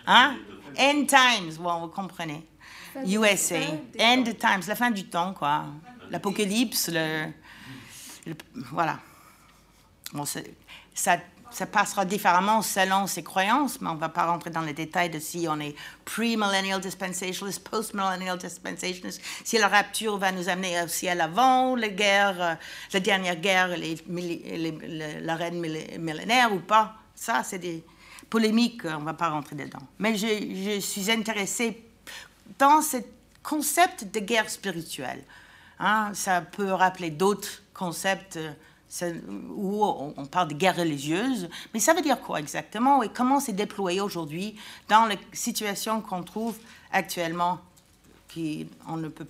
Hein? 0.08 0.36
End 0.80 1.06
times, 1.06 1.56
bon, 1.60 1.82
vous 1.82 1.88
comprenez. 1.88 2.48
USA, 3.06 3.60
end 4.00 4.24
times, 4.24 4.62
la 4.68 4.76
fin 4.76 4.92
du 4.92 5.08
temps, 5.08 5.34
quoi. 5.34 5.66
L'apocalypse, 6.12 6.92
le, 6.94 7.34
Voilà. 8.72 9.00
Bon, 10.14 10.24
ça 10.94 11.18
ça 11.56 11.66
passera 11.66 12.04
différemment 12.04 12.62
selon 12.62 13.08
ses 13.08 13.24
croyances, 13.24 13.80
mais 13.80 13.88
on 13.88 13.94
ne 13.94 14.00
va 14.00 14.10
pas 14.10 14.26
rentrer 14.26 14.50
dans 14.50 14.60
les 14.60 14.74
détails 14.74 15.10
de 15.10 15.20
si 15.20 15.48
on 15.50 15.58
est 15.62 15.74
pre-millennial 16.04 16.82
dispensationalist, 16.82 17.64
post-millennial 17.64 18.38
dispensationalist, 18.38 19.22
si 19.46 19.58
la 19.58 19.70
rapture 19.70 20.18
va 20.18 20.34
nous 20.34 20.50
amener 20.50 20.84
au 20.84 20.90
ciel 20.90 21.22
avant 21.22 21.78
la 21.78 21.88
guerre, 21.88 22.42
euh, 22.42 22.56
la 22.92 23.00
dernière 23.00 23.38
guerre, 23.38 23.70
les, 23.70 23.96
la 25.22 25.36
reine 25.38 25.62
millénaire 25.98 26.52
ou 26.52 26.60
pas. 26.60 26.96
Ça, 27.16 27.42
c'est 27.46 27.60
des 27.60 27.86
polémiques, 28.30 28.84
on 28.84 29.00
ne 29.00 29.06
va 29.06 29.14
pas 29.14 29.30
rentrer 29.30 29.56
dedans. 29.56 29.88
Mais 29.98 30.18
je, 30.18 30.28
je 30.28 30.82
suis 30.82 31.10
intéressée 31.10 31.86
dans 32.60 32.82
ce 32.82 32.98
concept 33.42 34.12
de 34.14 34.20
guerre 34.20 34.50
spirituelle. 34.50 35.24
Hein, 35.80 36.12
ça 36.16 36.42
peut 36.42 36.74
rappeler 36.74 37.12
d'autres 37.12 37.62
concepts 37.74 38.36
euh, 38.36 38.52
où 39.56 39.84
on 39.84 40.26
parle 40.26 40.50
de 40.50 40.54
guerre 40.54 40.78
religieuse, 40.78 41.50
mais 41.74 41.80
ça 41.80 41.94
veut 41.94 42.02
dire 42.02 42.20
quoi 42.22 42.40
exactement 42.40 43.04
et 43.04 43.10
comment 43.10 43.40
c'est 43.40 43.54
déployé 43.54 44.02
aujourd'hui 44.02 44.56
dans 44.88 45.06
la 45.06 45.16
situation 45.34 46.02
qu'on 46.02 46.24
trouve 46.24 46.58
actuellement, 46.92 47.60
qui 48.28 48.68
on 48.88 48.98
ne 48.98 49.10
peut 49.10 49.28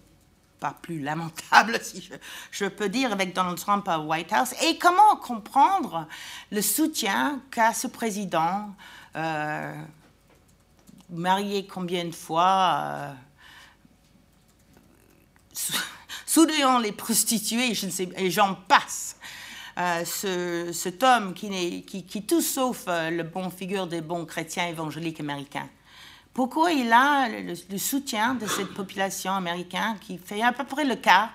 pas 0.60 0.76
plus 0.82 1.00
lamentable, 1.00 1.80
si 1.84 2.10
je, 2.52 2.66
peux 2.66 2.90
dire, 2.90 3.12
avec 3.12 3.34
Donald 3.34 3.58
Trump 3.58 3.88
à 3.88 4.00
White 4.00 4.32
House, 4.32 4.54
et 4.64 4.78
comment 4.78 5.16
comprendre 5.18 6.08
le 6.52 6.62
soutien 6.62 7.42
qu'a 7.52 7.74
ce 7.74 7.88
président, 7.88 8.74
euh, 9.16 9.74
marié 11.10 11.68
combien 11.68 12.06
de 12.06 12.16
fois, 12.16 13.14
euh, 16.38 16.78
les 16.82 16.92
prostituées, 16.92 17.74
et 18.18 18.32
j'en 18.32 18.56
passe? 18.56 19.15
Euh, 19.78 20.06
ce, 20.06 20.72
cet 20.72 21.04
homme 21.04 21.34
qui, 21.34 21.84
qui, 21.84 22.06
qui 22.06 22.24
tout 22.24 22.40
sauf 22.42 22.86
euh, 22.88 23.10
le 23.10 23.24
bon 23.24 23.50
figure 23.50 23.88
des 23.88 24.00
bons 24.00 24.26
chrétiens 24.26 24.68
évangéliques 24.68 25.20
américains. 25.20 25.68
Pourquoi 26.34 26.72
il 26.72 26.94
a 26.94 27.28
le, 27.28 27.78
soutien 27.78 28.36
de 28.36 28.48
cette 28.48 28.74
population 28.74 29.34
américaine 29.34 29.98
qui 30.00 30.18
fait 30.18 30.42
à 30.42 30.54
peu 30.54 30.64
près 30.64 30.86
le 30.86 30.96
quart 30.96 31.30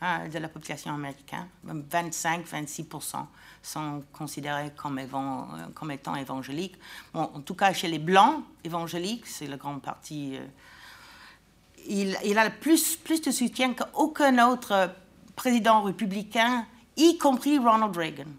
hein, 0.00 0.28
de 0.28 0.38
la 0.40 0.48
population 0.48 0.92
américaine, 0.92 1.46
25-26% 1.64 3.26
sont 3.62 4.02
considérés 4.12 4.72
comme, 4.76 4.98
euh, 4.98 5.66
comme, 5.72 5.92
étant 5.92 6.16
évangéliques. 6.16 6.76
Bon, 7.12 7.30
en 7.32 7.40
tout 7.42 7.54
cas, 7.54 7.72
chez 7.72 7.86
les 7.86 8.00
Blancs 8.00 8.42
évangéliques, 8.64 9.26
c'est 9.26 9.46
la 9.46 9.56
grande 9.56 9.82
partie. 9.82 10.36
il, 11.86 12.18
il, 12.24 12.38
a 12.38 12.50
plus, 12.50 12.96
plus 12.96 13.22
de 13.22 13.30
soutien 13.30 13.72
qu'aucun 13.72 14.44
autre 14.48 14.90
président 15.36 15.82
républicain 15.82 16.66
y 16.96 17.18
compris 17.18 17.58
Ronald 17.58 17.96
Reagan. 17.96 18.30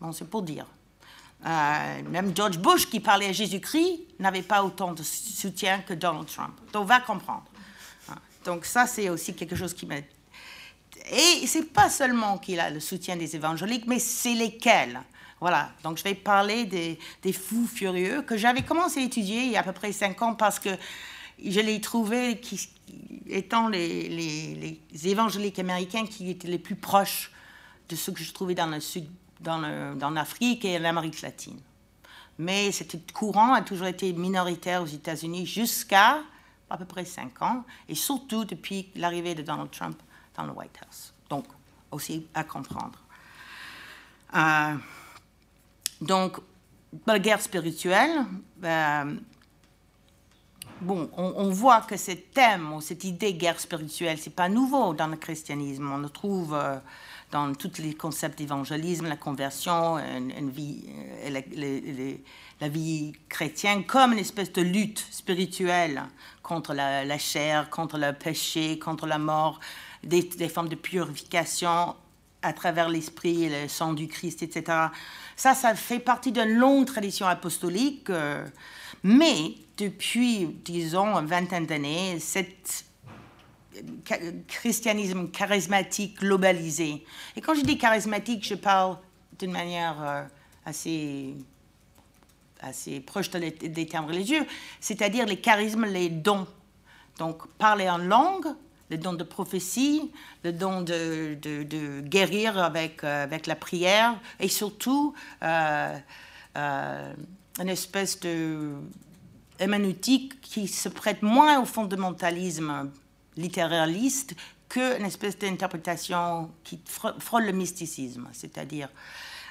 Bon, 0.00 0.12
c'est 0.12 0.28
pour 0.28 0.42
dire. 0.42 0.66
Euh, 1.44 2.02
même 2.08 2.34
George 2.36 2.58
Bush, 2.58 2.88
qui 2.88 3.00
parlait 3.00 3.28
à 3.28 3.32
Jésus-Christ, 3.32 4.00
n'avait 4.18 4.42
pas 4.42 4.62
autant 4.62 4.92
de 4.92 5.02
soutien 5.02 5.80
que 5.80 5.94
Donald 5.94 6.26
Trump. 6.26 6.54
Donc, 6.72 6.82
on 6.82 6.86
va 6.86 7.00
comprendre. 7.00 7.44
Hein. 8.08 8.16
Donc, 8.44 8.64
ça, 8.64 8.86
c'est 8.86 9.08
aussi 9.08 9.34
quelque 9.34 9.56
chose 9.56 9.74
qui 9.74 9.86
m'aide. 9.86 10.04
Et 11.10 11.46
c'est 11.46 11.72
pas 11.72 11.90
seulement 11.90 12.38
qu'il 12.38 12.60
a 12.60 12.70
le 12.70 12.78
soutien 12.78 13.16
des 13.16 13.34
évangéliques, 13.34 13.86
mais 13.86 13.98
c'est 13.98 14.34
lesquels. 14.34 15.00
Voilà, 15.40 15.72
donc 15.82 15.98
je 15.98 16.04
vais 16.04 16.14
parler 16.14 16.66
des, 16.66 17.00
des 17.20 17.32
fous 17.32 17.66
furieux 17.66 18.22
que 18.22 18.36
j'avais 18.36 18.62
commencé 18.62 19.00
à 19.00 19.02
étudier 19.02 19.40
il 19.40 19.50
y 19.50 19.56
a 19.56 19.60
à 19.60 19.62
peu 19.64 19.72
près 19.72 19.90
cinq 19.90 20.22
ans 20.22 20.36
parce 20.36 20.60
que 20.60 20.68
je 21.44 21.58
les 21.58 21.80
trouvais 21.80 22.38
qui, 22.38 22.68
étant 23.26 23.66
les, 23.66 24.08
les 24.08 25.08
évangéliques 25.08 25.58
américains 25.58 26.06
qui 26.06 26.30
étaient 26.30 26.46
les 26.46 26.60
plus 26.60 26.76
proches 26.76 27.31
de 27.92 27.96
ce 27.96 28.10
que 28.10 28.22
je 28.22 28.32
trouvais 28.32 28.54
dans 28.54 28.66
le 28.66 28.80
sud, 28.80 29.06
dans, 29.40 29.58
l'Afrique 30.10 30.64
et 30.64 30.78
l'Amérique 30.78 31.20
latine. 31.20 31.60
Mais 32.38 32.72
c'était 32.72 32.98
courant, 33.12 33.52
a 33.52 33.60
toujours 33.60 33.86
été 33.86 34.12
minoritaire 34.14 34.82
aux 34.82 34.86
États-Unis 34.86 35.46
jusqu'à 35.46 36.20
à 36.70 36.78
peu 36.78 36.86
près 36.86 37.04
cinq 37.04 37.42
ans, 37.42 37.64
et 37.86 37.94
surtout 37.94 38.46
depuis 38.46 38.88
l'arrivée 38.94 39.34
de 39.34 39.42
Donald 39.42 39.70
Trump 39.70 40.00
dans 40.34 40.44
le 40.44 40.52
White 40.52 40.78
House. 40.86 41.12
Donc, 41.28 41.44
aussi 41.90 42.26
à 42.32 42.44
comprendre. 42.44 42.98
Euh, 44.34 44.74
donc, 46.00 46.38
la 47.06 47.18
guerre 47.18 47.42
spirituelle, 47.42 48.24
euh, 48.64 49.14
bon, 50.80 51.10
on, 51.14 51.50
voit 51.50 51.82
que 51.82 51.98
ce 51.98 52.12
thème 52.12 52.80
cette 52.80 53.04
idée 53.04 53.34
guerre 53.34 53.60
spirituelle, 53.60 54.16
c'est 54.18 54.34
pas 54.34 54.48
nouveau 54.48 54.94
dans 54.94 55.08
le 55.08 55.16
christianisme. 55.16 55.92
On 55.92 55.98
le 55.98 56.08
trouve 56.08 56.54
euh, 56.54 56.78
dans 57.32 57.54
tous 57.54 57.78
les 57.78 57.94
concepts 57.94 58.38
d'évangélisme, 58.38 59.08
la 59.08 59.16
conversion, 59.16 59.96
euh, 59.96 61.40
la, 62.60 62.68
vie 62.68 63.12
chrétienne 63.28 63.84
comme 63.84 64.12
une 64.12 64.18
espèce 64.18 64.52
de 64.52 64.60
lutte 64.60 65.04
spirituelle 65.10 66.02
contre 66.42 66.74
la, 66.74 67.18
chair, 67.18 67.70
contre 67.70 67.98
le 67.98 68.12
péché, 68.12 68.78
contre 68.78 69.06
la 69.06 69.18
mort, 69.18 69.58
des, 70.04 70.22
formes 70.48 70.68
de 70.68 70.76
purification 70.76 71.96
à 72.42 72.52
travers 72.52 72.88
l'esprit 72.88 73.44
et 73.44 73.62
le 73.62 73.68
sang 73.68 73.94
du 73.94 74.08
Christ, 74.08 74.42
etc. 74.42 74.88
Ça, 75.34 75.54
ça 75.54 75.74
fait 75.74 76.00
partie 76.00 76.32
d'une 76.32 76.58
longue 76.58 76.86
tradition 76.86 77.26
apostolique, 77.26 78.10
euh, 78.10 78.46
mais 79.02 79.54
depuis, 79.78 80.48
disons, 80.64 81.16
une 81.16 81.26
vingtaine 81.26 81.66
d'années, 81.66 82.18
cette 82.20 82.84
christianisme 84.46 85.30
charismatique 85.30 86.18
globalisé. 86.18 87.04
Et 87.36 87.40
quand 87.40 87.54
je 87.54 87.62
dis 87.62 87.78
charismatique, 87.78 88.46
je 88.46 88.54
parle 88.54 88.98
d'une 89.38 89.52
manière 89.52 89.96
euh, 90.02 90.22
assez, 90.64 91.34
assez 92.60 93.00
proche 93.00 93.30
des 93.30 93.86
termes 93.86 94.06
religieux, 94.06 94.46
c'est-à-dire 94.80 95.26
les 95.26 95.40
charismes, 95.40 95.86
les 95.86 96.08
dons. 96.08 96.46
Donc 97.18 97.46
parler 97.58 97.88
en 97.88 97.98
langue, 97.98 98.46
le 98.90 98.98
don 98.98 99.14
de 99.14 99.24
prophétie, 99.24 100.10
le 100.44 100.52
don 100.52 100.82
de, 100.82 101.34
de, 101.40 102.00
guérir 102.00 102.58
avec, 102.58 103.04
euh, 103.04 103.24
avec 103.24 103.46
la 103.46 103.56
prière, 103.56 104.18
et 104.38 104.48
surtout 104.48 105.14
euh, 105.42 105.98
une 106.54 107.68
espèce 107.68 108.20
de 108.20 108.72
qui 110.42 110.66
se 110.66 110.88
prête 110.88 111.22
moins 111.22 111.60
au 111.60 111.64
fondamentalisme 111.64 112.90
littéraliste 113.36 114.34
qu'une 114.68 115.04
espèce 115.04 115.38
d'interprétation 115.38 116.50
qui 116.64 116.80
frôle 117.18 117.44
le 117.44 117.52
mysticisme, 117.52 118.28
c'est-à-dire... 118.32 118.88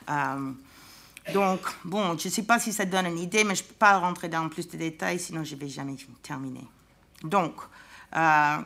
Euh, 0.09 0.51
donc, 1.33 1.59
bon, 1.85 2.17
je 2.17 2.27
ne 2.27 2.33
sais 2.33 2.43
pas 2.43 2.59
si 2.59 2.73
ça 2.73 2.85
donne 2.85 3.05
une 3.05 3.19
idée, 3.19 3.43
mais 3.43 3.53
je 3.53 3.61
ne 3.61 3.67
peux 3.67 3.75
pas 3.75 3.99
rentrer 3.99 4.27
dans 4.27 4.49
plus 4.49 4.67
de 4.67 4.75
détails, 4.75 5.19
sinon 5.19 5.43
je 5.43 5.53
ne 5.53 5.59
vais 5.59 5.67
jamais 5.67 5.95
terminer. 6.23 6.67
Donc, 7.23 7.53
euh, 8.15 8.57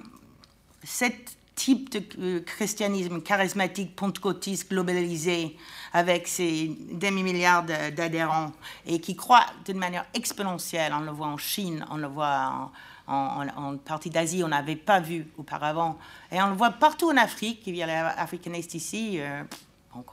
ce 0.83 1.05
type 1.53 1.89
de 1.89 2.03
euh, 2.19 2.39
christianisme 2.41 3.21
charismatique, 3.21 3.95
pentecôtiste, 3.95 4.69
globalisé, 4.69 5.57
avec 5.91 6.27
ses 6.27 6.75
demi-milliards 6.91 7.63
d'adhérents, 7.63 8.53
et 8.85 9.01
qui 9.01 9.15
croit 9.15 9.45
d'une 9.65 9.77
manière 9.77 10.05
exponentielle, 10.13 10.93
on 10.93 11.01
le 11.01 11.11
voit 11.11 11.27
en 11.27 11.37
Chine, 11.37 11.85
on 11.89 11.97
le 11.97 12.07
voit 12.07 12.47
en, 12.47 12.71
en, 13.07 13.77
partie 13.77 14.09
d'Asie, 14.09 14.43
on 14.43 14.47
n'avait 14.47 14.75
pas 14.75 14.99
vu 14.99 15.27
auparavant. 15.37 15.97
Et 16.31 16.41
on 16.41 16.49
le 16.49 16.55
voit 16.55 16.71
partout 16.71 17.09
en 17.09 17.17
Afrique, 17.17 17.61
il 17.67 17.75
y 17.75 17.83
a 17.83 17.85
les 17.85 17.93
Africanistes 17.93 18.73
ici, 18.73 19.19
euh, 19.19 19.43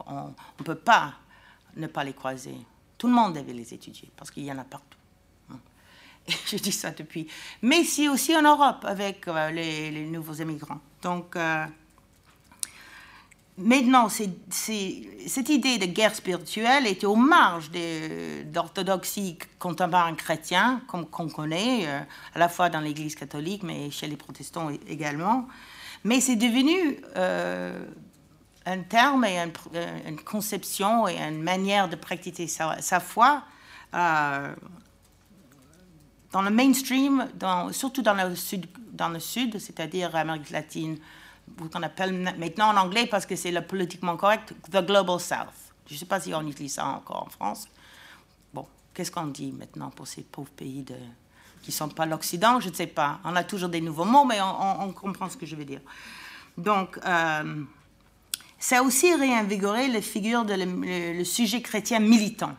on 0.07 0.33
ne 0.59 0.65
peut 0.65 0.75
pas 0.75 1.15
ne 1.77 1.87
pas 1.87 2.05
les 2.05 2.13
croiser. 2.13 2.57
Tout 2.99 3.09
le 3.09 3.15
monde 3.15 3.35
devait 3.35 3.53
les 3.53 3.75
étudier, 3.75 4.11
parce 4.17 4.31
qu'il 4.31 4.45
y 4.45 4.53
en 4.53 4.59
a 4.59 4.65
partout. 4.65 4.99
Et 6.29 6.33
je 6.47 6.57
dis 6.57 6.73
ça 6.73 6.93
depuis. 6.93 7.27
Mais 7.63 7.83
c'est 7.85 8.09
aussi 8.09 8.37
en 8.37 8.43
Europe, 8.43 8.85
avec 8.85 9.27
euh, 9.27 9.51
les, 9.51 10.07
nouveaux 10.07 10.35
émigrants. 10.35 10.81
Donc, 11.03 11.35
euh, 11.35 11.67
Maintenant, 13.59 14.09
cette 14.09 15.49
idée 15.51 15.77
de 15.77 15.85
guerre 15.85 16.15
spirituelle 16.15 16.87
était 16.87 17.05
aux 17.05 17.17
marges 17.17 17.71
d'orthodoxie 18.47 19.39
contemporaine 19.59 20.17
chrétienne, 20.17 20.81
comme 20.87 21.05
qu'on 21.07 21.29
connaît, 21.29 21.87
euh, 21.87 22.01
à 22.35 22.39
la 22.39 22.49
fois 22.49 22.71
dans 22.71 22.81
l'Église 22.81 23.15
catholique, 23.15 23.63
mais 23.63 23.91
chez 23.91 24.07
les 24.07 24.17
protestants 24.17 24.71
également. 24.89 25.49
Mais 26.03 26.23
c'est 26.23 26.37
devenu 26.37 26.99
euh, 27.17 27.85
un 28.65 28.81
terme 28.81 29.27
et 29.27 29.39
euh, 29.39 30.09
une 30.09 30.21
conception 30.21 31.07
et 31.07 31.19
une 31.19 31.43
manière 31.43 31.91
de 31.91 31.97
pratiquer 31.97 32.47
sa, 32.47 33.01
foi 33.01 33.43
dans 33.93 34.57
le 36.41 36.51
mainstream, 36.51 37.29
surtout 37.73 38.01
dans 38.01 38.15
le 38.15 39.21
sud, 39.21 39.59
c'est-à-dire 39.59 40.17
Amérique 40.17 40.49
latine, 40.49 40.97
qu'on 41.73 41.83
appelle 41.83 42.13
maintenant 42.39 42.69
en 42.73 42.77
anglais 42.77 43.07
parce 43.07 43.27
que 43.27 43.37
c'est 43.37 43.51
le 43.51 43.63
politiquement 43.63 44.17
correct, 44.17 44.55
the 44.71 44.85
Global 44.85 45.21
South. 45.21 45.73
Je 45.87 45.95
ne 45.95 45.99
sais 45.99 46.07
pas 46.07 46.21
si 46.21 46.35
on 46.35 46.47
utilise 46.47 46.75
ça 46.75 46.87
encore 46.87 47.25
en 47.25 47.31
France. 47.31 47.69
Bon, 48.55 48.67
qu'est-ce 48.95 49.11
qu'on 49.11 49.27
dit 49.27 49.53
maintenant 49.53 49.91
pour 49.91 50.07
ces 50.07 50.23
pauvres 50.23 50.51
pays 50.51 50.85
qui 51.63 51.71
ne 51.71 51.75
sont 51.75 51.89
pas 51.89 52.07
l'Occident, 52.07 52.61
je 52.61 52.69
ne 52.69 52.75
sais 52.75 52.87
pas. 52.87 53.21
On 53.25 53.37
a 53.37 53.45
toujours 53.45 53.69
des 53.69 53.81
nouveaux 53.81 54.05
mots, 54.05 54.25
mais 54.25 54.39
on, 54.41 54.93
comprend 54.93 55.29
ce 55.29 55.37
que 55.37 55.47
je 55.47 55.55
veux 55.55 55.65
dire. 55.65 55.81
Donc, 56.59 56.99
euh, 57.07 57.65
ça 58.59 58.79
a 58.79 58.83
aussi 58.83 59.15
réinvigoré 59.15 59.89
la 59.89 60.03
figure 60.03 60.45
de 60.45 60.55
le, 60.55 61.25
sujet 61.25 61.63
chrétien 61.63 62.01
militant. 62.01 62.57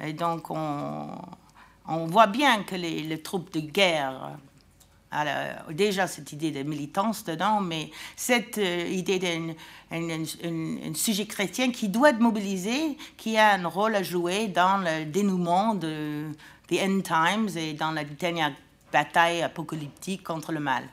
Et 0.00 0.12
donc, 0.12 0.50
on, 0.50 1.16
voit 2.06 2.26
bien 2.26 2.64
que 2.64 2.74
les, 2.74 3.02
les 3.02 3.22
troupes 3.22 3.52
de 3.52 3.60
guerre 3.60 4.36
déjà 5.70 6.06
cette 6.06 6.32
idée 6.32 6.50
de 6.50 6.62
militance 6.62 7.24
dedans, 7.24 7.60
mais 7.60 7.90
cette 8.16 8.58
euh, 8.58 8.88
idée 8.88 9.18
d'un 9.18 10.94
sujet 10.94 11.26
chrétien 11.26 11.70
qui 11.70 11.88
doit 11.88 12.10
être 12.10 12.20
mobilisé, 12.20 12.96
qui 13.16 13.36
a 13.36 13.54
un 13.54 13.66
rôle 13.66 13.94
à 13.94 14.02
jouer 14.02 14.48
dans 14.48 14.78
le 14.78 15.04
dénouement 15.04 15.74
de, 15.74 16.26
des 16.68 16.80
end 16.80 17.00
times 17.02 17.48
et 17.56 17.74
dans 17.74 17.92
la 17.92 18.04
dernière 18.04 18.52
bataille 18.92 19.42
apocalyptique 19.42 20.22
contre 20.22 20.52
le 20.52 20.60
mal. 20.60 20.84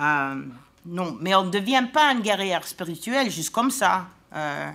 Euh, 0.00 0.44
non, 0.86 1.16
mais 1.20 1.34
on 1.34 1.44
ne 1.44 1.50
devient 1.50 1.86
pas 1.92 2.10
un 2.10 2.20
guerrière 2.20 2.66
spirituel 2.66 3.30
juste 3.30 3.50
comme 3.50 3.70
ça, 3.70 4.06
euh, 4.34 4.70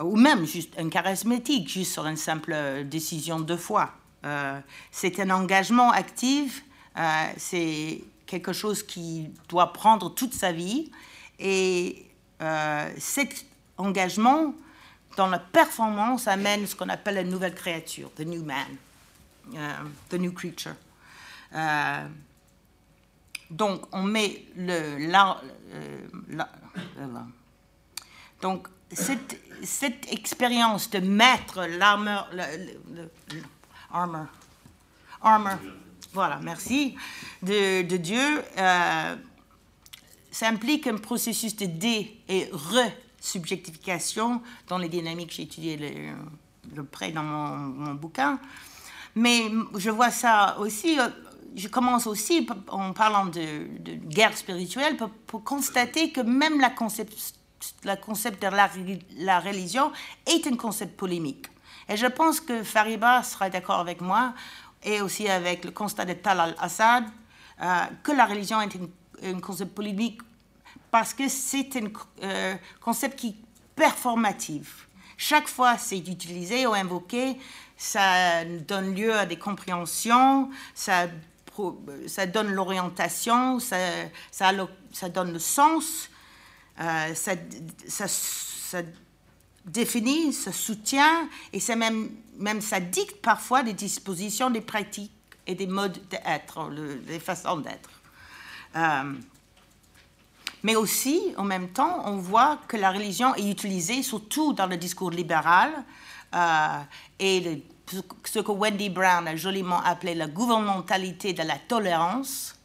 ou 0.00 0.16
même 0.16 0.46
juste 0.46 0.72
un 0.78 0.88
charismatique, 0.88 1.68
juste 1.68 1.92
sur 1.92 2.06
une 2.06 2.16
simple 2.16 2.84
décision 2.84 3.40
de 3.40 3.56
foi. 3.56 3.92
c'est 4.90 5.20
un 5.20 5.30
engagement 5.30 5.90
actif 5.90 6.64
euh, 6.96 7.26
c'est 7.36 8.02
quelque 8.26 8.52
chose 8.52 8.82
qui 8.82 9.30
doit 9.48 9.72
prendre 9.72 10.14
toute 10.14 10.34
sa 10.34 10.52
vie. 10.52 10.90
Et 11.38 12.06
euh, 12.40 12.92
cet 12.98 13.44
engagement 13.76 14.54
dans 15.16 15.26
la 15.28 15.38
performance 15.38 16.28
amène 16.28 16.66
ce 16.66 16.74
qu'on 16.74 16.88
appelle 16.88 17.16
la 17.16 17.24
nouvelle 17.24 17.54
créature, 17.54 18.10
the 18.14 18.20
new 18.20 18.44
man, 18.44 18.76
euh, 19.54 19.72
the 20.08 20.14
new 20.14 20.32
creature. 20.32 20.74
donc, 23.50 23.82
on 23.92 24.02
met 24.02 24.44
le. 24.56 24.98
donc, 28.40 28.68
cette, 28.92 29.40
cette 29.62 30.12
expérience 30.12 30.90
de 30.90 30.98
mettre 31.00 31.64
l'armure. 31.66 32.28
Armor. 33.92 34.26
Armor 35.22 35.58
voilà, 36.14 36.38
merci, 36.40 36.94
de, 37.42 37.82
Dieu, 37.96 38.42
euh, 38.56 39.16
ça 40.30 40.48
implique 40.48 40.86
un 40.86 40.96
processus 40.96 41.56
de 41.56 41.66
dé- 41.66 42.20
et 42.28 42.48
re-subjectification 42.52 44.40
dans 44.68 44.78
les 44.78 44.88
dynamiques 44.88 45.30
que 45.30 45.34
j'ai 45.34 45.42
étudiées 45.42 46.14
le, 46.72 46.84
près 46.84 47.10
dans 47.10 47.24
mon, 47.24 47.94
bouquin. 47.94 48.38
Mais 49.16 49.50
je 49.76 49.90
vois 49.90 50.12
ça 50.12 50.56
aussi, 50.60 51.00
euh, 51.00 51.08
je 51.56 51.66
commence 51.66 52.06
aussi 52.06 52.46
en 52.68 52.92
parlant 52.92 53.26
de, 53.26 53.66
guerre 54.06 54.36
spirituelle 54.36 54.96
pour, 55.26 55.42
constater 55.42 56.12
que 56.12 56.20
même 56.20 56.60
la 56.60 56.70
concept, 56.70 57.12
la 57.82 57.96
de 57.96 58.56
la, 58.56 58.70
la 59.18 59.40
religion 59.40 59.90
est 60.26 60.46
un 60.46 60.56
concept 60.56 60.96
polémique. 60.96 61.46
Et 61.88 61.96
je 61.96 62.06
pense 62.06 62.40
que 62.40 62.62
Fariba 62.62 63.22
sera 63.22 63.50
d'accord 63.50 63.80
avec 63.80 64.00
moi 64.00 64.32
et 64.84 65.00
aussi 65.00 65.28
avec 65.28 65.64
le 65.64 65.70
constat 65.70 66.04
de 66.04 66.12
Tal 66.12 66.38
al-Assad, 66.38 67.04
euh, 67.62 67.84
que 68.02 68.12
la 68.12 68.26
religion 68.26 68.60
est 68.60 68.70
un, 69.22 69.40
concept 69.40 69.74
polémique 69.74 70.20
parce 70.90 71.14
que 71.14 71.28
c'est 71.28 71.76
un 71.76 71.88
euh, 72.22 72.54
concept 72.80 73.18
qui 73.18 73.28
est 73.28 73.36
performatif. 73.74 74.88
Chaque 75.16 75.48
fois 75.48 75.78
c'est 75.78 75.98
utilisé 75.98 76.66
ou 76.66 76.74
invoqué, 76.74 77.38
ça 77.76 78.44
donne 78.44 78.94
lieu 78.94 79.14
à 79.14 79.26
des 79.26 79.38
compréhensions, 79.38 80.50
ça, 80.74 81.06
donne 82.26 82.52
l'orientation, 82.52 83.58
ça, 83.60 83.78
donne 85.12 85.32
le 85.32 85.38
sens, 85.38 86.10
euh, 86.80 87.14
ça, 87.14 88.08
ça 88.08 88.82
définit, 89.64 90.32
ça 90.32 90.52
soutient 90.52 91.28
et 91.52 91.74
même, 91.74 92.10
même 92.38 92.60
ça 92.60 92.80
dicte 92.80 93.20
parfois 93.22 93.62
des 93.62 93.72
dispositions, 93.72 94.50
des 94.50 94.60
pratiques 94.60 95.12
et 95.46 95.54
des 95.54 95.66
modes 95.66 95.98
d'être, 96.08 96.70
des 97.06 97.20
façons 97.20 97.58
d'être. 97.58 97.90
Euh, 98.76 99.14
mais 100.62 100.76
aussi, 100.76 101.20
en 101.36 101.44
même 101.44 101.68
temps, 101.68 102.02
on 102.06 102.16
voit 102.16 102.58
que 102.68 102.76
la 102.76 102.90
religion 102.90 103.34
est 103.34 103.50
utilisée 103.50 104.02
surtout 104.02 104.52
dans 104.54 104.66
le 104.66 104.76
discours 104.76 105.10
libéral 105.10 105.70
euh, 106.34 106.78
et 107.18 107.62
ce 108.24 108.38
que 108.38 108.50
Wendy 108.50 108.88
Brown 108.88 109.28
a 109.28 109.36
joliment 109.36 109.80
appelé 109.82 110.14
la 110.14 110.26
gouvernementalité 110.26 111.34
de 111.34 111.42
la 111.42 111.58
tolérance. 111.58 112.58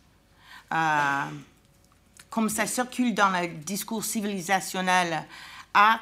Euh, 0.73 1.23
comme 2.30 2.47
ça 2.47 2.65
circule 2.67 3.13
dans 3.13 3.30
le 3.30 3.47
discours 3.47 4.03
civilisationnel, 4.03 5.26
a 5.73 5.99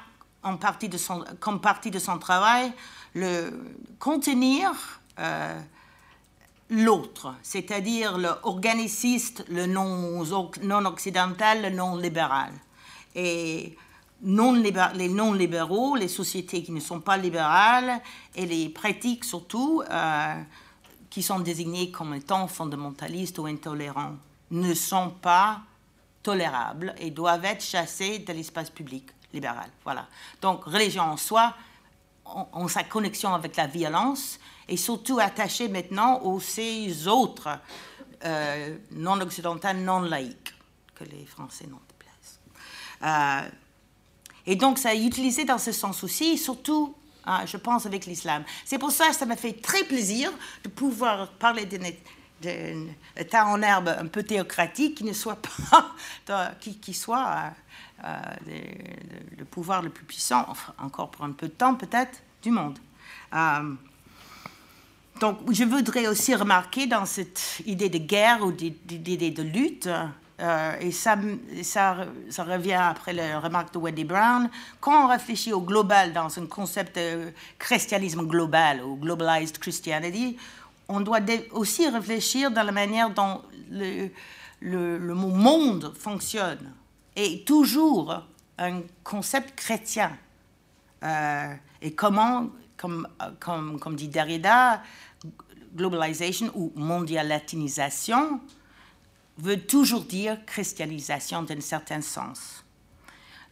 partie 0.56 0.88
de 0.88 0.98
son, 0.98 1.26
comme 1.42 1.60
partie 1.60 1.92
de 1.92 2.00
son 2.00 2.18
travail, 2.18 2.72
le, 3.14 3.52
contenir 4.00 4.72
euh, 5.20 5.60
l'autre, 6.70 7.34
c'est-à-dire 7.44 8.18
le 8.18 8.30
organiciste, 8.44 9.44
le 9.50 9.66
non-occidental, 9.66 11.64
le 11.64 11.70
non-libéral. 11.72 12.52
Et 13.16 13.76
non 14.22 14.54
les 14.54 15.10
non-libéraux, 15.10 15.96
les 15.96 16.08
sociétés 16.08 16.64
qui 16.64 16.72
ne 16.72 16.80
sont 16.80 17.02
pas 17.02 17.18
libérales, 17.18 18.02
et 18.36 18.46
les 18.46 18.70
pratiques 18.70 19.26
surtout, 19.26 19.84
euh, 19.90 20.42
qui 21.10 21.22
sont 21.22 21.40
désignées 21.40 21.92
comme 21.92 22.14
étant 22.14 22.48
fondamentalistes 22.48 23.40
ou 23.40 23.46
intolérants, 23.46 24.16
ne 24.52 24.74
sont 24.74 25.12
pas 25.22 25.62
tolérables 26.24 26.94
et 27.00 27.12
doivent 27.12 27.46
être 27.46 27.64
chassés 27.64 28.20
de 28.20 28.34
l'espace 28.34 28.70
public 28.70 29.08
libéral. 29.38 29.70
Voilà. 29.84 30.08
Donc, 30.42 30.66
religion 30.66 31.04
en 31.04 31.18
soi, 31.18 31.54
en, 32.26 32.68
sa 32.68 32.84
connexion 32.84 33.34
avec 33.34 33.56
la 33.56 33.68
violence, 33.68 34.40
et 34.68 34.78
surtout 34.78 35.20
attachée 35.20 35.70
maintenant 35.70 36.22
aux 36.24 36.40
ces 36.40 37.08
autres 37.08 37.48
euh, 38.26 38.78
non 38.92 39.22
occidentaux, 39.22 39.74
non 39.74 40.02
laïques, 40.02 40.54
que 40.96 41.04
les 41.06 41.26
Français 41.26 41.68
n'ont 41.68 41.80
déplaisent. 41.88 42.40
Euh, 43.04 43.50
et 44.46 44.56
donc, 44.56 44.78
ça 44.78 44.94
est 44.94 45.04
utilisé 45.04 45.46
dans 45.46 45.60
ce 45.60 45.72
sens 45.72 46.04
aussi, 46.04 46.38
surtout 46.38 46.96
hein, 47.26 47.46
je 47.46 47.58
pense, 47.58 47.86
avec 47.86 48.06
l'islam. 48.06 48.44
C'est 48.66 48.80
pour 48.80 48.92
ça 48.92 49.10
que 49.10 49.16
ça 49.16 49.26
m'a 49.26 49.36
fait 49.36 49.62
très 49.62 49.84
plaisir 49.84 50.32
de 50.64 50.70
pouvoir 50.70 51.30
parler 51.34 51.66
d'un 51.66 52.88
État 53.16 53.46
en 53.46 53.62
herbe 53.62 53.90
un 53.90 54.08
peu 54.08 54.24
théocratique 54.24 54.96
qui 54.96 55.04
ne 55.04 55.14
soit 55.14 55.40
pas, 55.42 56.56
qui, 56.60 56.78
qui 56.78 56.94
soit 56.94 57.52
euh, 58.04 58.22
le, 59.38 59.46
pouvoir 59.46 59.82
le 59.82 59.90
plus 59.90 60.06
puissant, 60.06 60.46
encore 60.78 61.10
pour 61.10 61.26
un 61.26 61.32
peu 61.32 61.48
de 61.48 61.54
temps 61.54 61.74
peut-être, 61.74 62.22
du 62.44 62.52
monde. 62.52 62.78
Euh, 63.34 63.74
donc, 65.20 65.40
je 65.52 65.64
voudrais 65.64 66.08
aussi 66.08 66.36
remarquer 66.36 66.86
dans 66.86 67.06
cette 67.06 67.62
idée 67.66 67.90
de 67.90 67.98
guerre 67.98 68.46
ou 68.46 68.52
d'idée 68.52 69.32
de 69.32 69.42
lutte, 69.42 69.90
euh, 70.40 70.80
et 70.80 70.92
ça, 70.92 71.18
ça, 71.64 72.06
revient 72.44 72.74
après 72.74 73.14
la 73.14 73.40
remarque 73.40 73.74
de 73.74 73.80
Wendy 73.80 74.04
Brown, 74.04 74.48
quand 74.80 75.06
on 75.06 75.08
réfléchit 75.08 75.52
au 75.52 75.62
global 75.62 76.14
dans 76.14 76.38
un 76.38 76.46
concept 76.46 76.98
de 76.98 77.34
christianisme 77.58 78.28
global 78.28 78.84
ou 78.84 78.96
globalized 78.96 79.58
Christianity, 79.58 80.38
on 80.88 81.02
doit 81.02 81.22
aussi 81.52 81.90
réfléchir 81.90 82.52
dans 82.52 82.64
la 82.64 82.72
manière 82.72 83.10
dont 83.10 83.42
le, 83.72 84.10
le 84.62 85.16
monde 85.16 85.92
fonctionne 85.98 86.72
est 87.18 87.46
toujours 87.46 88.24
un 88.58 88.82
concept 89.04 89.56
chrétien. 89.56 90.18
Euh, 91.04 91.54
et 91.82 91.94
comment, 91.94 92.50
comme, 92.78 93.08
comme, 93.40 93.96
dit 93.96 94.08
Derrida, 94.08 94.82
globalisation 95.76 96.52
ou 96.56 96.72
mondialatinisation 96.76 98.40
veut 99.38 99.60
toujours 99.60 100.04
dire 100.04 100.44
christianisation 100.46 101.44
d'un 101.44 101.62
certain 101.62 102.02
sens. 102.02 102.64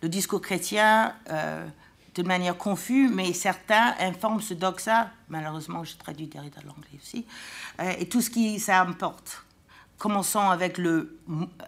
Le 0.01 0.09
discours 0.09 0.41
chrétien, 0.41 1.15
euh, 1.29 1.67
de 2.15 2.23
manière 2.23 2.57
confuse, 2.57 3.11
mais 3.11 3.33
certains 3.33 3.95
informent 3.99 4.41
ce 4.41 4.53
doxa, 4.53 5.11
malheureusement 5.29 5.83
je 5.83 5.95
traduis 5.97 6.27
Derrida 6.27 6.61
de 6.61 6.67
l'anglais 6.67 6.99
aussi, 6.99 7.25
euh, 7.79 7.93
et 7.99 8.07
tout 8.07 8.21
ce 8.21 8.29
qui 8.29 8.59
ça 8.59 8.81
importe. 8.81 9.44
Commençons 9.97 10.49
avec 10.49 10.77
le, 10.77 11.19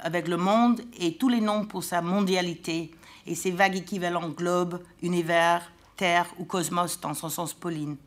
avec 0.02 0.28
le 0.28 0.38
monde 0.38 0.82
et 1.00 1.16
tous 1.18 1.30
les 1.30 1.42
noms 1.42 1.66
pour 1.66 1.84
sa 1.84 2.02
mondialité 2.02 2.92
et 3.26 3.36
ses 3.36 3.52
vagues 3.52 3.78
équivalents 3.78 4.30
globe, 4.30 4.84
univers, 5.02 5.72
terre 5.96 6.28
ou 6.38 6.46
cosmos 6.46 7.00
dans 7.00 7.14
son 7.14 7.30
sens 7.30 7.54
pauline. 7.54 7.98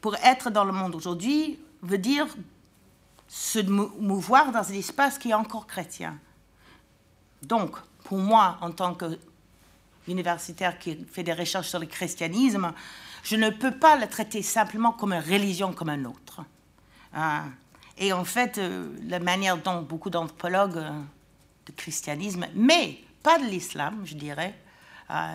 Pour 0.00 0.16
être 0.16 0.50
dans 0.50 0.64
le 0.64 0.72
monde 0.72 0.94
aujourd'hui 0.94 1.58
veut 1.82 1.98
dire 1.98 2.26
se 3.28 3.60
mouvoir 3.60 4.50
dans 4.50 4.68
un 4.68 4.74
espace 4.74 5.16
qui 5.16 5.30
est 5.30 5.34
encore 5.34 5.66
chrétien. 5.66 6.18
Donc, 7.42 7.76
pour 8.04 8.18
moi, 8.18 8.58
en 8.60 8.72
tant 8.72 8.96
qu'universitaire 8.96 10.78
qui 10.78 11.04
fait 11.10 11.22
des 11.22 11.32
recherches 11.32 11.68
sur 11.68 11.78
le 11.78 11.86
christianisme, 11.86 12.72
je 13.22 13.36
ne 13.36 13.50
peux 13.50 13.70
pas 13.70 13.96
le 13.96 14.08
traiter 14.08 14.42
simplement 14.42 14.92
comme 14.92 15.12
une 15.12 15.22
religion 15.22 15.72
comme 15.72 15.90
un 15.90 16.04
autre. 16.04 16.42
Hein. 17.14 17.44
Et 18.00 18.14
en 18.14 18.24
fait, 18.24 18.58
la 19.06 19.20
manière 19.20 19.58
dont 19.58 19.82
beaucoup 19.82 20.08
d'anthropologues 20.08 20.82
de 21.66 21.72
christianisme, 21.76 22.46
mais 22.54 22.98
pas 23.22 23.38
de 23.38 23.44
l'islam, 23.44 24.00
je 24.04 24.14
dirais, 24.14 24.54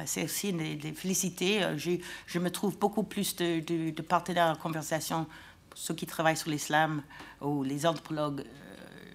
c'est 0.05 0.23
aussi 0.23 0.51
des, 0.51 0.93
féliciter. 0.93 1.61
Je, 1.77 1.91
je, 2.25 2.39
me 2.39 2.49
trouve 2.49 2.75
beaucoup 2.79 3.03
plus 3.03 3.35
de, 3.35 3.59
de, 3.59 4.01
partenaires 4.01 4.47
en 4.47 4.55
conversation, 4.55 5.27
ceux 5.75 5.93
qui 5.93 6.07
travaillent 6.07 6.37
sur 6.37 6.49
l'islam 6.49 7.03
ou 7.39 7.61
les 7.63 7.85
anthropologues 7.85 8.43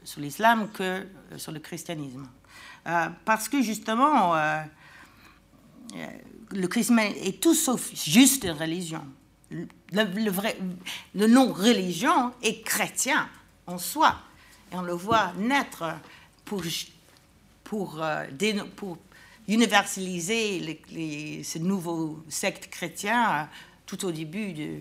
sur 0.05 0.21
l'islam 0.21 0.71
que 0.73 1.09
sur 1.37 1.51
le 1.51 1.59
christianisme. 1.59 2.29
parce 3.25 3.49
que 3.49 3.63
justement, 3.63 4.35
le 6.53 6.69
christianisme 6.69 7.17
est 7.21 7.43
tout 7.43 7.55
sauf 7.55 7.93
juste 7.95 8.45
une 8.45 8.53
religion. 8.53 9.05
Le, 9.51 10.31
vrai, 10.31 10.57
le 11.17 11.27
nom 11.27 11.53
religion 11.53 12.33
est 12.43 12.63
chrétien 12.63 13.29
en 13.71 13.79
soi. 13.79 14.17
Et 14.73 14.77
on 14.77 14.83
le 14.83 14.93
voit 14.93 15.33
naître 15.37 15.85
pour, 16.45 16.63
pour, 17.65 18.03
euh, 18.03 18.27
pour 18.77 18.99
universaliser 19.49 20.81
les, 20.91 21.43
ce 21.43 21.59
nouveau 21.59 22.23
secte 22.29 22.69
chrétien 22.71 23.33
euh, 23.33 23.45
tout 23.87 24.05
au 24.05 24.13
début, 24.13 24.53
de, 24.53 24.81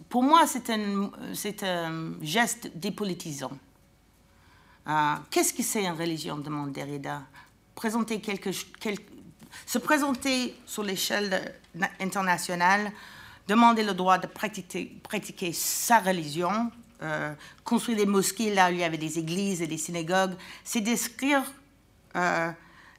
pour 0.08 0.22
moi, 0.22 0.46
c'est 0.46 0.70
un, 0.70 1.10
geste 2.22 2.70
dépolitisant. 2.76 3.50
Euh, 4.86 5.14
qu'est-ce 5.30 5.54
que 5.54 5.62
c'est 5.62 5.84
une 5.84 5.92
religion 5.92 6.36
demande 6.38 6.72
Derrida. 6.72 7.22
Se 9.66 9.78
présenter 9.78 10.54
sur 10.66 10.82
l'échelle 10.82 11.54
internationale, 12.00 12.92
demander 13.48 13.82
le 13.82 13.94
droit 13.94 14.18
de 14.18 14.26
pratiquer, 14.26 15.52
sa 15.52 16.00
religion, 16.00 16.70
euh, 17.02 17.34
construire 17.64 17.98
des 17.98 18.06
mosquées 18.06 18.54
là 18.54 18.68
où 18.68 18.72
il 18.72 18.78
y 18.78 18.84
avait 18.84 18.98
des 18.98 19.18
églises 19.18 19.62
et 19.62 19.66
des 19.66 19.78
synagogues, 19.78 20.34
c'est 20.62 20.80
décrire 20.80 21.42
euh, 22.16 22.50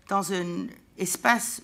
dans 0.09 0.33
un 0.33 0.67
espace 0.97 1.61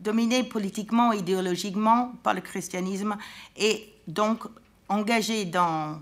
dominé 0.00 0.44
politiquement, 0.44 1.12
idéologiquement 1.12 2.12
par 2.22 2.34
le 2.34 2.40
christianisme 2.40 3.16
et 3.56 3.92
donc 4.06 4.44
engagé 4.88 5.44
dans 5.44 6.00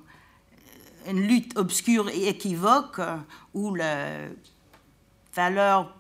une 1.09 1.27
lutte 1.27 1.57
obscure 1.57 2.09
et 2.09 2.29
équivoque 2.29 3.01
où 3.53 3.75
la 3.75 4.29
valeur 5.35 5.95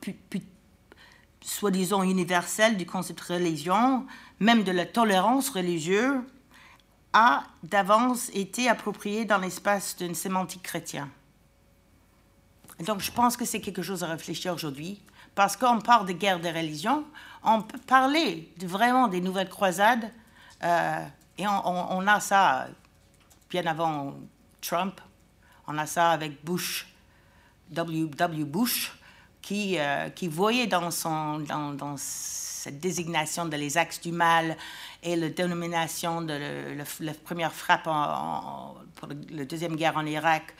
soi-disant 1.40 2.02
universelle 2.02 2.76
du 2.76 2.86
concept 2.86 3.28
de 3.28 3.34
religion, 3.34 4.06
même 4.40 4.64
de 4.64 4.72
la 4.72 4.86
tolérance 4.86 5.50
religieuse, 5.50 6.20
a 7.12 7.44
d'avance 7.62 8.30
été 8.34 8.68
appropriée 8.68 9.24
dans 9.24 9.38
l'espace 9.38 9.96
d'une 9.96 10.14
sémantique 10.14 10.62
chrétienne. 10.62 11.08
Donc 12.80 13.00
je 13.00 13.12
pense 13.12 13.36
que 13.36 13.44
c'est 13.44 13.60
quelque 13.60 13.82
chose 13.82 14.02
à 14.02 14.08
réfléchir 14.08 14.52
aujourd'hui, 14.52 15.00
parce 15.34 15.56
qu'on 15.56 15.80
parle 15.80 16.06
de 16.06 16.12
guerre 16.12 16.40
des 16.40 16.50
religions, 16.50 17.04
on 17.44 17.62
peut 17.62 17.78
parler 17.78 18.52
de, 18.58 18.66
vraiment 18.66 19.06
des 19.06 19.20
nouvelles 19.20 19.48
croisades, 19.48 20.10
euh, 20.62 21.06
et 21.38 21.46
on, 21.46 22.06
a 22.06 22.20
ça 22.20 22.68
bien 23.50 23.66
avant 23.66 24.14
Trump, 24.66 25.00
on 25.66 25.78
a 25.78 25.86
ça 25.86 26.10
avec 26.10 26.44
Bush, 26.44 26.86
W. 27.70 28.44
Bush, 28.44 28.92
qui, 29.42 29.78
euh, 29.78 30.08
qui 30.10 30.28
voyait 30.28 30.66
dans, 30.66 30.90
son, 30.90 31.40
dans, 31.40 31.96
cette 31.96 32.80
désignation 32.80 33.44
de 33.46 33.56
les 33.56 33.76
axes 33.76 34.00
du 34.00 34.10
mal 34.10 34.56
et 35.02 35.16
la 35.16 35.28
dénomination 35.28 36.22
de 36.22 36.38
la 37.00 37.14
première 37.14 37.52
frappe 37.52 37.84
pour 37.84 39.08
la 39.30 39.44
Deuxième 39.44 39.76
Guerre 39.76 39.96
en 39.96 40.06
Irak 40.06 40.54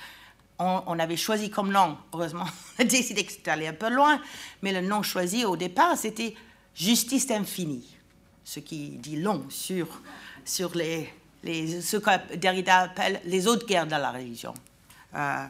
on, 0.59 0.98
avait 0.98 1.16
choisi 1.16 1.51
comme 1.51 1.70
nom, 1.70 1.97
heureusement, 2.12 2.47
on 2.78 2.82
a 2.82 2.85
décidé 2.85 3.24
que 3.24 3.32
c'était 3.32 3.51
allé 3.51 3.66
un 3.66 3.72
peu 3.72 3.90
loin, 3.90 4.20
mais 4.62 4.72
le 4.72 4.86
nom 4.86 5.02
choisi 5.02 5.44
au 5.44 5.56
départ, 5.56 5.97
c'était 5.97 6.35
Justice 6.74 7.31
infinie, 7.31 7.97
ce 8.44 8.60
qui 8.60 8.90
dit 8.90 9.16
long 9.16 9.44
sur, 9.48 10.01
sur 10.44 10.74
les, 10.76 11.12
ce 11.45 11.97
que 11.97 12.37
Derrida 12.37 12.81
appelle 12.81 13.21
les 13.25 13.47
autres 13.47 13.66
guerres 13.66 13.87
de 13.87 13.93
la 13.93 14.11
religion. 14.11 14.55
Euh, 15.15 15.47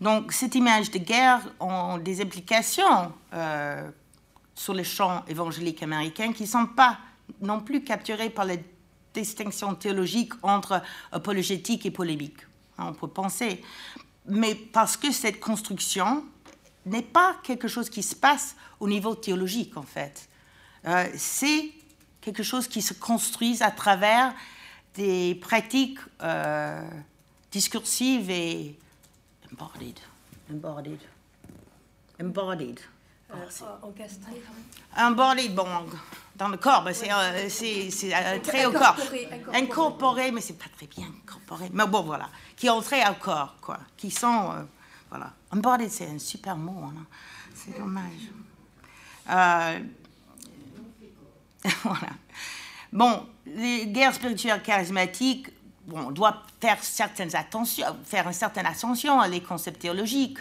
donc, 0.00 0.32
cette 0.32 0.54
image 0.54 0.90
de 0.90 0.98
guerre 0.98 1.40
a 1.60 1.98
des 1.98 2.20
implications 2.20 3.12
euh, 3.32 3.90
sur 4.54 4.74
les 4.74 4.84
champs 4.84 5.24
évangéliques 5.28 5.82
américains 5.82 6.32
qui 6.32 6.44
ne 6.44 6.48
sont 6.48 6.66
pas 6.66 6.98
non 7.40 7.60
plus 7.60 7.82
capturées 7.84 8.30
par 8.30 8.44
les 8.44 8.64
distinction 9.14 9.74
théologique 9.74 10.32
entre 10.42 10.82
apologétique 11.12 11.86
et 11.86 11.90
polémique. 11.90 12.40
On 12.76 12.92
peut 12.92 13.08
penser. 13.08 13.62
Mais 14.26 14.54
parce 14.54 14.96
que 14.96 15.12
cette 15.12 15.40
construction 15.40 16.24
n'est 16.86 17.02
pas 17.02 17.36
quelque 17.42 17.68
chose 17.68 17.88
qui 17.88 18.02
se 18.02 18.14
passe 18.14 18.56
au 18.80 18.88
niveau 18.88 19.14
théologique, 19.14 19.76
en 19.76 19.82
fait. 19.82 20.28
Euh, 20.86 21.06
c'est 21.16 21.72
quelque 22.20 22.42
chose 22.42 22.68
qui 22.68 22.82
se 22.82 22.94
construit 22.94 23.62
à 23.62 23.70
travers 23.70 24.34
des 24.94 25.34
pratiques 25.36 25.98
euh, 26.22 26.82
discursives 27.50 28.30
et 28.30 28.78
embodied. 29.52 29.98
Embodied. 30.50 31.00
Embodied. 32.20 32.80
Euh, 33.32 33.36
embodied, 34.96 35.54
bon, 35.54 35.66
dans 36.36 36.48
le 36.48 36.56
corps, 36.56 36.88
c'est 36.92 37.10
euh, 37.10 38.38
très 38.42 38.66
au 38.66 38.72
corps. 38.72 38.96
Incorporé, 39.52 40.30
mais 40.30 40.40
c'est 40.40 40.58
pas 40.58 40.66
très 40.76 40.86
bien 40.86 41.06
incorporé. 41.06 41.70
Mais 41.72 41.86
bon, 41.86 42.02
voilà. 42.02 42.28
Qui 42.56 42.68
ont 42.70 42.80
trait 42.80 43.08
au 43.08 43.14
corps, 43.14 43.56
quoi. 43.60 43.80
Qui 43.96 44.10
sont, 44.10 44.52
euh, 44.52 44.62
voilà. 45.08 45.32
Embodied, 45.54 45.90
c'est 45.90 46.08
un 46.08 46.18
super 46.18 46.56
mot, 46.56 46.84
hein. 46.84 47.06
C'est 47.54 47.78
dommage. 47.78 48.30
Euh, 49.30 49.78
voilà. 51.84 52.08
Bon, 52.92 53.26
les 53.46 53.86
guerres 53.86 54.14
spirituelles 54.14 54.62
charismatiques, 54.62 55.48
bon, 55.86 56.08
on 56.08 56.10
doit 56.10 56.42
faire 56.60 56.82
certaines 56.82 57.34
attentions, 57.36 57.86
faire 58.04 58.26
une 58.26 58.32
certaine 58.32 58.66
attention 58.66 59.20
à 59.20 59.28
les 59.28 59.40
concepts 59.40 59.80
théologiques. 59.80 60.38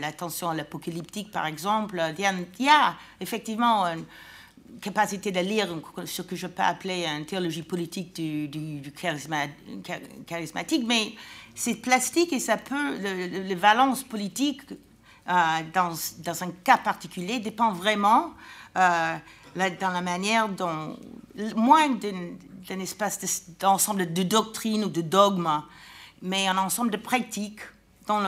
L'attention 0.00 0.50
à 0.50 0.54
l'apocalyptique, 0.54 1.30
par 1.30 1.46
exemple. 1.46 2.02
Il 2.18 2.64
y 2.64 2.68
a 2.68 2.96
effectivement 3.20 3.86
capacité 4.80 5.30
de 5.30 5.40
lire 5.40 5.68
ce 6.06 6.22
que 6.22 6.36
je 6.36 6.46
peux 6.46 6.62
appeler 6.62 7.04
une 7.06 7.26
théologie 7.26 7.62
politique 7.62 8.14
du, 8.14 8.48
du, 8.48 8.92
charismatique, 8.92 10.84
mais 10.86 11.12
c'est 11.54 11.76
plastique 11.76 12.32
et 12.32 12.40
ça 12.40 12.56
peut, 12.56 12.98
le, 12.98 13.48
le 13.48 13.54
valence 13.54 14.02
politique 14.02 14.62
euh, 15.28 15.32
dans, 15.72 15.92
dans, 16.24 16.42
un 16.42 16.50
cas 16.64 16.78
particulier 16.78 17.38
dépend 17.38 17.72
vraiment 17.72 18.32
euh, 18.76 19.16
dans 19.54 19.90
la 19.90 20.00
manière 20.00 20.48
dont, 20.48 20.96
moins 21.54 21.90
d'un 21.90 22.80
espace 22.80 23.44
d'ensemble 23.60 24.12
de, 24.12 24.22
doctrine 24.24 24.84
ou 24.84 24.88
de 24.88 25.00
dogme, 25.00 25.62
mais 26.22 26.48
un 26.48 26.58
ensemble 26.58 26.90
de 26.90 26.96
pratiques 26.96 27.60
dont 28.08 28.18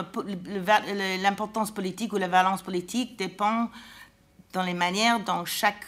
l'importance 1.21 1.71
politique 1.71 2.13
ou 2.13 2.17
la 2.17 2.29
valence 2.29 2.61
politique 2.61 3.17
dépend 3.17 3.69
dans 4.53 4.63
les 4.63 4.73
manières 4.73 5.19
dont 5.19 5.43
chaque 5.43 5.85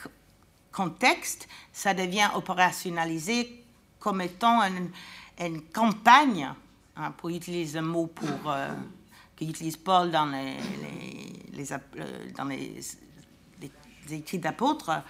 contexte, 0.78 1.48
ça 1.74 1.96
devient 1.96 2.30
opérationnalisé 2.36 3.64
comme 3.98 4.22
étant 4.22 4.62
une, 5.40 5.62
campagne, 5.74 6.54
hein, 6.96 7.12
pour 7.18 7.30
utiliser 7.30 7.80
un 7.80 7.82
mot 7.82 8.06
pour, 8.06 8.52
euh, 8.52 8.70
qu'utilise 9.36 9.78
Paul 9.78 10.12
dans 10.12 10.28
les, 10.28 11.72
euh, 11.72 12.82
écrits 14.12 14.38
d'apôtres, 14.38 15.02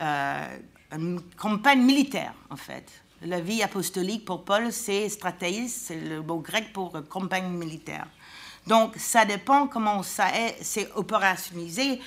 euh, 0.00 0.58
une 0.92 1.20
campagne 1.36 1.82
militaire, 1.82 2.34
en 2.48 2.56
fait. 2.56 2.90
la 3.22 3.40
vie 3.40 3.62
apostolique 3.62 4.24
pour 4.24 4.44
Paul, 4.44 4.72
c'est 4.72 5.08
stratégie, 5.08 5.68
c'est 5.68 6.00
le 6.00 6.22
mot 6.22 6.40
grec 6.40 6.72
pour 6.72 6.92
campagne 7.08 7.48
militaire. 7.48 8.06
Donc, 8.66 8.96
ça 8.96 9.24
dépend 9.24 9.66
comment 9.66 10.02
ça 10.02 10.34
est, 10.34 10.56
c'est 10.62 10.90
opérationnalisé 10.94 12.00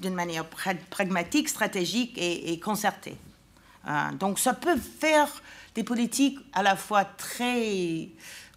d'une 0.00 0.14
manière 0.14 0.44
pragmatique, 0.90 1.48
stratégique 1.48 2.14
et, 2.16 2.58
concertée. 2.60 3.16
Euh, 3.86 4.12
donc, 4.12 4.38
ça 4.38 4.52
peut 4.54 4.76
faire 4.76 5.28
des 5.74 5.82
politiques 5.82 6.38
à 6.52 6.62
la 6.62 6.76
fois 6.76 7.04
très 7.04 8.08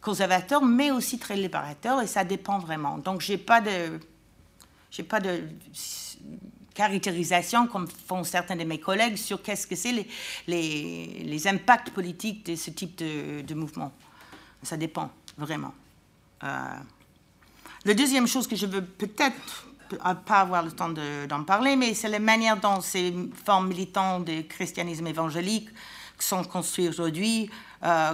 conservateurs, 0.01 0.63
mais 0.63 0.91
aussi 0.91 1.19
très 1.19 1.35
libérateurs, 1.35 2.01
et 2.01 2.07
ça 2.07 2.23
dépend 2.23 2.59
vraiment. 2.59 2.97
Donc, 2.97 3.21
j'ai 3.21 3.37
pas 3.37 3.61
pas 5.07 5.19
de 5.19 5.43
caractérisation, 6.73 7.67
comme 7.67 7.87
font 7.87 8.23
certains 8.23 8.55
de 8.55 8.63
mes 8.63 8.79
collègues, 8.79 9.17
sur 9.17 9.41
qu'est-ce 9.41 9.67
que 9.67 9.75
c'est 9.75 10.05
les, 10.47 11.47
impacts 11.47 11.91
politiques 11.91 12.45
de 12.45 12.55
ce 12.55 12.71
type 12.71 12.97
de, 12.97 13.41
de 13.41 13.53
mouvement. 13.53 13.91
Ça 14.63 14.77
dépend, 14.77 15.11
vraiment. 15.37 15.73
Euh, 16.43 16.47
la 17.85 17.93
deuxième 17.93 18.27
chose 18.27 18.47
que 18.47 18.55
je 18.55 18.65
veux 18.65 18.83
peut-être 18.83 19.67
pas 19.97 20.41
avoir 20.41 20.63
le 20.63 20.71
temps 20.71 20.89
d'en 20.89 21.43
parler, 21.43 21.75
mais 21.75 21.93
c'est 21.93 22.09
la 22.09 22.19
manière 22.19 22.57
dont 22.57 22.81
ces 22.81 23.13
formes 23.45 23.67
militantes 23.67 24.25
de 24.25 24.41
christianisme 24.41 25.07
évangélique 25.07 25.69
sont 26.19 26.43
construites 26.43 26.89
aujourd'hui, 26.89 27.49
euh, 27.83 28.13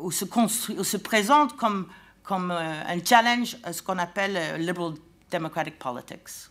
ou, 0.00 0.10
se 0.10 0.24
se 0.26 0.96
présentent 0.96 1.56
comme, 1.56 1.86
comme 2.22 2.50
euh, 2.50 2.82
un 2.86 3.04
challenge 3.04 3.56
à 3.62 3.72
ce 3.72 3.82
qu'on 3.82 3.98
appelle 3.98 4.60
liberal 4.60 4.94
democratic 5.30 5.78
politics, 5.78 6.50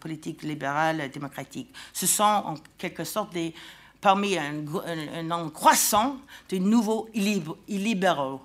politique 0.00 0.42
libérale 0.42 1.10
démocratique. 1.10 1.72
Ce 1.92 2.06
sont 2.06 2.24
en 2.24 2.54
quelque 2.76 3.04
sorte 3.04 3.32
des, 3.32 3.54
parmi 4.00 4.36
un, 4.36 5.22
nombre 5.22 5.52
croissant 5.52 6.16
de 6.48 6.58
nouveaux 6.58 7.08
illibéraux. 7.14 8.40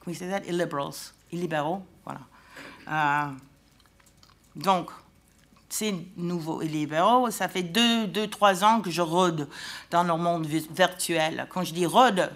Comment 0.00 0.16
ça 0.16 0.38
Illiberals. 0.46 1.12
Illibéraux, 1.32 1.82
voilà. 2.04 3.32
Euh, 4.56 4.60
donc, 4.60 4.90
c'est 5.68 5.94
nouveau 6.16 6.62
et 6.62 6.68
libéraux. 6.68 7.30
Ça 7.30 7.48
fait 7.48 7.62
deux, 7.62 8.06
deux, 8.06 8.28
trois 8.28 8.62
ans 8.64 8.80
que 8.80 8.90
je 8.90 9.02
rôde 9.02 9.48
dans 9.90 10.04
le 10.04 10.16
monde 10.16 10.46
virtuel. 10.46 11.46
Quand 11.50 11.64
je 11.64 11.74
dis 11.74 11.86
rôde, 11.86 12.30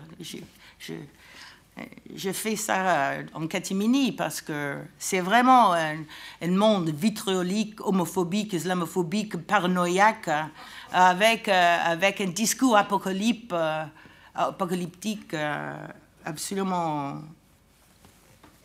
je, 0.80 2.32
fais 2.32 2.56
ça 2.56 3.18
en 3.34 3.46
catimini 3.46 4.10
parce 4.10 4.40
que 4.40 4.78
c'est 4.98 5.20
vraiment 5.20 5.72
un, 5.72 5.98
monde 6.42 6.88
vitriolique, 6.88 7.80
homophobique, 7.86 8.54
islamophobique, 8.54 9.36
paranoïaque, 9.36 10.30
avec, 10.90 11.48
euh, 11.48 11.76
avec 11.84 12.20
un 12.20 12.28
discours 12.28 12.76
euh, 12.76 13.84
apocalyptique 14.34 15.34
absolument 16.24 17.22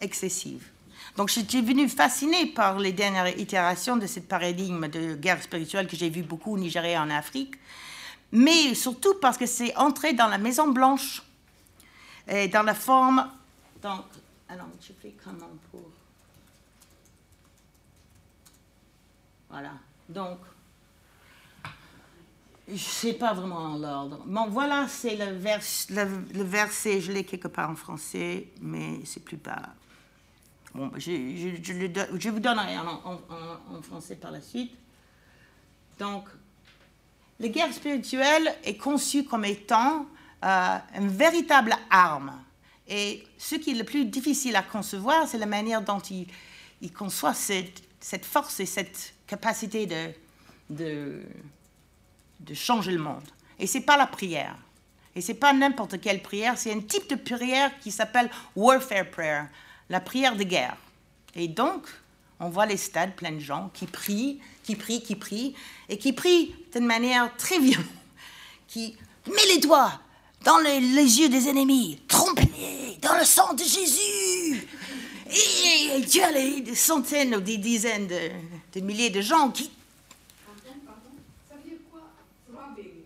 excessif. 0.01 0.72
Donc 1.15 1.29
j'étais 1.29 1.61
venue 1.61 1.87
fascinée 1.89 2.47
par 2.47 2.79
les 2.79 2.91
dernières 2.91 3.37
itérations 3.37 3.97
de 3.97 4.07
ce 4.07 4.19
paradigme 4.19 4.87
de 4.87 5.15
guerre 5.15 5.41
spirituelle 5.43 5.87
que 5.87 5.95
j'ai 5.95 6.09
vu 6.09 6.23
beaucoup 6.23 6.53
au 6.53 6.57
Nigeria 6.57 6.91
et 6.91 6.97
en 6.97 7.09
Afrique, 7.09 7.55
mais 8.31 8.73
surtout 8.73 9.15
parce 9.21 9.37
que 9.37 9.45
c'est 9.45 9.75
entré 9.75 10.13
dans 10.13 10.27
la 10.27 10.39
Maison 10.39 10.69
Blanche, 10.69 11.21
et 12.27 12.47
dans 12.47 12.63
la 12.63 12.73
forme... 12.73 13.29
Donc, 13.81 14.05
alors, 14.47 14.67
je 14.81 14.93
fais 15.01 15.13
comment 15.23 15.49
pour... 15.71 15.81
Voilà. 19.49 19.73
Donc, 20.07 20.39
je 22.67 22.73
ne 22.73 22.77
sais 22.77 23.13
pas 23.13 23.33
vraiment 23.33 23.77
l'ordre. 23.77 24.23
Bon, 24.25 24.47
voilà, 24.47 24.87
c'est 24.87 25.15
le, 25.15 25.37
vers, 25.37 25.59
le, 25.89 26.43
verset, 26.43 27.01
je 27.01 27.11
l'ai 27.11 27.23
quelque 27.23 27.49
part 27.49 27.69
en 27.69 27.75
français, 27.75 28.47
mais 28.61 29.01
c'est 29.05 29.23
plus 29.23 29.37
bas. 29.37 29.75
Je, 30.75 32.29
vous 32.29 32.39
donnerai 32.39 32.77
en, 32.77 33.81
français 33.81 34.15
par 34.15 34.31
la 34.31 34.41
suite. 34.41 34.73
Donc, 35.99 36.25
la 37.39 37.47
guerre 37.47 37.73
spirituelle 37.73 38.55
est 38.63 38.77
conçue 38.77 39.23
comme 39.23 39.45
étant 39.45 40.07
euh, 40.43 40.77
une 40.95 41.09
véritable 41.09 41.75
arme. 41.89 42.33
Et 42.87 43.23
ce 43.37 43.55
qui 43.55 43.71
est 43.71 43.75
le 43.75 43.83
plus 43.83 44.05
difficile 44.05 44.55
à 44.55 44.63
concevoir, 44.63 45.27
c'est 45.27 45.37
la 45.37 45.45
manière 45.45 45.81
dont 45.81 45.99
il, 45.99 46.27
conçoit 46.91 47.33
cette, 47.33 47.81
force 48.23 48.59
et 48.59 48.65
cette 48.65 49.13
capacité 49.27 49.85
de, 50.69 51.21
de, 52.39 52.53
changer 52.53 52.91
le 52.91 52.99
monde. 52.99 53.23
Et 53.59 53.67
c'est 53.67 53.81
pas 53.81 53.95
la 53.95 54.07
prière. 54.07 54.57
Et 55.15 55.21
c'est 55.21 55.35
pas 55.35 55.53
n'importe 55.53 56.01
quelle 56.01 56.21
prière, 56.21 56.57
c'est 56.57 56.73
un 56.73 56.81
type 56.81 57.07
de 57.09 57.15
prière 57.15 57.71
qui 57.79 57.91
s'appelle 57.91 58.29
warfare 58.55 59.09
prayer, 59.11 59.43
la 59.93 60.01
prière 60.01 60.35
de 60.35 60.43
guerre. 60.43 60.75
Et 61.35 61.47
donc, 61.47 61.85
on 62.39 62.49
voit 62.49 62.65
les 62.65 62.77
stades 62.77 63.15
pleins 63.15 63.31
de 63.31 63.39
gens 63.39 63.69
qui 63.75 63.85
prient, 63.85 64.39
qui 64.63 64.75
prient, 64.75 65.03
qui 65.03 65.15
prient, 65.15 65.53
et 65.87 65.99
qui 65.99 66.13
prient 66.13 66.55
d'une 66.73 66.87
manière 66.87 67.31
très 67.37 67.59
violente, 67.59 67.85
qui 68.67 68.97
met 69.27 69.45
les 69.53 69.59
doigts 69.59 69.93
dans 70.43 70.57
les, 70.57 70.79
yeux 70.79 71.29
des 71.29 71.47
ennemis, 71.47 71.99
trompez-les 72.07 72.97
dans 73.01 73.15
le 73.15 73.23
sang 73.23 73.53
de 73.53 73.63
Jésus. 73.63 74.67
Et, 75.29 76.01
Dieu 76.01 76.23
a 76.23 76.33
des 76.33 76.75
centaines 76.75 77.35
ou 77.35 77.41
des 77.41 77.57
dizaines 77.57 78.07
de, 78.07 78.79
milliers 78.81 79.11
de 79.11 79.21
gens 79.21 79.51
qui... 79.51 79.71
Ça 81.47 81.55
veut 81.55 81.69
dire 81.69 81.77
quoi 81.91 82.01
Throbbing. 82.51 83.03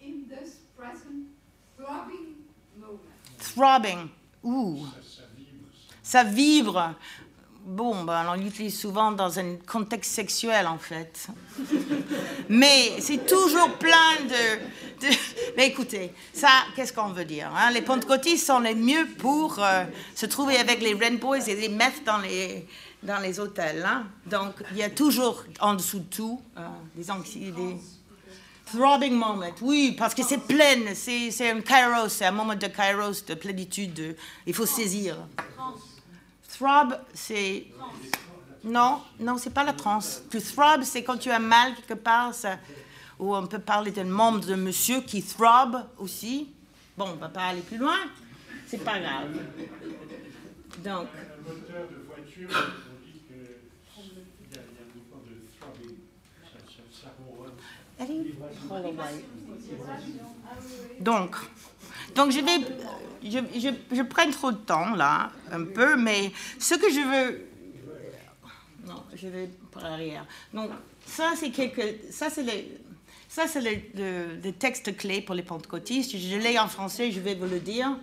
In 0.00 0.28
this 0.30 0.60
present 0.76 1.26
throbbing 1.76 2.36
moment. 2.78 3.00
Throbbing. 3.38 4.08
Ouh 4.44 4.86
ça 6.12 6.24
vibre. 6.24 6.94
Bon, 7.64 8.04
ben, 8.04 8.26
on 8.28 8.34
l'utilise 8.34 8.78
souvent 8.78 9.12
dans 9.12 9.38
un 9.38 9.56
contexte 9.66 10.12
sexuel, 10.12 10.66
en 10.66 10.76
fait. 10.76 11.28
Mais 12.50 13.00
c'est 13.00 13.24
toujours 13.24 13.70
plein 13.78 14.16
de, 14.28 15.06
Mais 15.56 15.68
écoutez, 15.68 16.12
ça, 16.34 16.50
qu'est-ce 16.76 16.92
qu'on 16.92 17.08
veut 17.08 17.24
dire 17.24 17.50
hein? 17.56 17.70
Les 17.70 17.80
pentecôtistes 17.80 18.46
sont 18.46 18.60
les 18.60 18.74
mieux 18.74 19.06
pour 19.18 19.58
euh, 19.58 19.84
se 20.14 20.26
trouver 20.26 20.58
avec 20.58 20.82
les 20.82 20.94
Boys 20.94 21.48
et 21.48 21.54
les 21.54 21.70
mettre 21.70 22.04
dans 22.04 22.18
les, 22.18 22.66
dans 23.02 23.20
les 23.20 23.40
hôtels. 23.40 23.82
Hein? 23.82 24.04
Donc, 24.26 24.52
il 24.72 24.76
y 24.76 24.82
a 24.82 24.90
toujours, 24.90 25.44
en 25.60 25.74
dessous 25.74 26.00
de 26.00 26.14
tout, 26.14 26.42
euh, 26.58 26.60
des 26.94 27.10
anxiétés. 27.10 27.78
Throbbing 28.66 29.14
moment, 29.14 29.46
oui, 29.62 29.94
parce 29.98 30.14
que 30.14 30.22
c'est 30.22 30.46
plein, 30.46 30.94
c'est 30.94 31.50
un 31.50 31.60
kairos, 31.60 32.08
c'est 32.08 32.26
un 32.26 32.32
moment 32.32 32.54
de 32.54 32.66
kairos, 32.66 33.24
de 33.26 33.34
plénitude, 33.34 34.16
il 34.46 34.54
faut 34.54 34.66
saisir. 34.66 35.16
Throb, 36.62 36.96
c'est. 37.12 37.66
Non, 38.62 39.02
non, 39.18 39.36
c'est 39.36 39.50
pas 39.50 39.64
la 39.64 39.72
transe. 39.72 40.22
Tu 40.30 40.40
throb, 40.40 40.82
c'est 40.84 41.02
quand 41.02 41.16
tu 41.16 41.28
as 41.30 41.40
mal 41.40 41.74
quelque 41.74 41.94
part, 41.94 42.32
ou 43.18 43.34
on 43.34 43.46
peut 43.48 43.58
parler 43.58 43.90
d'un 43.90 44.04
membre 44.04 44.40
de 44.40 44.54
monsieur 44.54 45.00
qui 45.00 45.22
throb 45.24 45.84
aussi. 45.98 46.52
Bon, 46.96 47.06
on 47.08 47.16
va 47.16 47.28
pas 47.28 47.46
aller 47.46 47.62
plus 47.62 47.78
loin, 47.78 47.96
c'est 48.68 48.78
pas 48.78 49.00
grave. 49.00 49.30
Donc. 50.84 51.08
Donc, 61.00 61.36
donc 62.14 62.30
je 62.30 62.40
vais 62.40 62.60
je, 63.24 63.38
je, 63.54 63.96
je, 63.96 64.02
prends 64.02 64.30
trop 64.30 64.52
de 64.52 64.56
temps 64.56 64.94
là, 64.94 65.30
un 65.50 65.64
peu, 65.64 65.96
mais 65.96 66.32
ce 66.58 66.74
que 66.74 66.90
je 66.90 67.00
veux. 67.00 67.46
Non, 68.86 69.04
je 69.14 69.28
vais 69.28 69.48
par 69.70 69.84
arrière. 69.84 70.26
Donc, 70.52 70.70
ça, 71.06 71.32
c'est 71.36 71.50
quelque. 71.50 71.82
Ça, 72.10 72.30
c'est 72.30 72.42
les. 72.42 72.78
Ça, 73.28 73.46
c'est 73.46 73.60
le, 73.60 74.40
le, 74.42 74.52
texte 74.52 74.94
clé 74.96 75.22
pour 75.22 75.34
les 75.34 75.42
pentecôtistes. 75.42 76.16
Je 76.16 76.36
l'ai 76.36 76.58
en 76.58 76.68
français, 76.68 77.10
je 77.10 77.20
vais 77.20 77.34
vous 77.34 77.46
le 77.46 77.60
dire. 77.60 77.96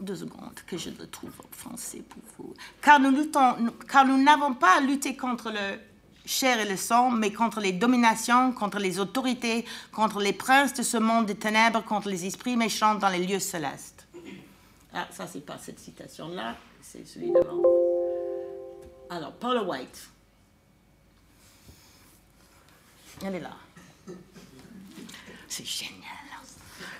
Deux 0.00 0.16
secondes, 0.16 0.58
que 0.66 0.76
je 0.76 0.90
le 0.90 1.06
trouve 1.06 1.32
en 1.38 1.56
français 1.56 2.02
pour 2.08 2.22
vous. 2.36 2.54
Car 2.82 2.98
nous 2.98 4.22
n'avons 4.22 4.54
pas 4.54 4.78
à 4.78 4.80
lutter 4.80 5.14
contre 5.16 5.52
le 5.52 5.78
chair 6.24 6.58
et 6.60 6.68
le 6.68 6.76
sang, 6.76 7.10
mais 7.10 7.32
contre 7.32 7.60
les 7.60 7.72
dominations, 7.72 8.52
contre 8.52 8.78
les 8.78 8.98
autorités, 8.98 9.64
contre 9.92 10.20
les 10.20 10.32
princes 10.32 10.74
de 10.74 10.82
ce 10.82 10.96
monde 10.96 11.26
des 11.26 11.34
ténèbres, 11.34 11.82
contre 11.84 12.08
les 12.08 12.24
esprits 12.26 12.56
méchants 12.56 12.94
dans 12.94 13.08
les 13.08 13.26
lieux 13.26 13.40
célestes. 13.40 14.06
Ah, 14.92 15.08
ça, 15.10 15.26
c'est 15.26 15.44
pas 15.44 15.58
cette 15.58 15.80
citation-là, 15.80 16.56
c'est 16.80 17.06
celui 17.06 17.32
d'avant. 17.32 17.62
Alors, 19.10 19.32
Paula 19.32 19.62
White. 19.62 20.08
Elle 23.24 23.36
est 23.36 23.40
là. 23.40 23.56
C'est 25.48 25.66
génial. 25.66 26.00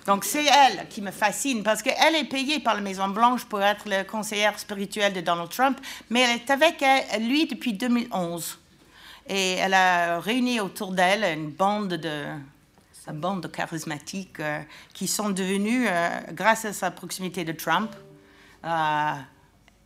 Donc, 0.07 0.25
c'est 0.25 0.45
elle 0.45 0.87
qui 0.89 1.01
me 1.01 1.11
fascine 1.11 1.63
parce 1.63 1.83
qu'elle 1.83 2.15
est 2.15 2.29
payée 2.29 2.61
par 2.61 2.75
la 2.75 2.83
Maison-Blanche 2.83 3.47
pour 3.47 3.63
être 3.63 3.89
la 3.89 4.05
conseillère 4.05 4.59
spirituelle 4.59 5.15
de 5.15 5.23
Donald 5.23 5.49
Trump, 5.49 5.81
mais 6.11 6.21
elle 6.21 6.37
est 6.37 6.51
avec 6.51 6.85
lui 7.21 7.47
depuis 7.47 7.73
2011. 7.73 8.59
Et 9.27 9.53
elle 9.53 9.75
a 9.75 10.21
réuni 10.21 10.61
autour 10.61 10.93
d'elle 10.93 11.25
une 11.25 11.51
bande 11.51 11.95
de 11.95 12.27
sa 12.93 13.13
bande 13.13 13.43
de 13.43 13.49
charismatiques 13.49 14.41
qui 14.95 15.07
sont 15.07 15.29
devenus, 15.29 15.89
grâce 16.33 16.65
à 16.65 16.73
sa 16.73 16.91
proximité 16.91 17.45
de 17.45 17.53
Trump, 17.53 17.95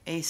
et, 0.06 0.22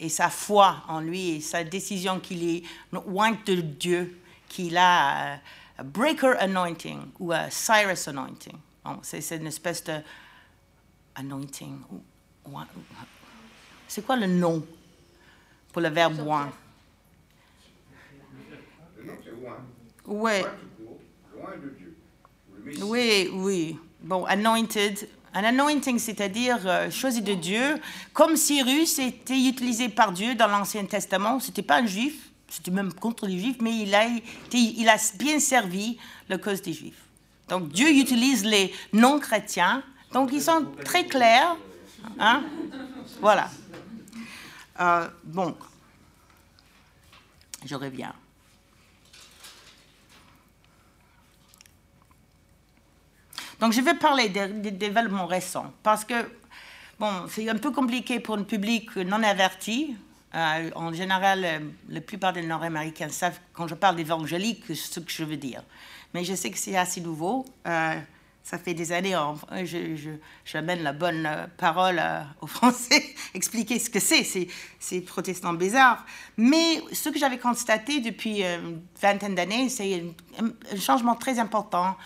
et, 0.00 0.08
sa 0.08 0.30
foi 0.30 0.82
en 0.88 1.00
lui 1.00 1.30
et 1.30 1.40
sa 1.40 1.64
décision 1.64 2.20
qu'il 2.20 2.48
est 2.48 2.62
loin 2.92 3.32
de 3.46 3.54
Dieu, 3.54 4.20
qu'il 4.48 4.76
a 4.76 5.38
breaker 5.82 6.34
anointing 6.38 7.00
ou 7.18 7.32
Cyrus 7.50 8.08
anointing. 8.08 8.56
C'est 9.02 9.36
une 9.36 9.46
espèce 9.46 9.84
de 9.84 10.00
anointing. 11.14 11.78
C'est 13.88 14.04
quoi 14.04 14.16
le 14.16 14.26
nom 14.26 14.64
pour 15.72 15.82
le 15.82 15.88
verbe 15.88 16.20
loin? 19.40 19.56
Oui. 20.06 20.42
Oui, 22.82 23.30
oui. 23.32 23.78
Bon, 24.02 24.24
anointed, 24.24 25.08
un 25.34 25.44
anointing, 25.44 25.98
c'est-à-dire 25.98 26.58
euh, 26.66 26.90
choisi 26.90 27.22
de 27.22 27.34
Dieu, 27.34 27.80
comme 28.12 28.36
Cyrus 28.36 28.98
était 28.98 29.38
utilisé 29.38 29.88
par 29.88 30.12
Dieu 30.12 30.34
dans 30.34 30.48
l'Ancien 30.48 30.84
Testament. 30.84 31.40
C'était 31.40 31.62
pas 31.62 31.78
un 31.78 31.86
juif, 31.86 32.30
c'était 32.48 32.70
même 32.70 32.92
contre 32.92 33.26
les 33.26 33.38
juifs, 33.38 33.58
mais 33.60 33.76
il 33.76 33.94
a, 33.94 34.06
il 34.52 34.88
a 34.88 34.96
bien 35.18 35.40
servi 35.40 35.98
la 36.28 36.38
cause 36.38 36.62
des 36.62 36.72
juifs. 36.72 37.04
Donc 37.48 37.68
Dieu 37.68 37.90
utilise 37.90 38.44
les 38.44 38.72
non-chrétiens, 38.92 39.82
donc 40.12 40.30
ils 40.32 40.42
sont 40.42 40.66
très 40.84 41.06
clairs. 41.06 41.56
Hein? 42.18 42.44
Voilà. 43.20 43.50
Euh, 44.80 45.08
bon, 45.24 45.54
je 47.64 47.74
reviens. 47.74 48.14
Donc, 53.60 53.72
je 53.72 53.82
vais 53.82 53.94
parler 53.94 54.30
des, 54.30 54.70
développements 54.70 55.26
récents 55.26 55.72
parce 55.82 56.04
que, 56.06 56.14
bon, 56.98 57.10
c'est 57.28 57.48
un 57.48 57.58
peu 57.58 57.70
compliqué 57.70 58.18
pour 58.18 58.36
un 58.36 58.42
public 58.42 58.96
non 58.96 59.22
averti. 59.22 59.94
Euh, 60.34 60.70
en 60.74 60.92
général, 60.94 61.44
euh, 61.44 61.58
la 61.90 62.00
plupart 62.00 62.32
des 62.32 62.42
Nord-Américains 62.42 63.10
savent, 63.10 63.38
quand 63.52 63.68
je 63.68 63.74
parle 63.74 63.96
d'évangélique, 63.96 64.64
ce 64.74 65.00
que 65.00 65.10
je 65.12 65.24
veux 65.24 65.36
dire. 65.36 65.62
Mais 66.14 66.24
je 66.24 66.34
sais 66.34 66.50
que 66.50 66.56
c'est 66.56 66.76
assez 66.76 67.02
nouveau. 67.02 67.44
Euh, 67.66 67.96
ça 68.42 68.56
fait 68.56 68.72
des 68.72 68.92
années, 68.92 69.14
je, 69.64 69.94
je, 69.94 70.10
j'amène 70.46 70.82
la 70.82 70.94
bonne 70.94 71.28
parole 71.58 72.02
aux 72.40 72.46
Français, 72.46 73.14
expliquer 73.34 73.78
ce 73.78 73.90
que 73.90 74.00
c'est, 74.00 74.24
ces, 74.24 74.48
ces 74.78 75.02
protestants 75.02 75.52
bizarres. 75.52 76.06
Mais 76.38 76.82
ce 76.92 77.10
que 77.10 77.18
j'avais 77.18 77.38
constaté 77.38 78.00
depuis 78.00 78.42
une 78.42 78.80
vingtaine 79.00 79.34
d'années, 79.34 79.68
c'est 79.68 80.02
un 80.40 80.76
changement 80.76 81.14
très 81.14 81.38
important 81.38 81.96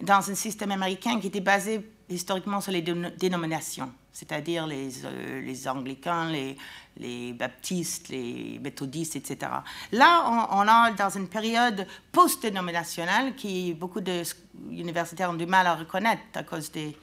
dans 0.00 0.30
un 0.30 0.34
système 0.34 0.72
américain 0.72 1.20
qui 1.20 1.28
était 1.28 1.40
basé 1.40 1.88
historiquement 2.08 2.60
sur 2.60 2.72
les 2.72 2.82
dénominations, 2.82 3.92
c'est-à-dire 4.12 4.66
les, 4.66 5.04
euh, 5.04 5.40
les 5.40 5.68
anglicans, 5.68 6.26
les, 6.26 6.56
les, 6.96 7.32
baptistes, 7.32 8.08
les 8.08 8.58
méthodistes, 8.62 9.16
etc. 9.16 9.50
Là, 9.92 10.48
on, 10.52 10.68
a 10.68 10.90
dans 10.92 11.10
une 11.10 11.28
période 11.28 11.86
post-dénominationnelle 12.12 13.34
qui 13.36 13.72
beaucoup 13.74 14.00
d'universitaires 14.00 15.30
ont 15.30 15.34
du 15.34 15.46
mal 15.46 15.66
à 15.66 15.74
reconnaître 15.74 16.22
à 16.34 16.42
cause 16.42 16.70
des 16.70 16.96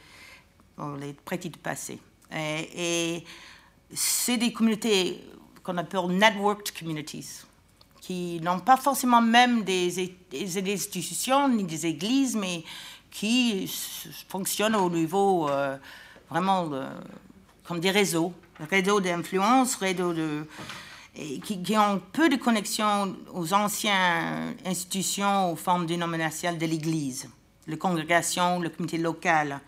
les 0.99 1.13
pratiques 1.13 1.53
du 1.53 1.59
passé. 1.59 1.99
Et, 2.33 3.17
et 3.17 3.25
c'est 3.93 4.37
des 4.37 4.51
communautés 4.51 5.23
qu'on 5.63 5.77
appelle 5.77 6.07
networked 6.07 6.71
communities 6.77 7.43
qui 8.01 8.41
n'ont 8.41 8.59
pas 8.59 8.77
forcément 8.77 9.21
même 9.21 9.63
des, 9.63 10.13
des, 10.31 10.73
institutions 10.73 11.47
ni 11.47 11.63
des 11.63 11.85
églises, 11.85 12.35
mais 12.35 12.63
qui 13.11 13.71
fonctionnent 14.27 14.75
au 14.75 14.89
niveau 14.89 15.47
euh, 15.49 15.77
vraiment 16.29 16.69
comme 17.67 17.79
des 17.79 17.91
réseaux, 17.91 18.33
réseaux 18.69 18.99
d'influence, 18.99 19.75
réseaux 19.75 20.13
de, 20.13 20.45
qui, 21.13 21.77
ont 21.77 22.01
peu 22.11 22.29
de 22.29 22.37
connexion 22.37 23.15
aux 23.33 23.53
anciennes 23.53 24.55
institutions, 24.65 25.51
aux 25.51 25.55
formes 25.55 25.85
dénominationnelles 25.85 26.59
de 26.59 26.65
l'Église, 26.65 27.29
les 27.67 27.77
congrégations, 27.77 28.59
le 28.59 28.69
comité 28.69 28.97
local. 28.97 29.59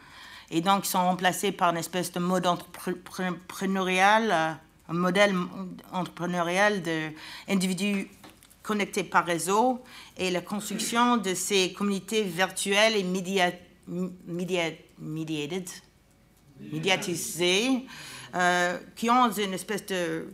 Et 0.49 0.61
donc, 0.61 0.85
ils 0.85 0.89
sont 0.89 1.03
remplacés 1.03 1.51
par 1.51 1.71
une 1.71 1.77
espèce 1.77 2.11
de 2.11 2.19
mode 2.19 2.47
entrepreneurial, 2.47 4.31
un 4.89 4.93
modèle 4.93 5.35
entrepreneurial 5.91 6.81
d'individus 6.81 8.07
connectés 8.63 9.03
par 9.03 9.25
réseau 9.25 9.83
et 10.17 10.31
la 10.31 10.41
construction 10.41 11.17
de 11.17 11.35
ces 11.35 11.73
communautés 11.73 12.23
virtuelles 12.23 12.95
et 12.95 13.03
médiatisées 16.59 17.85
euh, 18.35 18.79
qui 18.95 19.09
ont 19.09 19.29
une 19.29 19.53
espèce 19.53 19.85
de, 19.85 20.27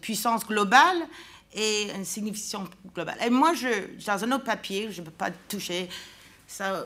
puissance 0.00 0.46
globale 0.46 0.98
et 1.52 1.90
une 1.96 2.04
signification 2.04 2.68
globale. 2.94 3.16
Et 3.24 3.30
moi, 3.30 3.54
je, 3.54 3.68
dans 4.06 4.22
un 4.22 4.32
autre 4.32 4.44
papier, 4.44 4.92
je 4.92 5.00
ne 5.00 5.06
peux 5.06 5.12
pas 5.12 5.30
toucher 5.48 5.88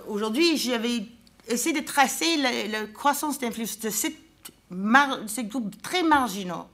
aujourd'hui, 0.09 0.57
j'avais 0.57 1.05
essayé 1.49 1.79
de 1.79 1.85
tracer 1.85 2.37
la, 2.37 2.87
croissance 2.87 3.39
d'influence 3.39 3.79
de 3.79 3.91
ces 3.91 5.45
groupes 5.45 5.81
très 5.83 6.03
marginaux 6.03 6.67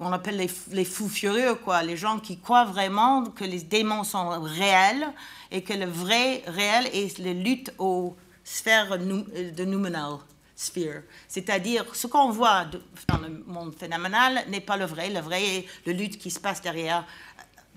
on 0.00 0.12
appelle 0.12 0.36
les, 0.36 0.84
fous 0.84 1.08
furieux, 1.08 1.56
quoi, 1.56 1.82
les 1.82 1.96
gens 1.96 2.20
qui 2.20 2.38
croient 2.38 2.64
vraiment 2.64 3.24
que 3.24 3.44
les 3.44 3.62
démons 3.62 4.04
sont 4.04 4.40
réels 4.40 5.12
et 5.50 5.62
que 5.62 5.72
le 5.72 5.86
vrai 5.86 6.42
réel 6.46 6.86
est 6.92 7.18
la 7.18 7.32
lutte 7.32 7.72
aux 7.78 8.16
sphères 8.44 8.98
de 8.98 9.64
noumenal 9.64 10.18
sphere. 10.54 11.02
C'est-à-dire, 11.26 11.84
ce 11.94 12.06
qu'on 12.06 12.30
voit 12.30 12.66
dans 13.08 13.18
le 13.18 13.44
monde 13.46 13.74
phénoménal 13.74 14.44
n'est 14.48 14.60
pas 14.60 14.76
le 14.76 14.84
vrai. 14.84 15.10
Le 15.10 15.20
vrai 15.20 15.42
est 15.44 15.66
la 15.86 15.92
lutte 15.92 16.18
qui 16.18 16.30
se 16.30 16.40
passe 16.40 16.62
derrière 16.62 17.04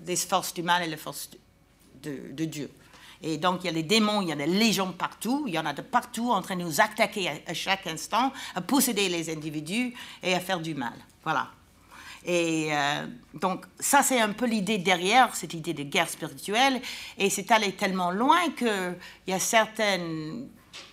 les 0.06 0.16
forces 0.16 0.54
du 0.54 0.62
mal 0.62 0.82
et 0.82 0.88
les 0.88 0.96
forces 0.96 1.30
de, 2.02 2.44
Dieu. 2.44 2.70
Et 3.22 3.36
donc, 3.36 3.60
il 3.62 3.66
y 3.66 3.70
a 3.70 3.72
les 3.72 3.84
démons, 3.84 4.20
il 4.22 4.28
y 4.28 4.32
a 4.32 4.36
des 4.36 4.46
légions 4.46 4.92
partout, 4.92 5.44
il 5.46 5.54
y 5.54 5.58
en 5.58 5.66
a 5.66 5.72
de 5.72 5.82
partout 5.82 6.32
en 6.32 6.42
train 6.42 6.56
de 6.56 6.62
nous 6.62 6.80
attaquer 6.80 7.28
à, 7.28 7.34
à 7.46 7.54
chaque 7.54 7.86
instant, 7.86 8.32
à 8.56 8.60
posséder 8.60 9.08
les 9.08 9.30
individus 9.30 9.94
et 10.22 10.34
à 10.34 10.40
faire 10.40 10.58
du 10.58 10.74
mal. 10.74 10.94
Voilà. 11.22 11.50
Et 12.24 12.68
euh, 12.70 13.06
donc, 13.34 13.64
ça, 13.80 14.02
c'est 14.02 14.20
un 14.20 14.32
peu 14.32 14.46
l'idée 14.46 14.78
derrière, 14.78 15.34
cette 15.34 15.54
idée 15.54 15.74
de 15.74 15.82
guerre 15.82 16.08
spirituelle. 16.08 16.80
Et 17.18 17.30
c'est 17.30 17.50
allé 17.50 17.72
tellement 17.72 18.10
loin 18.10 18.50
qu'il 18.56 18.96
y 19.26 19.32
a 19.32 19.38
certaines, 19.38 20.48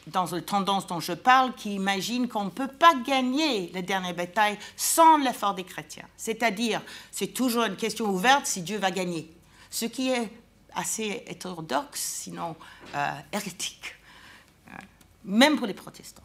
dans 0.08 0.26
la 0.26 0.42
tendance 0.42 0.88
dont 0.88 1.00
je 1.00 1.14
parle, 1.14 1.54
qui 1.54 1.76
imaginent 1.76 2.28
qu'on 2.28 2.46
ne 2.46 2.50
peut 2.50 2.68
pas 2.68 2.94
gagner 3.06 3.72
la 3.74 3.82
dernière 3.82 4.16
bataille 4.16 4.58
sans 4.76 5.18
l'effort 5.18 5.54
des 5.54 5.64
chrétiens. 5.64 6.08
C'est-à-dire, 6.18 6.82
c'est 7.12 7.28
toujours 7.34 7.64
une 7.64 7.78
question 7.78 8.06
ouverte 8.06 8.46
si 8.46 8.62
Dieu 8.62 8.78
va 8.78 8.92
gagner. 8.92 9.32
Ce 9.70 9.86
qui 9.86 10.10
est 10.10 10.32
assez 10.74 11.24
hétérodoxe, 11.28 12.00
sinon 12.00 12.56
euh, 12.96 13.12
hérétique, 13.32 13.96
euh, 14.70 14.78
même 15.26 15.58
pour 15.58 15.68
les 15.68 15.74
protestants. 15.74 16.24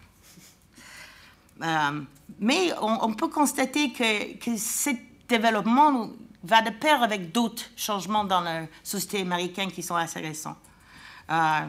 Euh, 1.63 2.01
mais 2.41 2.73
on, 2.81 3.13
peut 3.15 3.29
constater 3.29 3.93
que, 3.93 4.37
que, 4.39 4.57
ce 4.57 4.91
développement 5.29 6.11
va 6.43 6.63
de 6.63 6.71
pair 6.71 7.03
avec 7.03 7.33
d'autres 7.33 7.65
changements 7.77 8.25
dans 8.25 8.41
la 8.41 8.67
société 8.83 9.21
américaine 9.21 9.71
qui 9.71 9.83
sont 9.83 9.95
assez 9.95 10.21
récents. 10.21 10.57
Euh, 11.31 11.61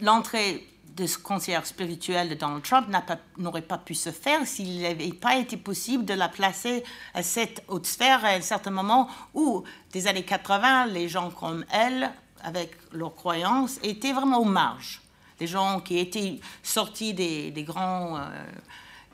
l'entrée 0.00 0.66
de 0.96 1.06
ce 1.06 1.18
conseiller 1.18 1.58
spirituel 1.64 2.30
de 2.30 2.34
Donald 2.34 2.62
Trump 2.62 2.88
n'aurait 3.36 3.62
pas, 3.62 3.78
pu 3.78 3.94
se 3.94 4.10
faire 4.10 4.46
s'il 4.46 4.80
n'avait 4.80 5.12
pas 5.12 5.36
été 5.36 5.56
possible 5.56 6.04
de 6.04 6.14
la 6.14 6.28
placer 6.28 6.84
à 7.12 7.22
cette 7.22 7.62
haute 7.68 7.86
sphère 7.86 8.24
à 8.24 8.28
un 8.28 8.40
certain 8.40 8.70
moment 8.70 9.08
où, 9.34 9.62
des 9.92 10.06
années 10.06 10.24
80, 10.24 10.86
les 10.86 11.08
gens 11.08 11.30
comme 11.30 11.66
elle, 11.70 12.10
avec 12.42 12.76
leurs 12.92 13.14
croyances, 13.14 13.78
étaient 13.82 14.12
vraiment 14.12 14.38
aux 14.38 14.44
marges 14.44 15.02
des 15.38 15.46
gens 15.46 15.80
qui 15.80 15.98
étaient 15.98 16.40
sortis 16.62 17.14
des, 17.14 17.50
des 17.50 17.62
grands 17.62 18.16
euh, 18.16 18.20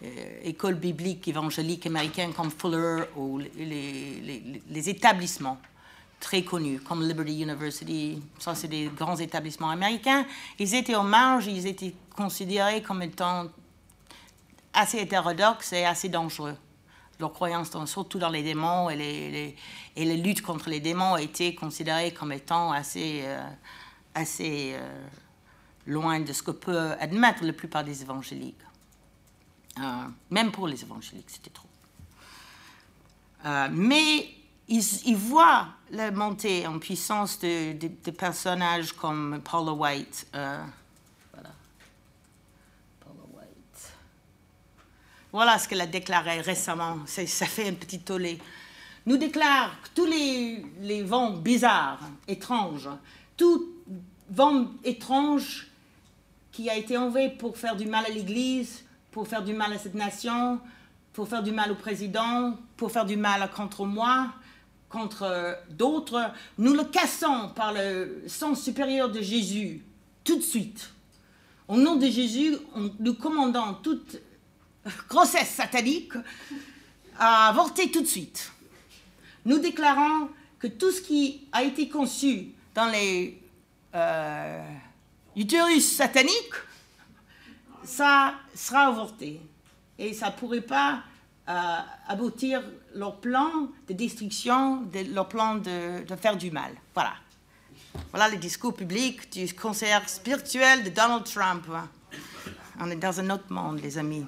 euh, 0.05 0.41
écoles 0.43 0.75
bibliques 0.75 1.29
évangéliques 1.29 1.87
américaines 1.87 2.33
comme 2.33 2.51
Fuller 2.51 3.05
ou 3.17 3.39
les, 3.39 4.89
établissements 4.89 5.59
très 6.19 6.43
connus 6.43 6.81
comme 6.81 7.07
Liberty 7.07 7.43
University, 7.43 8.21
ça 8.39 8.55
c'est 8.57 8.67
des 8.67 8.91
grands 8.97 9.17
établissements 9.17 9.71
américains, 9.71 10.27
ils 10.59 10.75
étaient 10.75 10.97
aux 10.97 11.05
marges, 11.05 11.47
ils 11.47 11.67
étaient 11.67 11.95
considérés 12.17 12.83
comme 12.83 13.03
étant 13.03 13.47
assez 14.73 14.99
hétérodoxes 14.99 15.73
et 15.73 15.85
assez 15.85 16.09
dangereux. 16.09 16.57
Leurs 17.21 17.33
croyances, 17.33 17.71
surtout 17.87 18.19
dans 18.19 18.31
les 18.31 18.43
démons 18.43 18.91
et 18.91 18.97
les, 18.97 19.57
les 19.97 20.17
luttes 20.17 20.43
contre 20.43 20.69
les 20.69 20.81
démons, 20.81 21.17
étaient 21.17 21.55
considérées 21.55 22.13
comme 22.13 22.33
étant 22.33 22.73
assez, 22.73 23.21
euh, 23.25 23.41
assez 24.15 24.75
loin 25.87 26.21
de 26.21 26.33
ce 26.33 26.43
que 26.43 26.51
peut 26.51 26.93
admettre 27.01 27.45
la 27.45 27.53
plupart 27.53 27.85
des 27.85 28.03
évangéliques. 28.03 28.57
Euh, 29.79 29.83
même 30.31 30.53
pour 30.53 30.69
les 30.69 30.83
évangéliques, 30.83 31.31
c'était 31.31 31.51
trop. 31.51 31.69
Euh, 33.45 33.69
mais 33.73 34.29
ils, 34.69 35.17
voient 35.17 35.69
la 35.91 36.11
montée 36.11 36.67
en 36.67 36.79
puissance 36.79 37.39
de, 37.41 38.11
personnages 38.11 38.93
comme 38.93 39.41
Paula 39.43 39.73
White. 39.73 40.29
Euh, 40.35 40.63
voilà. 41.33 41.51
White. 43.33 43.93
Voilà 45.33 45.59
ce 45.59 45.69
qu'elle 45.69 45.81
a 45.81 45.87
déclaré 45.87 46.41
récemment. 46.41 46.99
Ça 47.07 47.47
fait 47.47 47.69
un 47.69 47.75
petit 47.75 48.01
tollé. 48.01 48.39
Nous 49.07 49.17
déclare 49.17 49.71
que 49.83 49.89
tous 49.95 50.07
les, 50.07 51.03
vents 51.03 51.33
bizarres, 51.33 52.01
étranges, 52.29 52.89
tout 53.37 53.69
vent 54.31 54.67
étrange 54.85 55.72
qui 56.53 56.69
a 56.69 56.77
été 56.77 56.97
envoyé 56.97 57.31
pour 57.31 57.57
faire 57.57 57.77
du 57.77 57.87
mal 57.87 58.05
à 58.05 58.11
l'Église, 58.11 58.85
pour 59.11 59.27
faire 59.27 59.43
du 59.43 59.55
mal 59.55 59.73
à 59.73 59.79
cette 59.79 59.95
nation, 59.95 60.61
pour 61.13 61.29
faire 61.29 61.43
du 61.43 61.51
mal 61.51 61.73
au 61.73 61.75
président, 61.75 62.57
pour 62.77 62.93
faire 62.93 63.07
du 63.07 63.17
mal 63.17 63.51
contre 63.51 63.85
moi, 63.85 64.33
contre 64.89 65.59
d'autres, 65.71 66.31
nous 66.59 66.75
le 66.75 66.85
cassons 66.85 67.51
par 67.55 67.73
le 67.73 68.23
sens 68.27 68.63
supérieur 68.63 69.11
de 69.11 69.21
Jésus, 69.21 69.83
tout 70.23 70.37
de 70.37 70.43
suite. 70.43 70.91
Au 71.67 71.77
nom 71.77 71.97
de 71.97 72.07
Jésus, 72.07 72.57
nous 73.01 73.15
commandons 73.15 73.75
toute 73.83 74.21
grossesse 75.09 75.49
satanique 75.49 76.13
à 77.19 77.49
avorter 77.49 77.91
tout 77.91 78.03
de 78.03 78.07
suite. 78.07 78.53
Nous 79.47 79.59
déclarons 79.59 80.29
que 80.59 80.67
tout 80.67 80.91
ce 80.91 81.01
qui 81.01 81.47
a 81.53 81.63
été 81.63 81.89
conçu 81.89 82.49
dans 82.75 82.87
les 82.87 83.41
euh, 83.95 84.63
utérus 85.37 85.97
sataniques, 85.97 86.55
ça 87.85 88.35
sera 88.55 88.87
avorté. 88.87 89.41
Et 89.99 90.13
ça 90.15 90.27
ne 90.27 90.33
pourrait 90.33 90.61
pas 90.63 91.03
euh, 91.49 91.79
aboutir 92.09 92.63
leur 92.95 93.17
plan 93.17 93.69
de 93.89 93.93
destruction, 93.93 94.83
de, 94.83 95.13
leur 95.13 95.29
plan 95.29 95.57
de, 95.57 96.05
faire 96.21 96.37
du 96.37 96.51
mal. 96.51 96.73
Voilà. 96.95 97.15
Voilà 98.11 98.29
le 98.29 98.37
discours 98.37 98.75
public 98.75 99.31
du 99.33 99.53
conseiller 99.55 99.99
spirituel 100.07 100.85
de 100.85 100.91
Donald 100.91 101.25
Trump. 101.25 101.67
On 102.81 102.91
est 102.91 102.97
dans 102.97 103.21
un 103.21 103.31
autre 103.31 103.51
monde, 103.51 103.81
les 103.81 103.99
amis. 103.99 104.25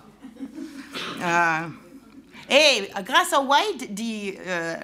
Euh, 1.22 1.68
et 2.50 2.90
grâce 3.02 3.32
à 3.32 3.40
White, 3.40 3.94
dit, 3.94 4.34
euh, 4.38 4.76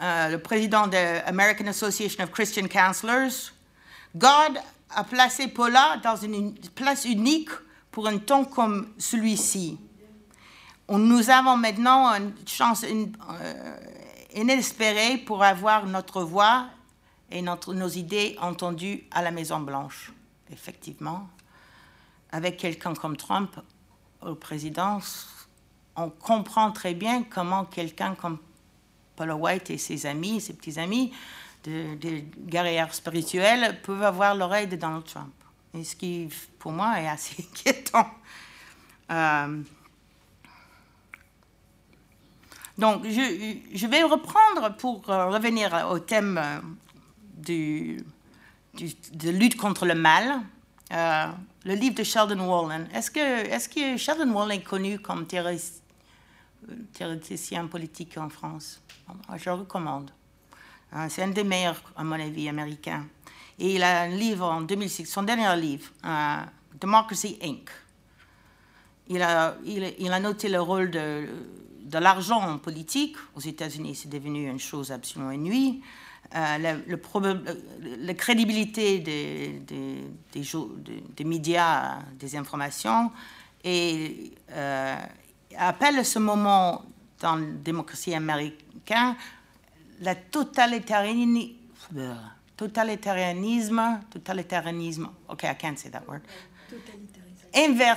le 0.00 0.36
président 0.38 0.86
de 0.86 1.24
l'American 1.26 1.66
Association 1.66 2.24
of 2.24 2.30
Christian 2.30 2.66
Counselors, 2.68 3.52
God 4.16 4.58
a 4.90 5.04
placé 5.04 5.48
Paula 5.48 5.98
dans 6.02 6.16
une 6.16 6.54
place 6.74 7.04
unique 7.04 7.50
pour 7.90 8.08
un 8.08 8.18
temps 8.18 8.44
comme 8.44 8.92
celui-ci. 8.98 9.78
Nous 10.88 11.30
avons 11.30 11.56
maintenant 11.56 12.12
une 12.14 12.32
chance 12.46 12.84
euh, 12.84 13.76
inespérée 14.34 15.18
pour 15.18 15.44
avoir 15.44 15.86
notre 15.86 16.22
voix 16.22 16.66
et 17.30 17.42
nos 17.42 17.88
idées 17.88 18.36
entendues 18.40 19.04
à 19.12 19.22
la 19.22 19.30
Maison-Blanche. 19.30 20.12
Effectivement, 20.52 21.28
avec 22.32 22.56
quelqu'un 22.56 22.94
comme 22.94 23.16
Trump 23.16 23.60
au 24.20 24.34
présidence, 24.34 25.28
on 25.94 26.10
comprend 26.10 26.72
très 26.72 26.94
bien 26.94 27.22
comment 27.22 27.64
quelqu'un 27.64 28.16
comme 28.16 28.38
Paula 29.20 29.36
White 29.36 29.68
et 29.68 29.76
ses 29.76 30.06
amis, 30.06 30.40
ses 30.40 30.54
petits 30.54 30.80
amis, 30.80 31.12
de, 31.64 31.94
de 31.96 32.22
guerrières 32.46 32.94
spirituelles, 32.94 33.78
peuvent 33.82 34.02
avoir 34.02 34.34
l'oreille 34.34 34.66
de 34.66 34.76
Donald 34.76 35.04
Trump. 35.04 35.34
Et 35.74 35.84
ce 35.84 35.94
qui, 35.94 36.30
pour 36.58 36.72
moi, 36.72 36.98
est 36.98 37.06
assez 37.06 37.46
inquiétant. 37.52 38.10
Euh, 39.10 39.60
donc, 42.78 43.04
je, 43.04 43.86
vais 43.86 44.02
reprendre 44.04 44.74
pour 44.78 45.10
euh, 45.10 45.26
revenir 45.26 45.86
au 45.90 45.98
thème 45.98 46.40
euh, 46.42 46.60
de 47.44 49.30
lutte 49.30 49.58
contre 49.58 49.84
le 49.84 49.94
mal. 49.94 50.40
le 50.90 51.74
livre 51.74 51.96
de 51.96 52.04
Sheldon 52.04 52.48
Wallen. 52.48 52.88
Est-ce 52.94 53.10
que, 53.10 53.68
que 53.68 53.98
Sheldon 53.98 54.32
Wallen 54.32 54.60
est 54.60 54.64
connu 54.64 54.98
comme 54.98 55.26
théoricien 55.26 55.76
politique 57.66 58.16
en 58.16 58.30
France? 58.30 58.80
Je 59.36 59.50
recommande. 59.50 60.10
C'est 61.08 61.22
un 61.22 61.28
des 61.28 61.44
meilleurs, 61.44 61.80
à 61.96 62.02
mon 62.02 62.18
avis, 62.18 62.48
américains. 62.48 63.06
Et 63.60 63.74
il 63.74 63.82
a 63.82 64.02
un 64.02 64.08
livre 64.08 64.46
en 64.46 64.62
2006, 64.62 65.04
son 65.04 65.22
dernier 65.22 65.54
livre, 65.60 65.90
euh, 66.04 66.36
Democracy 66.80 67.38
Inc. 67.42 67.68
Il 69.08 69.22
a, 69.22 70.20
noté 70.20 70.48
le 70.48 70.60
rôle 70.60 70.90
de, 70.90 71.28
l'argent 71.92 72.40
en 72.40 72.58
politique. 72.58 73.16
Aux 73.34 73.40
États-Unis, 73.40 73.96
c'est 73.96 74.08
devenu 74.08 74.48
une 74.48 74.58
chose 74.58 74.90
absolument 74.90 75.32
inouïe. 75.32 75.82
Euh, 76.34 76.78
la 77.98 78.14
crédibilité 78.14 79.00
des, 79.00 79.60
médias, 81.24 81.98
des 82.18 82.36
informations, 82.36 83.10
et 83.62 84.32
euh, 84.52 84.96
appelle 85.58 86.04
ce 86.06 86.18
moment 86.18 86.82
dans 87.20 87.36
la 87.36 87.46
démocratie 87.46 88.14
américaine 88.14 89.14
la 90.00 90.14
totalitarianisme 90.14 91.56
totalitarianisme, 92.60 94.00
totalitarianisme, 94.10 95.08
ok, 95.28 95.44
I 95.44 95.54
can't 95.54 95.78
say 95.78 95.88
that 95.90 96.06
word. 96.06 96.20
Inver, 97.54 97.96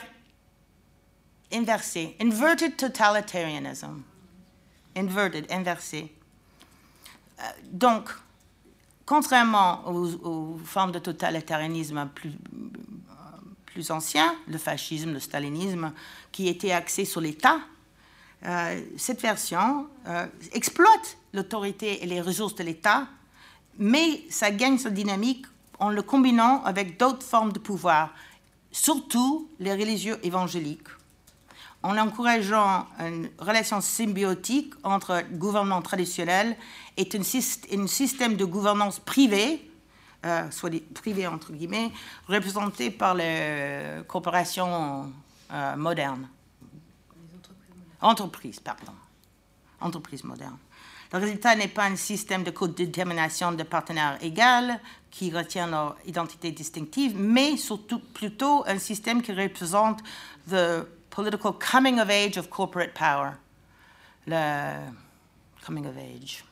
inversé, 1.51 2.15
inverted 2.21 2.77
totalitarianism. 2.77 4.03
Inverted, 4.95 5.51
inversé. 5.51 6.13
Euh, 7.39 7.43
donc, 7.71 8.09
contrairement 9.05 9.85
aux, 9.85 10.57
formes 10.63 10.93
de 10.93 10.99
totalitarisme 10.99 12.09
plus, 12.15 12.31
plus 13.65 13.91
anciens, 13.91 14.33
le 14.47 14.57
fascisme, 14.57 15.11
le 15.11 15.19
stalinisme, 15.19 15.91
qui 16.31 16.47
étaient 16.47 16.71
axés 16.71 17.03
sur 17.03 17.19
l'État, 17.19 17.59
euh, 18.45 18.81
cette 18.97 19.21
version 19.21 19.87
euh, 20.07 20.25
exploite 20.51 21.17
l'autorité 21.33 22.03
et 22.03 22.05
les 22.05 22.21
ressources 22.21 22.55
de 22.55 22.63
l'État 22.63 23.07
mais 23.77 24.23
ça 24.29 24.51
gagne 24.51 24.77
sa 24.77 24.89
dynamique 24.89 25.45
en 25.79 25.89
le 25.89 26.01
combinant 26.01 26.63
avec 26.63 26.97
d'autres 26.97 27.25
formes 27.25 27.51
de 27.51 27.59
pouvoir, 27.59 28.13
surtout 28.71 29.49
les 29.59 29.73
religieux 29.73 30.19
évangéliques, 30.23 30.87
en 31.81 31.97
encourageant 31.97 32.87
une 32.99 33.29
relation 33.39 33.81
symbiotique 33.81 34.73
entre 34.83 35.23
gouvernement 35.33 35.81
traditionnel 35.81 36.55
et 36.95 37.09
un, 37.13 37.87
système 37.87 38.35
de 38.35 38.45
gouvernance 38.45 38.99
privé, 38.99 39.69
euh, 40.25 40.49
soit 40.51 40.71
privé 40.93 41.27
entre 41.27 41.51
guillemets, 41.51 41.91
représenté 42.27 42.91
par 42.91 43.15
les 43.15 44.03
corporations 44.07 45.11
euh, 45.51 45.75
modernes. 45.75 46.27
Entreprises, 48.03 48.59
pardon. 48.59 48.93
Entreprises 49.79 50.23
modernes. 50.23 50.57
Le 51.13 51.19
résultat 51.19 51.55
n'est 51.55 51.67
pas 51.67 51.85
un 51.85 51.95
système 51.95 52.43
de 52.43 52.51
co-détermination 52.51 53.51
de 53.51 53.63
partenaires 53.63 54.17
égaux 54.21 54.73
qui 55.09 55.31
retient 55.31 55.67
leur 55.67 55.95
identité 56.05 56.51
distinctive, 56.51 57.15
mais 57.17 57.55
surtout 57.55 57.99
plutôt 57.99 58.63
un 58.67 58.79
système 58.79 59.21
qui 59.21 59.31
représente 59.31 60.01
the 60.49 60.85
political 61.09 61.53
coming 61.53 61.99
of 61.99 62.09
age 62.09 62.37
of 62.37 62.49
corporate 62.49 62.93
power. 62.93 63.33
Le 64.27 64.89
coming 65.63 65.85
of 65.85 65.95
age. 65.97 66.43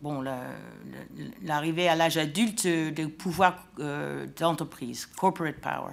Bon, 0.00 0.22
l'arrivée 1.42 1.88
à 1.88 1.96
l'âge 1.96 2.16
adulte 2.16 2.66
du 2.66 3.08
pouvoir 3.08 3.64
euh, 3.80 4.26
d'entreprise, 4.38 5.06
corporate 5.06 5.56
power. 5.56 5.92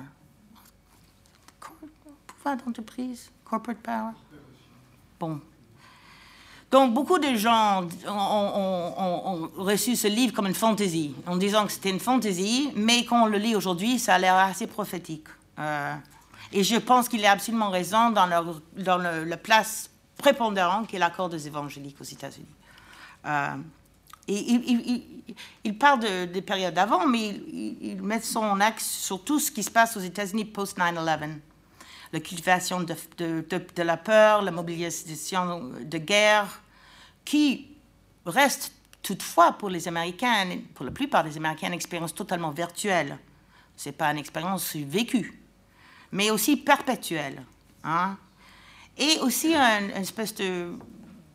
pouvoir 2.27 2.57
d'entreprise, 2.57 3.31
Bon, 5.19 5.40
donc, 6.76 6.94
beaucoup 6.94 7.19
de 7.19 7.36
gens 7.36 7.88
ont, 8.06 9.49
reçu 9.56 9.95
ce 9.95 10.07
livre 10.10 10.34
comme 10.34 10.48
une 10.48 10.56
fantaisie, 10.56 11.15
en 11.26 11.38
disant 11.38 11.65
que 11.65 11.72
c'était 11.72 11.90
une 11.90 12.02
fantaisie, 12.02 12.72
mais 12.76 13.06
quand 13.06 13.23
on 13.23 13.27
le 13.27 13.38
lit 13.38 13.56
aujourd'hui, 13.56 13.98
ça 13.98 14.15
a 14.15 14.19
l'air 14.19 14.36
assez 14.36 14.68
prophétique. 14.68 15.27
Euh, 15.57 15.95
et 16.52 16.64
je 16.64 16.76
pense 16.76 17.07
qu'il 17.07 17.26
a 17.26 17.32
absolument 17.32 17.69
raison 17.69 18.11
dans, 18.11 18.26
la 18.26 19.38
place 19.38 19.90
prépondérante 20.18 20.88
qu'est 20.88 20.99
l'accord 20.99 21.30
des 21.30 21.48
évangéliques 21.48 22.02
aux 22.02 22.03
États-Unis. 22.03 22.45
Euh, 23.26 23.56
et 24.27 25.36
il, 25.64 25.77
parle 25.77 25.99
de, 25.99 26.26
des 26.26 26.41
périodes 26.41 26.73
d'avant, 26.73 27.07
mais 27.07 27.41
il, 27.53 28.02
met 28.02 28.19
son 28.19 28.60
axe 28.60 28.86
sur 28.86 29.23
tout 29.23 29.40
ce 29.40 29.49
qui 29.49 29.64
se 29.64 29.72
passe 29.72 29.95
aux 29.95 30.02
États-Unis 30.02 30.44
post-9-11 30.44 31.40
la 32.15 32.21
cultivation 32.21 32.81
de, 32.81 33.83
la 33.83 33.97
peur, 33.97 34.41
la 34.41 34.51
mobilisation 34.51 35.71
de 35.81 35.97
guerre, 35.97 36.61
qui 37.25 37.67
reste 38.25 38.71
toutefois 39.01 39.51
pour 39.51 39.69
les 39.69 39.87
Américains, 39.89 40.47
pour 40.73 40.85
la 40.85 40.91
plupart 40.91 41.25
des 41.25 41.35
Américains, 41.35 41.67
une 41.67 41.73
expérience 41.73 42.15
totalement 42.15 42.51
virtuelle. 42.51 43.17
Ce 43.75 43.89
n'est 43.89 43.93
pas 43.93 44.09
une 44.11 44.17
expérience 44.17 44.75
vécue, 44.77 45.41
mais 46.13 46.31
aussi 46.31 46.55
perpétuelle. 46.55 47.43
Hein. 47.87 48.17
et 48.97 49.19
aussi 49.19 49.53
une 49.53 49.91
espèce 49.91 50.33
de 50.33 50.73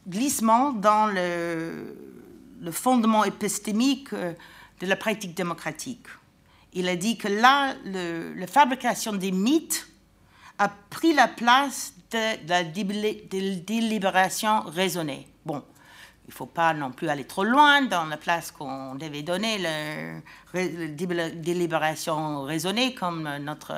glissement 0.09 0.73
dans 0.73 1.07
le, 1.07 1.97
le 2.61 2.73
fondement 2.73 3.23
épistémique 3.23 4.13
euh, 4.13 4.33
de 4.81 4.87
la 4.87 4.97
pratique 4.97 5.37
démocratique. 5.37 6.07
Il 6.73 6.89
a 6.89 6.97
dit 6.97 7.17
que 7.17 7.29
là, 7.29 7.77
la 7.85 8.47
fabrication 8.49 9.13
des 9.13 9.31
mythes 9.31 9.90
a 10.61 10.69
pris 10.69 11.15
la 11.15 11.27
place 11.27 11.95
de, 12.13 12.47
la 12.49 12.63
délibération 12.65 14.61
raisonnée. 14.67 15.27
Bon, 15.47 15.65
il 16.27 16.29
ne 16.29 16.35
faut 16.35 16.47
pas 16.47 16.75
non 16.75 16.93
plus 16.93 17.09
aller 17.09 17.25
trop 17.25 17.45
loin 17.45 17.83
dans 17.83 18.05
la 18.05 18.19
place 18.19 18.51
qu'on 18.51 18.95
devait 18.95 19.23
donner 19.23 19.59
la 19.59 20.21
délibération 21.31 22.43
raisonnée, 22.43 22.95
comme 22.95 23.29
notre, 23.39 23.75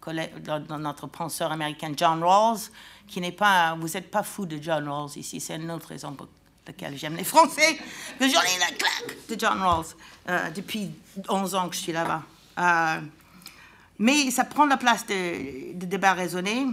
collègue, 0.00 0.32
notre 0.68 1.06
penseur 1.06 1.52
américain 1.52 1.92
John 1.96 2.24
Rawls, 2.24 2.70
qui 3.06 3.20
n'est 3.20 3.30
pas, 3.30 3.76
vous 3.78 3.88
n'êtes 3.88 4.10
pas 4.10 4.24
fou 4.24 4.46
de 4.46 4.58
John 4.60 4.88
Rawls 4.88 5.16
ici, 5.16 5.40
c'est 5.40 5.54
une 5.54 5.70
autre 5.70 5.90
raison 5.90 6.12
pour 6.14 6.26
laquelle 6.66 6.98
j'aime 6.98 7.14
les 7.16 7.24
Français, 7.24 7.78
que 8.18 8.28
j'en 8.28 8.42
ai 8.42 8.58
la 8.58 8.76
claque 8.76 9.16
de 9.28 9.38
John 9.38 9.62
Rawls 9.62 9.94
euh, 10.28 10.50
depuis 10.50 10.90
11 11.28 11.54
ans 11.54 11.68
que 11.68 11.76
je 11.76 11.80
suis 11.82 11.92
là-bas. 11.92 12.22
Euh, 12.58 13.00
mais 13.98 14.30
ça 14.30 14.44
prend 14.44 14.66
la 14.66 14.76
place 14.76 15.06
de, 15.06 15.72
de 15.74 15.86
débat 15.86 16.12
raisonné. 16.14 16.66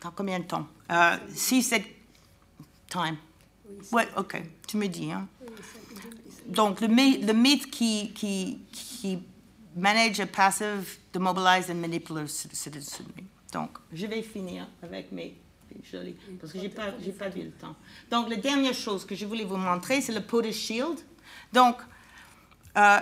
Dans 0.00 0.10
combien 0.10 0.38
de 0.40 0.44
temps? 0.44 0.66
Euh, 0.90 1.16
Si 1.34 1.62
c'est 1.62 1.84
time. 2.88 3.16
Oui, 3.92 4.02
ok, 4.16 4.42
tu 4.66 4.76
me 4.76 4.86
dis. 4.86 5.10
Hein? 5.12 5.28
Donc, 6.46 6.80
le, 6.80 6.88
le 6.88 7.32
mythe 7.32 7.70
qui, 7.70 8.12
qui, 8.12 8.60
qui 8.72 9.18
manage 9.76 10.20
a 10.20 10.26
passive, 10.26 10.98
demobilize 11.12 11.70
and 11.70 11.76
manipulate 11.76 12.28
citizenry. 12.28 13.24
Donc, 13.52 13.70
je 13.92 14.06
vais 14.06 14.22
finir 14.22 14.66
avec 14.82 15.12
mes 15.12 15.36
parce 16.40 16.52
que 16.52 16.58
je 16.58 16.64
n'ai 16.64 16.68
pas, 16.68 16.92
pas 17.18 17.28
vu 17.28 17.44
le 17.44 17.50
temps. 17.52 17.74
Donc, 18.10 18.28
la 18.28 18.36
dernière 18.36 18.74
chose 18.74 19.06
que 19.06 19.14
je 19.14 19.24
voulais 19.24 19.44
vous 19.44 19.56
montrer, 19.56 20.00
c'est 20.00 20.12
le 20.12 20.20
POTUS 20.20 20.52
Shield. 20.52 20.98
Donc, 21.52 21.76
euh, 22.76 22.98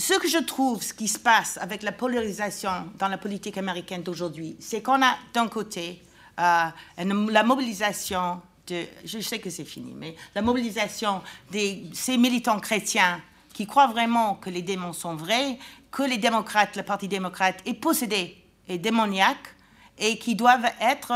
ce 0.00 0.14
que 0.14 0.28
je 0.28 0.38
trouve, 0.38 0.82
ce 0.82 0.94
qui 0.94 1.08
se 1.08 1.18
passe 1.18 1.58
avec 1.58 1.82
la 1.82 1.92
polarisation 1.92 2.70
dans 2.98 3.08
la 3.08 3.18
politique 3.18 3.58
américaine 3.58 4.02
d'aujourd'hui, 4.02 4.56
c'est 4.58 4.82
qu'on 4.82 5.02
a 5.02 5.16
d'un 5.34 5.46
côté 5.46 6.02
euh, 6.38 6.66
la 6.96 7.42
mobilisation 7.42 8.40
de, 8.66 8.84
je 9.04 9.20
sais 9.20 9.38
que 9.38 9.50
c'est 9.50 9.64
fini, 9.64 9.92
mais 9.94 10.16
la 10.34 10.42
mobilisation 10.42 11.22
de 11.52 11.92
ces 11.92 12.16
militants 12.16 12.60
chrétiens 12.60 13.20
qui 13.52 13.66
croient 13.66 13.88
vraiment 13.88 14.36
que 14.36 14.48
les 14.48 14.62
démons 14.62 14.92
sont 14.92 15.16
vrais, 15.16 15.58
que 15.90 16.02
les 16.02 16.18
démocrates, 16.18 16.76
le 16.76 16.82
Parti 16.82 17.08
démocrate 17.08 17.58
est 17.66 17.74
possédé 17.74 18.36
et 18.68 18.78
démoniaque, 18.78 19.54
et 19.98 20.18
qui 20.18 20.34
doivent 20.34 20.70
être, 20.80 21.12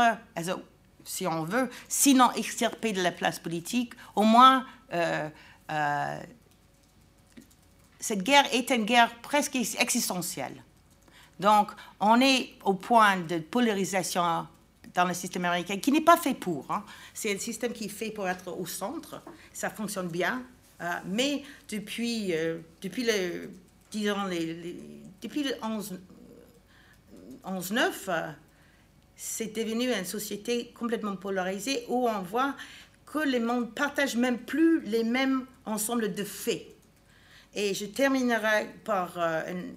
si 1.03 1.25
on 1.25 1.43
veut, 1.43 1.71
sinon 1.87 2.31
extirpés 2.33 2.91
de 2.91 3.01
la 3.01 3.11
place 3.11 3.39
politique, 3.39 3.93
au 4.15 4.23
moins 4.23 4.65
euh, 4.93 5.27
euh, 5.71 6.19
cette 8.05 8.21
guerre 8.21 8.45
est 8.53 8.69
une 8.69 8.85
guerre 8.85 9.19
presque 9.19 9.55
existentielle. 9.55 10.63
Donc, 11.39 11.71
on 11.99 12.21
est 12.21 12.51
au 12.63 12.75
point 12.75 13.17
de 13.17 13.39
polarisation 13.39 14.45
dans 14.93 15.05
le 15.05 15.15
système 15.15 15.45
américain 15.45 15.79
qui 15.79 15.91
n'est 15.91 16.01
pas 16.01 16.15
fait 16.15 16.35
pour. 16.35 16.69
Hein. 16.69 16.83
C'est 17.15 17.33
un 17.33 17.39
système 17.39 17.73
qui 17.73 17.85
est 17.85 17.89
fait 17.89 18.11
pour 18.11 18.29
être 18.29 18.51
au 18.51 18.67
centre. 18.67 19.23
Ça 19.51 19.71
fonctionne 19.71 20.09
bien. 20.09 20.43
Euh, 20.81 20.91
mais 21.07 21.41
depuis, 21.67 22.31
euh, 22.35 22.59
depuis 22.79 23.05
le, 23.05 23.49
disons, 23.89 24.25
les, 24.25 24.75
depuis 25.19 25.41
le 25.41 25.55
11, 25.63 25.99
9 27.71 28.05
euh, 28.09 28.31
c'est 29.15 29.55
devenu 29.55 29.91
une 29.91 30.05
société 30.05 30.71
complètement 30.77 31.15
polarisée 31.15 31.85
où 31.87 32.07
on 32.07 32.21
voit 32.21 32.53
que 33.07 33.17
les 33.17 33.39
mondes 33.39 33.73
partagent 33.73 34.15
même 34.15 34.37
plus 34.37 34.81
les 34.81 35.03
mêmes 35.03 35.47
ensembles 35.65 36.13
de 36.13 36.23
faits. 36.23 36.74
Et 37.55 37.73
je 37.73 37.85
terminerai 37.85 38.69
par 38.83 39.17
euh, 39.17 39.43
une 39.49 39.75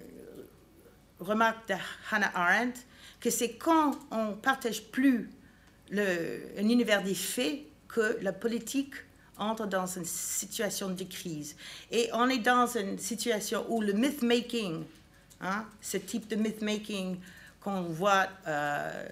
remarque 1.19 1.67
de 1.69 1.75
Hannah 2.11 2.31
Arendt, 2.35 2.79
que 3.19 3.29
c'est 3.29 3.53
quand 3.53 3.97
on 4.11 4.33
partage 4.33 4.83
plus 4.83 5.29
le, 5.89 6.41
un 6.57 6.67
univers 6.67 7.03
des 7.03 7.15
faits 7.15 7.61
que 7.87 8.17
la 8.21 8.33
politique 8.33 8.93
entre 9.37 9.65
dans 9.65 9.85
une 9.85 10.05
situation 10.05 10.89
de 10.89 11.03
crise. 11.05 11.55
Et 11.91 12.09
on 12.13 12.27
est 12.29 12.39
dans 12.39 12.67
une 12.67 12.99
situation 12.99 13.65
où 13.69 13.81
le 13.81 13.93
myth-making, 13.93 14.83
hein, 15.41 15.65
ce 15.81 15.97
type 15.97 16.27
de 16.27 16.35
myth-making 16.35 17.17
qu'on 17.61 17.83
voit 17.83 18.27
euh, 18.47 19.07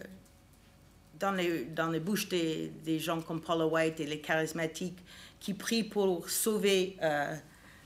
dans, 1.19 1.31
les, 1.31 1.65
dans 1.65 1.87
les 1.87 1.99
bouches 1.99 2.27
des, 2.27 2.71
des, 2.83 2.99
gens 2.99 3.21
comme 3.21 3.41
Paula 3.41 3.65
White 3.65 3.99
et 4.01 4.05
les 4.05 4.19
charismatiques 4.19 4.99
qui 5.39 5.53
prient 5.53 5.83
pour 5.83 6.29
sauver 6.29 6.97
euh, 7.01 7.35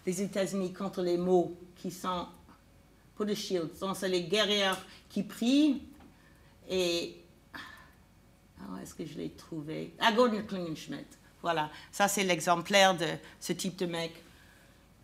les 0.06 0.22
États-Unis 0.22 0.74
contre 0.74 1.02
les 1.02 1.18
maux 1.18 1.56
qui 1.76 1.92
sont 1.92 2.28
pour 3.16 3.26
le 3.26 3.36
shield. 3.36 3.70
Donc, 3.80 3.98
c'est 3.98 4.10
les 4.10 4.24
guerrières 4.24 4.84
qui 5.10 5.24
prient. 5.24 5.82
Et. 6.70 7.18
Ah, 8.60 8.82
est-ce 8.82 8.94
que 8.94 9.06
je 9.06 9.18
l'ai 9.18 9.30
trouvé? 9.32 9.94
Ah, 10.00 10.12
Gordon 10.12 10.44
Klingenschmidt. 10.48 11.08
Voilà. 11.42 11.70
Ça, 11.92 12.08
c'est 12.08 12.24
l'exemplaire 12.24 12.96
de 12.96 13.08
ce 13.40 13.54
type 13.54 13.76
de 13.78 13.86
mec. 13.86 14.14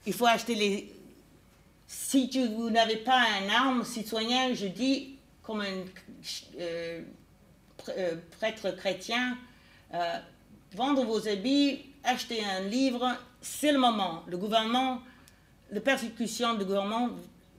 Il 0.06 0.14
faut 0.14 0.28
acheter 0.28 0.56
les. 0.56 0.94
Si 1.88 2.30
tu, 2.30 2.48
vous 2.48 2.70
n'avez 2.70 2.98
pas 2.98 3.20
un 3.20 3.50
arme 3.50 3.84
citoyen, 3.84 4.54
je 4.54 4.68
dis, 4.68 5.18
comme 5.42 5.62
un 5.62 5.86
euh, 6.60 7.02
euh, 7.90 8.16
prêtre 8.38 8.72
chrétien, 8.72 9.38
euh, 9.94 10.20
vendre 10.76 11.06
vos 11.06 11.28
habits, 11.28 11.86
acheter 12.04 12.44
un 12.44 12.62
livre, 12.62 13.18
c'est 13.42 13.72
le 13.72 13.80
moment. 13.80 14.24
Le 14.28 14.38
gouvernement, 14.38 15.02
la 15.72 15.82
persécution 15.82 16.56
du 16.56 16.66
gouvernement 16.66 17.10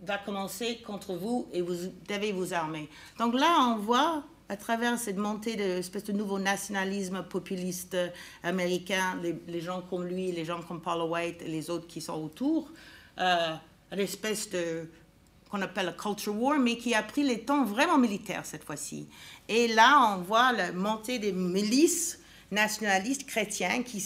va 0.03 0.19
commencer 0.19 0.79
contre 0.87 1.15
vous 1.15 1.49
et 1.53 1.61
vous 1.61 1.75
devez 2.09 2.33
vous 2.33 2.55
armer. 2.55 2.89
Donc 3.19 3.35
là, 3.35 3.69
on 3.71 3.77
voit 3.77 4.23
à 4.49 4.57
travers 4.57 4.99
cette 4.99 5.17
montée 5.19 5.57
de 5.57 5.63
espèce 5.63 6.05
de 6.05 6.13
nouveau 6.13 6.39
nationalisme 6.39 7.23
populiste 7.23 7.97
américain, 8.43 9.21
les, 9.47 9.61
gens 9.61 9.83
comme 9.83 10.07
lui, 10.07 10.33
les 10.33 10.45
gens 10.45 10.63
comme 10.63 10.81
Paula 10.81 11.05
White 11.05 11.43
et 11.43 11.49
les 11.49 11.69
autres 11.69 11.87
qui 11.87 12.01
sont 12.01 12.15
autour, 12.15 12.71
euh, 13.19 13.55
une 13.93 14.01
espèce 14.01 14.49
de 14.51 14.89
qu'on 15.51 15.63
appelle 15.63 15.87
la 15.87 15.93
culture 15.93 16.37
war, 16.37 16.59
mais 16.59 16.77
qui 16.77 16.95
a 16.95 17.03
pris 17.03 17.23
les 17.23 17.41
temps 17.41 17.65
vraiment 17.65 17.97
militaires 17.97 18.45
cette 18.45 18.65
fois-ci. 18.65 19.09
Et 19.49 19.69
là, 19.69 20.15
on 20.15 20.21
voit 20.21 20.53
la 20.53 20.73
montée 20.73 21.19
des 21.19 21.33
milices 21.33 22.18
nationalistes 22.51 23.27
chrétiens 23.27 23.83
qui, 23.83 24.01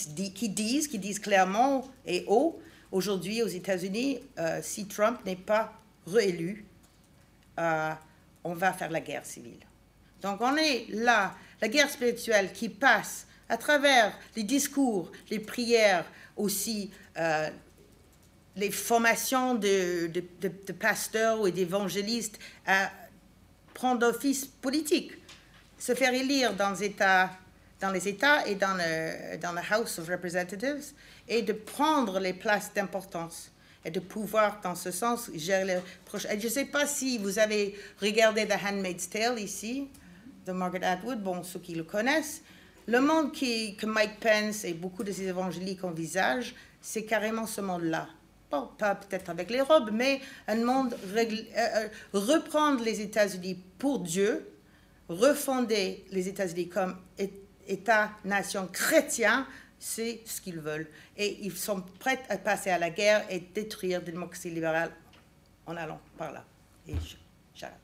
disent, 0.48 0.89
qui 0.89 0.98
disent 0.98 1.19
clairement 1.19 1.89
et 2.06 2.24
haut, 2.27 2.60
aujourd'hui 2.90 3.43
aux 3.43 3.48
États-Unis, 3.48 4.20
euh, 4.39 4.60
si 4.62 4.86
Trump 4.86 5.20
n'est 5.24 5.36
pas 5.36 5.73
réélu, 6.06 6.64
euh, 7.59 7.93
on 8.44 8.55
va 8.55 8.73
faire 8.73 8.90
la 8.90 9.01
guerre 9.01 9.24
civile. 9.24 9.66
Donc 10.20 10.40
on 10.40 10.56
est 10.56 10.86
là, 10.90 11.35
la 11.60 11.69
guerre 11.69 11.90
spirituelle 11.90 12.52
qui 12.52 12.69
passe 12.69 13.27
à 13.48 13.56
travers 13.56 14.16
les 14.36 14.44
discours, 14.44 15.10
les 15.31 15.39
prières 15.39 16.05
aussi, 16.36 16.90
euh, 17.19 17.51
les 18.56 18.70
formations 18.70 19.55
de, 19.55 20.10
pasteurs 20.78 21.40
ou 21.40 21.51
d'évangélistes 21.51 22.39
à 22.66 22.90
prendre 23.74 24.06
office 24.06 24.47
politique, 24.47 25.12
se 25.78 25.94
faire 25.94 26.14
élire 26.14 26.55
dans 26.55 26.74
États 26.74 27.31
dans 27.82 27.90
les 27.90 28.09
États 28.09 28.46
et 28.46 28.54
dans 28.54 28.74
le, 28.74 29.36
dans 29.38 29.52
le 29.52 29.60
House 29.70 29.98
of 29.98 30.09
Representatives 30.09 30.92
et 31.28 31.42
de 31.42 31.52
prendre 31.52 32.20
les 32.20 32.32
places 32.32 32.72
d'importance 32.72 33.50
et 33.84 33.90
de 33.90 33.98
pouvoir, 33.98 34.60
dans 34.62 34.76
ce 34.76 34.92
sens, 34.92 35.30
gérer 35.34 35.64
les 35.64 35.78
prochains. 36.04 36.28
Je 36.38 36.46
ne 36.46 36.52
sais 36.52 36.64
pas 36.64 36.86
si 36.86 37.18
vous 37.18 37.40
avez 37.40 37.76
regardé 38.00 38.46
The 38.46 38.54
Handmaid's 38.64 39.10
Tale 39.10 39.40
ici, 39.40 39.88
de 40.46 40.52
Margaret 40.52 40.86
Atwood, 40.86 41.20
bon, 41.20 41.42
ceux 41.42 41.59
qui 41.59 41.74
le 41.74 41.82
connaissent. 41.82 42.42
Le 42.86 43.00
monde 43.00 43.32
qui, 43.32 43.74
que 43.76 43.86
Mike 43.86 44.20
Pence 44.20 44.64
et 44.64 44.74
beaucoup 44.74 45.02
de 45.02 45.10
ses 45.10 45.24
évangéliques 45.24 45.82
envisagent, 45.82 46.54
c'est 46.80 47.04
carrément 47.04 47.46
ce 47.46 47.60
monde-là. 47.60 48.09
Bon, 48.50 48.68
pas 48.78 48.94
peut-être 48.94 49.30
avec 49.30 49.50
les 49.50 49.60
robes, 49.60 49.90
mais 49.92 50.20
un 50.46 50.56
monde, 50.56 50.96
euh, 51.16 51.24
euh, 51.56 51.88
reprendre 52.12 52.84
les 52.84 53.00
États-Unis 53.00 53.59
pour 53.78 54.00
Dieu, 54.00 54.46
refonder 55.09 56.04
les 56.10 56.28
États-Unis 56.28 56.68
comme 56.68 56.96
État-nation 57.68 58.66
chrétien, 58.66 59.47
c'est 59.78 60.20
ce 60.24 60.40
qu'ils 60.40 60.60
veulent. 60.60 60.89
Et 61.16 61.44
ils 61.44 61.56
sont 61.56 61.82
prêts 61.98 62.22
à 62.28 62.39
passer 62.39 62.70
à 62.70 62.78
la 62.78 62.90
guerre 62.90 63.24
et 63.30 63.40
détruire 63.40 64.01
la 64.01 64.06
démocratie 64.06 64.51
libérale 64.51 64.93
en 65.66 65.76
allant 65.76 66.01
par 66.16 66.32
là. 66.32 66.44
Et 66.89 66.94
j'arrête. 67.55 67.76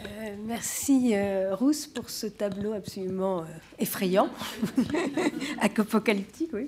Euh, 0.00 0.27
merci 0.44 1.12
euh, 1.14 1.54
Rousse 1.54 1.86
pour 1.86 2.10
ce 2.10 2.26
tableau 2.26 2.72
absolument 2.72 3.40
euh, 3.40 3.44
effrayant, 3.78 4.28
apocalyptique, 5.60 6.50
oui. 6.52 6.66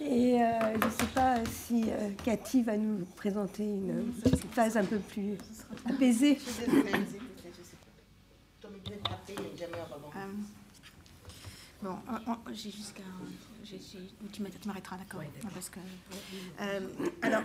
Et 0.00 0.38
je 0.38 0.86
ne 0.86 0.90
sais 0.90 1.06
pas 1.14 1.36
si 1.50 1.84
Cathy 2.24 2.62
va 2.62 2.76
nous 2.76 3.04
présenter 3.16 3.64
une, 3.64 4.12
phase 4.52 4.76
un 4.76 4.84
peu 4.84 4.98
plus 4.98 5.36
apaisée. 5.86 6.38
Bon, 11.82 11.96
j'ai 12.52 12.70
jusqu'à. 12.70 13.02
Tu 14.32 14.42
m'arrêteras, 14.42 14.96
d'accord. 14.96 15.20
parce 15.52 15.70
que, 15.70 15.80
euh, 16.60 16.80
alors, 17.22 17.42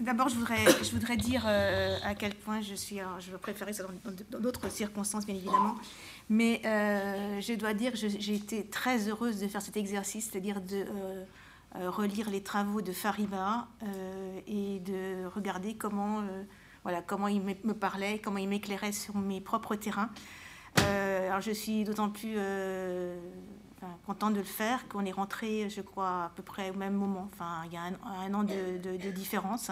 d'abord, 0.00 0.28
je 0.28 0.36
voudrais, 0.36 0.64
je 0.82 0.90
voudrais 0.92 1.16
dire 1.16 1.44
euh, 1.46 1.96
à 2.02 2.14
quel 2.14 2.34
point 2.34 2.60
je 2.60 2.74
suis. 2.74 2.98
je 3.20 3.36
préférer 3.36 3.72
ça 3.72 3.84
dans 4.30 4.40
d'autres 4.40 4.70
circonstances, 4.70 5.26
bien 5.26 5.34
évidemment. 5.34 5.74
Mais 6.28 6.62
euh, 6.64 7.40
je 7.40 7.54
dois 7.54 7.74
dire 7.74 7.92
que 7.92 7.98
j'ai 7.98 8.34
été 8.34 8.66
très 8.66 9.08
heureuse 9.08 9.38
de 9.38 9.48
faire 9.48 9.62
cet 9.62 9.76
exercice, 9.76 10.30
c'est-à-dire 10.30 10.60
de 10.60 10.84
relire 11.74 12.30
les 12.30 12.42
travaux 12.42 12.80
de 12.80 12.92
Fariba 12.92 13.68
et 14.46 14.80
de 14.80 15.26
regarder 15.26 15.76
comment, 15.76 16.24
voilà, 16.82 17.02
comment 17.02 17.28
il 17.28 17.42
me 17.42 17.74
parlait, 17.74 18.18
comment 18.18 18.38
il 18.38 18.48
m'éclairait 18.48 18.92
sur 18.92 19.16
mes 19.16 19.40
propres 19.40 19.76
terrains. 19.76 20.10
Alors 20.76 21.40
je 21.40 21.52
suis 21.52 21.84
d'autant 21.84 22.08
plus 22.08 22.36
euh, 23.82 23.86
contente 24.06 24.34
de 24.34 24.38
le 24.38 24.44
faire 24.44 24.88
qu'on 24.88 25.04
est 25.04 25.12
rentré, 25.12 25.68
je 25.68 25.80
crois, 25.80 26.24
à 26.24 26.32
peu 26.34 26.42
près 26.42 26.70
au 26.70 26.74
même 26.74 26.94
moment. 26.94 27.28
Enfin, 27.32 27.62
il 27.66 27.72
y 27.72 27.76
a 27.76 27.82
un, 27.82 28.34
an 28.34 28.42
de, 28.42 29.10
différence. 29.10 29.70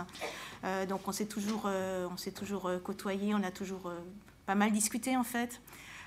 Euh, 0.64 0.86
donc 0.86 1.06
on 1.08 1.12
s'est 1.12 1.26
toujours, 1.26 1.66
on 1.66 2.16
s'est 2.16 2.32
toujours 2.32 2.70
côtoyé, 2.82 3.34
on 3.34 3.42
a 3.42 3.50
toujours 3.50 3.92
pas 4.46 4.54
mal 4.54 4.72
discuté 4.72 5.16
en 5.16 5.24
fait. 5.24 5.60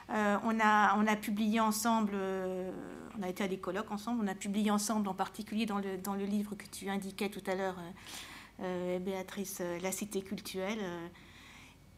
on, 0.09 0.59
a, 0.59 0.95
on 0.97 1.07
a 1.07 1.15
publié 1.15 1.59
ensemble, 1.59 2.13
on 3.17 3.23
a 3.23 3.29
été 3.29 3.43
à 3.43 3.47
des 3.47 3.57
colloques 3.57 3.91
ensemble, 3.91 4.23
on 4.23 4.27
a 4.27 4.35
publié 4.35 4.71
ensemble 4.71 5.07
en 5.07 5.13
particulier 5.13 5.65
dans 5.65 5.79
le, 5.79 5.97
dans 5.97 6.13
le 6.13 6.25
livre 6.25 6.55
que 6.55 6.65
tu 6.67 6.89
indiquais 6.89 7.29
tout 7.29 7.43
à 7.47 7.55
l'heure, 7.55 7.77
Béatrice, 8.59 9.61
La 9.81 9.91
Cité 9.91 10.21
culturelle 10.21 10.79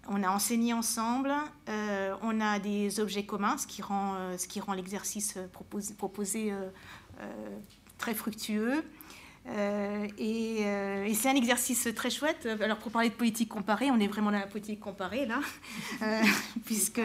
on 0.10 0.24
a 0.24 0.30
enseigné 0.30 0.74
ensemble, 0.74 1.32
euh, 1.70 2.16
on 2.24 2.42
a 2.42 2.60
des 2.60 3.00
objets 3.00 3.24
communs, 3.24 3.58
ce 3.58 3.68
qui 3.68 3.82
rend, 3.82 4.16
euh, 4.16 4.38
ce 4.38 4.48
qui 4.48 4.60
rend 4.60 4.74
l'exercice 4.74 5.38
proposé, 5.54 5.94
proposé 5.94 6.52
euh, 6.52 7.60
très 7.98 8.16
fructueux. 8.16 8.84
et, 10.18 10.66
c'est 11.14 11.30
un 11.30 11.36
exercice 11.36 11.88
très 11.96 12.10
chouette. 12.10 12.48
Alors 12.62 12.78
pour 12.78 12.92
parler 12.92 13.10
de 13.10 13.14
politique 13.14 13.50
comparée, 13.50 13.92
on 13.92 14.00
est 14.00 14.08
vraiment 14.08 14.32
dans 14.32 14.40
la 14.40 14.48
politique 14.48 14.80
comparée 14.80 15.26
là, 15.26 15.42
puisque, 16.66 17.02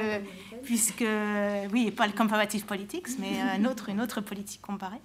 puisque, 0.62 1.04
oui, 1.72 1.90
pas 1.90 2.06
le 2.06 2.12
comparative 2.12 2.64
politics, 2.64 3.18
mais 3.18 3.40
un 3.40 3.64
autre, 3.64 3.88
une 3.88 4.00
autre 4.00 4.20
politique 4.20 4.62
comparée, 4.62 5.00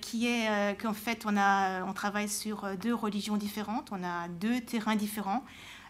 qui 0.00 0.28
est 0.28 0.80
qu'en 0.80 0.94
fait 0.94 1.24
on, 1.26 1.36
a, 1.36 1.84
on 1.84 1.92
travaille 1.92 2.28
sur 2.28 2.76
deux 2.76 2.94
religions 2.94 3.36
différentes, 3.36 3.88
on 3.90 4.04
a 4.04 4.28
deux 4.28 4.60
terrains 4.60 4.96
différents. 4.96 5.44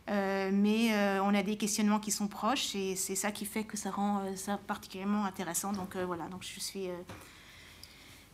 Euh, 0.09 0.51
mais 0.52 0.93
euh, 0.93 1.22
on 1.22 1.35
a 1.35 1.43
des 1.43 1.56
questionnements 1.56 2.01
qui 2.01 2.10
sont 2.10 2.27
proches 2.27 2.74
et 2.74 2.97
c'est 2.97 3.14
ça 3.14 3.31
qui 3.31 3.44
fait 3.44 3.64
que 3.64 3.77
ça 3.77 3.90
rend 3.90 4.24
euh, 4.24 4.36
ça 4.36 4.59
particulièrement 4.66 5.24
intéressant. 5.24 5.72
Donc 5.72 5.97
voilà, 5.97 6.24
donc 6.24 6.43
je 6.43 6.59
suis, 6.59 6.89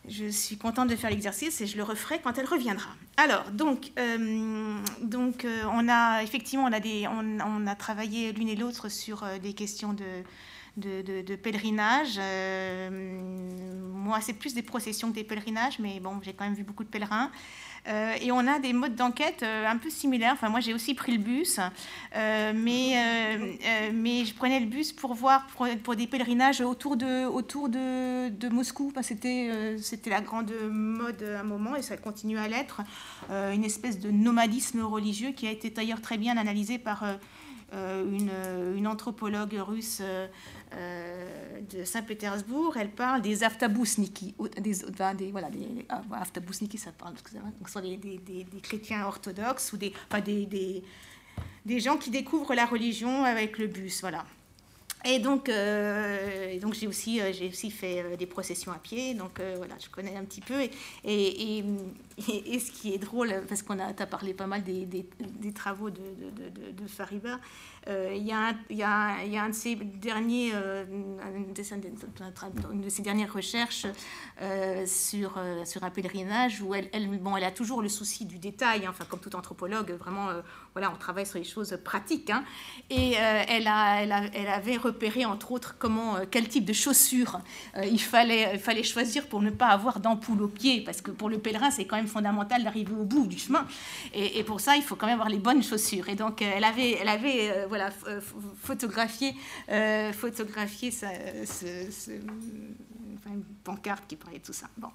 je 0.08 0.26
suis 0.26 0.56
contente 0.56 0.88
de 0.88 0.96
faire 0.96 1.10
l'exercice 1.10 1.60
et 1.60 1.66
je 1.66 1.76
le 1.76 1.82
referai 1.82 2.20
quand 2.22 2.38
elle 2.38 2.46
reviendra. 2.46 2.90
Alors 3.16 3.50
donc, 3.50 3.92
donc 5.02 5.46
on 5.46 5.88
a 5.88 6.22
effectivement 6.22 6.64
on 6.64 6.72
a 6.72 6.80
des, 6.80 7.06
on, 7.08 7.66
a 7.66 7.74
travaillé 7.74 8.32
l'une 8.32 8.48
et 8.48 8.56
l'autre 8.56 8.88
sur 8.88 9.24
des 9.42 9.52
questions 9.52 9.92
de, 9.92 10.22
de, 10.76 11.36
pèlerinage. 11.36 12.18
moi, 12.90 14.20
c'est 14.20 14.34
plus 14.34 14.54
des 14.54 14.62
processions 14.62 15.10
que 15.10 15.14
des 15.14 15.24
pèlerinages, 15.24 15.78
mais 15.78 16.00
bon, 16.00 16.20
j'ai 16.22 16.32
quand 16.32 16.44
même 16.44 16.54
vu 16.54 16.64
beaucoup 16.64 16.84
de 16.84 16.88
pèlerins. 16.90 17.30
Euh, 17.88 18.14
et 18.20 18.32
on 18.32 18.46
a 18.46 18.58
des 18.58 18.72
modes 18.72 18.94
d'enquête 18.94 19.42
euh, 19.42 19.66
un 19.66 19.76
peu 19.76 19.90
similaires. 19.90 20.32
Enfin, 20.32 20.48
moi, 20.48 20.60
j'ai 20.60 20.74
aussi 20.74 20.94
pris 20.94 21.12
le 21.12 21.18
bus, 21.18 21.60
euh, 22.16 22.52
mais, 22.54 22.96
mais 23.92 24.24
je 24.24 24.34
prenais 24.34 24.60
le 24.60 24.66
bus 24.66 24.92
pour 24.92 25.14
voir 25.14 25.46
pour, 25.82 25.96
des 25.96 26.06
pèlerinages 26.06 26.60
autour 26.60 26.96
de, 26.96 27.26
autour 27.26 27.68
de, 27.68 28.48
Moscou. 28.48 28.92
C'était 29.02 29.76
c'était 29.78 30.10
la 30.10 30.20
grande 30.20 30.52
mode 30.70 31.22
à 31.22 31.40
un 31.40 31.42
moment 31.42 31.76
et 31.76 31.82
ça 31.82 31.96
continue 31.96 32.38
à 32.38 32.48
l'être. 32.48 32.80
une 33.30 33.64
espèce 33.64 33.98
de 33.98 34.10
nomadisme 34.10 34.80
religieux 34.82 35.32
qui 35.32 35.46
a 35.46 35.50
été 35.50 35.70
d'ailleurs 35.70 36.00
très 36.00 36.16
bien 36.16 36.36
analysé 36.36 36.78
par 36.78 37.04
une, 37.72 38.30
une, 38.76 38.86
anthropologue 38.86 39.54
russe 39.54 40.00
euh, 40.74 41.60
de 41.70 41.84
Saint-Pétersbourg, 41.84 42.76
elle 42.76 42.90
parle 42.90 43.22
des 43.22 43.44
aftabusniki, 43.44 44.34
des, 44.60 45.30
voilà, 45.30 45.48
des 45.48 45.86
ah, 45.88 46.02
aftabusniki, 46.12 46.76
ça 46.76 46.90
parle, 46.92 47.14
donc 47.14 47.68
sont 47.68 47.80
des, 47.80 47.96
des, 47.96 48.46
chrétiens 48.60 49.06
orthodoxes 49.06 49.72
ou 49.72 49.76
des, 49.76 49.92
enfin 50.10 50.20
des, 50.20 50.46
des, 51.64 51.80
gens 51.80 51.96
qui 51.96 52.10
découvrent 52.10 52.54
la 52.54 52.66
religion 52.66 53.24
avec 53.24 53.58
le 53.58 53.68
bus, 53.68 54.00
voilà. 54.00 54.24
Et 55.04 55.18
donc, 55.20 55.48
euh, 55.48 56.58
donc 56.58 56.74
j'ai 56.74 56.88
aussi, 56.88 57.20
euh, 57.20 57.30
aussi 57.48 57.70
fait 57.70 58.16
des 58.16 58.26
processions 58.26 58.72
à 58.72 58.78
pied, 58.78 59.14
donc 59.14 59.40
voilà, 59.56 59.74
je 59.78 59.88
connais 59.88 60.16
un 60.16 60.24
petit 60.24 60.40
peu. 60.40 60.60
Et, 60.60 60.70
et, 61.04 61.64
et, 62.28 62.58
ce 62.58 62.72
qui 62.72 62.94
est 62.94 62.98
drôle, 62.98 63.42
parce 63.48 63.62
qu'on 63.62 63.78
a, 63.78 63.86
as 63.86 64.06
parlé 64.06 64.34
pas 64.34 64.46
mal 64.46 64.64
des, 64.64 64.84
des, 64.84 65.52
travaux 65.52 65.90
de, 65.90 66.00
de, 66.00 66.48
de, 66.48 66.72
de 66.72 66.88
Fariba, 66.88 67.34
euh, 67.34 67.38
il 67.88 68.26
y, 68.26 68.32
a 68.82 69.42
un 69.42 69.48
de 69.48 69.54
ces 69.54 69.76
derniers, 69.76 70.50
euh, 70.54 70.84
une 70.86 71.52
de 72.80 72.88
ces 72.88 73.02
dernières 73.02 73.32
recherches 73.32 73.86
euh, 74.42 74.84
sur, 74.86 75.38
un 75.38 75.90
pèlerinage 75.90 76.60
où 76.62 76.74
elle, 76.74 76.88
a 77.44 77.50
toujours 77.50 77.82
le 77.82 77.88
souci 77.88 78.24
du 78.24 78.38
détail, 78.38 78.86
hein, 78.86 78.90
enfin, 78.90 79.04
comme 79.04 79.20
tout 79.20 79.34
anthropologue, 79.36 79.92
vraiment, 79.92 80.28
voilà, 80.72 80.90
on 80.92 80.96
travaille 80.96 81.26
sur 81.26 81.38
les 81.38 81.44
choses 81.44 81.78
pratiques. 81.84 82.30
Hein. 82.30 82.44
et 82.90 83.12
elle, 83.12 83.68
avait 83.68 84.76
repéré, 84.76 85.24
entre 85.24 85.52
autres, 85.52 85.76
quel 86.30 86.48
type 86.48 86.64
de 86.64 86.72
chaussures 86.72 87.40
il, 87.84 88.00
fallait, 88.00 88.82
choisir 88.82 89.28
pour 89.28 89.42
ne 89.42 89.50
pas 89.50 89.68
avoir 89.68 90.00
d'ampoule 90.00 90.42
aux 90.42 90.48
pieds, 90.48 90.82
parce 90.82 91.02
que 91.02 91.12
pour 91.12 91.28
le 91.28 91.38
pèlerin, 91.38 91.70
c'est 91.70 91.84
quand 91.84 91.96
même 91.96 92.08
fondamental 92.08 92.64
d'arriver 92.64 92.94
au 92.98 93.04
bout 93.04 93.26
du 93.26 93.38
chemin. 93.38 93.66
Et, 94.12 94.42
pour 94.42 94.60
ça, 94.60 94.76
il 94.76 94.82
faut 94.82 94.96
quand 94.96 95.06
même 95.06 95.20
avoir 95.20 95.28
les 95.28 95.38
bonnes 95.38 95.62
chaussures. 95.62 96.08
Et 96.08 96.14
donc, 96.14 96.42
elle 96.42 96.64
avait 96.64 97.66
voilà, 97.76 97.92
euh, 98.08 98.20
photographier, 98.62 99.34
euh, 99.70 100.12
photographier 100.12 100.90
ce, 100.90 102.10
une 103.26 103.44
pancarte 103.64 104.04
qui 104.08 104.16
parlait 104.16 104.38
de 104.38 104.44
tout 104.44 104.52
ça. 104.52 104.68
Bon. 104.78 104.88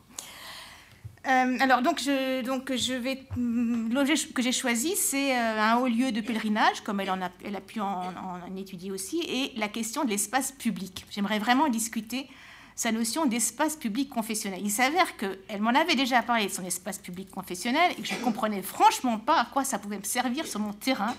Euh, 1.27 1.57
alors 1.59 1.83
donc 1.83 1.99
je, 1.99 2.41
donc 2.41 2.75
je 2.75 2.93
vais 2.93 3.23
l'objet 3.37 4.15
que 4.33 4.41
j'ai 4.41 4.51
choisi 4.51 4.95
c'est 4.95 5.35
un 5.35 5.77
haut 5.77 5.87
lieu 5.87 6.11
de 6.11 6.19
pèlerinage 6.19 6.81
comme 6.81 6.99
elle 6.99 7.11
en 7.11 7.21
a, 7.21 7.29
elle 7.45 7.55
a 7.55 7.61
pu 7.61 7.79
en 7.79 8.55
étudier 8.57 8.89
aussi 8.89 9.21
et 9.21 9.51
la 9.59 9.67
question 9.67 10.03
de 10.03 10.09
l'espace 10.09 10.51
public. 10.51 11.05
J'aimerais 11.11 11.37
vraiment 11.37 11.67
discuter 11.69 12.27
sa 12.75 12.91
notion 12.91 13.25
d'espace 13.25 13.75
public 13.75 14.09
confessionnel. 14.09 14.59
Il 14.63 14.71
s'avère 14.71 15.17
qu'elle 15.17 15.61
m'en 15.61 15.71
avait 15.71 15.95
déjà 15.95 16.21
parlé 16.21 16.49
son 16.49 16.63
espace 16.63 16.97
public 16.97 17.29
confessionnel 17.29 17.91
et 17.97 18.01
que 18.01 18.07
je 18.07 18.15
ne 18.15 18.19
comprenais 18.19 18.61
franchement 18.61 19.17
pas 19.17 19.41
à 19.41 19.45
quoi 19.45 19.63
ça 19.63 19.79
pouvait 19.79 19.97
me 19.97 20.03
servir 20.03 20.45
sur 20.47 20.59
mon 20.59 20.73
terrain. 20.73 21.15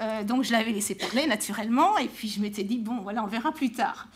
Euh, 0.00 0.22
donc 0.24 0.44
je 0.44 0.52
l'avais 0.52 0.72
laissé 0.72 0.94
parler 0.94 1.26
naturellement 1.26 1.98
et 1.98 2.08
puis 2.08 2.28
je 2.28 2.40
m'étais 2.40 2.64
dit, 2.64 2.78
bon 2.78 3.00
voilà, 3.00 3.22
on 3.22 3.26
verra 3.26 3.52
plus 3.52 3.72
tard. 3.72 4.08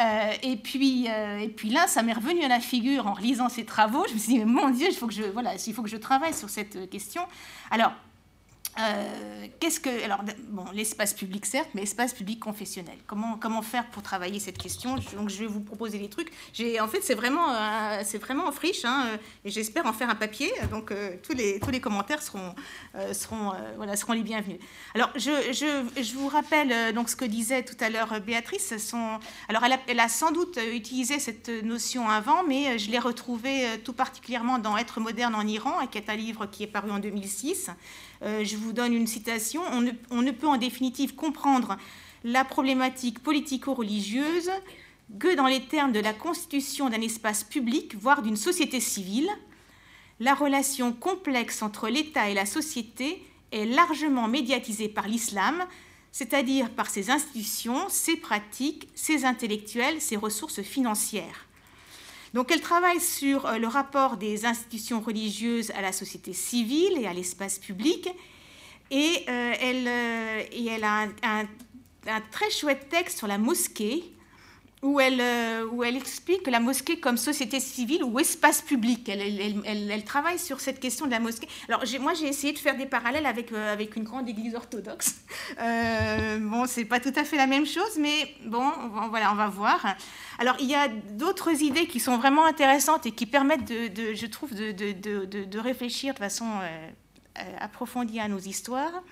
Euh, 0.00 0.32
et, 0.42 0.56
puis, 0.56 1.08
euh, 1.08 1.38
et 1.38 1.48
puis 1.48 1.70
là, 1.70 1.86
ça 1.86 2.02
m'est 2.02 2.12
revenu 2.12 2.42
à 2.42 2.48
la 2.48 2.60
figure 2.60 3.06
en 3.06 3.12
relisant 3.12 3.48
ses 3.48 3.64
travaux. 3.64 4.04
Je 4.08 4.14
me 4.14 4.18
suis 4.18 4.34
dit, 4.34 4.44
mon 4.44 4.70
Dieu, 4.70 4.86
il 4.88 4.96
faut 4.96 5.06
que 5.06 5.12
je, 5.14 5.22
voilà, 5.24 5.54
il 5.54 5.74
faut 5.74 5.82
que 5.82 5.88
je 5.88 5.96
travaille 5.96 6.34
sur 6.34 6.48
cette 6.48 6.88
question. 6.90 7.22
Alors, 7.70 7.92
euh, 8.78 9.46
qu'est-ce 9.58 9.80
que 9.80 10.04
alors 10.04 10.22
bon 10.48 10.64
l'espace 10.72 11.12
public 11.12 11.44
certes 11.44 11.70
mais 11.74 11.82
espace 11.82 12.14
public 12.14 12.38
confessionnel. 12.38 12.96
Comment 13.06 13.36
comment 13.36 13.62
faire 13.62 13.86
pour 13.90 14.02
travailler 14.02 14.38
cette 14.38 14.58
question? 14.58 14.94
Donc 15.16 15.28
je 15.28 15.38
vais 15.40 15.46
vous 15.46 15.60
proposer 15.60 15.98
des 15.98 16.08
trucs. 16.08 16.30
J'ai 16.52 16.80
en 16.80 16.86
fait 16.86 17.00
c'est 17.02 17.14
vraiment 17.14 17.50
euh, 17.50 18.02
c'est 18.04 18.18
vraiment 18.18 18.46
en 18.46 18.52
friche 18.52 18.84
hein, 18.84 19.06
euh, 19.08 19.16
et 19.44 19.50
j'espère 19.50 19.86
en 19.86 19.92
faire 19.92 20.08
un 20.08 20.14
papier. 20.14 20.50
Donc 20.70 20.92
tous 21.22 21.34
les 21.34 21.58
tous 21.58 21.70
les 21.70 21.80
commentaires 21.80 22.22
seront 22.22 22.54
seront 23.12 23.52
voilà 23.76 23.96
seront 23.96 24.12
les 24.12 24.22
bienvenus. 24.22 24.58
Alors 24.94 25.10
je, 25.16 25.30
je, 25.52 26.02
je 26.02 26.14
vous 26.14 26.28
rappelle 26.28 26.94
donc 26.94 27.08
ce 27.08 27.16
que 27.16 27.24
disait 27.24 27.64
tout 27.64 27.76
à 27.80 27.90
l'heure 27.90 28.20
Béatrice. 28.20 28.72
Alors 29.48 29.64
elle 29.64 29.72
a, 29.72 29.80
elle 29.88 30.00
a, 30.00 30.08
sans 30.08 30.30
doute 30.30 30.58
utilisé 30.72 31.18
cette 31.18 31.48
notion 31.48 32.08
avant 32.08 32.44
mais 32.44 32.78
je 32.78 32.90
l'ai 32.90 32.98
retrouvée 32.98 33.80
tout 33.84 33.92
particulièrement 33.92 34.58
dans 34.58 34.76
Être 34.76 35.00
moderne 35.00 35.34
en 35.34 35.46
Iran 35.46 35.86
qui 35.90 35.98
est 35.98 36.08
un 36.08 36.16
livre 36.16 36.46
qui 36.46 36.62
est 36.62 36.68
paru 36.68 36.90
en 36.90 36.98
2006 36.98 37.70
euh, 37.70 37.72
je 38.22 38.56
vous 38.56 38.72
donne 38.72 38.92
une 38.92 39.06
citation. 39.06 39.62
On 40.10 40.22
ne, 40.22 40.30
peut 40.30 40.46
en 40.46 40.56
définitive 40.56 41.14
comprendre 41.14 41.76
la 42.24 42.44
problématique 42.44 43.20
politico-religieuse 43.20 44.50
que 45.18 45.34
dans 45.34 45.46
les 45.46 45.62
termes 45.62 45.92
de 45.92 46.00
la 46.00 46.12
constitution 46.12 46.90
d'un 46.90 47.00
espace 47.00 47.44
public, 47.44 47.96
voire 47.96 48.22
d'une 48.22 48.36
société 48.36 48.80
civile. 48.80 49.28
La 50.20 50.34
relation 50.34 50.92
complexe 50.92 51.62
entre 51.62 51.88
l'État 51.88 52.28
et 52.28 52.34
la 52.34 52.46
société 52.46 53.24
est 53.52 53.64
largement 53.64 54.28
médiatisée 54.28 54.88
par 54.88 55.08
l'islam, 55.08 55.64
c'est-à-dire 56.12 56.70
par 56.70 56.90
ses 56.90 57.10
institutions, 57.10 57.88
ses 57.88 58.16
pratiques, 58.16 58.88
ses 58.94 59.24
intellectuels, 59.24 60.00
ses 60.00 60.16
ressources 60.16 60.62
financières. 60.62 61.46
Donc 62.34 62.52
elle 62.52 62.60
travaille 62.60 63.00
sur 63.00 63.46
euh, 63.46 63.58
le 63.58 63.66
rapport 63.66 64.16
des 64.16 64.46
institutions 64.46 65.00
religieuses 65.00 65.70
à 65.72 65.80
la 65.80 65.92
société 65.92 66.32
civile 66.32 66.98
et 66.98 67.06
à 67.06 67.12
l'espace 67.12 67.58
public, 67.58 68.08
et, 68.92 69.24
euh, 69.28 69.52
elle, 69.60 69.86
euh, 69.86 70.42
elle, 70.68 70.84
a 70.84 71.02
un, 71.22 71.46
un, 72.06 72.20
très 72.32 72.50
chouette 72.50 72.88
texte 72.88 73.18
sur 73.18 73.26
la 73.26 73.38
mosquée, 73.38 74.04
où 74.82 74.98
elle, 74.98 75.20
euh, 75.20 75.66
où 75.70 75.84
elle 75.84 75.96
explique 75.96 76.46
la 76.46 76.58
mosquée 76.58 76.98
comme 76.98 77.18
société 77.18 77.60
civile 77.60 78.02
ou 78.02 78.18
espace 78.18 78.62
public. 78.62 79.08
Elle, 79.08 80.04
travaille 80.04 80.38
sur 80.38 80.60
cette 80.60 80.80
question 80.80 81.06
de 81.06 81.10
la 81.10 81.20
mosquée. 81.20 81.48
Alors 81.68 81.84
moi 82.00 82.14
j'ai 82.14 82.26
essayé 82.26 82.52
de 82.52 82.58
faire 82.58 82.76
des 82.76 82.86
parallèles 82.86 83.26
avec, 83.26 83.52
euh, 83.52 83.72
avec 83.72 83.96
une 83.96 84.04
grande 84.04 84.28
église 84.28 84.54
orthodoxe. 84.54 85.16
Euh, 85.60 86.38
bon, 86.38 86.66
c'est 86.66 86.84
pas 86.84 87.00
tout 87.00 87.12
à 87.16 87.24
fait 87.24 87.36
la 87.36 87.46
même 87.46 87.66
chose, 87.66 87.98
mais 87.98 88.34
bon, 88.46 88.70
voilà, 89.10 89.32
on 89.32 89.34
va 89.34 89.48
voir. 89.48 89.96
Alors 90.38 90.56
il 90.60 90.66
y 90.66 90.74
a 90.74 90.88
d'autres 90.88 91.62
idées 91.62 91.86
qui 91.86 92.00
sont 92.00 92.16
vraiment 92.16 92.46
intéressantes 92.46 93.04
et 93.04 93.12
qui 93.12 93.26
permettent, 93.26 93.66
de, 93.66 94.14
je 94.14 94.26
trouve, 94.26 94.54
de, 94.54 95.58
réfléchir 95.58 96.14
de 96.14 96.18
façon 96.18 96.46
approfondie 97.58 98.20
à 98.20 98.28
nos 98.28 98.38
histoires. 98.38 99.02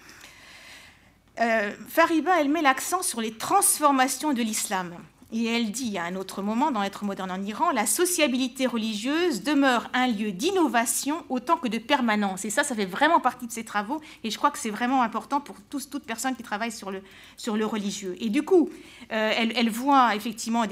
Fariba, 1.89 2.41
elle 2.41 2.49
met 2.49 2.63
l'accent 2.63 3.03
sur 3.03 3.21
les 3.21 3.37
transformations 3.37 4.33
de 4.33 4.43
l'islam. 4.43 4.97
Et 5.31 5.45
elle 5.45 5.71
dit 5.71 5.99
à 5.99 6.05
un 6.05 6.17
autre 6.17 6.41
moment 6.41 6.71
dans 6.71 6.83
Être 6.83 7.05
moderne 7.05 7.31
en 7.31 7.43
Iran, 7.43 7.71
la 7.71 7.85
sociabilité 7.85 8.67
religieuse 8.67 9.43
demeure 9.43 9.91
un 9.93 10.07
lieu 10.07 10.33
d'innovation 10.33 11.23
autant 11.29 11.59
que 11.59 11.69
de 11.69 11.77
permanence. 11.77 12.47
Et 12.47 12.51
ça, 12.51 12.65
ça 12.65 12.75
fait 12.75 12.87
vraiment 12.87 13.21
partie 13.21 13.47
de 13.47 13.53
ses 13.53 13.65
travaux. 13.65 14.01
Et 14.25 14.31
je 14.31 14.39
crois 14.39 14.51
que 14.51 14.59
c'est 14.59 14.71
vraiment 14.71 15.03
important 15.03 15.43
pour 15.43 15.57
tous, 15.69 15.91
toute 15.91 16.05
personne 16.05 16.35
qui 16.35 16.43
travaille 16.43 16.73
sur 16.73 16.91
le, 16.91 17.03
sur 17.37 17.59
le 17.59 17.67
religieux. 17.67 18.17
Et 18.21 18.31
du 18.31 18.43
coup, 18.43 18.71
euh, 19.13 19.33
elle, 19.37 19.69
voit 19.69 20.17
effectivement 20.17 20.65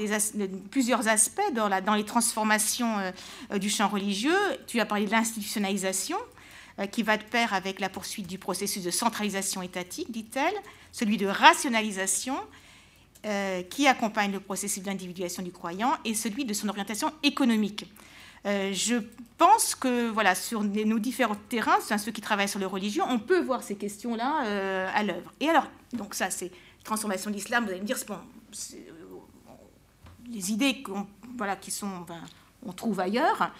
plusieurs 0.71 1.07
aspects 1.07 1.53
dans 1.53 1.93
les 1.93 2.05
transformations 2.05 2.97
euh, 2.97 3.11
euh, 3.51 3.57
du 3.59 3.69
champ 3.69 3.87
religieux. 3.87 4.37
Tu 4.65 4.79
as 4.79 4.85
parlé 4.87 5.05
de 5.05 5.11
l'institutionnalisation 5.11 6.17
qui 6.91 7.01
va 7.01 7.17
de 7.17 7.23
pair 7.23 7.55
avec 7.55 7.79
la 7.79 7.89
poursuite 7.89 8.27
du 8.27 8.37
processus 8.37 8.83
de 8.83 8.91
centralisation 8.91 9.63
étatique, 9.63 10.11
dit-elle, 10.11 10.53
celui 10.91 11.17
de 11.17 11.25
rationalisation 11.25 12.35
euh, 13.27 13.61
qui 13.63 13.87
accompagne 13.87 14.31
le 14.31 14.39
processus 14.39 14.81
d'individuation 14.81 15.43
du 15.43 15.51
croyant 15.51 15.95
et 16.05 16.13
celui 16.13 16.45
de 16.45 16.53
son 16.53 16.69
orientation 16.69 17.11
économique. 17.23 17.85
Euh, 18.45 18.71
je 18.71 18.95
pense 19.37 19.75
que 19.75 20.07
voilà, 20.09 20.33
sur 20.33 20.63
nos 20.63 20.99
différents 20.99 21.35
terrains, 21.49 21.81
ceux 21.81 22.11
qui 22.13 22.21
travaillent 22.21 22.47
sur 22.47 22.59
le 22.59 22.67
religieux, 22.67 23.03
on 23.05 23.19
peut 23.19 23.41
voir 23.41 23.63
ces 23.63 23.75
questions-là 23.75 24.45
euh, 24.45 24.89
à 24.93 25.03
l'œuvre. 25.03 25.33
Et 25.41 25.49
alors, 25.49 25.67
donc 25.91 26.13
ça, 26.13 26.29
c'est 26.29 26.51
transformation 26.85 27.29
de 27.29 27.35
l'islam. 27.35 27.65
Vous 27.65 27.71
allez 27.71 27.81
me 27.81 27.85
dire, 27.85 27.97
bon, 28.07 28.17
les 30.31 30.51
idées 30.53 30.81
voilà, 31.35 31.57
qui 31.57 31.71
sont, 31.71 32.05
on 32.65 32.73
trouve 32.73 32.99
ailleurs. 32.99 33.51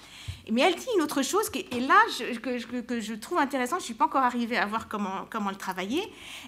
Mais 0.52 0.62
elle 0.62 0.76
dit 0.76 0.88
une 0.96 1.02
autre 1.02 1.22
chose, 1.22 1.50
et 1.54 1.80
là, 1.80 2.00
que, 2.42 3.00
je 3.00 3.14
trouve 3.14 3.38
intéressant, 3.38 3.78
je 3.78 3.82
ne 3.82 3.86
suis 3.86 3.94
pas 3.94 4.06
encore 4.06 4.24
arrivée 4.24 4.58
à 4.58 4.66
voir 4.66 4.88
comment, 4.88 5.26
comment 5.30 5.50
le 5.50 5.56
travailler. 5.56 6.02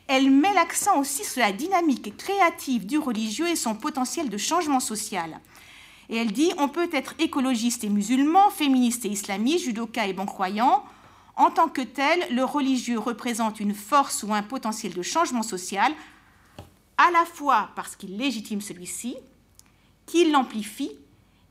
Elle 0.08 0.32
met 0.32 0.54
l'accent 0.54 1.00
aussi 1.00 1.26
sur 1.26 1.42
la 1.42 1.52
dynamique 1.52 2.16
créative 2.16 2.86
du 2.86 2.98
religieux 2.98 3.48
et 3.50 3.56
son 3.56 3.76
potentiel 3.76 4.30
de 4.30 4.38
changement 4.38 4.80
social. 4.80 5.40
Et 6.10 6.18
elle 6.18 6.32
dit 6.32 6.52
on 6.58 6.70
peut 6.70 6.90
être 6.94 7.14
écologiste 7.20 7.84
et 7.84 7.90
musulman, 7.90 8.50
féministe 8.50 9.06
et 9.06 9.10
islamiste, 9.10 9.66
judoka 9.66 10.08
et 10.08 10.14
bon 10.14 10.26
croyant. 10.26 10.84
En 11.36 11.52
tant 11.52 11.70
que 11.70 11.82
tel, 11.82 12.36
le 12.36 12.44
religieux 12.44 13.00
représente 13.00 13.60
une 13.60 13.74
force 13.74 14.24
ou 14.24 14.34
un 14.34 14.44
potentiel 14.44 14.94
de 14.94 15.02
changement 15.02 15.44
social, 15.44 15.94
à 16.98 17.12
la 17.12 17.26
fois 17.26 17.70
parce 17.76 17.96
qu'il 17.96 18.18
légitime 18.18 18.60
celui-ci, 18.60 19.16
qu'il 20.06 20.32
l'amplifie 20.32 20.92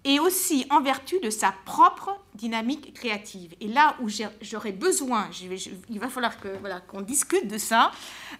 et 0.05 0.21
aussi 0.21 0.67
en 0.71 0.81
vertu 0.81 1.19
de 1.21 1.31
sa 1.31 1.53
propre 1.65 2.19
dynamique 2.35 2.95
créative. 2.95 3.55
Et 3.61 3.69
là 3.69 3.97
où 4.01 4.09
j'aurais 4.41 4.73
besoin, 4.73 5.29
il 5.91 5.99
va 5.99 6.09
falloir 6.09 6.37
qu'on 6.87 7.01
discute 7.01 7.49
de 7.49 7.59
ça, 7.59 7.91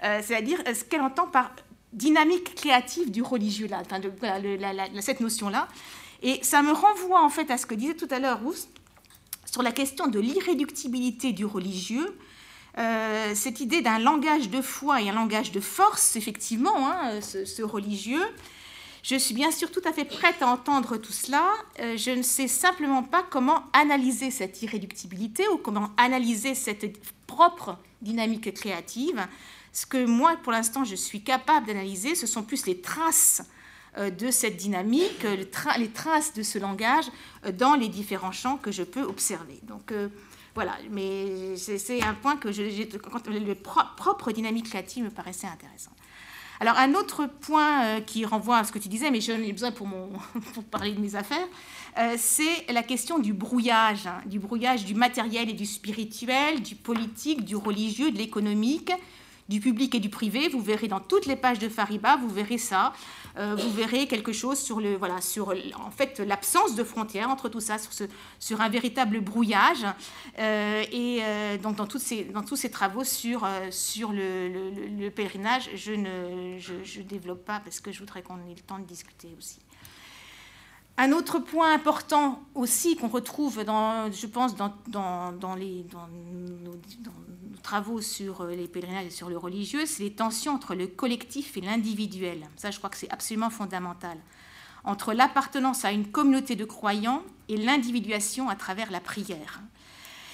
euh, 0.05 0.21
c'est-à-dire 0.23 0.63
ce 0.67 0.85
qu'elle 0.85 1.01
entend 1.03 1.27
par 1.27 1.51
dynamique 1.93 2.55
créative 2.55 3.11
du 3.11 3.23
religieux 3.23 3.67
là, 3.67 3.81
enfin 3.81 4.01
cette 5.01 5.21
notion-là. 5.21 5.69
Et 6.23 6.41
ça 6.43 6.63
me 6.63 6.73
renvoie 6.73 7.23
en 7.23 7.29
fait 7.29 7.51
à 7.51 7.59
ce 7.59 7.67
que 7.67 7.75
disait 7.75 7.95
tout 7.95 8.09
à 8.11 8.19
l'heure 8.19 8.41
Roust 8.43 8.71
sur 9.51 9.63
la 9.63 9.73
question 9.73 10.07
de 10.07 10.21
l'irréductibilité 10.21 11.33
du 11.33 11.45
religieux. 11.45 12.17
Euh, 12.77 13.33
cette 13.35 13.61
idée 13.61 13.81
d'un 13.81 13.99
langage 13.99 14.51
de 14.51 14.63
foi 14.63 15.01
et 15.03 15.09
un 15.09 15.15
langage 15.15 15.51
de 15.53 15.61
force, 15.61 16.17
effectivement, 16.17 16.89
hein, 16.89 17.21
ce, 17.21 17.63
religieux, 17.63 18.25
je 19.09 19.17
suis 19.17 19.35
bien 19.35 19.51
sûr 19.51 19.71
tout 19.73 19.81
à 19.87 19.93
fait 19.95 20.05
prête 20.05 20.43
à 20.43 20.49
entendre 20.49 20.99
tout 20.99 21.15
cela. 21.15 21.51
Euh, 21.81 21.97
je 21.97 22.11
ne 22.11 22.21
sais 22.21 22.47
simplement 22.47 23.03
pas 23.03 23.23
comment 23.31 23.63
analyser 23.73 24.31
cette 24.31 24.61
irréductibilité 24.61 25.49
ou 25.49 25.57
comment 25.57 25.89
analyser 25.97 26.55
cette 26.55 26.85
propre 27.27 27.79
dynamique 28.03 28.53
créative. 28.53 29.27
Ce 29.73 29.87
que 29.87 30.05
moi, 30.05 30.37
pour 30.43 30.53
l'instant, 30.53 30.85
je 30.85 30.95
suis 30.95 31.23
capable 31.23 31.67
d'analyser, 31.67 32.15
ce 32.17 32.27
sont 32.27 32.43
plus 32.43 32.67
les 32.67 32.83
traces 32.83 33.41
euh, 33.97 34.11
de 34.11 34.31
cette 34.31 34.59
dynamique, 34.59 35.23
les, 35.23 35.89
traces 35.89 36.35
de 36.35 36.43
ce 36.43 36.59
langage 36.59 37.07
euh, 37.47 37.53
dans 37.53 37.77
les 37.77 37.89
différents 37.89 38.33
champs 38.33 38.59
que 38.59 38.71
je 38.71 38.83
peux 38.83 39.05
observer. 39.05 39.59
Donc 39.63 39.91
voilà, 40.55 40.77
mais 40.91 41.57
c'est 41.57 42.03
un 42.03 42.15
point 42.15 42.37
que 42.37 42.53
je, 42.53 42.63
le 42.63 43.55
propre 43.55 44.33
dynamique 44.33 44.69
créative 44.69 45.05
me 45.05 45.11
paraissait 45.11 45.47
intéressant. 45.47 45.93
Alors 46.61 46.77
un 46.77 46.95
autre 46.95 47.27
point 47.27 47.85
euh, 47.85 48.01
qui 48.01 48.25
renvoie 48.25 48.59
à 48.59 48.65
ce 48.65 48.73
que 48.73 48.79
tu 48.79 48.89
disais, 48.89 49.11
mais 49.11 49.21
j'en 49.21 49.35
ai 49.35 49.53
besoin 49.53 49.71
pour, 49.73 49.89
parler 50.71 50.93
de 50.93 51.01
mes 51.01 51.15
affaires, 51.15 51.47
euh, 51.99 52.15
c'est 52.17 52.71
la 52.73 52.83
question 52.83 53.19
du 53.19 53.33
brouillage, 53.33 54.07
hein, 54.07 54.21
du 54.27 54.39
brouillage 54.39 54.85
du 54.85 54.95
matériel 54.95 55.49
et 55.49 55.53
du 55.53 55.67
spirituel, 55.67 56.63
du 56.63 56.75
politique, 56.75 57.45
du 57.45 57.57
religieux, 57.57 58.11
de 58.11 58.19
l'économique, 58.19 58.93
du 59.49 59.61
public 59.61 59.95
et 59.95 60.01
du 60.01 60.11
privé. 60.11 60.49
Vous 60.49 60.61
verrez 60.61 60.89
dans 60.89 61.01
toutes 61.01 61.27
les 61.27 61.37
pages 61.37 61.59
de 61.59 61.69
Fariba, 61.69 62.17
vous 62.17 62.29
verrez 62.29 62.59
ça. 62.59 62.93
Euh, 63.37 63.55
vous 63.57 63.71
verrez 63.71 64.07
quelque 64.07 64.33
chose 64.33 64.59
sur 64.59 64.81
le 64.81 64.97
voilà 64.97 65.21
sur 65.21 65.55
en 65.77 65.91
fait 65.91 66.19
l'absence 66.21 66.75
de 66.75 66.83
frontières 66.83 67.31
entre 67.31 67.49
tout 67.49 67.61
ça, 67.61 67.77
sur 68.39 68.61
un 68.61 68.69
véritable 68.69 69.21
brouillage. 69.21 69.87
Euh, 70.39 70.85
et 70.91 71.21
euh, 71.23 71.57
donc 71.59 71.77
dans 71.77 71.89
ces 71.99 72.25
dans 72.25 72.43
tous 72.43 72.57
ces 72.57 72.71
travaux 72.71 73.05
sur 73.05 73.47
sur 73.71 74.13
le, 74.13 74.49
le, 74.49 75.11
pèlerinage, 75.11 75.71
je 75.75 75.93
ne 75.93 76.59
je, 76.59 76.75
je 76.85 77.03
développe 77.03 77.45
pas 77.45 77.61
parce 77.61 77.81
que 77.81 77.93
je 77.93 78.01
voudrais 78.01 78.23
qu'on 78.23 78.37
ait 78.37 78.55
le 78.55 78.63
temps 78.63 78.79
de 78.79 78.85
discuter 78.85 79.29
aussi. 79.39 79.59
Un 81.01 81.13
autre 81.13 81.39
point 81.39 81.73
important 81.73 82.43
aussi 82.57 82.97
qu'on 82.97 83.07
retrouve, 83.07 83.61
je 83.61 84.27
pense, 84.27 84.57
dans, 84.57 84.75
nos, 84.91 85.57
nos, 85.57 86.81
travaux 87.63 88.01
sur 88.01 88.41
euh, 88.41 88.57
les 88.57 88.67
pèlerinages 88.67 89.07
et 89.07 89.11
sur 89.11 89.29
le 89.29 89.39
religieux, 89.39 89.87
c'est 89.87 90.03
les 90.03 90.13
tensions 90.13 90.55
entre 90.55 90.75
le 90.75 90.89
collectif 90.89 91.57
et 91.57 91.61
l'individuel. 91.61 92.49
Ça, 92.57 92.73
je 92.73 92.79
crois 92.79 92.91
que 92.91 92.97
c'est 92.97 93.11
absolument 93.11 93.51
fondamental. 93.51 94.19
Entre 94.83 95.13
l'appartenance 95.13 95.85
à 95.85 95.93
une 95.93 96.09
communauté 96.11 96.57
de 96.57 96.65
croyants 96.65 97.23
et 97.49 97.57
l'individuation 97.57 98.49
à 98.49 98.57
travers 98.57 98.91
la 98.91 99.01
prière. 99.01 99.61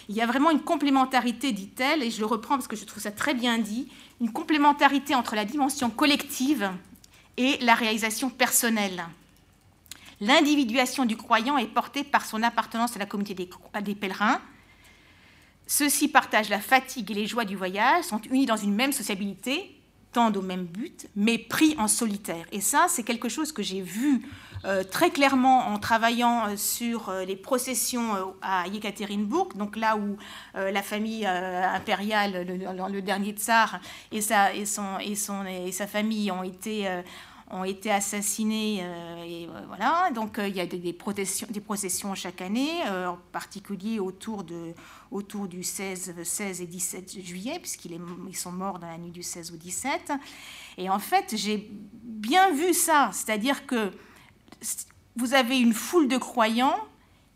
Il 0.09 0.15
y 0.15 0.23
a 0.23 0.27
vraiment 0.27 0.51
une 0.51 0.63
complémentarité, 0.63 1.53
dit-elle, 1.53 2.03
et 2.03 2.11
je 2.11 2.21
le 2.21 2.27
reprends 2.27 2.55
parce 2.55 2.69
que 2.69 2.77
je 2.77 2.87
trouve 2.87 3.03
ça 3.03 3.11
très 3.11 3.35
bien 3.35 3.59
dit, 3.59 3.91
une 4.23 4.33
complémentarité 4.33 5.15
entre 5.15 5.35
la 5.35 5.45
dimension 5.45 5.91
collective 5.91 6.71
et 7.37 7.59
la 7.59 7.75
réalisation 7.75 8.31
personnelle. 8.31 9.05
L'individuation 10.21 11.05
du 11.05 11.17
croyant 11.17 11.59
est 11.59 11.67
portée 11.67 12.05
par 12.05 12.25
son 12.25 12.43
appartenance 12.43 12.97
à 12.97 12.99
la 12.99 13.07
communauté 13.07 13.35
des, 13.35 13.95
pèlerins. 13.95 14.41
Ceux-ci 15.67 16.09
partagent 16.09 16.51
la 16.51 16.61
fatigue 16.61 17.11
et 17.11 17.15
les 17.15 17.27
joies 17.27 17.45
du 17.45 17.57
voyage, 17.57 18.05
sont 18.05 18.21
unis 18.31 18.47
dans 18.47 18.57
une 18.57 18.75
même 18.75 18.93
sociabilité, 18.93 19.81
tendent 20.13 20.37
au 20.37 20.43
même 20.43 20.65
but, 20.65 21.09
mais 21.17 21.39
pris 21.39 21.75
en 21.79 21.89
solitaire. 21.89 22.47
Et 22.53 22.61
ça, 22.61 22.87
c'est 22.89 23.03
quelque 23.03 23.29
chose 23.29 23.51
que 23.53 23.63
j'ai 23.63 23.81
vu 23.81 24.23
euh, 24.65 24.83
très 24.83 25.11
clairement 25.11 25.67
en 25.67 25.79
travaillant 25.79 26.47
euh, 26.47 26.57
sur 26.57 27.11
euh, 27.11 27.25
les 27.25 27.37
processions 27.37 28.35
à 28.41 28.67
Yekaterinbourg, 28.69 29.51
donc 29.57 29.77
là 29.77 29.97
où 29.97 30.17
la 30.55 30.83
famille 30.83 31.27
impériale, 31.27 32.47
le, 32.47 33.03
dernier 33.03 33.33
tsar 33.33 33.81
et 34.13 34.21
sa, 34.21 34.55
et, 34.55 34.65
son, 34.65 34.99
et, 35.01 35.17
son, 35.17 35.45
et 35.45 35.73
sa 35.73 35.87
famille 35.87 36.31
ont 36.31 36.45
été 36.45 36.89
ont 37.51 37.65
été 37.65 37.91
assassinés. 37.91 38.81
Euh, 38.83 39.25
et 39.25 39.47
euh, 39.47 39.61
voilà, 39.67 40.11
donc 40.15 40.39
euh, 40.39 40.49
il 40.49 40.57
y 40.57 40.61
a 40.61 40.67
des, 40.67 40.93
processions 40.93 42.15
chaque 42.15 42.41
année, 42.41 42.83
en 42.89 43.19
particulier 43.33 43.99
autour, 43.99 44.45
de, 44.45 44.73
autour 45.11 45.49
du 45.49 45.63
16, 45.63 46.15
16 46.23 46.61
et 46.61 46.67
17 46.67 47.21
juillet, 47.23 47.59
puisqu'ils 47.61 48.37
sont 48.37 48.53
morts 48.53 48.79
dans 48.79 48.87
la 48.87 48.99
nuit 48.99 49.11
du 49.11 49.23
16 49.23 49.53
au 49.53 49.57
17. 49.57 50.13
Et 50.79 50.89
en 50.91 50.99
fait, 50.99 51.35
j'ai 51.37 51.71
bien 51.71 52.53
vu 52.53 52.73
ça, 52.75 53.11
c'est-à-dire 53.13 53.67
que 53.67 53.91
vous 55.17 55.35
avez 55.35 55.59
une 55.59 55.75
foule 55.75 56.09
de 56.09 56.17
croyants 56.17 56.77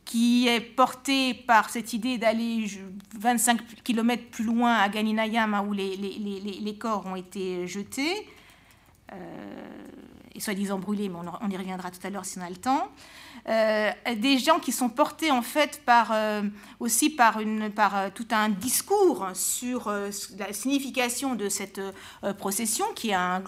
qui 0.05 0.49
est 0.49 0.61
portée 0.61 1.35
par 1.35 1.69
cette 1.69 1.93
idée 1.93 2.17
d'aller 2.17 2.67
25 3.19 3.83
km 3.85 4.25
plus 4.31 4.45
loin 4.45 4.75
à 4.75 4.89
Ganinayam, 4.89 5.55
où 5.69 5.75
les, 5.75 5.97
les, 5.97 6.19
les, 6.19 6.41
les 6.41 6.75
corps 6.79 7.05
ont 7.07 7.17
été 7.17 7.67
jetés 7.67 8.27
et 10.39 10.41
soi-disant 10.41 10.79
brûlés, 10.79 11.09
mais 11.09 11.19
on, 11.43 11.51
y 11.51 11.57
reviendra 11.57 11.91
tout 11.91 12.05
à 12.07 12.11
l'heure 12.11 12.25
si 12.25 12.39
on 12.39 12.43
a 12.43 12.49
le 12.49 12.57
temps. 12.57 12.89
des 13.45 14.39
gens 14.39 14.61
qui 14.61 14.71
sont 14.71 14.89
portés 14.89 15.33
en 15.33 15.43
fait 15.43 15.83
par, 15.85 16.15
aussi 16.79 17.11
par, 17.11 17.41
par 17.75 18.13
tout 18.15 18.29
un 18.31 18.49
discours 18.49 19.27
sur 19.35 19.91
la 20.39 20.53
signification 20.53 21.35
de 21.35 21.49
cette 21.49 21.81
procession 22.39 22.87
qui 22.95 23.11
est 23.11 23.15
à 23.15 23.43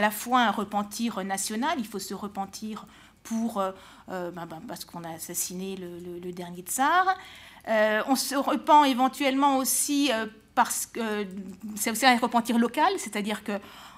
la 0.00 0.10
fois 0.10 0.40
un 0.40 0.50
repentir 0.50 1.24
national, 1.24 1.76
il 1.78 1.86
faut 1.86 2.00
se 2.00 2.12
repentir 2.12 2.86
pour, 3.22 3.62
ben, 4.08 4.32
ben, 4.34 4.60
parce 4.66 4.84
qu'on 4.84 5.04
a 5.04 5.10
assassiné 5.10 5.76
le 5.76 6.32
dernier 6.32 6.62
tsar. 6.62 7.06
on 8.08 8.16
se 8.16 8.34
repent 8.34 8.84
éventuellement 8.84 9.58
aussi 9.58 10.10
parce 10.54 10.86
que 10.86 11.26
c'est 11.76 11.90
aussi 11.90 12.06
un 12.06 12.16
repentir 12.18 12.58
local, 12.58 12.92
c'est-à-dire 12.98 13.44
que 13.44 13.52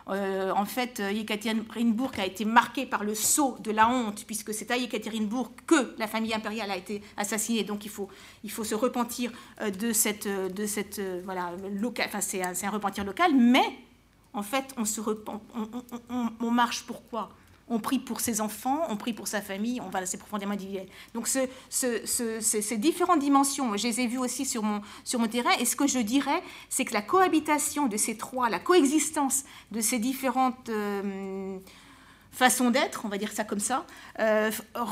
euh, 0.08 0.52
en 0.54 0.64
fait, 0.66 0.98
Yekaterinbourg 0.98 2.12
a 2.18 2.26
été 2.26 2.44
marqué 2.44 2.84
par 2.86 3.04
le 3.04 3.14
sceau 3.14 3.56
de 3.60 3.70
la 3.70 3.88
honte, 3.88 4.24
puisque 4.26 4.52
c'est 4.52 4.70
à 4.70 4.76
Yekaterinbourg 4.76 5.52
que 5.66 5.94
la 5.98 6.06
famille 6.06 6.34
impériale 6.34 6.70
a 6.70 6.76
été 6.76 7.02
assassinée. 7.16 7.64
Donc 7.64 7.84
il 7.84 7.90
faut, 7.90 8.08
il 8.42 8.50
faut 8.50 8.64
se 8.64 8.74
repentir 8.74 9.32
euh, 9.60 9.70
de 9.70 9.92
cette, 9.92 10.28
de 10.28 10.66
cette 10.66 10.98
euh, 10.98 11.22
voilà, 11.24 11.52
local. 11.72 12.06
Enfin, 12.08 12.20
c'est 12.20 12.42
un, 12.42 12.52
un, 12.52 12.70
repentir 12.70 13.04
local, 13.04 13.34
mais 13.34 13.64
en 14.32 14.42
fait, 14.42 14.74
on 14.76 14.84
se 14.84 15.00
repent, 15.00 15.40
on, 16.10 16.28
on 16.40 16.50
marche 16.50 16.82
pourquoi? 16.82 17.30
On 17.68 17.78
prie 17.78 17.98
pour 17.98 18.20
ses 18.20 18.40
enfants, 18.40 18.82
on 18.88 18.96
prie 18.96 19.12
pour 19.12 19.28
sa 19.28 19.40
famille, 19.40 19.80
on 19.80 19.88
va 19.88 20.00
assez 20.00 20.18
profondément 20.18 20.52
individuel. 20.52 20.86
Donc 21.14 21.28
ce, 21.28 21.48
ces 21.70 22.76
différentes 22.76 23.20
dimensions, 23.20 23.76
je 23.76 23.86
les 23.86 24.00
ai 24.00 24.06
vues 24.06 24.18
aussi 24.18 24.44
sur 24.44 24.62
mon, 24.62 24.80
terrain, 25.30 25.52
et 25.58 25.64
ce 25.64 25.76
que 25.76 25.86
je 25.86 25.98
dirais, 25.98 26.42
c'est 26.68 26.84
que 26.84 26.92
la 26.92 27.02
cohabitation 27.02 27.86
de 27.86 27.96
ces 27.96 28.16
trois, 28.16 28.50
la 28.50 28.58
coexistence 28.58 29.44
de 29.70 29.80
ces 29.80 29.98
différentes 29.98 30.68
euh, 30.68 31.58
façons 32.32 32.70
d'être, 32.70 33.04
on 33.04 33.08
va 33.08 33.16
dire 33.16 33.32
ça 33.32 33.44
comme 33.44 33.60
ça, 33.60 33.86
euh, 34.20 34.50
euh, 34.76 34.86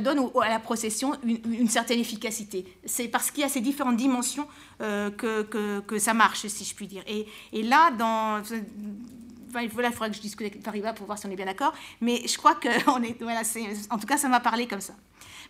donne 0.00 0.30
à 0.40 0.48
la 0.48 0.60
procession 0.60 1.14
une, 1.24 1.68
certaine 1.68 1.98
efficacité. 1.98 2.64
C'est 2.84 3.08
parce 3.08 3.30
qu'il 3.30 3.42
y 3.42 3.44
a 3.44 3.48
ces 3.48 3.60
différentes 3.60 3.96
dimensions 3.96 4.46
que, 4.78 5.42
que, 5.80 5.98
ça 5.98 6.14
marche, 6.14 6.46
si 6.46 6.64
je 6.64 6.74
puis 6.74 6.86
dire. 6.86 7.02
Et, 7.06 7.26
et 7.52 7.62
là, 7.62 7.90
dans 7.92 8.42
il 9.62 9.70
faudra 9.70 9.90
que 9.90 10.14
je 10.14 10.20
discute 10.20 10.52
avec 10.52 10.64
Fariba 10.64 10.92
pour 10.92 11.06
voir 11.06 11.18
si 11.18 11.26
on 11.26 11.30
est 11.30 11.36
bien 11.36 11.46
d'accord. 11.46 11.72
Mais 12.00 12.26
je 12.26 12.36
crois 12.36 12.54
que 12.54 12.68
on 12.90 13.02
est, 13.02 13.20
voilà, 13.22 13.42
en 13.90 13.98
tout 13.98 14.06
cas, 14.06 14.16
ça 14.16 14.28
m'a 14.28 14.40
parlé 14.40 14.66
comme 14.66 14.80
ça. 14.80 14.94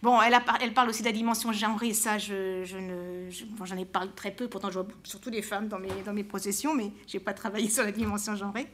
Bon, 0.04 0.20
elle, 0.20 0.34
a, 0.34 0.42
elle, 0.60 0.74
parle 0.74 0.90
aussi 0.90 1.00
de 1.00 1.06
la 1.06 1.12
dimension 1.12 1.50
genrée, 1.50 1.94
ça, 1.94 2.18
je, 2.18 2.62
je 2.62 2.76
ne, 2.76 3.30
j'en 3.64 3.76
ai 3.78 3.86
parlé 3.86 4.10
très 4.14 4.30
peu, 4.30 4.48
pourtant 4.48 4.68
je 4.68 4.78
vois 4.78 4.86
surtout 5.02 5.30
des 5.30 5.40
femmes 5.40 5.66
dans 5.68 5.78
mes, 5.78 5.88
dans 6.04 6.12
mes 6.12 6.24
processions, 6.24 6.74
mais 6.74 6.92
je 7.08 7.16
n'ai 7.16 7.24
pas 7.24 7.32
travaillé 7.32 7.70
sur 7.70 7.84
la 7.84 7.90
dimension 7.90 8.36
genrée. 8.36 8.66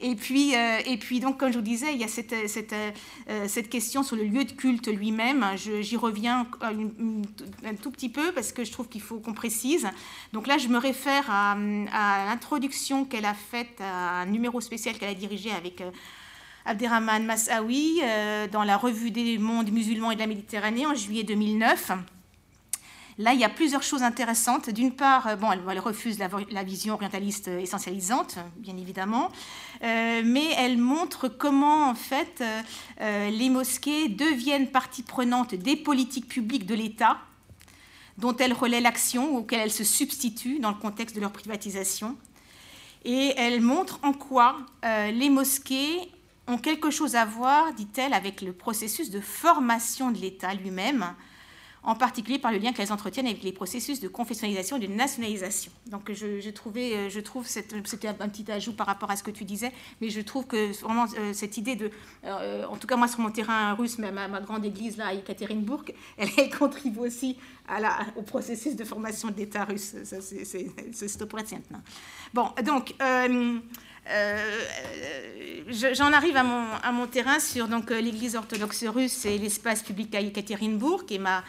Et 0.00 0.16
puis, 0.16 0.56
euh, 0.56 0.80
et 0.84 0.96
puis 0.96 1.20
donc, 1.20 1.38
comme 1.38 1.52
je 1.52 1.58
vous 1.58 1.64
disais, 1.64 1.94
il 1.94 2.00
y 2.00 2.04
a 2.04 2.08
cette, 2.08 2.34
cette, 2.48 2.72
euh, 2.72 3.46
cette 3.46 3.70
question 3.70 4.02
sur 4.02 4.16
le 4.16 4.24
lieu 4.24 4.44
de 4.44 4.50
culte 4.50 4.88
lui-même. 4.88 5.46
J'y 5.54 5.96
reviens 5.96 6.48
un 6.60 7.74
tout 7.76 7.92
petit 7.92 8.08
peu 8.08 8.32
parce 8.32 8.50
que 8.50 8.64
je 8.64 8.72
trouve 8.72 8.88
qu'il 8.88 9.02
faut 9.02 9.20
qu'on 9.20 9.34
précise. 9.34 9.86
Donc 10.32 10.48
là, 10.48 10.58
je 10.58 10.66
me 10.66 10.78
réfère 10.78 11.30
à, 11.30 11.52
à 11.52 12.26
l'introduction 12.26 13.04
qu'elle 13.04 13.26
a 13.26 13.34
faite 13.34 13.80
à 13.80 14.22
un 14.22 14.26
numéro 14.26 14.60
spécial 14.60 14.98
qu'elle 14.98 15.10
a 15.10 15.14
dirigé 15.14 15.52
avec... 15.52 15.80
Euh, 15.80 15.92
Abderrahman 16.64 17.24
Massaoui 17.24 18.00
euh, 18.02 18.46
dans 18.46 18.62
la 18.62 18.76
revue 18.76 19.10
des 19.10 19.38
mondes 19.38 19.70
musulmans 19.70 20.10
et 20.10 20.14
de 20.14 20.20
la 20.20 20.26
Méditerranée 20.26 20.86
en 20.86 20.94
juillet 20.94 21.24
2009. 21.24 21.92
Là, 23.18 23.34
il 23.34 23.40
y 23.40 23.44
a 23.44 23.48
plusieurs 23.48 23.82
choses 23.82 24.02
intéressantes. 24.02 24.70
D'une 24.70 24.92
part, 24.92 25.26
euh, 25.26 25.36
bon, 25.36 25.50
elle, 25.50 25.78
refuse 25.80 26.18
la, 26.18 26.62
vision 26.62 26.94
orientaliste 26.94 27.48
essentialisante, 27.48 28.38
bien 28.56 28.76
évidemment, 28.76 29.30
euh, 29.82 30.22
mais 30.24 30.52
elle 30.56 30.78
montre 30.78 31.28
comment, 31.28 31.90
en 31.90 31.94
fait, 31.94 32.42
les 33.00 33.50
mosquées 33.50 34.08
deviennent 34.08 34.68
partie 34.68 35.02
prenante 35.02 35.54
des 35.54 35.76
politiques 35.76 36.28
publiques 36.28 36.66
de 36.66 36.74
l'État, 36.74 37.18
dont 38.18 38.36
elles 38.36 38.52
relaient 38.52 38.80
l'action 38.80 39.34
ou 39.34 39.38
auxquelles 39.38 39.60
elles 39.60 39.72
se 39.72 39.84
substituent 39.84 40.60
dans 40.60 40.70
le 40.70 40.76
contexte 40.76 41.16
de 41.16 41.20
leur 41.20 41.32
privatisation. 41.32 42.16
Et 43.04 43.34
elle 43.36 43.60
montre 43.60 43.98
en 44.04 44.12
quoi 44.12 44.58
les 44.84 45.28
mosquées 45.28 46.08
ont 46.46 46.58
quelque 46.58 46.90
chose 46.90 47.16
à 47.16 47.24
voir, 47.24 47.72
dit-elle, 47.74 48.14
avec 48.14 48.42
le 48.42 48.52
processus 48.52 49.10
de 49.10 49.20
formation 49.20 50.10
de 50.10 50.18
l'État 50.18 50.54
lui-même, 50.54 51.14
en 51.84 51.94
particulier 51.96 52.38
par 52.38 52.52
le 52.52 52.58
lien 52.58 52.72
qu'elles 52.72 52.92
entretiennent 52.92 53.26
avec 53.26 53.42
les 53.42 53.52
processus 53.52 53.98
de 54.00 54.08
confessionnalisation 54.08 54.76
et 54.76 54.86
de 54.86 54.92
nationalisation. 54.92 55.72
Donc 55.86 56.12
je, 56.12 56.50
trouvais, 56.50 56.94
euh, 56.94 57.08
je 57.08 57.20
trouve, 57.20 57.46
c'était 57.46 58.06
un 58.06 58.28
petit 58.28 58.50
ajout 58.50 58.72
par 58.72 58.86
rapport 58.86 59.10
à 59.10 59.16
ce 59.16 59.22
que 59.22 59.30
tu 59.30 59.44
disais, 59.44 59.72
mais 60.00 60.08
je 60.08 60.20
trouve 60.20 60.46
que 60.46 60.72
vraiment 60.80 61.06
euh, 61.18 61.32
cette 61.32 61.56
idée 61.56 61.74
de, 61.74 61.90
euh, 62.24 62.64
en 62.66 62.76
tout 62.76 62.86
cas 62.86 62.96
moi 62.96 63.08
sur 63.08 63.20
mon 63.20 63.30
terrain 63.30 63.74
russe, 63.74 63.98
même 63.98 64.16
à 64.18 64.28
ma 64.28 64.40
grande 64.40 64.64
église 64.64 64.96
là 64.96 65.08
à 65.08 65.14
Ekaterinbourg, 65.14 65.84
elle, 66.18 66.30
contribue 66.56 67.00
aussi 67.00 67.36
au 68.16 68.22
processus 68.22 68.76
de 68.76 68.84
formation 68.84 69.30
de 69.30 69.36
l'État 69.36 69.64
russe. 69.64 69.96
C'est 70.04 71.18
Bon, 72.32 72.50
donc... 72.64 72.94
j'en 75.68 76.12
arrive 76.12 76.36
à 76.36 76.92
mon, 76.92 77.06
terrain 77.06 77.38
sur 77.38 77.66
euh, 77.66 78.00
l'Église 78.00 78.36
orthodoxe 78.36 78.84
russe 78.84 79.24
et 79.24 79.38
l'espace 79.38 79.82
public 79.82 80.14
à 80.14 80.20
Ekaterinbourg. 80.20 81.04
Et 81.10 81.18
ma, 81.18 81.44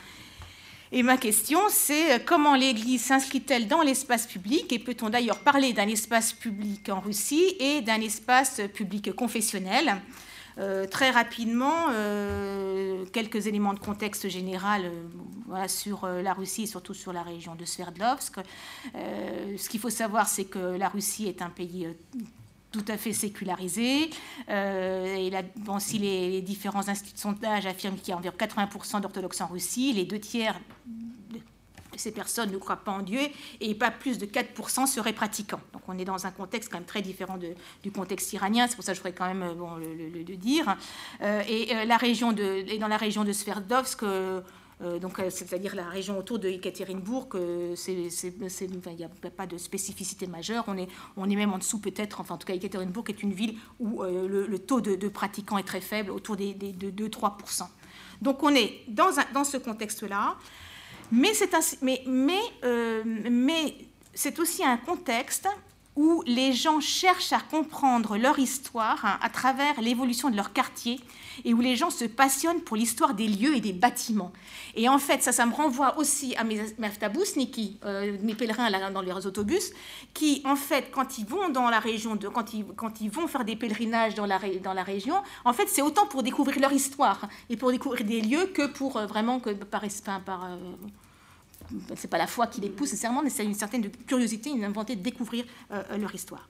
et 0.92 1.04
ma 1.04 1.18
question, 1.18 1.60
c'est 1.70 2.14
euh, 2.14 2.20
comment 2.24 2.56
l'Église 2.56 3.04
s'inscrit-elle 3.04 3.68
dans 3.68 3.82
l'espace 3.82 4.28
public? 4.28 4.72
Et 4.72 4.80
peut-on 4.80 5.10
d'ailleurs 5.10 5.40
parler 5.40 5.74
d'un 5.74 5.88
espace 5.88 6.34
public 6.34 6.90
en 6.90 7.00
Russie 7.00 7.56
et 7.60 7.82
d'un 7.82 8.02
espace 8.02 8.62
public 8.74 9.14
confessionnel? 9.14 9.98
Très 10.92 11.10
rapidement, 11.10 11.88
quelques 13.12 13.48
éléments 13.48 13.74
de 13.74 13.80
contexte 13.80 14.30
général 14.30 14.92
sur 15.68 16.06
la 16.06 16.34
Russie 16.34 16.62
et 16.62 16.68
surtout 16.68 16.94
sur 16.94 17.12
la 17.12 17.24
région 17.24 17.56
de 17.56 17.66
Sverdlovsk. 17.66 18.36
ce 18.94 19.68
qu'il 19.68 19.80
faut 19.80 19.90
savoir, 19.90 20.28
c'est 20.28 20.46
que 20.46 20.60
la 20.60 20.90
Russie 20.90 21.28
est 21.28 21.42
un 21.42 21.50
pays 21.50 21.88
tout 22.74 22.84
à 22.90 22.98
fait 22.98 23.14
sécularisé. 23.14 24.10
Euh, 24.50 25.16
et 25.16 25.30
là, 25.30 25.44
bon, 25.58 25.80
si 25.80 26.00
les, 26.00 26.42
différents 26.42 26.90
instituts 26.90 27.14
de 27.14 27.20
sondage 27.20 27.66
affirment 27.66 27.98
qu'il 27.98 28.10
y 28.10 28.12
a 28.12 28.18
environ 28.18 28.36
80% 28.38 29.00
d'orthodoxes 29.00 29.40
en 29.40 29.48
Russie, 29.48 29.94
les 29.94 30.04
deux 30.04 30.20
tiers 30.20 30.60
de 30.88 31.40
ces 31.96 32.12
personnes 32.12 32.52
ne 32.52 32.58
croient 32.58 32.84
pas 32.84 32.92
en 32.92 33.04
Dieu 33.04 33.22
et 33.62 33.76
pas 33.76 33.92
plus 33.92 34.18
de 34.18 34.26
4% 34.26 34.88
seraient 34.88 35.14
pratiquants. 35.14 35.62
Donc 35.72 35.84
on 35.88 35.98
est 36.00 36.06
dans 36.06 36.26
un 36.26 36.32
contexte 36.32 36.72
quand 36.72 36.80
même 36.80 36.88
très 36.88 37.04
différent 37.04 37.38
du 37.84 37.92
contexte 37.92 38.34
iranien, 38.34 38.66
c'est 38.68 38.76
pour 38.76 38.84
ça 38.84 38.94
que 38.94 38.98
je 38.98 39.02
voudrais 39.02 39.16
quand 39.16 39.28
même 39.28 39.44
euh, 39.44 39.54
bon, 39.54 39.76
le, 39.76 40.36
dire. 40.36 40.76
Euh, 41.22 41.44
et, 41.48 41.86
la 41.86 41.98
région 41.98 42.34
de, 42.34 42.66
et 42.68 42.80
dans 42.80 42.88
la 42.88 42.98
région 42.98 43.24
de 43.24 43.32
Sverdlovsk, 43.32 44.04
donc, 45.00 45.20
euh, 45.20 45.30
c'est-à-dire 45.30 45.76
la 45.76 45.88
région 45.88 46.18
autour 46.18 46.40
de 46.40 46.48
Ekaterinbourg, 46.50 47.30
il 47.36 47.76
n'y 48.98 49.04
a 49.04 49.10
pas 49.36 49.48
de 49.48 49.58
spécificité 49.58 50.28
majeure. 50.28 50.66
On 50.68 50.78
est, 50.78 50.88
on 51.18 51.30
est 51.30 51.36
même 51.36 51.54
en 51.54 51.58
dessous 51.58 51.80
peut-être, 51.80 52.20
enfin 52.20 52.36
en 52.36 52.38
tout 52.38 52.48
cas 52.48 52.54
Ekaterinbourg 52.54 53.06
est 53.08 53.24
une 53.24 53.34
ville 53.34 53.58
où 53.80 54.04
euh, 54.04 54.28
le, 54.28 54.60
taux 54.60 54.82
de, 54.82 55.08
pratiquants 55.08 55.58
est 55.58 55.64
très 55.64 55.82
faible, 55.82 56.12
autour 56.12 56.36
des, 56.36 56.54
de 56.54 57.08
2-3%. 57.08 57.64
Donc 58.22 58.44
on 58.44 58.54
est 58.54 58.82
dans, 58.88 59.12
ce 59.44 59.58
contexte-là, 59.58 60.36
mais 61.12 61.34
c'est 64.14 64.40
aussi 64.40 64.64
un 64.64 64.78
contexte 64.78 65.48
où 65.96 66.24
les 66.26 66.54
gens 66.54 66.80
cherchent 66.80 67.34
à 67.34 67.40
comprendre 67.40 68.18
leur 68.18 68.40
histoire 68.40 69.06
hein, 69.06 69.20
à 69.22 69.30
travers 69.30 69.80
l'évolution 69.82 70.30
de 70.30 70.36
leur 70.36 70.54
quartier 70.54 71.00
et 71.46 71.54
où 71.54 71.62
les 71.62 71.76
gens 71.76 71.90
se 71.90 72.06
passionnent 72.06 72.62
pour 72.62 72.78
l'histoire 72.78 73.14
des 73.14 73.28
lieux 73.28 73.56
et 73.56 73.62
des 73.62 73.74
bâtiments. 73.74 74.32
Et 74.76 74.90
en 74.90 75.00
fait, 75.00 75.22
ça, 75.22 75.32
ça 75.32 75.46
me 75.46 75.54
renvoie 75.54 75.98
aussi 75.98 76.36
à 76.36 76.44
mes 76.44 76.62
Niki, 77.36 77.78
euh, 77.86 78.18
mes 78.22 78.36
pèlerins 78.36 78.92
dans 78.92 79.02
les 79.02 79.14
autobus, 79.26 79.72
qui, 80.14 80.42
en 80.46 80.56
fait, 80.56 80.90
quand 80.92 81.18
ils 81.18 81.26
vont 81.26 81.50
dans 81.50 81.70
la 81.70 81.80
région, 81.80 82.18
quand, 82.18 82.54
ils, 82.54 83.10
vont 83.10 83.28
faire 83.28 83.46
des 83.46 83.56
pèlerinages 83.56 84.16
dans 84.16 84.26
la, 84.26 84.84
région, 84.84 85.16
en 85.46 85.54
fait, 85.54 85.68
c'est 85.68 85.82
autant 85.82 86.06
pour 86.08 86.24
découvrir 86.24 86.60
leur 86.60 86.74
histoire 86.74 87.28
et 87.50 87.58
pour 87.58 87.72
découvrir 87.72 88.06
des 88.06 88.22
lieux 88.22 88.48
que 88.48 88.68
pour 88.68 88.98
euh, 88.98 89.06
vraiment 89.06 89.40
que 89.40 89.52
par, 89.52 89.82
par 90.26 90.46
euh, 90.46 90.58
c'est 91.96 92.10
pas 92.10 92.18
la 92.18 92.28
foi 92.28 92.48
qui 92.48 92.62
les 92.62 92.70
pousse 92.70 92.92
nécessairement, 92.92 93.22
mais 93.24 93.30
c'est 93.30 93.46
une 93.46 93.54
certaine 93.54 93.90
curiosité, 94.08 94.50
une 94.50 94.68
volonté 94.68 94.96
de 94.96 95.02
découvrir 95.02 95.46
leur 95.98 96.14
histoire. 96.14 96.48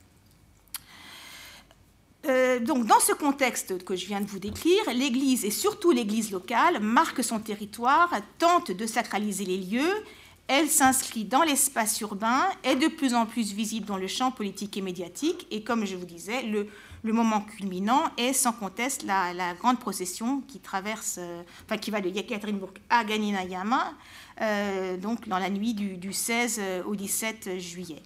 Euh, 2.26 2.60
donc, 2.60 2.86
dans 2.86 3.00
ce 3.00 3.12
contexte 3.12 3.84
que 3.84 3.96
je 3.96 4.06
viens 4.06 4.22
de 4.22 4.26
vous 4.26 4.40
décrire, 4.40 4.82
l'Église 4.94 5.44
et 5.44 5.52
surtout 5.52 5.92
l'Église 5.92 6.32
locale 6.32 6.80
marque 6.80 7.24
son 7.24 7.40
territoire, 7.40 8.10
tente 8.40 8.72
de 8.72 8.86
sacraliser 8.86 9.44
les 9.44 9.58
lieux. 9.58 10.04
Elle 10.48 10.70
s'inscrit 10.70 11.26
dans 11.26 11.44
l'espace 11.44 12.00
urbain, 12.02 12.44
est 12.64 12.76
de 12.76 12.88
plus 12.88 13.14
en 13.14 13.26
plus 13.26 13.54
visible 13.54 13.86
dans 13.86 13.98
le 13.98 14.08
champ 14.08 14.32
politique 14.32 14.78
et 14.78 14.82
médiatique. 14.82 15.48
Et 15.52 15.64
comme 15.64 15.86
je 15.86 15.96
vous 15.96 16.06
disais, 16.06 16.44
le, 16.44 16.68
moment 17.04 17.42
culminant 17.42 18.04
est 18.18 18.32
sans 18.32 18.54
conteste 18.54 19.04
la, 19.04 19.54
grande 19.56 19.80
procession 19.80 20.42
qui 20.48 20.60
traverse, 20.60 21.18
euh, 21.20 21.44
enfin 21.66 21.78
qui 21.78 21.92
va 21.92 22.00
de 22.00 22.10
Yekaterinbourg 22.10 22.72
à 22.90 23.04
Ganinayama, 23.04 23.88
euh, 23.88 23.92
donc 24.40 25.28
dans 25.28 25.40
la 25.40 25.50
nuit 25.50 25.74
du, 25.74 25.98
du 25.98 26.14
16 26.14 26.62
au 26.86 26.96
17 26.96 27.60
juillet. 27.60 28.02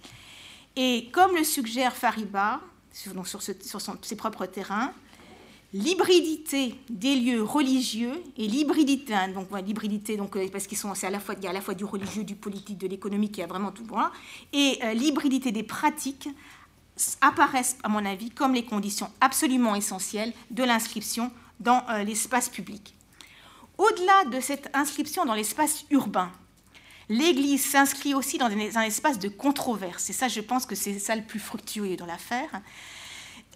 Et 0.76 1.08
comme 1.10 1.34
le 1.34 1.42
suggère 1.42 1.96
Fariba, 1.96 2.60
sur, 2.92 3.12
sur, 3.26 3.42
ses 4.02 4.16
propres 4.16 4.46
terrains, 4.46 4.92
l'hybridité 5.72 6.74
des 6.88 7.14
lieux 7.14 7.42
religieux 7.42 8.22
et 8.36 8.48
l'hybridité, 8.48 9.14
hein, 9.14 9.28
donc 9.28 9.48
l'hybridité, 9.64 10.16
donc 10.16 10.36
euh, 10.36 10.48
parce 10.50 10.66
qu'ils 10.66 10.78
sont, 10.78 10.92
à 10.92 11.10
la 11.10 11.20
fois, 11.20 11.34
il 11.36 11.44
y 11.44 11.46
a 11.46 11.50
à 11.50 11.52
la 11.52 11.60
fois 11.60 11.74
du 11.74 11.84
religieux, 11.84 12.24
du 12.24 12.34
politique, 12.34 12.78
de 12.78 12.86
l'économique, 12.86 13.36
il 13.36 13.40
y 13.40 13.44
a 13.44 13.46
vraiment 13.46 13.72
tout 13.72 13.84
droit, 13.84 14.10
et 14.52 14.78
euh, 14.82 14.94
l'hybridité 14.94 15.52
des 15.52 15.62
pratiques 15.62 16.28
apparaissent, 17.20 17.78
à 17.82 17.88
mon 17.88 18.04
avis, 18.04 18.30
comme 18.30 18.54
les 18.54 18.64
conditions 18.64 19.10
absolument 19.20 19.74
essentielles 19.74 20.32
de 20.50 20.64
l'inscription 20.64 21.30
dans 21.60 21.84
euh, 21.90 22.02
l'espace 22.02 22.48
public. 22.48 22.94
Au-delà 23.78 24.24
de 24.24 24.40
cette 24.40 24.68
inscription 24.74 25.24
dans 25.24 25.34
l'espace 25.34 25.84
urbain, 25.90 26.32
l'Église 27.08 27.64
s'inscrit 27.64 28.12
aussi 28.12 28.36
dans 28.36 28.46
un 28.46 28.82
espace 28.82 29.20
de 29.20 29.28
controverse. 29.28 30.10
Et 30.10 30.12
ça, 30.12 30.26
je 30.28 30.40
pense 30.40 30.66
que 30.66 30.74
c'est 30.74 30.98
ça 30.98 31.14
le 31.14 31.22
plus 31.22 31.38
fructueux 31.38 31.96
dans 31.96 32.06
l'affaire. 32.06 32.50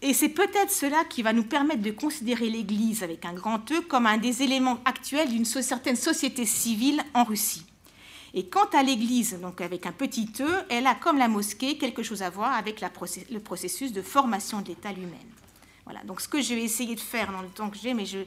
Et 0.01 0.15
c'est 0.15 0.29
peut-être 0.29 0.71
cela 0.71 1.05
qui 1.05 1.23
va 1.23 1.33
nous 1.33 1.45
permettre 1.45 1.83
de 1.83 1.91
considérer 1.91 2.49
l'Église 2.49 3.03
avec 3.03 3.25
un 3.25 3.33
grand 3.33 3.71
E 3.71 3.81
comme 3.83 4.07
un 4.07 4.19
des 4.19 4.43
éléments 4.43 4.79
actuels 4.85 5.29
d'une 5.29 5.45
certaine 5.45 5.97
société 5.97 6.47
civile 6.47 7.03
en 7.15 7.25
Russie. 7.25 7.67
Et 8.35 8.47
quant 8.47 8.69
à 8.73 8.83
l'Église, 8.83 9.39
donc 9.41 9.61
avec 9.61 9.87
un 9.87 9.93
petit 9.93 10.29
e, 10.41 10.65
elle 10.71 10.87
a, 10.87 10.95
comme 10.95 11.19
la 11.19 11.29
mosquée, 11.29 11.79
quelque 11.79 12.03
chose 12.03 12.23
à 12.23 12.31
voir 12.31 12.53
avec 12.55 12.81
le 12.81 13.41
processus 13.41 13.93
de 13.93 14.03
formation 14.03 14.61
de 14.61 14.69
l'État 14.69 14.93
lui-même. 14.93 15.19
Voilà, 15.85 16.03
donc 16.05 16.21
ce 16.21 16.29
que 16.29 16.41
je 16.41 16.55
vais 16.55 16.63
essayer 16.63 16.95
de 16.95 17.01
faire 17.01 17.31
dans 17.31 17.43
le 17.43 17.49
temps 17.49 17.69
que 17.69 17.77
j'ai, 17.77 17.93
mais 17.93 18.07
je, 18.07 18.19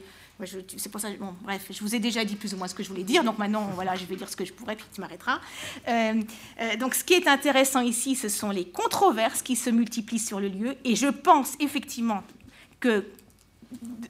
c'est 0.44 0.90
pour 0.90 1.00
ça, 1.00 1.10
bon, 1.20 1.34
bref, 1.42 1.68
je 1.70 1.80
vous 1.80 1.96
ai 1.96 2.00
déjà 2.00 2.26
dit 2.26 2.36
plus 2.36 2.54
ou 2.54 2.58
moins 2.58 2.68
ce 2.68 2.76
que 2.76 2.84
je 2.84 2.90
voulais 2.90 3.04
dire, 3.04 3.24
donc 3.24 3.38
maintenant, 3.38 3.70
voilà, 3.74 3.96
je 3.96 4.06
vais 4.06 4.16
dire 4.16 4.30
ce 4.30 4.36
que 4.36 4.46
je 4.46 4.54
pourrais, 4.54 4.76
puis 4.76 4.86
tu 4.94 5.00
m'arrêteras. 5.02 5.40
Euh, 5.88 6.22
euh, 6.60 6.76
donc, 6.76 6.96
ce 6.96 7.04
qui 7.04 7.14
est 7.14 7.28
intéressant 7.28 7.82
ici, 7.82 8.16
ce 8.16 8.28
sont 8.28 8.50
les 8.50 8.66
controverses 8.66 9.42
qui 9.42 9.56
se 9.56 9.70
multiplient 9.70 10.20
sur 10.20 10.40
le 10.40 10.50
lieu, 10.50 10.76
et 10.84 10.96
je 10.96 11.08
pense 11.08 11.54
effectivement 11.60 12.24
que 12.80 13.06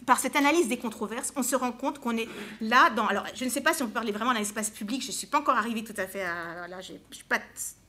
par 0.05 0.19
cette 0.19 0.35
analyse 0.35 0.67
des 0.67 0.77
controverses, 0.77 1.33
on 1.35 1.43
se 1.43 1.55
rend 1.55 1.71
compte 1.71 1.99
qu'on 1.99 2.17
est 2.17 2.27
là 2.61 2.89
dans. 2.89 3.07
Alors, 3.07 3.25
je 3.33 3.45
ne 3.45 3.49
sais 3.49 3.61
pas 3.61 3.73
si 3.73 3.83
on 3.83 3.87
peut 3.87 3.93
parler 3.93 4.11
vraiment 4.11 4.33
d'un 4.33 4.39
espace 4.39 4.69
public, 4.69 5.01
je 5.01 5.07
ne 5.07 5.13
suis 5.13 5.27
pas 5.27 5.39
encore 5.39 5.57
arrivée 5.57 5.83
tout 5.83 5.93
à 5.97 6.07
fait 6.07 6.23
à. 6.23 6.67
Là, 6.67 6.81
je 6.81 6.93
ne 6.93 6.97
suis 7.11 7.23
pas 7.23 7.39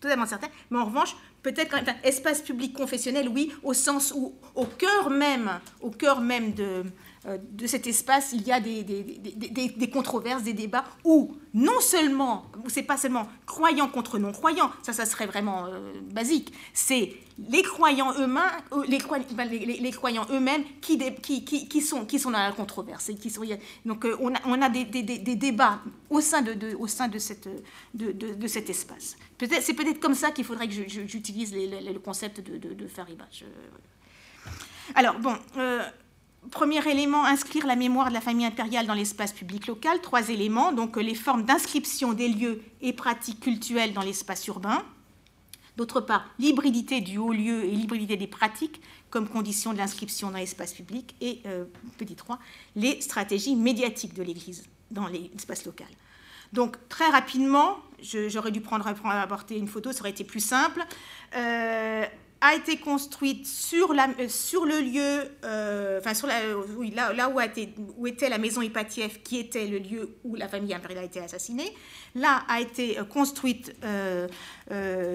totalement 0.00 0.26
certaine, 0.26 0.50
mais 0.70 0.78
en 0.78 0.84
revanche, 0.84 1.16
peut-être 1.42 1.70
quand 1.70 1.82
même. 1.82 1.88
un 1.88 2.08
espace 2.08 2.40
public 2.40 2.72
confessionnel, 2.72 3.28
oui, 3.28 3.52
au 3.62 3.74
sens 3.74 4.12
où, 4.14 4.34
au 4.54 4.64
cœur 4.64 5.10
même, 5.10 5.60
au 5.80 5.90
cœur 5.90 6.20
même 6.20 6.54
de, 6.54 6.84
de 7.26 7.66
cet 7.66 7.86
espace, 7.86 8.32
il 8.32 8.46
y 8.46 8.52
a 8.52 8.60
des, 8.60 8.84
des, 8.84 9.90
controverses, 9.90 10.44
des 10.44 10.52
débats 10.52 10.84
où 11.04 11.36
non 11.54 11.80
seulement, 11.80 12.46
c'est 12.68 12.84
pas 12.84 12.96
seulement 12.96 13.26
croyants 13.46 13.88
contre 13.88 14.18
non-croyants, 14.18 14.70
ça, 14.82 14.92
ça 14.92 15.06
serait 15.06 15.26
vraiment 15.26 15.66
euh, 15.66 15.92
basique, 16.12 16.52
c'est 16.72 17.14
les 17.50 17.62
croyants 17.62 18.12
eux-mêmes, 18.18 18.42
euh, 18.72 18.84
ben, 19.34 19.44
les, 19.48 19.58
les, 19.58 19.90
croyants 19.90 20.26
eux-mêmes 20.30 20.62
qui, 20.80 20.98
qui, 21.20 21.44
qui, 21.44 21.80
sont, 21.80 22.06
qui 22.06 22.18
sont 22.18 22.30
dans 22.30 22.38
la 22.38 22.52
controverse. 22.52 23.08
Et 23.08 23.16
qui 23.16 23.30
sont, 23.30 23.42
donc 23.84 24.06
on 24.20 24.34
a, 24.34 24.38
on 24.46 24.62
a 24.62 24.68
des, 24.68 24.84
débats 24.84 25.80
au 26.08 26.20
sein 26.20 26.42
de, 26.42 26.74
au 26.76 26.86
sein 26.86 27.08
de, 27.08 27.18
cette, 27.18 27.48
de, 27.94 28.12
de, 28.12 28.46
cet 28.46 28.70
espace. 28.70 29.16
Peut-être, 29.36 29.62
c'est 29.62 29.74
peut-être 29.74 30.00
comme 30.00 30.14
ça 30.14 30.30
qu'il 30.30 30.44
faudrait 30.44 30.68
que 30.68 30.74
j'utilise 30.74 31.52
le 31.54 31.98
concept 31.98 32.40
de, 32.40 32.56
de, 32.56 32.86
Fariba. 32.86 33.26
Alors, 34.94 35.18
bon, 35.18 35.36
Premier 36.50 36.86
élément, 36.88 37.24
inscrire 37.24 37.66
la 37.66 37.76
mémoire 37.76 38.08
de 38.08 38.14
la 38.14 38.20
famille 38.20 38.46
impériale 38.46 38.86
dans 38.86 38.94
l'espace 38.94 39.32
public 39.32 39.66
local. 39.66 40.00
Trois 40.00 40.28
éléments, 40.28 40.72
donc 40.72 40.96
les 40.96 41.14
formes 41.14 41.44
d'inscription 41.44 42.12
des 42.12 42.28
lieux 42.28 42.62
et 42.82 42.92
pratiques 42.92 43.40
culturelles 43.40 43.92
dans 43.92 44.02
l'espace 44.02 44.46
urbain. 44.46 44.82
D'autre 45.76 46.00
part, 46.00 46.24
l'hybridité 46.38 47.00
du 47.00 47.18
haut 47.18 47.32
lieu 47.32 47.64
et 47.64 47.70
l'hybridité 47.70 48.16
des 48.16 48.26
pratiques 48.26 48.80
comme 49.10 49.28
condition 49.28 49.72
de 49.72 49.78
l'inscription 49.78 50.30
dans 50.30 50.38
l'espace 50.38 50.72
public. 50.72 51.14
Et, 51.20 51.40
euh, 51.46 51.64
petit 51.98 52.16
3, 52.16 52.38
les 52.76 53.00
stratégies 53.00 53.56
médiatiques 53.56 54.14
de 54.14 54.22
l'Église 54.22 54.64
dans 54.90 55.06
l'espace 55.06 55.66
local. 55.66 55.88
Donc, 56.52 56.76
très 56.88 57.08
rapidement, 57.08 57.78
j'aurais 58.00 58.52
dû 58.52 58.62
apporter 59.04 59.58
une 59.58 59.68
photo, 59.68 59.92
ça 59.92 60.00
aurait 60.00 60.10
été 60.10 60.24
plus 60.24 60.40
simple. 60.40 60.82
Euh, 61.34 62.06
a 62.46 62.54
été 62.54 62.76
construite 62.76 63.46
sur, 63.46 63.90
euh, 63.90 64.66
le 64.66 64.80
lieu, 64.80 65.30
euh, 65.44 65.98
enfin 66.00 66.14
sur 66.14 66.28
oui, 66.76 66.92
là, 66.94 67.30
où, 67.96 68.06
était 68.06 68.28
la 68.28 68.38
maison 68.38 68.62
Ipatiev, 68.62 69.20
qui 69.22 69.38
était 69.38 69.66
le 69.66 69.78
lieu 69.78 70.16
où 70.24 70.34
la 70.34 70.48
famille 70.48 70.72
impériale 70.74 71.04
a 71.04 71.06
été 71.06 71.20
assassinée. 71.20 71.74
Là 72.14 72.44
a 72.48 72.60
été 72.60 72.98
euh, 72.98 73.04
construite 73.04 73.74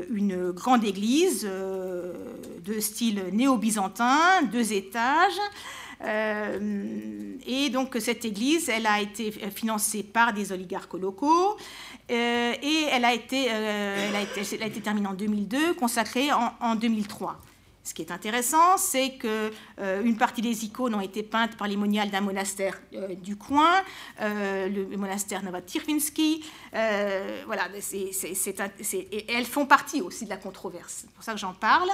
une 0.09 0.51
grande 0.51 0.83
église 0.83 1.43
de 1.43 2.79
style 2.79 3.23
néo-byzantin, 3.31 4.43
deux 4.51 4.73
étages. 4.73 5.39
Et 6.03 7.69
donc 7.69 7.95
cette 7.99 8.25
église, 8.25 8.69
elle 8.69 8.87
a 8.87 9.01
été 9.01 9.31
financée 9.31 10.03
par 10.03 10.33
des 10.33 10.51
oligarques 10.51 10.93
locaux. 10.93 11.57
Euh, 12.11 12.53
et 12.61 12.87
elle 12.91 13.05
a, 13.05 13.13
été, 13.13 13.47
euh, 13.49 14.09
elle, 14.09 14.15
a 14.63 14.65
été, 14.65 14.81
terminée 14.81 15.07
en 15.07 15.13
2002, 15.13 15.75
consacrée 15.75 16.29
en, 16.31 16.75
2003. 16.75 17.39
Ce 17.83 17.93
qui 17.93 18.01
est 18.01 18.11
intéressant, 18.11 18.77
c'est 18.77 19.13
que 19.13 19.51
euh, 19.79 20.03
une 20.03 20.17
partie 20.17 20.41
des 20.41 20.65
icônes 20.65 20.93
ont 20.93 21.01
été 21.01 21.23
peintes 21.23 21.57
par 21.57 21.67
les 21.67 21.77
moniales 21.77 22.11
d'un 22.11 22.21
monastère 22.21 22.79
du 23.23 23.37
coin, 23.37 23.81
le, 24.19 24.97
monastère 24.97 25.41
Novotirvinsky. 25.41 26.43
voilà, 26.71 27.69
et 27.93 29.25
elles 29.31 29.45
font 29.45 29.65
partie 29.65 30.01
aussi 30.01 30.25
de 30.25 30.29
la 30.29 30.37
controverse. 30.37 30.93
C'est 31.01 31.11
pour 31.11 31.23
ça 31.23 31.33
que 31.33 31.39
j'en 31.39 31.53
parle. 31.53 31.89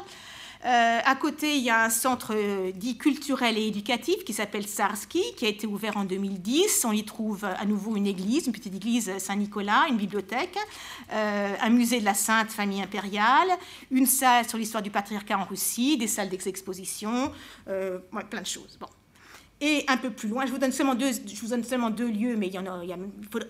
Euh, 0.66 1.00
à 1.04 1.16
côté, 1.16 1.56
il 1.56 1.64
y 1.64 1.70
a 1.70 1.84
un 1.84 1.90
centre 1.90 2.34
euh, 2.36 2.72
dit 2.72 2.98
culturel 2.98 3.58
et 3.58 3.68
éducatif 3.68 4.24
qui 4.24 4.34
s'appelle 4.34 4.68
Sarski, 4.68 5.22
qui 5.36 5.46
a 5.46 5.50
été 5.50 5.68
ouvert 5.68 5.98
en 5.98 6.04
2010. 6.04 6.86
On 6.86 6.92
y 6.92 7.06
trouve 7.06 7.46
à 7.46 7.66
nouveau 7.66 7.96
une 7.96 8.08
église, 8.08 8.48
une 8.48 8.54
petite 8.54 8.76
église 8.76 9.18
Saint-Nicolas, 9.20 9.86
une 9.90 9.98
bibliothèque, 9.98 10.58
euh, 11.14 11.54
un 11.62 11.70
musée 11.70 12.00
de 12.00 12.06
la 12.06 12.16
Sainte 12.16 12.52
Famille 12.52 12.82
impériale, 12.82 13.50
une 13.92 14.08
salle 14.08 14.48
sur 14.48 14.58
l'histoire 14.58 14.82
du 14.82 14.90
patriarcat 14.90 15.38
en 15.38 15.46
Russie, 15.46 15.98
des 15.98 16.08
salles 16.08 16.30
d'exposition, 16.30 17.32
plein 17.66 18.42
de 18.42 18.48
choses. 18.48 18.78
Bon. 18.80 18.88
Et 19.60 19.86
un 19.88 19.98
peu 19.98 20.12
plus 20.12 20.30
loin, 20.30 20.46
je 20.46 20.52
vous 20.52 20.60
donne 20.60 20.72
seulement 20.72 20.94
deux, 20.94 21.12
je 21.12 21.42
vous 21.42 21.48
donne 21.48 21.64
seulement 21.64 21.90
deux 21.90 22.10
lieux, 22.10 22.36
mais 22.36 22.46
il 22.48 22.54
y 22.54 22.60
en 22.60 22.68
a, 22.68 22.80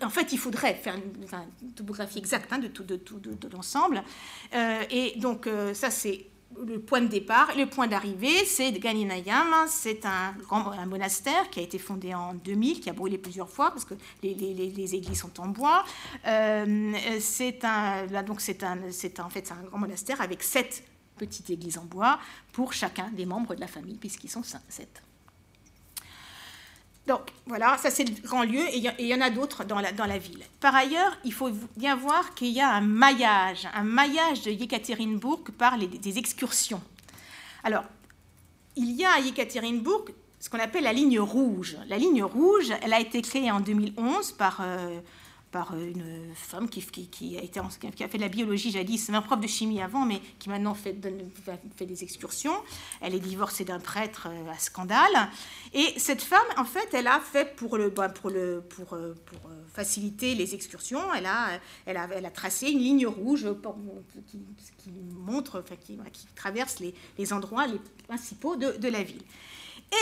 en 0.05 0.09
fait, 0.09 0.31
il 0.31 0.39
faudrait 0.39 0.75
faire 0.75 0.95
une, 0.95 1.73
topographie 1.73 2.19
exacte 2.19 2.51
hein, 2.51 2.59
de 2.59 2.67
tout, 2.67 2.83
de, 2.83 3.49
l'ensemble. 3.51 4.03
et 4.53 5.13
donc, 5.17 5.49
ça, 5.73 5.89
c'est 5.89 6.27
le 6.65 6.79
point 6.79 7.01
de 7.01 7.07
départ. 7.07 7.49
Le 7.57 7.65
point 7.65 7.87
d'arrivée, 7.87 8.45
c'est 8.45 8.71
Ganinayam. 8.71 9.47
C'est 9.67 10.05
un, 10.05 10.35
un 10.51 10.85
monastère 10.85 11.49
qui 11.49 11.59
a 11.59 11.63
été 11.63 11.77
fondé 11.77 12.13
en 12.13 12.33
2000, 12.33 12.79
qui 12.79 12.89
a 12.89 12.93
brûlé 12.93 13.17
plusieurs 13.17 13.49
fois 13.49 13.71
parce 13.71 13.85
que 13.85 13.93
les, 14.23 14.33
les, 14.33 14.95
églises 14.95 15.19
sont 15.19 15.39
en 15.39 15.47
bois. 15.47 15.83
Euh, 16.25 16.93
c'est 17.19 17.63
un, 17.63 18.05
donc 18.23 18.41
c'est 18.41 18.63
un, 18.63 18.77
c'est 18.91 19.19
en 19.19 19.29
fait 19.29 19.51
un 19.51 19.63
grand 19.67 19.77
monastère 19.77 20.21
avec 20.21 20.43
sept 20.43 20.83
petites 21.17 21.49
églises 21.49 21.77
en 21.77 21.85
bois 21.85 22.19
pour 22.53 22.73
chacun 22.73 23.09
des 23.09 23.25
membres 23.25 23.55
de 23.55 23.59
la 23.59 23.67
famille, 23.67 23.97
puisqu'ils 23.97 24.29
sont 24.29 24.43
sept. 24.43 25.01
Donc 27.07 27.21
voilà, 27.45 27.77
ça 27.77 27.89
c'est 27.89 28.03
le 28.03 28.13
grand 28.21 28.43
lieu 28.43 28.59
et 28.59 28.83
il 28.99 29.05
y, 29.05 29.15
en 29.15 29.21
a 29.21 29.29
d'autres 29.29 29.63
dans 29.63 29.79
la, 29.79 30.17
ville. 30.17 30.43
Par 30.59 30.75
ailleurs, 30.75 31.17
il 31.23 31.31
faut 31.31 31.49
bien 31.77 31.95
voir 31.95 32.35
qu'il 32.35 32.49
y 32.49 32.59
a 32.59 32.69
un 32.69 32.81
maillage, 32.81 33.65
un 33.73 33.83
maillage 33.83 34.41
de 34.41 34.51
Yekaterinbourg 34.51 35.43
par 35.57 35.77
les, 35.77 35.87
des 35.87 36.17
excursions. 36.17 36.81
Alors, 37.63 37.85
il 38.75 38.91
y 38.91 39.05
a 39.05 39.11
à 39.13 39.19
Yekaterinbourg 39.19 40.05
ce 40.39 40.49
qu'on 40.49 40.59
appelle 40.59 40.83
la 40.83 40.93
ligne 40.93 41.19
rouge. 41.19 41.77
La 41.87 41.97
ligne 41.97 42.23
rouge, 42.23 42.73
elle 42.81 42.93
a 42.93 42.99
été 42.99 43.21
créée 43.21 43.51
en 43.51 43.61
2011 43.61 44.33
par 44.33 44.59
euh, 44.61 44.99
par 45.51 45.77
une 45.77 46.33
femme 46.35 46.69
qui, 46.69 46.79
a 46.81 48.07
fait 48.07 48.17
de 48.17 48.21
la 48.21 48.27
biologie 48.27 48.71
jadis, 48.71 49.09
un 49.09 49.21
prof 49.21 49.39
de 49.39 49.47
chimie 49.47 49.81
avant, 49.81 50.05
mais 50.05 50.21
qui 50.39 50.49
maintenant 50.49 50.73
fait, 50.73 50.93
des 50.93 52.03
excursions. 52.03 52.55
Elle 53.01 53.15
est 53.15 53.19
divorcée 53.19 53.63
d'un 53.63 53.79
prêtre 53.79 54.27
euh, 54.29 54.51
à 54.51 54.57
scandale. 54.59 55.29
Et 55.73 55.93
cette 55.97 56.21
femme, 56.21 56.45
en 56.57 56.65
fait, 56.65 56.89
elle 56.93 57.07
a 57.07 57.19
fait 57.19 57.55
pour, 57.55 57.77
bah, 57.95 58.13
euh, 58.25 58.61
euh, 58.93 59.13
faciliter 59.73 60.35
les 60.35 60.53
excursions, 60.53 61.01
elle 61.13 61.25
a, 61.25 62.29
tracé 62.31 62.69
une 62.69 62.79
ligne 62.79 63.07
rouge 63.07 63.47
qui, 64.27 64.91
montre, 65.15 65.63
enfin, 65.63 65.75
qui, 65.75 65.97
traverse 66.35 66.79
les, 66.79 66.93
les, 67.17 67.33
endroits 67.33 67.67
les 67.67 67.79
principaux 68.07 68.55
de, 68.55 68.73
de 68.77 68.87
la 68.89 69.03
ville. 69.03 69.23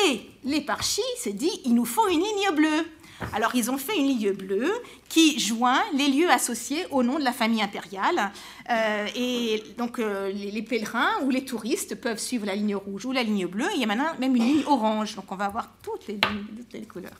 Et 0.08 0.22
l'éparchie 0.44 1.02
s'est 1.18 1.34
dit, 1.34 1.52
il 1.66 1.76
nous 1.76 1.86
faut 1.86 2.08
une 2.08 2.22
ligne 2.22 2.56
bleue. 2.56 2.86
Alors 3.34 3.56
ils 3.56 3.72
ont 3.72 3.78
fait 3.78 3.98
une 3.98 4.08
ligne 4.08 4.32
bleue 4.32 4.72
qui 5.10 5.40
joint 5.40 5.82
les 5.94 6.08
lieux 6.08 6.30
associés 6.30 6.86
au 6.92 7.04
nom 7.04 7.20
de 7.20 7.24
la 7.24 7.32
famille 7.32 7.62
impériale. 7.62 8.32
Euh, 8.70 9.08
et 9.16 9.64
donc 9.78 10.00
euh, 10.00 10.32
les, 10.32 10.62
pèlerins 10.62 11.12
ou 11.24 11.30
les 11.30 11.46
touristes 11.46 11.96
peuvent 11.96 12.20
suivre 12.20 12.46
la 12.46 12.56
ligne 12.56 12.76
rouge 12.76 13.06
ou 13.06 13.12
la 13.12 13.24
ligne 13.24 13.48
bleue. 13.48 13.68
Il 13.76 13.82
y 13.82 13.84
a 13.84 13.88
maintenant 13.88 14.14
même 14.20 14.36
une 14.36 14.44
ligne 14.44 14.64
orange, 14.66 15.16
donc 15.16 15.32
on 15.32 15.36
va 15.36 15.46
avoir 15.46 15.70
toutes 15.82 16.08
les, 16.08 16.16
toutes 16.18 16.74
les 16.74 16.84
couleurs. 16.84 17.12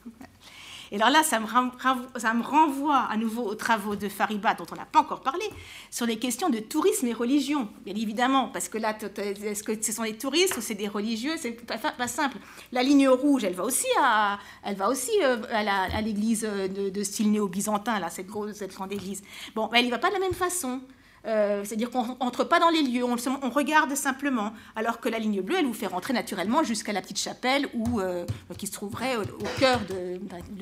Et 0.92 0.96
alors 0.96 1.10
là, 1.10 1.24
ça 1.24 1.40
me, 1.40 2.44
renvoie 2.44 3.08
à 3.10 3.18
nouveau 3.18 3.44
aux 3.44 3.56
travaux 3.56 3.96
de 3.96 4.10
Fariba, 4.10 4.54
dont 4.54 4.66
on 4.72 4.76
n'a 4.76 4.86
pas 4.86 5.00
encore 5.00 5.22
parlé, 5.22 5.46
sur 5.90 6.06
les 6.06 6.18
questions 6.18 6.50
de 6.50 6.60
tourisme 6.60 7.08
et 7.08 7.14
religion, 7.14 7.70
bien 7.84 7.96
évidemment, 7.96 8.50
parce 8.50 8.70
que 8.70 8.78
là, 8.78 8.96
est-ce 9.18 9.64
que 9.64 9.82
ce 9.82 9.92
sont 9.92 10.04
des 10.04 10.18
touristes 10.18 10.58
ou 10.58 10.62
c'est 10.62 10.76
des 10.76 10.88
religieux? 10.88 11.34
C'est 11.38 11.52
pas, 11.52 11.78
pas, 11.78 12.08
simple. 12.08 12.38
La 12.72 12.84
ligne 12.84 13.08
rouge, 13.08 13.44
elle 13.44 13.56
va 13.56 13.64
aussi 13.64 13.88
à, 14.02 14.40
elle 14.64 14.76
va 14.76 14.90
aussi 14.90 15.12
euh, 15.24 15.38
à 15.52 16.02
l'église 16.02 16.42
de, 16.42 16.90
de, 16.90 17.04
style 17.04 17.32
néo-byzantin, 17.32 18.00
là, 18.00 18.10
cette, 18.10 18.28
cette 18.54 18.74
grande 18.74 18.92
église. 18.92 19.24
Bon, 19.56 19.70
elle 19.74 19.86
n'y 19.86 19.92
va 19.92 19.98
pas 19.98 20.10
de 20.10 20.14
la 20.14 20.20
même 20.20 20.34
façon. 20.34 20.82
Euh, 21.26 21.64
c'est-à-dire 21.64 21.90
qu'on 21.90 22.06
n'entre 22.20 22.44
pas 22.44 22.60
dans 22.60 22.70
les 22.70 22.84
lieux, 22.84 23.04
on, 23.04 23.50
regarde 23.50 23.96
simplement, 23.96 24.54
alors 24.76 25.00
que 25.00 25.10
la 25.10 25.20
ligne 25.20 25.42
bleue, 25.42 25.58
elle 25.60 25.66
vous 25.66 25.74
fait 25.74 25.88
rentrer 25.88 26.14
naturellement 26.14 26.64
jusqu'à 26.64 26.94
la 26.94 27.02
petite 27.02 27.20
chapelle 27.20 27.68
euh, 27.98 28.26
qui 28.58 28.68
se 28.68 28.74
trouverait 28.74 29.18
au, 29.18 29.24
cœur, 29.60 29.80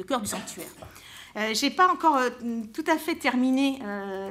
cœur 0.07 0.21
du 0.21 0.27
sanctuaire. 0.27 0.67
Euh, 1.35 1.53
je 1.53 1.65
n'ai 1.65 1.71
pas 1.71 1.87
encore 1.91 2.19
tout 2.73 2.83
à 2.87 2.97
fait 2.97 3.15
terminé 3.15 3.79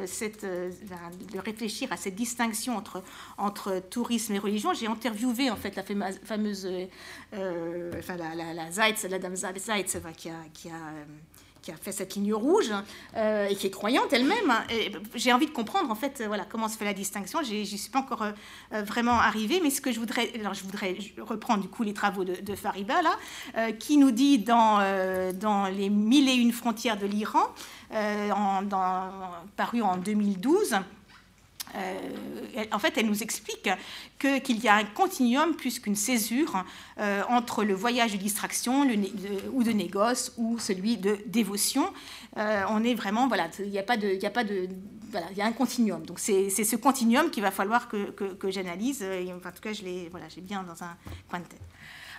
cette, 0.06 0.44
de 0.44 1.38
réfléchir 1.38 1.92
à 1.92 1.96
cette 1.96 2.14
distinction 2.14 2.76
entre, 2.76 3.02
entre 3.36 3.80
tourisme 3.90 4.34
et 4.34 4.38
religion. 4.38 4.72
J'ai 4.72 4.86
interviewé 4.86 5.50
en 5.50 5.56
fait 5.56 5.74
la 5.76 5.82
fameuse, 5.82 6.68
enfin 7.34 8.16
la, 8.16 8.34
la, 8.34 8.54
la 8.54 9.18
dame 9.18 9.36
Zeitz, 9.36 9.96
qui 10.16 10.30
a, 10.30 10.34
qui 10.54 10.68
a 10.68 10.72
qui 11.62 11.70
a 11.70 11.76
fait 11.76 11.92
cette 11.92 12.14
ligne 12.16 12.34
rouge 12.34 12.72
euh, 13.16 13.46
et 13.46 13.54
qui 13.54 13.68
est 13.68 13.70
croyante 13.70 14.12
elle-même. 14.12 14.50
Hein. 14.50 14.64
J'ai 15.14 15.32
envie 15.32 15.46
de 15.46 15.52
comprendre 15.52 15.90
en 15.90 15.94
fait 15.94 16.22
voilà 16.26 16.44
comment 16.44 16.68
se 16.68 16.76
fait 16.76 16.84
la 16.84 16.92
distinction. 16.92 17.40
J'y 17.42 17.78
suis 17.78 17.90
pas 17.90 18.00
encore 18.00 18.22
euh, 18.22 18.32
euh, 18.74 18.82
vraiment 18.82 19.12
arrivée, 19.12 19.60
mais 19.62 19.70
ce 19.70 19.80
que 19.80 19.92
je 19.92 20.00
voudrais, 20.00 20.30
alors 20.38 20.54
je 20.54 20.64
voudrais 20.64 20.96
reprendre 21.20 21.62
du 21.62 21.68
coup 21.68 21.84
les 21.84 21.94
travaux 21.94 22.24
de, 22.24 22.54
Fariba 22.54 23.00
là, 23.02 23.72
qui 23.78 23.96
nous 23.96 24.10
dit 24.10 24.38
dans 24.38 24.78
dans 25.32 25.66
les 25.66 25.88
mille 25.88 26.28
et 26.28 26.34
une 26.34 26.52
frontières 26.52 26.98
de 26.98 27.06
l'Iran, 27.06 27.46
paru 29.56 29.82
en 29.82 29.96
2012. 29.96 30.76
Euh, 31.74 32.64
en 32.70 32.78
fait, 32.78 32.96
elle 32.96 33.06
nous 33.06 33.22
explique 33.22 33.68
qu'il 34.18 34.62
y 34.62 34.68
a 34.68 34.76
un 34.76 34.84
continuum 34.84 35.54
plus 35.54 35.78
qu'une 35.78 35.96
césure 35.96 36.64
euh, 36.98 37.22
entre 37.28 37.64
le 37.64 37.74
voyage 37.74 38.12
de 38.12 38.18
distraction 38.18 38.86
ou 39.52 39.64
de 39.64 39.72
négoce 39.72 40.32
ou 40.36 40.58
celui 40.58 40.96
de 40.96 41.18
dévotion. 41.26 41.92
Euh, 42.36 42.62
on 42.70 42.84
est 42.84 42.94
vraiment, 42.94 43.28
voilà, 43.28 43.48
il 43.58 43.70
n'y 43.70 43.78
a 43.78 43.82
pas 43.82 43.96
de, 43.96 44.08
il 44.08 44.26
a 44.26 44.30
pas 44.30 44.44
de, 44.44 44.68
voilà, 45.10 45.26
il 45.30 45.36
y 45.36 45.42
a 45.42 45.46
un 45.46 45.52
continuum. 45.52 46.04
Donc 46.04 46.18
c'est 46.18 46.50
ce 46.50 46.76
continuum 46.76 47.30
qu'il 47.30 47.42
va 47.42 47.50
falloir 47.50 47.88
que, 47.88 48.10
que, 48.10 48.50
j'analyse. 48.50 49.02
en 49.02 49.50
tout 49.50 49.62
cas, 49.62 49.72
je 49.72 49.82
l'ai, 49.82 50.08
voilà, 50.10 50.28
j'ai 50.28 50.40
bien 50.40 50.62
dans 50.62 50.82
un 50.82 50.96
coin 51.28 51.40
de 51.40 51.44
tête. 51.44 51.60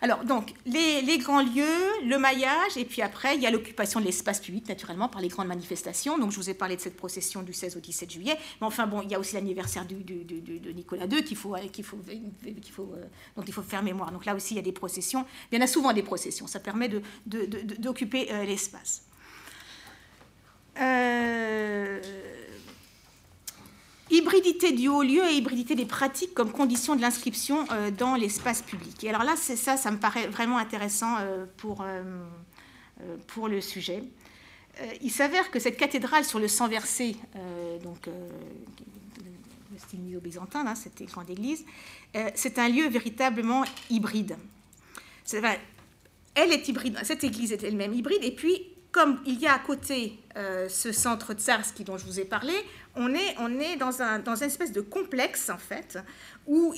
Alors, 0.03 0.25
donc, 0.25 0.53
les, 0.65 1.17
grands 1.17 1.41
lieux, 1.41 2.03
le 2.06 2.17
maillage, 2.17 2.75
et 2.75 2.83
puis 2.83 3.01
après, 3.01 3.38
il 3.38 3.41
y 3.41 3.48
a 3.48 3.51
l'occupation 3.51 4.01
de 4.01 4.06
l'espace 4.06 4.41
public, 4.41 4.67
naturellement, 4.67 5.07
par 5.07 5.22
les 5.22 5.30
grandes 5.30 5.48
manifestations. 5.48 6.17
Donc, 6.17 6.32
je 6.32 6.35
vous 6.35 6.49
ai 6.49 6.53
parlé 6.53 6.75
de 6.75 6.82
cette 6.82 6.98
procession 6.98 7.41
du 7.41 7.53
16 7.53 7.77
au 7.77 7.80
17 7.80 8.11
juillet. 8.11 8.38
Mais 8.59 8.67
enfin, 8.67 8.85
bon, 8.85 9.01
il 9.01 9.09
y 9.09 9.15
a 9.15 9.19
aussi 9.19 9.35
l'anniversaire 9.35 9.85
de 9.85 10.73
Nicolas 10.73 11.06
II 11.06 11.23
qu'il 11.23 11.38
faut, 11.38 11.56
faut, 11.56 12.93
euh, 12.98 13.06
dont 13.38 13.43
il 13.48 13.53
faut 13.53 13.61
faire 13.61 13.82
mémoire. 13.82 14.11
Donc, 14.11 14.25
là 14.25 14.35
aussi, 14.35 14.56
il 14.56 14.57
y 14.57 14.59
a 14.59 14.64
des 14.64 14.73
processions. 14.73 15.25
Il 15.53 15.57
y 15.57 15.61
en 15.61 15.64
a 15.64 15.67
souvent 15.67 15.93
des 15.93 16.03
processions. 16.03 16.48
Ça 16.48 16.59
permet 16.59 16.90
d'occuper 17.25 18.27
euh, 18.30 18.43
l'espace. 18.43 19.03
Euh 20.82 22.33
Hybridité 24.09 24.73
du 24.73 24.90
haut 24.90 25.01
lieu 25.01 25.23
et 25.25 25.35
hybridité 25.35 25.75
des 25.75 25.85
pratiques 25.85 26.33
comme 26.33 26.51
condition 26.51 26.95
de 26.95 27.01
l'inscription 27.01 27.65
euh, 27.72 27.90
dans 27.90 28.15
l'espace 28.15 28.61
public. 28.61 29.03
Et 29.03 29.09
alors 29.09 29.23
là, 29.23 29.35
c'est 29.38 29.56
ça, 29.56 29.77
ça 29.77 29.91
me 29.91 29.98
paraît 29.98 30.27
vraiment 30.27 30.57
intéressant 30.57 31.15
euh, 31.19 31.45
pour, 31.57 31.82
euh, 31.82 32.03
pour 33.27 33.48
le 33.48 33.61
sujet. 33.61 34.03
Il 35.01 35.11
s'avère 35.11 35.51
que 35.51 35.59
cette 35.59 35.77
cathédrale 35.77 36.25
sur 36.25 36.40
le 36.40 36.48
sang 36.48 36.67
versé, 36.67 37.15
donc 37.83 38.07
le 38.07 39.77
style 39.77 40.03
néo-byzantin, 40.03 40.64
là, 40.64 40.73
cette 40.73 40.99
grande 41.03 41.30
église, 41.30 41.64
c'est 42.33 42.57
un 42.57 42.69
lieu 42.69 42.88
véritablement 42.88 43.65
hybride. 43.91 44.35
elle 45.32 46.51
est 46.51 46.67
hybride, 46.67 46.98
cette 47.03 47.23
église 47.23 47.51
est 47.51 47.61
elle-même 47.61 47.93
hybride, 47.93 48.23
et 48.23 48.32
puis 48.32 48.73
comme 48.93 49.19
il 49.25 49.39
y 49.41 49.47
a 49.47 49.55
à 49.55 49.59
côté 49.59 50.19
ce 50.69 50.91
centre 50.91 51.33
tsarski 51.33 51.83
dont 51.83 51.97
je 51.97 52.05
vous 52.05 52.19
ai 52.19 52.25
parlé, 52.25 52.53
on 52.95 53.13
est, 53.13 53.75
dans, 53.77 54.01
un, 54.01 54.19
dans 54.19 54.35
espèce 54.35 54.72
de 54.72 54.81
complexe, 54.81 55.49
en 55.49 55.57
fait, 55.57 55.97
où, 56.47 56.73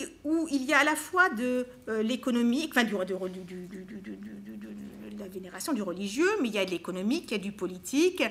il 0.51 0.63
y 0.63 0.73
a 0.73 0.79
à 0.79 0.83
la 0.83 0.95
fois 0.95 1.29
de 1.29 1.67
euh, 1.89 2.01
l'économique, 2.01 2.71
enfin, 2.71 2.85
du, 2.85 2.93
du, 2.93 3.67
de 3.67 5.04
la 5.17 5.27
vénération 5.27 5.73
du 5.73 5.81
religieux, 5.81 6.29
mais 6.41 6.49
il 6.49 6.55
y 6.55 6.59
a 6.59 6.65
de 6.65 6.71
l'économique, 6.71 7.25
il 7.29 7.31
y 7.31 7.35
a 7.35 7.43
du 7.43 7.51
politique. 7.51 8.23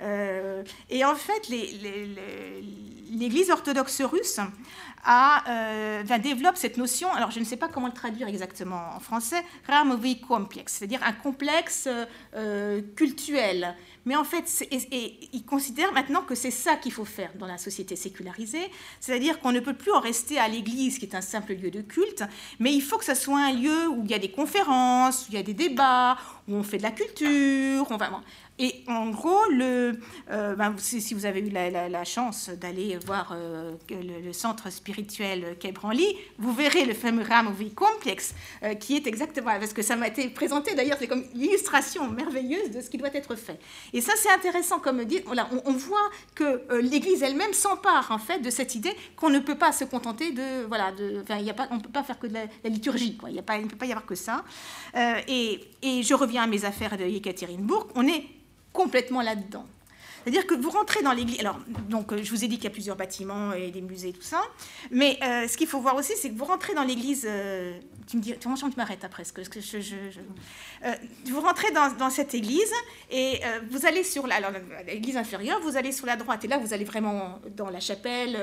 Euh, 0.00 0.62
et 0.90 1.04
en 1.04 1.14
fait, 1.14 1.48
l'Église 3.10 3.50
orthodoxe 3.50 4.02
russe 4.02 4.40
euh, 5.48 6.02
développe 6.18 6.56
cette 6.56 6.76
notion, 6.76 7.12
alors 7.12 7.30
je 7.30 7.38
ne 7.38 7.44
sais 7.44 7.56
pas 7.56 7.68
comment 7.68 7.86
le 7.88 7.92
traduire 7.92 8.28
exactement 8.28 8.94
en 8.96 9.00
français, 9.00 9.44
Ramovi 9.66 10.20
complexe, 10.20 10.74
c'est-à-dire 10.74 11.00
un 11.04 11.12
complexe 11.12 11.88
euh, 12.34 12.80
cultuel 12.96 13.74
mais 14.06 14.16
en 14.16 14.24
fait, 14.24 14.66
et, 14.70 15.18
il 15.32 15.44
considère 15.44 15.92
maintenant 15.92 16.22
que 16.22 16.34
c'est 16.34 16.50
ça 16.50 16.76
qu'il 16.76 16.92
faut 16.92 17.04
faire 17.04 17.30
dans 17.36 17.46
la 17.46 17.58
société 17.58 17.96
sécularisée, 17.96 18.70
c'est-à-dire 19.00 19.40
qu'on 19.40 19.52
ne 19.52 19.60
peut 19.60 19.74
plus 19.74 19.92
en 19.92 20.00
rester 20.00 20.38
à 20.38 20.48
l'église, 20.48 20.98
qui 20.98 21.06
est 21.06 21.14
un 21.14 21.20
simple 21.20 21.54
lieu 21.54 21.70
de 21.70 21.80
culte, 21.80 22.24
mais 22.58 22.72
il 22.72 22.82
faut 22.82 22.98
que 22.98 23.04
ça 23.04 23.14
soit 23.14 23.40
un 23.40 23.52
lieu 23.52 23.88
où 23.88 24.02
il 24.04 24.10
y 24.10 24.14
a 24.14 24.18
des 24.18 24.30
conférences, 24.30 25.22
où 25.22 25.26
il 25.30 25.34
y 25.34 25.38
a 25.38 25.42
des 25.42 25.54
débats, 25.54 26.13
où 26.48 26.54
on 26.54 26.62
fait 26.62 26.78
de 26.78 26.82
la 26.82 26.90
culture. 26.90 27.86
On 27.90 27.96
va... 27.96 28.10
Et 28.58 28.84
en 28.86 29.10
gros, 29.10 29.42
euh, 29.50 29.92
ben, 30.28 30.74
si 30.78 31.12
vous 31.12 31.26
avez 31.26 31.40
eu 31.40 31.50
la, 31.50 32.04
chance 32.04 32.50
d'aller 32.50 32.96
voir 33.04 33.32
euh, 33.34 33.74
le, 33.90 34.32
centre 34.32 34.70
spirituel 34.70 35.56
Quai 35.58 35.74
vous 36.38 36.52
verrez 36.52 36.84
le 36.84 36.94
fameux 36.94 37.24
Ramovi 37.24 37.72
Complex, 37.72 38.32
euh, 38.62 38.74
qui 38.74 38.94
est 38.94 39.08
exactement, 39.08 39.58
parce 39.58 39.72
que 39.72 39.82
ça 39.82 39.96
m'a 39.96 40.06
été 40.06 40.28
présenté 40.28 40.76
d'ailleurs, 40.76 40.98
c'est 41.00 41.08
comme 41.08 41.24
l'illustration 41.34 42.08
merveilleuse 42.08 42.70
de 42.70 42.80
ce 42.80 42.90
qui 42.90 42.96
doit 42.96 43.12
être 43.12 43.34
fait. 43.34 43.58
Et 43.92 44.00
ça, 44.00 44.12
c'est 44.16 44.30
intéressant, 44.30 44.78
comme 44.78 45.04
dit, 45.04 45.20
on, 45.26 45.72
voit 45.72 46.10
que 46.36 46.62
l'Église 46.80 47.24
elle-même 47.24 47.52
s'empare 47.54 48.12
en 48.12 48.18
fait 48.18 48.38
de 48.38 48.50
cette 48.50 48.76
idée 48.76 48.94
qu'on 49.16 49.30
ne 49.30 49.40
peut 49.40 49.58
pas 49.58 49.72
se 49.72 49.84
contenter 49.84 50.30
de, 50.30 50.64
voilà, 50.66 50.92
on 51.70 51.76
ne 51.76 51.82
peut 51.82 51.90
pas 51.92 52.04
faire 52.04 52.20
que 52.20 52.28
de 52.28 52.34
la, 52.34 52.70
liturgie, 52.70 53.16
quoi. 53.16 53.30
Il, 53.30 53.36
ne 53.36 53.68
peut 53.68 53.76
pas 53.76 53.86
y 53.86 53.90
avoir 53.90 54.06
que 54.06 54.14
ça. 54.14 54.44
et, 55.26 55.60
et 55.82 56.02
je 56.04 56.14
reviens 56.14 56.44
à 56.44 56.46
mes 56.46 56.64
affaires 56.64 56.96
de 56.96 57.04
Yekaterinbourg, 57.04 57.88
on 57.96 58.06
est 58.06 58.24
complètement 58.74 59.22
là-dedans. 59.22 59.64
C'est-à-dire 60.24 60.46
que 60.46 60.54
vous 60.54 60.70
rentrez 60.70 61.02
dans 61.02 61.12
l'église. 61.12 61.38
Alors, 61.40 61.58
donc, 61.90 62.12
euh, 62.12 62.18
je 62.22 62.30
vous 62.30 62.44
ai 62.44 62.48
dit 62.48 62.56
qu'il 62.56 62.64
y 62.64 62.68
a 62.68 62.70
plusieurs 62.70 62.96
bâtiments 62.96 63.52
et 63.52 63.70
des 63.70 63.82
musées, 63.82 64.12
tout 64.12 64.22
ça. 64.22 64.40
Mais 64.90 65.18
euh, 65.22 65.46
ce 65.46 65.56
qu'il 65.58 65.66
faut 65.66 65.80
voir 65.80 65.96
aussi, 65.96 66.12
c'est 66.16 66.30
que 66.30 66.38
vous 66.38 66.46
rentrez 66.46 66.74
dans 66.74 66.82
l'église. 66.82 67.26
Euh, 67.28 67.78
tu 68.06 68.16
me 68.16 68.22
dis, 68.22 68.34
tu 68.38 68.48
m'arrêtes 68.76 69.04
après, 69.04 69.24
parce 69.34 69.48
que, 69.48 69.60
je, 69.60 69.94
vous 71.30 71.40
rentrez 71.40 71.68
dans, 71.72 72.10
cette 72.10 72.34
église 72.34 72.70
et 73.10 73.40
vous 73.70 73.86
allez 73.86 74.04
sur 74.04 74.26
la, 74.26 74.36
l'église 74.86 75.16
inférieure, 75.16 75.58
vous 75.62 75.78
allez 75.78 75.90
sur 75.90 76.04
la 76.04 76.16
droite 76.16 76.44
et 76.44 76.48
là 76.48 76.58
vous 76.58 76.74
allez 76.74 76.84
vraiment 76.84 77.40
dans 77.56 77.70
la 77.70 77.80
chapelle 77.80 78.38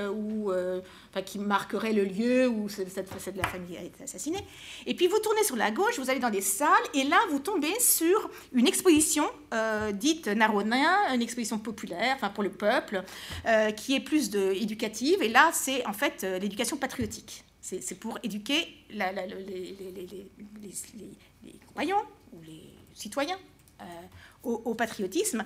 qui 1.26 1.38
marquerait 1.38 1.94
le 1.94 2.06
lieu 2.06 2.48
où 2.48 2.70
cette 2.70 3.08
facette 3.08 3.36
de 3.36 3.42
la 3.42 3.48
famille 3.48 3.78
a 3.78 3.84
été 3.84 4.04
assassinée. 4.04 4.44
Et 4.88 4.96
puis 4.96 5.06
vous 5.06 5.20
tournez 5.20 5.44
sur 5.44 5.56
la 5.56 5.70
gauche, 5.70 6.00
vous 6.00 6.10
allez 6.10 6.20
dans 6.20 6.32
des 6.32 6.42
salles 6.42 6.70
et 6.96 7.04
là 7.04 7.20
vous 7.30 7.40
tombez 7.40 7.80
sur 7.80 8.32
une 8.54 8.68
exposition 8.68 9.26
dite 9.94 10.26
Narodna, 10.28 11.14
une 11.14 11.22
exposition 11.22 11.60
populaire, 11.72 12.16
enfin 12.16 12.30
pour 12.30 12.44
le 12.44 12.52
peuple, 12.52 13.04
euh, 13.46 13.72
qui 13.72 13.96
est 13.96 14.00
plus 14.00 14.30
de, 14.30 14.52
éducative. 14.52 15.22
Et 15.22 15.30
là, 15.30 15.52
c'est 15.54 15.86
en 15.86 15.94
fait 15.94 16.24
euh, 16.24 16.40
l'éducation 16.40 16.78
patriotique. 16.78 17.44
C'est 17.62 18.00
pour 18.00 18.18
éduquer 18.24 18.68
les, 18.90 19.06
croyants 21.68 22.04
ou 22.34 22.42
les 22.42 22.74
citoyens 22.94 23.38
euh, 23.82 23.86
au, 24.44 24.74
patriotisme. 24.74 25.46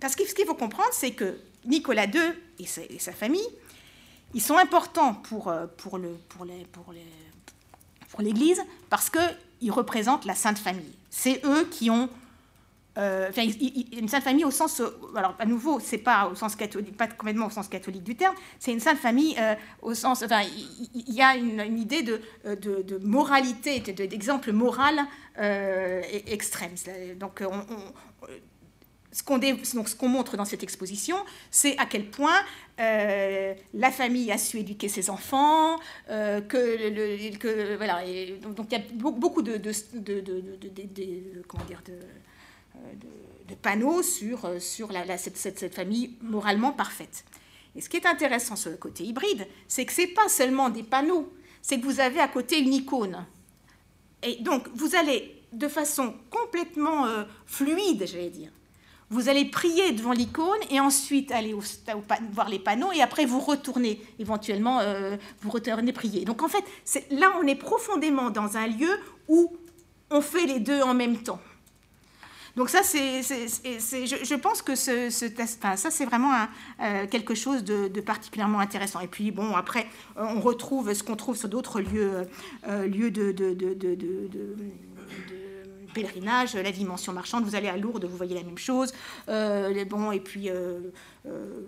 Parce 0.00 0.16
que 0.16 0.26
ce 0.26 0.34
qu'il 0.34 0.44
faut 0.44 0.56
comprendre, 0.56 0.90
c'est 0.92 1.12
que 1.12 1.38
Nicolas 1.64 2.06
II 2.06 2.20
et 2.58 2.66
sa, 2.66 3.12
famille, 3.12 3.46
ils 4.34 4.42
sont 4.42 4.58
importants 4.58 5.14
pour, 5.14 5.54
pour, 5.76 5.98
le, 5.98 6.18
pour, 6.28 6.46
pour, 6.72 6.92
pour 8.10 8.22
l'Église 8.22 8.60
parce 8.90 9.08
qu'ils 9.08 9.72
représentent 9.72 10.24
la 10.24 10.34
Sainte 10.34 10.58
Famille. 10.58 10.94
C'est 11.10 11.44
eux 11.44 11.68
qui 11.70 11.90
ont 11.90 12.10
euh, 12.98 13.30
une 13.96 14.08
sainte 14.08 14.24
famille 14.24 14.44
au 14.44 14.50
sens, 14.50 14.80
euh, 14.80 14.90
alors 15.14 15.36
à 15.38 15.46
nouveau, 15.46 15.78
c'est 15.78 15.98
pas 15.98 16.26
au 16.26 16.34
sens 16.34 16.56
catholique, 16.56 16.96
pas 16.96 17.06
complètement 17.06 17.46
au 17.46 17.50
sens 17.50 17.68
catholique 17.68 18.02
du 18.02 18.16
terme, 18.16 18.34
c'est 18.58 18.72
une 18.72 18.80
sainte 18.80 18.98
famille 18.98 19.36
euh, 19.38 19.54
au 19.80 19.94
sens, 19.94 20.24
enfin, 20.24 20.42
il 20.94 21.14
y, 21.14 21.22
a 21.22 21.36
une, 21.36 21.78
idée 21.78 22.02
de, 22.02 22.20
de, 22.44 22.98
moralité, 22.98 23.78
d'exemple 23.80 24.50
moral 24.50 24.98
extrême. 26.26 26.74
Donc, 27.16 27.44
ce 29.12 29.22
qu'on 29.94 30.08
montre 30.08 30.36
dans 30.36 30.44
cette 30.44 30.64
exposition, 30.64 31.16
c'est 31.52 31.78
à 31.78 31.86
quel 31.86 32.10
point 32.10 32.40
la 32.76 33.90
famille 33.92 34.32
a 34.32 34.38
su 34.38 34.58
éduquer 34.58 34.88
ses 34.88 35.10
enfants, 35.10 35.78
que, 36.08 36.90
le, 36.90 37.36
que 37.36 37.76
voilà, 37.76 38.00
donc 38.40 38.66
il 38.72 38.78
y 38.78 38.80
a 38.80 38.84
beaucoup 38.94 39.42
de, 39.42 39.58
de, 39.58 39.72
de 39.94 41.42
comment 41.46 41.64
dire 41.64 41.82
de 41.86 41.94
de, 42.74 43.54
panneaux 43.54 44.02
sur, 44.02 44.48
sur 44.60 44.92
la, 44.92 45.18
cette, 45.18 45.36
cette, 45.36 45.74
famille 45.74 46.16
moralement 46.22 46.72
parfaite. 46.72 47.24
Et 47.76 47.80
ce 47.80 47.88
qui 47.88 47.96
est 47.96 48.06
intéressant 48.06 48.56
sur 48.56 48.70
le 48.70 48.76
côté 48.76 49.04
hybride, 49.04 49.46
c'est 49.68 49.84
que 49.84 49.92
ce 49.92 50.02
n'est 50.02 50.06
pas 50.08 50.28
seulement 50.28 50.70
des 50.70 50.82
panneaux, 50.82 51.32
c'est 51.60 51.78
que 51.78 51.84
vous 51.84 52.00
avez 52.00 52.20
à 52.20 52.28
côté 52.28 52.58
une 52.60 52.72
icône. 52.72 53.26
Et 54.22 54.36
donc, 54.36 54.68
vous 54.74 54.94
allez 54.94 55.42
de 55.52 55.68
façon 55.68 56.14
complètement 56.30 57.06
fluide, 57.46 58.06
j'allais 58.06 58.30
dire, 58.30 58.50
vous 59.10 59.28
allez 59.28 59.44
prier 59.44 59.90
devant 59.92 60.12
l'icône 60.12 60.60
et 60.70 60.78
ensuite 60.78 61.32
aller 61.32 61.54
voir 62.32 62.48
les 62.48 62.60
panneaux 62.60 62.92
et 62.92 63.02
après 63.02 63.26
vous 63.26 63.40
retournez 63.40 64.00
éventuellement, 64.20 64.78
euh, 64.80 65.16
vous 65.42 65.50
retournez 65.50 65.92
prier. 65.92 66.24
Donc 66.24 66.42
en 66.42 66.48
fait, 66.48 66.64
là 67.10 67.32
on 67.42 67.46
est 67.46 67.56
profondément 67.56 68.30
dans 68.30 68.56
un 68.56 68.68
lieu 68.68 68.90
où 69.28 69.56
on 70.10 70.20
fait 70.20 70.46
les 70.46 70.60
deux 70.60 70.80
en 70.82 70.94
même 70.94 71.18
temps. 71.18 71.40
Donc 72.56 72.68
ça, 72.68 72.82
c'est, 72.82 73.22
je, 73.22 74.34
pense 74.34 74.62
que 74.62 74.74
ce, 74.74 75.10
ça, 75.10 75.90
c'est 75.90 76.04
vraiment 76.04 76.32
euh, 76.80 77.06
quelque 77.06 77.34
chose 77.34 77.64
de, 77.64 78.00
particulièrement 78.00 78.60
intéressant. 78.60 79.00
Et 79.00 79.08
puis, 79.08 79.30
bon, 79.30 79.54
après, 79.54 79.86
on 80.16 80.40
retrouve 80.40 80.92
ce 80.92 81.02
qu'on 81.02 81.16
trouve 81.16 81.36
sur 81.36 81.48
d'autres 81.48 81.80
lieux, 81.80 82.26
euh, 82.68 82.86
lieux 82.86 83.10
de, 83.10 83.32
pèlerinage, 85.92 86.54
la 86.54 86.72
dimension 86.72 87.12
marchande. 87.12 87.44
Vous 87.44 87.54
allez 87.54 87.68
à 87.68 87.76
Lourdes, 87.76 88.04
vous 88.04 88.16
voyez 88.16 88.34
la 88.34 88.42
même 88.42 88.58
chose. 88.58 88.92
Euh, 89.28 89.84
bon, 89.84 90.12
et 90.12 90.20
puis, 90.20 90.48
euh, 90.48 90.80
euh, 91.26 91.66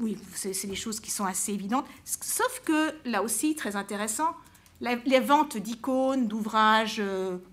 oui, 0.00 0.18
c'est 0.34 0.66
des 0.66 0.76
choses 0.76 1.00
qui 1.00 1.10
sont 1.10 1.24
assez 1.24 1.52
évidentes. 1.52 1.86
Sauf 2.04 2.62
que, 2.64 2.92
là 3.08 3.22
aussi, 3.22 3.54
très 3.54 3.76
intéressant, 3.76 4.34
les 4.80 5.20
ventes 5.20 5.56
d'icônes, 5.56 6.28
d'ouvrages, 6.28 7.02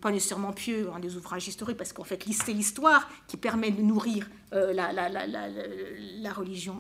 pas 0.02 0.12
nécessairement 0.12 0.52
pieux, 0.52 0.90
hein, 0.94 1.00
des 1.00 1.16
ouvrages 1.16 1.48
historiques, 1.48 1.78
parce 1.78 1.94
qu'en 1.94 2.04
fait, 2.04 2.24
c'est 2.32 2.54
l'histoire 2.54 3.10
qui 3.28 3.38
permet 3.38 3.72
de 3.72 3.82
nourrir 3.82 4.30
la, 4.52 4.92
la, 4.92 6.34
religion 6.34 6.76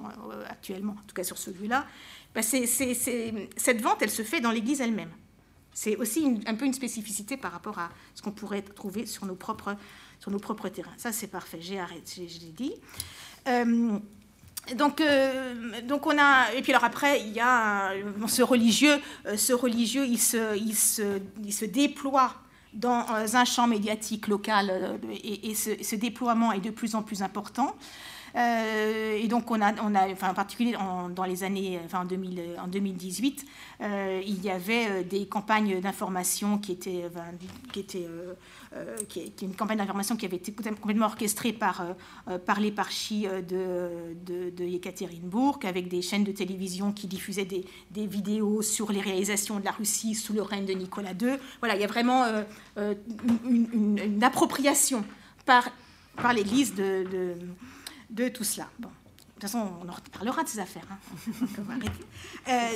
actuellement, 0.49 0.93
en 0.93 1.07
tout 1.07 1.15
cas 1.15 1.23
sur 1.23 1.38
celui-là. 1.38 1.85
Ben, 2.35 2.41
cette 2.43 3.81
vente, 3.81 4.01
elle 4.01 4.09
se 4.09 4.23
fait 4.23 4.41
dans 4.41 4.51
l'Église 4.51 4.81
elle-même. 4.81 5.11
C'est 5.73 5.95
aussi 5.97 6.39
un 6.45 6.55
peu 6.55 6.65
une 6.65 6.73
spécificité 6.73 7.35
par 7.35 7.51
rapport 7.51 7.80
à 7.80 7.89
ce 8.13 8.22
qu'on 8.22 8.31
pourrait 8.31 8.61
trouver 8.61 9.05
sur 9.05 9.25
nos 9.25 9.35
propres, 9.35 9.75
sur 10.19 10.30
nos 10.30 10.39
propres 10.39 10.69
terrains. 10.69 10.93
Ça, 10.97 11.11
c'est 11.11 11.27
parfait, 11.27 11.59
j'ai 11.61 11.80
arrêté, 11.80 12.27
je 12.27 12.39
l'ai 12.39 12.51
dit. 12.51 12.73
Euh, 14.72 14.75
donc, 14.75 15.01
euh, 15.01 15.82
donc 15.83 16.06
on 16.08 16.17
a 16.17 16.51
et 16.56 16.61
puis 16.61 16.72
alors 16.72 16.83
après 16.83 17.22
il 17.22 17.32
y 17.32 17.40
a 17.40 17.92
ce 18.27 18.42
religieux, 18.42 19.00
euh, 19.25 19.38
ce 19.38 19.53
religieux 19.53 20.06
il 20.06 20.19
se, 20.19 20.58
il 20.58 20.75
se, 20.75 21.19
il 21.43 21.53
se 21.53 21.66
déploie 21.66 22.33
dans 22.74 23.06
un 23.35 23.45
champ 23.45 23.67
médiatique 23.67 24.27
local 24.27 25.00
et, 25.24 25.53
ce, 25.53 25.95
déploiement 25.95 26.51
est 26.53 26.59
de 26.59 26.72
plus 26.72 26.95
en 26.95 27.03
plus 27.03 27.22
important. 27.22 27.75
Euh, 28.36 29.18
et 29.22 29.28
donc, 29.28 29.52
on 29.52 29.62
a, 29.62 29.74
enfin, 30.12 30.30
en 30.30 30.34
particulier 30.34 30.76
dans 31.16 31.24
les 31.24 31.44
années, 31.44 31.80
enfin, 31.86 32.02
en, 32.02 32.06
2000, 32.06 32.42
en 32.62 32.68
2018, 32.68 33.45
euh, 33.82 34.22
il 34.26 34.44
y 34.44 34.50
avait 34.50 34.88
euh, 34.90 35.03
des 35.03 35.28
campagnes 35.28 35.80
d'information 35.80 36.58
qui 36.58 36.72
étaient, 36.72 37.03
qui 37.72 37.80
étaient 37.80 38.08
qui, 39.08 39.20
est, 39.20 39.42
une 39.44 39.56
campagne 39.56 39.78
d'information 39.78 40.16
qui 40.16 40.26
avait 40.26 40.38
été 40.38 40.52
complètement 40.52 41.06
orchestrée 41.06 41.53
par, 41.53 41.86
par 42.45 42.60
l'éparchie 42.60 43.28
de, 43.28 44.16
de, 44.26 44.50
de 44.50 44.64
Yekaterinbourg, 44.64 45.60
avec 45.64 45.90
des 45.90 46.02
chaînes 46.02 46.24
de 46.24 46.32
télévision 46.32 46.92
qui 46.92 47.06
diffusaient 47.06 47.45
des, 47.45 48.08
vidéos 48.08 48.64
sur 48.64 48.92
les 48.92 49.00
réalisations 49.00 49.60
de 49.60 49.66
la 49.66 49.72
Russie 49.72 50.16
sous 50.16 50.34
le 50.34 50.42
règne 50.42 50.66
de 50.66 50.74
Nicolas 50.74 51.12
II. 51.12 51.38
Voilà, 51.60 51.76
il 51.76 51.82
y 51.82 51.84
a 51.84 51.88
vraiment 51.88 52.26
une, 52.76 54.24
appropriation 54.24 55.06
par, 55.45 55.70
par 56.16 56.34
l'Église 56.34 56.74
de 56.74 57.38
tout 58.33 58.43
cela. 58.43 58.67
Bon. 58.80 58.90
De 58.90 59.48
toute 59.48 59.51
façon, 59.51 59.72
on 59.83 59.90
en 59.90 59.92
reparlera 59.92 60.43
de 60.43 60.48
ces 60.48 60.59
affaires. 60.59 60.88
Hein. 60.90 60.98
Euh, 62.48 62.75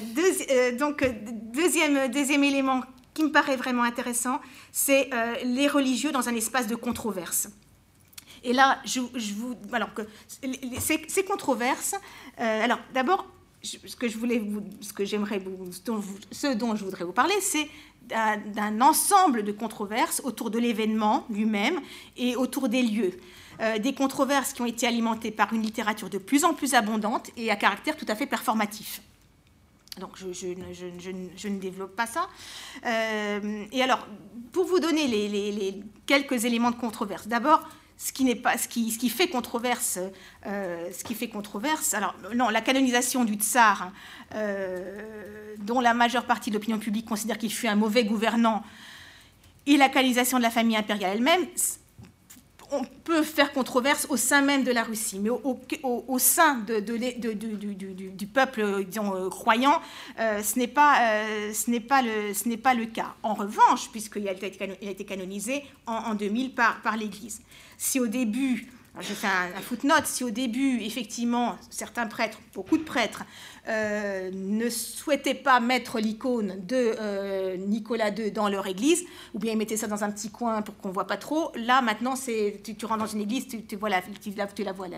euh, 0.49 0.77
donc, 0.77 1.05
deuxième, 1.53 2.09
deuxième 2.09 2.43
élément 2.43 2.81
qui 3.13 3.23
me 3.23 3.31
paraît 3.31 3.57
vraiment 3.57 3.83
intéressant, 3.83 4.39
c'est 4.71 5.09
euh, 5.13 5.35
les 5.43 5.67
religieux 5.67 6.11
dans 6.11 6.29
un 6.29 6.35
espace 6.35 6.67
de 6.67 6.75
controverse. 6.75 7.49
Et 8.43 8.53
là, 8.53 8.79
je, 8.85 8.99
vous, 8.99 9.55
alors 9.73 9.93
que 9.93 10.03
ces, 10.79 11.23
controverses, 11.25 11.95
alors 12.37 12.79
d'abord, 12.93 13.27
ce 13.61 13.95
que 13.95 14.07
je 14.07 14.17
voulais 14.17 14.39
vous, 14.39 14.63
ce 14.79 14.93
que 14.93 15.03
j'aimerais 15.03 15.41
ce 16.31 16.53
dont 16.53 16.75
je 16.75 16.85
voudrais 16.85 17.03
vous 17.03 17.11
parler, 17.11 17.33
c'est 17.41 17.67
d'un 18.07 18.79
ensemble 18.79 19.43
de 19.43 19.51
controverses 19.51 20.21
autour 20.23 20.49
de 20.49 20.59
l'événement 20.59 21.25
lui-même 21.29 21.81
et 22.15 22.35
autour 22.35 22.69
des 22.69 22.83
lieux. 22.83 23.19
Euh, 23.59 23.79
des 23.79 23.93
controverses 23.93 24.53
qui 24.53 24.61
ont 24.61 24.65
été 24.65 24.85
alimentées 24.85 25.31
par 25.31 25.51
une 25.51 25.63
littérature 25.63 26.09
de 26.09 26.19
plus 26.19 26.45
en 26.45 26.53
plus 26.53 26.75
abondante 26.75 27.31
et 27.37 27.49
à 27.49 27.55
caractère 27.55 27.97
tout 27.97 28.05
à 28.07 28.15
fait 28.15 28.27
performatif. 28.27 29.01
Donc 29.99 30.11
je, 30.15 31.47
ne 31.47 31.59
développe 31.59 31.95
pas 31.95 32.05
ça. 32.05 32.27
Euh, 32.85 33.65
et 33.71 33.81
alors, 33.81 34.07
pour 34.51 34.65
vous 34.65 34.79
donner 34.79 35.07
les, 35.07 35.81
quelques 36.05 36.45
éléments 36.45 36.69
de 36.69 36.75
controverse, 36.75 37.27
d'abord, 37.27 37.67
ce 37.97 38.11
qui, 38.11 38.35
pas, 38.35 38.59
ce 38.59 38.67
qui, 38.67 39.09
fait 39.09 39.27
controverse, 39.27 39.97
euh, 40.45 40.89
ce 40.95 41.03
qui 41.03 41.15
fait 41.15 41.29
controverse, 41.29 41.95
alors 41.95 42.13
non, 42.35 42.49
la 42.49 42.61
canonisation 42.61 43.25
du 43.25 43.35
tsar, 43.35 43.91
dont 45.57 45.79
la 45.79 45.95
majeure 45.95 46.25
partie 46.25 46.51
de 46.51 46.55
l'opinion 46.55 46.77
publique 46.77 47.07
considère 47.07 47.39
qu'il 47.39 47.51
fut 47.51 47.67
un 47.67 47.75
mauvais 47.75 48.03
gouvernant, 48.03 48.63
et 49.65 49.77
la 49.77 49.89
canonisation 49.89 50.37
de 50.37 50.43
la 50.43 50.51
famille 50.51 50.77
impériale 50.77 51.17
elle-même, 51.17 51.47
on 52.71 52.83
peut 52.83 53.23
faire 53.23 53.53
controverse 53.53 54.07
au 54.09 54.17
sein 54.17 54.41
même 54.41 54.63
de 54.63 54.71
la 54.71 54.83
Russie, 54.83 55.19
mais 55.19 55.29
au, 55.29 56.19
sein 56.19 56.65
du, 56.65 58.27
peuple 58.27 58.83
disons, 58.85 59.29
croyant, 59.29 59.81
ce 60.17 60.57
n'est 60.59 60.67
pas, 60.67 62.01
le, 62.01 62.85
cas. 62.85 63.15
En 63.23 63.33
revanche, 63.33 63.89
puisqu'il 63.91 64.27
a, 64.27 64.33
été 64.33 65.05
canonisé 65.05 65.63
en, 65.85 66.15
2000 66.15 66.53
par, 66.53 66.81
par 66.81 66.97
l'Église. 66.97 67.41
Si 67.77 67.99
au 67.99 68.07
début, 68.07 68.71
je 68.99 69.13
fais 69.13 69.27
un, 69.27 69.61
footnote, 69.61 70.05
si 70.05 70.23
au 70.23 70.29
début, 70.29 70.79
effectivement, 70.81 71.57
certains 71.69 72.07
prêtres, 72.07 72.39
beaucoup 72.53 72.77
de 72.77 72.83
prêtres, 72.83 73.23
euh, 73.67 74.31
ne 74.33 74.69
souhaitaient 74.69 75.33
pas 75.33 75.59
mettre 75.59 75.99
l'icône 75.99 76.55
de 76.65 76.95
euh, 76.99 77.57
Nicolas 77.57 78.09
II 78.09 78.31
dans 78.31 78.49
leur 78.49 78.67
église, 78.67 79.03
ou 79.33 79.39
bien 79.39 79.53
ils 79.53 79.57
mettaient 79.57 79.77
ça 79.77 79.87
dans 79.87 80.03
un 80.03 80.11
petit 80.11 80.29
coin 80.29 80.61
pour 80.61 80.77
qu'on 80.77 80.89
ne 80.89 80.93
voit 80.93 81.07
pas 81.07 81.17
trop. 81.17 81.51
Là, 81.55 81.81
maintenant, 81.81 82.15
c'est, 82.15 82.61
tu, 82.63 82.85
rentres 82.85 83.03
dans 83.03 83.07
une 83.11 83.21
église, 83.21 83.47
tu, 83.47 83.75
vois 83.75 83.89
la, 83.89 84.01
tu, 84.01 84.31
la 84.63 84.71
vois 84.71 84.87
là. 84.87 84.97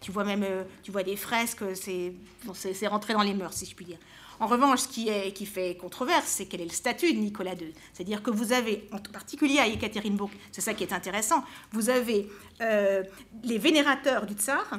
tu 0.00 0.12
vois 0.12 0.24
même 0.24 0.44
tu 0.82 0.90
vois 0.90 1.02
des 1.02 1.16
fresques, 1.16 1.64
c'est, 1.74 2.12
c'est, 2.54 2.86
rentré 2.86 3.14
dans 3.14 3.22
les 3.22 3.34
mœurs, 3.34 3.54
si 3.54 3.66
je 3.66 3.74
puis 3.74 3.84
dire. 3.84 3.98
En 4.40 4.46
revanche, 4.46 4.80
ce 4.80 4.88
qui, 5.32 5.46
fait 5.46 5.76
controverse, 5.76 6.26
c'est 6.26 6.46
quel 6.46 6.60
est 6.60 6.64
le 6.64 6.70
statut 6.70 7.12
de 7.12 7.18
Nicolas 7.18 7.54
II. 7.54 7.72
C'est-à-dire 7.92 8.22
que 8.22 8.30
vous 8.30 8.52
avez, 8.52 8.88
en 8.92 8.98
particulier 8.98 9.58
à 9.58 9.66
Yekaterinbourg, 9.66 10.30
c'est 10.52 10.60
ça 10.60 10.74
qui 10.74 10.84
est 10.84 10.92
intéressant, 10.92 11.42
vous 11.72 11.90
avez 11.90 12.28
euh, 12.60 13.02
les 13.42 13.58
vénérateurs 13.58 14.26
du 14.26 14.34
tsar, 14.34 14.78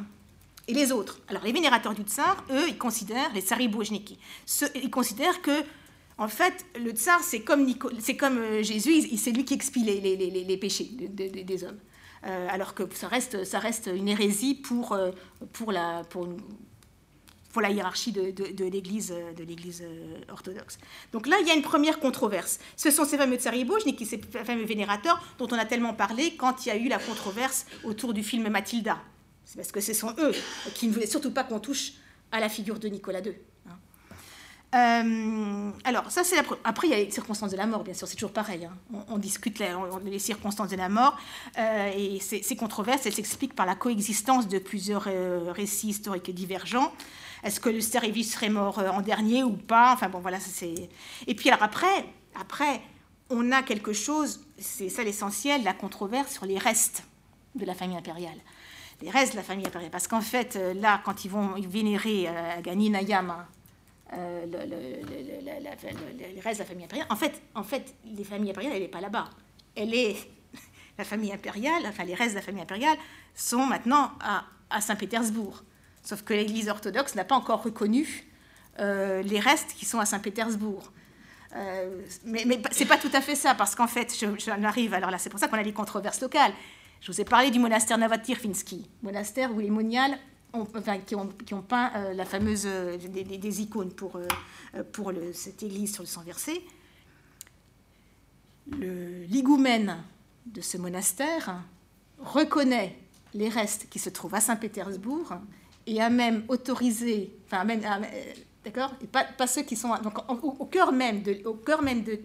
et 0.69 0.73
les 0.73 0.91
autres. 0.91 1.19
Alors 1.27 1.43
les 1.43 1.51
vénérateurs 1.51 1.93
du 1.93 2.03
tsar, 2.03 2.43
eux, 2.51 2.67
ils 2.67 2.77
considèrent, 2.77 3.33
les 3.33 3.41
tsaribojniki, 3.41 4.17
ils 4.75 4.91
considèrent 4.91 5.41
que, 5.41 5.63
en 6.17 6.27
fait, 6.27 6.65
le 6.79 6.91
tsar, 6.91 7.21
c'est 7.21 7.41
comme, 7.41 7.65
euh, 7.67 8.63
Jésus, 8.63 9.17
c'est 9.17 9.31
lui 9.31 9.45
qui 9.45 9.55
expie 9.55 9.83
les, 9.83 10.57
péchés 10.57 10.89
des 11.09 11.63
hommes. 11.63 11.79
Euh, 12.25 12.47
alors 12.49 12.75
que 12.75 12.83
ça 12.93 13.07
reste, 13.07 13.45
ça 13.45 13.59
reste 13.59 13.89
une 13.93 14.09
hérésie 14.09 14.53
pour, 14.53 14.97
pour, 15.53 15.71
la, 15.71 16.03
pour 17.51 17.61
la 17.61 17.71
hiérarchie 17.71 18.11
de, 18.11 18.31
de, 18.31 18.65
l'Église, 18.65 19.13
l'Église 19.37 19.83
euh, 19.83 20.31
orthodoxe. 20.31 20.77
Donc 21.11 21.27
là, 21.27 21.37
il 21.41 21.47
y 21.47 21.51
a 21.51 21.55
une 21.55 21.61
première 21.61 21.99
controverse. 21.99 22.59
Ce 22.77 22.91
sont 22.91 23.05
ces 23.05 23.17
fameux 23.17 23.37
tsaribouchnik, 23.37 24.05
ces 24.05 24.19
fameux 24.19 24.65
vénérateurs 24.65 25.21
dont 25.39 25.47
on 25.51 25.57
a 25.57 25.65
tellement 25.65 25.93
parlé 25.93 26.35
quand 26.35 26.65
il 26.65 26.69
y 26.69 26.71
a 26.71 26.77
eu 26.77 26.87
la 26.87 26.99
controverse 26.99 27.65
autour 27.83 28.13
du 28.13 28.23
film 28.23 28.47
Mathilda. 28.49 28.99
C'est 29.45 29.57
parce 29.57 29.71
que 29.71 29.81
ce 29.81 29.93
sont 29.93 30.13
eux 30.19 30.31
qui 30.75 30.87
ne 30.87 30.93
voulaient 30.93 31.07
surtout 31.07 31.31
pas 31.31 31.43
qu'on 31.43 31.59
touche 31.59 31.93
à 32.31 32.39
la 32.39 32.49
figure 32.49 32.77
de 32.77 32.87
Nicolas 32.87 33.21
II. 33.21 33.33
Hein. 33.67 33.77
Euh, 34.75 35.71
alors, 35.83 36.11
ça, 36.11 36.23
c'est 36.23 36.37
Après, 36.63 36.85
il 36.85 36.91
y 36.91 36.93
a 36.93 36.97
les 36.97 37.09
circonstances 37.09 37.49
de 37.49 37.57
la 37.57 37.65
mort, 37.65 37.83
bien 37.83 37.95
sûr, 37.95 38.07
c'est 38.07 38.13
toujours 38.13 38.31
pareil. 38.31 38.65
Hein. 38.65 39.03
On, 39.07 39.17
discute 39.17 39.57
les, 39.57 40.19
circonstances 40.19 40.69
de 40.69 40.75
la 40.75 40.89
mort, 40.89 41.17
euh, 41.57 41.91
et 41.97 42.19
ces, 42.19 42.55
controverses, 42.55 43.07
elles 43.07 43.13
s'expliquent 43.13 43.55
par 43.55 43.65
la 43.65 43.73
coexistence 43.73 44.47
de 44.47 44.59
plusieurs 44.59 45.07
récits 45.55 45.89
historiques 45.89 46.31
divergents. 46.31 46.93
Est-ce 47.43 47.59
que 47.59 47.69
le 47.69 47.81
Stérivis 47.81 48.25
serait 48.25 48.49
mort 48.49 48.79
euh, 48.79 48.89
en 48.89 49.01
dernier 49.01 49.43
ou 49.43 49.53
pas? 49.53 49.93
Enfin 49.93 50.09
bon, 50.09 50.19
voilà, 50.19 50.39
c'est. 50.39 50.89
Et 51.27 51.35
puis 51.35 51.49
alors 51.49 51.63
après, 51.63 52.05
après, 52.39 52.81
on 53.29 53.51
a 53.51 53.61
quelque 53.63 53.93
chose, 53.93 54.45
c'est 54.57 54.89
ça 54.89 55.03
l'essentiel, 55.03 55.63
la 55.63 55.73
controverse 55.73 56.33
sur 56.33 56.45
les 56.45 56.57
restes 56.57 57.03
de 57.55 57.65
la 57.65 57.73
famille 57.73 57.97
impériale. 57.97 58.37
Les 59.01 59.09
restes 59.09 59.33
de 59.33 59.37
la 59.37 59.43
famille 59.43 59.65
impériale. 59.65 59.91
Parce 59.91 60.07
qu'en 60.07 60.21
fait, 60.21 60.55
euh, 60.55 60.73
là, 60.73 61.01
quand 61.05 61.23
ils 61.23 61.31
vont 61.31 61.55
vénérer 61.59 62.27
Ganinayama 62.61 63.47
euh, 64.13 64.45
les 64.45 66.41
restes 66.41 66.59
de 66.59 66.63
la 66.63 66.65
famille 66.65 66.85
impériale, 66.85 67.07
en 67.11 67.15
fait, 67.15 67.41
en 67.53 67.63
fait 67.63 67.93
les 68.05 68.23
familles 68.23 68.51
impériales, 68.51 68.75
elle 68.75 68.81
n'est 68.81 68.87
pas 68.87 69.01
là-bas. 69.01 69.29
Elle 69.75 69.93
est 69.93 70.15
la 70.97 71.03
famille 71.03 71.31
impériale, 71.31 71.83
enfin 71.85 72.03
les 72.05 72.15
restes 72.15 72.31
de 72.31 72.39
la 72.39 72.41
famille 72.41 72.61
impériale, 72.61 72.97
sont 73.35 73.65
maintenant 73.65 74.11
à, 74.19 74.81
Saint-Pétersbourg. 74.81 75.63
Sauf 76.09 76.23
que 76.23 76.33
l'Église 76.33 76.69
orthodoxe 76.69 77.13
n'a 77.13 77.23
pas 77.23 77.35
encore 77.35 77.61
reconnu 77.61 78.25
euh, 78.79 79.21
les 79.21 79.39
restes 79.39 79.75
qui 79.77 79.85
sont 79.85 79.99
à 79.99 80.07
Saint-Pétersbourg. 80.07 80.91
Euh, 81.55 82.01
mais, 82.25 82.45
mais 82.47 82.59
c'est 82.71 82.87
pas 82.87 82.97
tout 82.97 83.11
à 83.13 83.21
fait 83.21 83.35
ça, 83.35 83.53
parce 83.53 83.75
qu'en 83.75 83.85
fait, 83.85 84.17
j'en 84.19 84.63
arrive, 84.63 84.95
alors 84.95 85.11
là, 85.11 85.19
c'est 85.19 85.29
pour 85.29 85.39
ça 85.39 85.47
qu'on 85.47 85.59
a 85.59 85.63
des 85.63 85.71
controverses 85.71 86.19
locales. 86.19 86.51
Je 86.99 87.11
vous 87.11 87.21
ai 87.21 87.25
parlé 87.25 87.51
du 87.51 87.59
monastère 87.59 87.99
Navatirfinsky, 87.99 88.89
monastère 89.03 89.53
où 89.53 89.59
les 89.59 89.69
moniales 89.69 90.17
ont, 90.51 90.65
qui, 91.05 91.13
ont, 91.13 91.27
qui, 91.45 91.53
ont, 91.53 91.61
peint 91.61 91.91
euh, 91.95 92.13
la 92.15 92.25
fameuse, 92.25 92.65
des, 92.65 93.61
icônes 93.61 93.93
pour, 93.93 94.19
pour 94.91 95.13
cette 95.31 95.61
église 95.61 95.93
sur 95.93 96.01
le 96.01 96.07
sang 96.07 96.23
versé. 96.23 96.65
L'higoumène 98.71 99.97
de 100.47 100.61
ce 100.61 100.77
monastère 100.77 101.61
reconnaît 102.17 102.97
les 103.35 103.49
restes 103.49 103.87
qui 103.91 103.99
se 103.99 104.09
trouvent 104.09 104.33
à 104.33 104.41
Saint-Pétersbourg 104.41 105.35
et 105.85 106.01
a 106.01 106.09
même 106.09 106.43
autorisé, 106.47 107.35
enfin 107.45 107.63
même, 107.63 107.81
d'accord, 108.63 108.93
et 109.01 109.07
pas, 109.07 109.47
ceux 109.47 109.63
qui 109.63 109.75
sont 109.75 109.89
donc 110.03 110.17
au, 110.27 110.65
cœur 110.65 110.91
même 110.91 111.21
de, 111.21 111.41
au 111.45 111.53
cœur 111.53 111.81
même 111.81 112.03
de, 112.03 112.19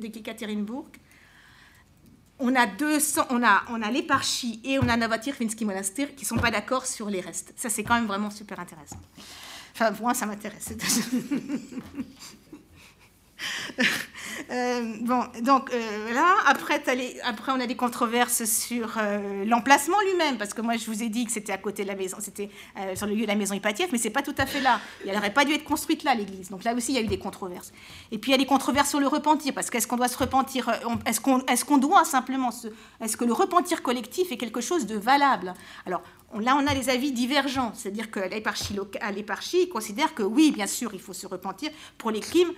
On 2.39 2.55
a 2.55 2.67
deux, 2.67 2.99
on 3.31 3.43
a, 3.43 3.63
on 3.71 3.81
a 3.81 3.91
l'éparchie 3.91 4.61
et 4.65 4.79
on 4.79 4.89
a 4.89 4.97
Navatir 4.97 5.35
Finsky 5.35 5.65
Monastère 5.65 6.15
qui 6.15 6.25
sont 6.25 6.37
pas 6.37 6.51
d'accord 6.51 6.85
sur 6.87 7.09
les 7.09 7.21
restes. 7.21 7.53
Ça 7.57 7.71
c'est 7.71 7.85
quand 7.85 7.95
même 7.95 8.07
vraiment 8.07 8.31
super 8.31 8.59
intéressant. 8.61 9.01
Enfin 9.73 9.93
moi 10.01 10.15
ça 10.15 10.27
m'intéresse. 10.27 10.73
Euh, 14.51 14.83
bon, 15.01 15.23
donc 15.43 15.73
euh, 15.73 16.13
là, 16.13 16.35
après, 16.47 16.83
après, 17.25 17.53
on 17.53 17.61
a 17.61 17.67
des 17.67 17.77
controverses 17.77 18.45
sur 18.45 18.99
euh, 18.99 19.45
l'emplacement 19.45 19.97
lui-même, 20.11 20.39
parce 20.39 20.55
que 20.55 20.61
moi, 20.61 20.77
je 20.77 20.87
vous 20.87 21.03
ai 21.03 21.09
dit 21.09 21.25
que 21.25 21.33
c'était 21.33 21.53
à 21.53 21.59
côté 21.59 21.83
de 21.83 21.89
la 21.89 21.95
maison, 21.95 22.17
c'était 22.21 22.51
sur 22.95 23.07
le 23.07 23.15
lieu 23.15 23.23
de 23.23 23.29
la 23.29 23.37
maison 23.37 23.55
Hypatiev, 23.55 23.89
mais 23.93 23.99
c'est 23.99 24.11
pas 24.11 24.23
tout 24.23 24.35
à 24.37 24.47
fait 24.47 24.61
là. 24.61 24.81
Elle 25.07 25.15
n'aurait 25.15 25.33
pas 25.33 25.45
dû 25.45 25.53
être 25.53 25.65
construite 25.65 26.03
là, 26.03 26.15
l'église. 26.15 26.51
Donc 26.51 26.65
là 26.65 26.75
aussi, 26.75 26.93
il 26.93 26.97
y 26.97 26.99
a 26.99 27.03
eu 27.03 27.07
des 27.07 27.19
controverses. 27.19 27.73
Et 28.11 28.19
puis, 28.19 28.31
il 28.31 28.33
y 28.33 28.35
a 28.35 28.39
des 28.39 28.47
controverses 28.47 28.91
sur 28.91 29.01
le 29.01 29.07
repentir, 29.07 29.55
parce 29.55 29.71
qu'est-ce 29.71 29.87
qu'on 29.87 29.97
doit 29.97 30.09
se 30.09 30.19
repentir 30.19 30.71
Est-ce 31.07 31.21
qu'on 31.21 31.41
est 31.41 31.65
qu'on 31.65 31.79
doit 31.79 32.05
simplement. 32.05 32.51
Est-ce 33.01 33.17
que 33.17 33.25
le 33.25 33.33
repentir 33.33 33.83
collectif 33.83 34.33
est 34.33 34.37
quelque 34.37 34.61
chose 34.61 34.87
de 34.87 34.97
valable? 34.97 35.55
Alors, 35.87 36.03
là, 36.39 36.57
on 36.57 36.67
a 36.67 36.75
des 36.75 36.91
avis 36.91 37.13
divergents. 37.13 37.73
C'est-à-dire 37.75 38.11
que 38.11 38.21
l'éparchie 38.21 39.69
considère 39.69 40.15
que 40.15 40.23
oui, 40.23 40.51
bien 40.51 40.67
sûr, 40.67 40.93
il 40.93 41.01
faut 41.01 41.13
se 41.13 41.27
repentir 41.27 41.71
pour 41.99 42.11
les 42.11 42.21
crimes 42.21 42.53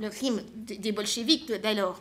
le 0.00 0.10
crime 0.10 0.40
des 0.54 0.92
bolcheviks 0.92 1.52
d'alors. 1.52 2.00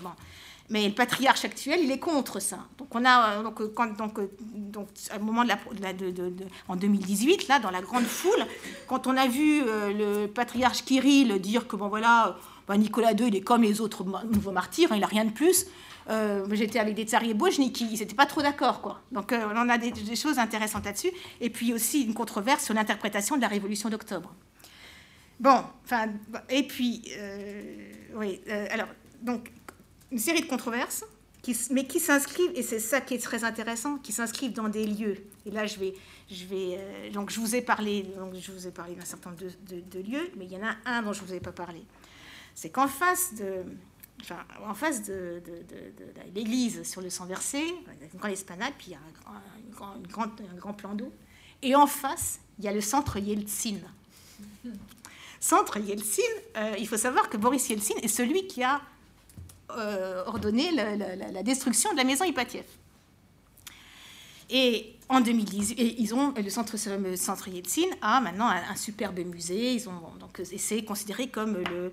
Mais 0.69 0.85
le 0.85 0.93
patriarche 0.93 1.45
actuel, 1.45 1.79
il 1.81 1.91
est 1.91 1.99
contre 1.99 2.41
ça. 2.41 2.59
Donc, 2.77 2.93
on 2.93 3.05
a, 3.05 3.37
euh, 3.37 3.43
donc, 3.43 3.61
euh, 3.61 3.71
quand, 3.73 3.95
donc, 3.95 4.19
euh, 4.19 4.29
donc, 4.41 4.89
à 5.09 5.17
moment 5.17 5.43
de 5.45 5.49
la, 5.81 5.93
de, 5.93 6.11
de, 6.11 6.33
en 6.67 6.75
2018, 6.75 7.47
là, 7.47 7.59
dans 7.59 7.71
la 7.71 7.81
grande 7.81 8.03
foule, 8.03 8.45
quand 8.87 9.07
on 9.07 9.15
a 9.15 9.27
vu 9.27 9.61
le 9.63 10.27
patriarche 10.27 10.83
Kirill 10.83 11.39
dire 11.39 11.67
que, 11.67 11.77
bon, 11.77 11.87
voilà, 11.87 12.35
bah, 12.67 12.77
Nicolas 12.77 13.13
II, 13.13 13.27
il 13.27 13.35
est 13.35 13.41
comme 13.41 13.63
les 13.63 13.79
autres 13.79 14.03
nouveaux 14.03 14.51
martyrs, 14.51 14.91
hein, 14.91 14.95
il 14.95 15.01
n'a 15.01 15.07
rien 15.07 15.25
de 15.25 15.31
plus. 15.31 15.67
J'étais 16.51 16.79
avec 16.79 16.95
des 16.95 17.03
tsariers 17.03 17.35
ils 17.35 17.99
n'étaient 17.99 18.15
pas 18.15 18.25
trop 18.25 18.41
d'accord. 18.41 18.81
Quoi. 18.81 19.01
Donc, 19.11 19.33
on 19.33 19.57
en 19.57 19.67
a 19.67 19.77
des 19.77 20.15
choses 20.15 20.39
intéressantes 20.39 20.85
là-dessus. 20.85 21.11
Et 21.41 21.49
puis 21.49 21.73
aussi 21.73 22.03
une 22.03 22.13
controverse 22.13 22.63
sur 22.63 22.73
l'interprétation 22.73 23.35
de 23.35 23.41
la 23.41 23.49
Révolution 23.49 23.89
d'octobre. 23.89 24.33
Bon, 25.39 25.63
enfin, 25.83 26.09
et 26.49 26.63
puis, 26.63 27.03
euh, 27.17 27.91
oui, 28.15 28.41
euh, 28.47 28.67
alors, 28.71 28.87
donc, 29.21 29.51
une 30.11 30.17
série 30.17 30.41
de 30.41 30.47
controverses, 30.47 31.03
mais 31.69 31.85
qui 31.85 31.99
s'inscrivent, 31.99 32.51
et 32.55 32.63
c'est 32.63 32.79
ça 32.79 33.01
qui 33.01 33.13
est 33.13 33.23
très 33.23 33.43
intéressant, 33.43 33.97
qui 33.99 34.11
s'inscrivent 34.11 34.53
dans 34.53 34.67
des 34.67 34.85
lieux. 34.85 35.17
Et 35.45 35.51
là, 35.51 35.65
je 35.65 35.79
vais, 35.79 35.93
je 36.29 36.45
vais, 36.45 36.77
euh, 36.77 37.11
donc, 37.11 37.29
je 37.29 37.39
vous 37.39 37.55
ai 37.55 37.61
parlé, 37.61 38.03
donc, 38.17 38.33
je 38.35 38.51
vous 38.51 38.67
ai 38.67 38.71
parlé 38.71 38.95
d'un 38.95 39.05
certain 39.05 39.29
nombre 39.29 39.43
de, 39.43 39.99
lieux, 39.99 40.29
mais 40.37 40.45
il 40.45 40.51
y 40.51 40.57
en 40.57 40.65
a 40.65 40.75
un 40.85 41.03
dont 41.03 41.13
je 41.13 41.21
ne 41.21 41.27
vous 41.27 41.33
ai 41.35 41.39
pas 41.39 41.51
parlé. 41.51 41.83
C'est 42.55 42.71
qu'en 42.71 42.87
face 42.87 43.35
de, 43.35 43.63
enfin, 44.21 44.39
en 44.67 44.73
face 44.73 45.03
de, 45.03 45.41
l'église 46.33 46.83
sur 46.83 47.01
le 47.01 47.11
sang 47.11 47.25
versé, 47.25 47.59
il 47.59 48.01
y 48.01 48.03
a 48.03 48.11
une 48.11 48.19
grande 48.19 48.31
esplanade, 48.31 48.73
puis 48.77 48.87
il 48.87 48.93
y 48.93 48.95
a 48.95 48.99
un 48.99 49.99
grand, 50.01 50.23
un 50.23 50.55
grand 50.57 50.73
plan 50.73 50.95
d'eau, 50.95 51.13
et 51.61 51.75
en 51.75 51.87
face, 51.87 52.39
il 52.57 52.65
y 52.65 52.67
a 52.67 52.73
le 52.73 52.81
centre 52.81 53.19
Yeltsin 53.19 53.77
centre 55.39 55.77
Yeltsin, 55.79 56.21
euh, 56.57 56.75
il 56.79 56.87
faut 56.87 56.97
savoir 56.97 57.29
que 57.29 57.37
Boris 57.37 57.69
Yeltsin 57.69 57.95
est 58.01 58.07
celui 58.07 58.47
qui 58.47 58.63
a 58.63 58.81
euh, 59.71 60.23
ordonné 60.25 60.71
la, 60.71 61.43
destruction 61.43 61.91
de 61.91 61.97
la 61.97 62.03
maison 62.03 62.25
Ipatiev. 62.25 62.65
Et 64.49 64.95
en 65.09 65.19
2010, 65.19 65.75
ils 65.77 66.15
ont 66.15 66.33
le 66.33 66.49
centre, 66.49 66.77
centre 67.17 67.47
Yeltsin 67.49 67.89
a 68.01 68.21
maintenant 68.21 68.47
un, 68.47 68.75
superbe 68.75 69.19
musée. 69.19 69.73
Ils 69.73 69.89
ont 69.89 70.01
donc 70.19 70.41
c'est 70.43 70.83
considéré 70.83 71.27
comme 71.27 71.57
le 71.57 71.91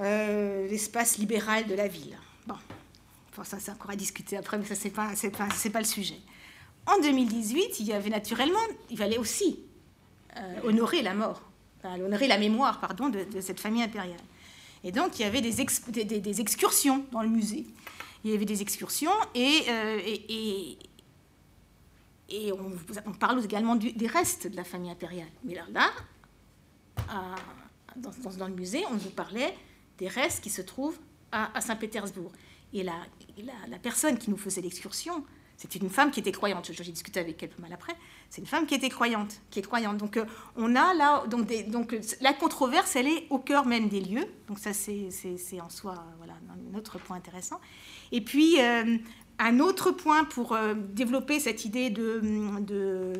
euh, 0.00 0.66
l'espace 0.68 1.18
libéral 1.18 1.66
de 1.66 1.74
la 1.74 1.88
ville. 1.88 2.18
Bon, 2.46 2.56
ça 3.44 3.58
c'est 3.60 3.70
encore 3.70 3.90
à 3.90 3.96
discuter 3.96 4.38
après, 4.38 4.56
mais 4.56 4.64
ça 4.64 4.74
c'est 4.74 4.90
pas 4.90 5.14
c'est 5.14 5.70
pas 5.70 5.78
le 5.78 5.84
sujet. 5.84 6.20
En 6.86 6.98
2018, 7.00 7.80
il 7.80 7.86
y 7.86 7.92
avait 7.92 8.10
naturellement, 8.10 8.58
il 8.90 8.96
fallait 8.96 9.18
aussi 9.18 9.58
honorer 10.64 11.00
la 11.00 11.14
mort 11.14 11.42
à 11.84 11.94
honorer 11.94 12.28
la 12.28 12.38
mémoire 12.38 12.80
pardon, 12.80 13.08
de, 13.08 13.40
cette 13.40 13.60
famille 13.60 13.82
impériale. 13.82 14.20
Et 14.82 14.92
donc, 14.92 15.18
il 15.18 15.22
y 15.22 15.24
avait 15.24 15.40
des, 15.40 16.40
excursions 16.40 17.04
dans 17.10 17.22
le 17.22 17.28
musée. 17.28 17.66
Il 18.22 18.30
y 18.30 18.34
avait 18.34 18.44
des 18.44 18.62
excursions 18.62 19.12
et, 19.34 19.62
euh, 19.68 20.00
et, 20.04 20.78
et, 22.28 22.52
on, 22.52 23.12
parle 23.12 23.44
également 23.44 23.76
des 23.76 24.06
restes 24.06 24.46
de 24.46 24.56
la 24.56 24.64
famille 24.64 24.90
impériale. 24.90 25.28
Mais 25.44 25.54
là, 25.54 25.64
là 25.72 25.90
dans, 27.96 28.48
le 28.48 28.54
musée, 28.54 28.84
on 28.90 28.94
nous 28.94 29.10
parlait 29.10 29.54
des 29.98 30.08
restes 30.08 30.42
qui 30.42 30.50
se 30.50 30.62
trouvent 30.62 30.98
à, 31.32 31.60
Saint-Pétersbourg. 31.60 32.32
Et 32.72 32.82
la, 32.82 32.94
la, 33.68 33.78
personne 33.78 34.18
qui 34.18 34.30
nous 34.30 34.36
faisait 34.36 34.60
l'excursion 34.60 35.24
c'était 35.56 35.78
une 35.78 35.90
femme 35.90 36.10
qui 36.10 36.20
était 36.20 36.32
croyante. 36.32 36.70
J'ai 36.72 36.92
discuté 36.92 37.20
avec 37.20 37.42
elle 37.42 37.48
pas 37.50 37.62
mal 37.62 37.72
après. 37.72 37.94
C'est 38.28 38.40
une 38.40 38.46
femme 38.46 38.66
qui 38.66 38.74
était 38.74 38.88
croyante, 38.88 39.40
qui 39.50 39.60
est 39.60 39.62
croyante. 39.62 39.96
Donc 39.96 40.16
euh, 40.16 40.24
on 40.56 40.74
a 40.74 40.94
là, 40.94 41.24
donc, 41.26 41.46
donc 41.68 41.96
la 42.20 42.32
controverse, 42.32 42.96
elle 42.96 43.06
est 43.06 43.26
au 43.30 43.38
cœur 43.38 43.64
même 43.66 43.88
des 43.88 44.00
lieux. 44.00 44.26
Donc 44.48 44.58
ça, 44.58 44.72
c'est 44.72 45.60
en 45.60 45.70
soi, 45.70 45.94
voilà, 46.18 46.34
un 46.72 46.76
autre 46.76 46.98
point 46.98 47.16
intéressant. 47.16 47.60
Et 48.10 48.20
puis 48.20 48.60
euh, 48.60 48.96
un 49.38 49.60
autre 49.60 49.90
point 49.90 50.24
pour 50.24 50.52
euh, 50.52 50.74
développer 50.74 51.40
cette 51.40 51.64
idée 51.64 51.90
de, 51.90 53.14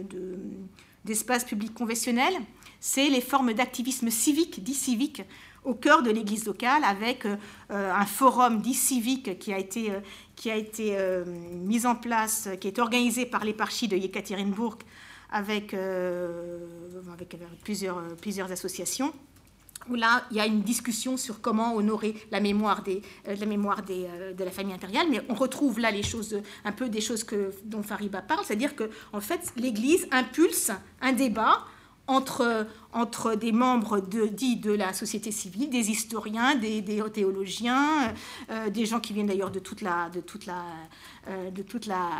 d'espace 1.05 1.45
public 1.45 1.73
conventionnel, 1.75 2.35
c'est 2.81 3.09
les 3.09 3.21
formes 3.21 3.53
d'activisme 3.53 4.11
civique, 4.11 4.63
dit 4.63 4.75
civique, 4.75 5.23
au 5.65 5.75
cœur 5.75 6.03
de 6.03 6.11
l'église 6.11 6.45
locale 6.47 6.85
avec 6.85 7.27
euh, 7.27 7.37
un 7.71 8.07
forum 8.07 8.61
dit 8.61 8.75
civique 8.75 9.39
qui 9.39 9.53
a 9.53 9.59
été, 9.59 9.91
euh, 9.91 10.01
qui 10.37 10.51
a 10.51 10.57
été 10.57 10.97
euh, 10.97 11.25
mis 11.53 11.87
en 11.87 11.95
place, 11.95 12.49
qui 12.61 12.69
est 12.69 12.79
organisé 12.79 13.27
par 13.27 13.45
l'éparchie 13.45 13.89
de 13.89 13.97
Yekaterinbourg 13.97 14.79
avec, 15.31 15.75
avec 15.75 17.37
plusieurs, 17.65 18.01
plusieurs 18.21 18.53
associations. 18.53 19.13
Où 19.91 19.97
là, 19.97 20.25
il 20.31 20.37
y 20.37 20.41
a 20.41 20.47
une 20.47 20.63
discussion 20.63 21.17
sur 21.17 21.41
comment 21.41 21.75
honorer 21.75 22.15
la 22.31 22.41
mémoire, 22.41 22.83
des, 22.83 23.03
la 23.27 23.45
mémoire 23.45 23.83
des, 23.83 24.07
de 24.35 24.45
la 24.45 24.51
famille 24.51 24.73
impériale, 24.73 25.09
mais 25.11 25.21
on 25.29 25.35
retrouve 25.35 25.81
là 25.81 25.91
les 25.91 26.05
choses, 26.05 26.41
un 26.65 26.73
peu 26.73 26.89
des 26.89 27.01
choses 27.03 27.25
que, 27.25 27.51
dont 27.65 27.83
Fariba 27.83 28.23
parle, 28.23 28.45
c'est-à-dire 28.45 28.77
que 28.77 28.89
en 29.13 29.21
fait, 29.21 29.53
l'Église 29.57 30.07
impulse 30.11 30.71
un 31.03 31.13
débat 31.13 31.65
entre, 32.07 32.67
entre 32.93 33.35
des 33.35 33.53
membres 33.53 34.01
de, 34.01 34.27
dits 34.27 34.57
de 34.57 34.73
la 34.73 34.93
société 34.93 35.31
civile, 35.31 35.71
des 35.71 35.91
historiens, 35.91 36.55
des, 36.55 36.83
théologiens, 37.13 38.15
euh, 38.51 38.71
des 38.71 38.87
gens 38.87 39.01
qui 39.01 39.13
viennent 39.13 39.27
d'ailleurs 39.27 39.51
de 39.51 39.59
toute 39.59 39.81
la, 39.81 40.11
de 40.11 40.21
toute 40.21 40.47
la, 40.47 40.65
euh, 41.29 41.51
de 41.51 41.63
toute 41.63 41.87
la, 41.87 42.11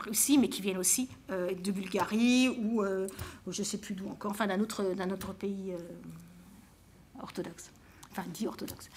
Russie, 0.00 0.36
mais 0.36 0.48
qui 0.48 0.62
viennent 0.62 0.78
aussi 0.78 1.08
euh, 1.30 1.52
de 1.54 1.70
Bulgarie 1.70 2.48
ou, 2.48 2.82
je 3.46 3.60
ne 3.60 3.64
sais 3.64 3.78
plus 3.78 3.94
d'où 3.94 4.08
encore, 4.08 4.32
enfin 4.32 4.46
d'un 4.46 4.60
autre, 4.60 4.94
d'un 4.94 5.10
autre 5.10 5.32
pays 5.32 5.72
orthodoxe, 7.22 7.70
enfin 8.10 8.24
dit 8.32 8.46
orthodoxe. 8.46 8.90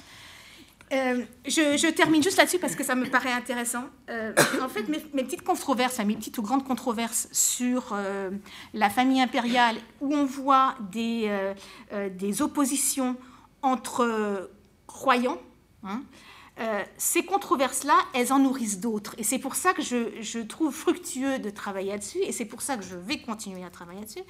Euh, 0.91 1.23
je, 1.45 1.89
termine 1.89 2.21
juste 2.21 2.37
là-dessus 2.37 2.59
parce 2.59 2.75
que 2.75 2.83
ça 2.83 2.95
me 2.95 3.05
paraît 3.05 3.31
intéressant. 3.31 3.85
Euh, 4.09 4.33
en 4.61 4.67
fait, 4.67 4.87
mes, 4.89 4.99
petites 5.23 5.43
controverses, 5.43 5.99
mes 5.99 6.15
petites 6.15 6.37
ou 6.37 6.41
grandes 6.41 6.65
controverses 6.65 7.29
sur 7.31 7.93
euh, 7.93 8.29
la 8.73 8.89
famille 8.89 9.21
impériale, 9.21 9.77
où 10.01 10.13
on 10.13 10.25
voit 10.25 10.75
des, 10.91 11.31
oppositions 12.41 13.15
entre 13.61 14.49
croyants, 14.87 15.39
hein, 15.83 16.01
ces 16.97 17.23
controverses-là, 17.23 17.95
elles 18.13 18.33
en 18.33 18.39
nourrissent 18.39 18.79
d'autres. 18.79 19.15
Et 19.17 19.23
c'est 19.23 19.39
pour 19.39 19.55
ça 19.55 19.73
que 19.73 19.81
je, 19.81 20.21
je, 20.21 20.39
trouve 20.39 20.73
fructueux 20.73 21.39
de 21.39 21.49
travailler 21.49 21.91
là-dessus, 21.91 22.19
et 22.19 22.31
c'est 22.31 22.45
pour 22.45 22.61
ça 22.61 22.75
que 22.75 22.83
je 22.83 22.95
vais 22.95 23.19
continuer 23.19 23.63
à 23.63 23.69
travailler 23.69 24.01
là-dessus. 24.01 24.23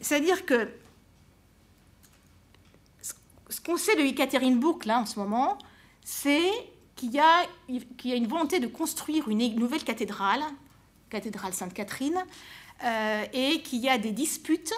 C'est-à-dire 0.00 0.46
que 0.46 0.68
ce 3.50 3.60
qu'on 3.60 3.76
sait 3.76 3.96
de 3.96 4.02
Yekaterinbourg, 4.02 4.78
là, 4.86 5.00
en 5.00 5.06
ce 5.06 5.18
moment, 5.18 5.58
c'est 6.02 6.50
qu'il 6.96 7.12
y, 7.12 7.18
a, 7.18 7.46
une 8.04 8.26
volonté 8.26 8.60
de 8.60 8.66
construire 8.66 9.28
une 9.28 9.54
nouvelle 9.56 9.84
cathédrale, 9.84 10.42
cathédrale 11.08 11.52
Sainte-Catherine, 11.52 12.24
euh, 12.84 13.24
et 13.32 13.62
qu'il 13.62 13.80
y 13.80 13.88
a 13.88 13.98
des 13.98 14.12
disputes 14.12 14.72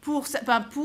pour, 0.00 0.26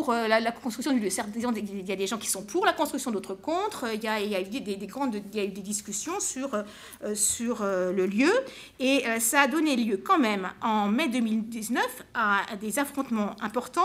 euh, 0.10 0.28
la, 0.28 0.52
construction 0.52 0.92
du 0.92 1.00
lieu. 1.00 1.08
il 1.08 1.88
y 1.88 1.92
a 1.92 1.96
des 1.96 2.08
gens 2.08 2.18
qui 2.18 2.28
sont 2.28 2.44
pour 2.44 2.66
la 2.66 2.74
construction, 2.74 3.12
d'autres 3.12 3.36
contre. 3.36 3.86
Il 3.94 4.04
y 4.04 4.08
a, 4.08 4.42
eu 4.42 4.62
des, 4.62 4.78
grandes, 4.88 5.16
il 5.16 5.38
y 5.38 5.40
a 5.40 5.46
eu 5.46 5.52
des 5.52 5.62
discussions 5.62 6.20
sur, 6.20 6.54
euh, 6.54 7.16
sur 7.16 7.64
le 7.64 8.06
lieu. 8.06 8.34
Et 8.80 9.04
ça 9.20 9.42
a 9.42 9.48
donné 9.48 9.76
lieu 9.76 9.98
quand 9.98 10.20
même 10.20 10.50
en 10.62 10.88
mai 10.88 11.08
2019 11.08 11.84
à, 12.14 12.44
des 12.60 12.80
affrontements 12.80 13.36
importants 13.42 13.82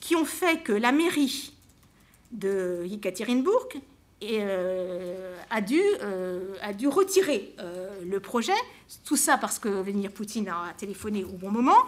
qui 0.00 0.16
ont 0.16 0.24
fait 0.24 0.62
que 0.62 0.72
la 0.72 0.92
mairie 0.92 1.52
de 2.32 2.84
Yekaterinbourg 2.86 3.68
a, 5.50 5.60
dû, 5.60 5.80
a 6.62 6.72
dû 6.72 6.88
retirer 6.88 7.54
le 8.04 8.20
projet. 8.20 8.52
Tout 9.04 9.16
ça 9.16 9.38
parce 9.38 9.58
que 9.58 9.68
Vladimir 9.68 10.12
Poutine 10.12 10.48
a 10.48 10.74
téléphoné 10.76 11.24
au 11.24 11.32
bon 11.32 11.50
moment. 11.50 11.78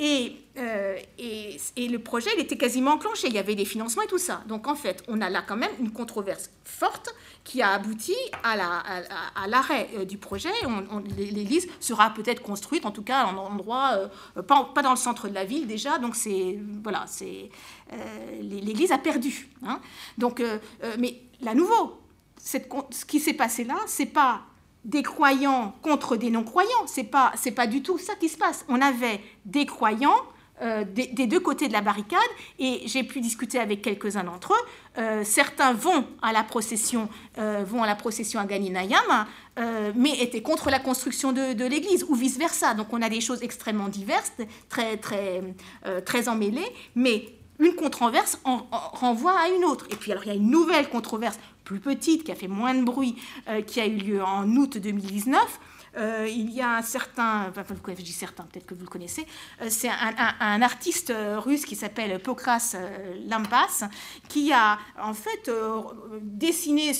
Euh, 0.00 0.98
et, 1.18 1.88
le 1.88 1.98
projet, 1.98 2.30
il 2.36 2.40
était 2.40 2.56
quasiment 2.56 2.92
enclenché. 2.92 3.28
Il 3.28 3.34
y 3.34 3.38
avait 3.38 3.54
des 3.54 3.64
financements 3.64 4.02
et 4.02 4.06
tout 4.06 4.18
ça. 4.18 4.42
Donc, 4.46 4.66
en 4.66 4.74
fait, 4.74 5.02
on 5.08 5.20
a 5.20 5.30
là 5.30 5.42
quand 5.46 5.56
même 5.56 5.70
une 5.78 5.92
controverse 5.92 6.50
forte 6.64 7.14
qui 7.44 7.62
a 7.62 7.70
abouti 7.72 8.14
à, 8.42 8.56
la, 8.56 8.82
à, 9.34 9.46
l'arrêt 9.46 9.88
euh, 9.96 10.04
du 10.04 10.18
projet. 10.18 10.50
l'église 11.16 11.68
sera 11.80 12.10
peut-être 12.10 12.42
construite, 12.42 12.86
en 12.86 12.90
tout 12.90 13.02
cas, 13.02 13.26
en 13.26 13.36
endroit, 13.36 14.08
euh, 14.36 14.42
pas, 14.42 14.82
dans 14.82 14.90
le 14.90 14.96
centre 14.96 15.28
de 15.28 15.34
la 15.34 15.44
ville 15.44 15.66
déjà. 15.66 15.98
Donc, 15.98 16.16
c'est. 16.16 16.58
Voilà, 16.82 17.04
c'est. 17.06 17.50
l'église 18.40 18.92
a 18.92 18.98
perdu. 18.98 19.48
Hein. 19.64 19.80
Donc, 20.18 20.42
mais 20.98 21.20
là, 21.40 21.54
nouveau, 21.54 22.00
ce 22.38 23.04
qui 23.04 23.20
s'est 23.20 23.34
passé 23.34 23.64
là, 23.64 23.76
c'est 23.86 24.06
pas 24.06 24.42
des 24.84 25.02
croyants 25.02 25.74
contre 25.82 26.16
des 26.16 26.30
non-croyants. 26.30 26.86
C'est 26.86 27.04
pas 27.04 27.32
c'est 27.36 27.52
pas 27.52 27.66
du 27.66 27.82
tout 27.82 27.98
ça 27.98 28.14
qui 28.14 28.28
se 28.28 28.36
passe. 28.36 28.64
On 28.68 28.80
avait 28.80 29.20
des 29.44 29.66
croyants 29.66 30.20
euh, 30.62 30.84
des, 30.84 31.26
deux 31.26 31.40
côtés 31.40 31.66
de 31.66 31.72
la 31.72 31.80
barricade 31.80 32.20
et 32.60 32.82
j'ai 32.86 33.02
pu 33.02 33.20
discuter 33.20 33.58
avec 33.58 33.82
quelques-uns 33.82 34.22
d'entre 34.22 34.52
eux. 34.52 34.68
Euh, 34.98 35.24
certains 35.24 35.72
vont 35.72 36.06
à 36.22 36.32
la 36.32 36.44
procession 36.44 37.08
euh, 37.38 37.64
vont 37.66 37.82
à 37.82 37.88
la 37.88 37.96
procession 37.96 38.38
à 38.38 38.44
Ganinayam, 38.44 39.26
mais 39.96 40.10
étaient 40.20 40.42
contre 40.42 40.70
la 40.70 40.78
construction 40.78 41.32
de, 41.32 41.66
l'église 41.66 42.04
ou 42.08 42.14
vice 42.14 42.38
versa. 42.38 42.74
Donc 42.74 42.86
on 42.92 43.02
a 43.02 43.08
des 43.08 43.20
choses 43.20 43.42
extrêmement 43.42 43.88
diverses, 43.88 44.32
très 44.68 44.96
très 44.96 45.42
très 46.04 46.28
emmêlées, 46.28 46.72
mais 46.94 47.34
une 47.58 47.74
controverse 47.74 48.38
en, 48.44 48.66
renvoie 48.70 49.38
à 49.38 49.48
une 49.48 49.64
autre. 49.64 49.86
Et 49.90 49.96
puis 49.96 50.12
alors 50.12 50.22
il 50.24 50.28
y 50.28 50.32
a 50.32 50.36
une 50.36 50.50
nouvelle 50.50 50.88
controverse 50.88 51.38
plus 51.64 51.80
petite, 51.80 52.24
qui 52.24 52.32
a 52.32 52.34
fait 52.34 52.48
moins 52.48 52.74
de 52.74 52.84
bruit, 52.84 53.16
euh, 53.48 53.62
qui 53.62 53.80
a 53.80 53.86
eu 53.86 53.96
lieu 53.96 54.22
en 54.22 54.48
août 54.56 54.78
2019. 54.78 55.60
Euh, 55.96 56.28
il 56.28 56.50
y 56.50 56.60
a 56.60 56.76
un 56.76 56.82
certain, 56.82 57.48
enfin, 57.48 57.62
je 57.96 58.02
dis 58.02 58.12
certain, 58.12 58.44
peut-être 58.44 58.66
que 58.66 58.74
vous 58.74 58.82
le 58.82 58.88
connaissez, 58.88 59.26
euh, 59.62 59.66
c'est 59.68 59.88
un, 59.88 60.62
artiste 60.62 61.12
russe 61.38 61.64
qui 61.64 61.76
s'appelle 61.76 62.20
Pokras 62.20 62.76
Lampas, 63.28 63.88
qui 64.28 64.52
a 64.52 64.78
en 65.00 65.14
fait 65.14 65.50
dessiné 66.20 66.92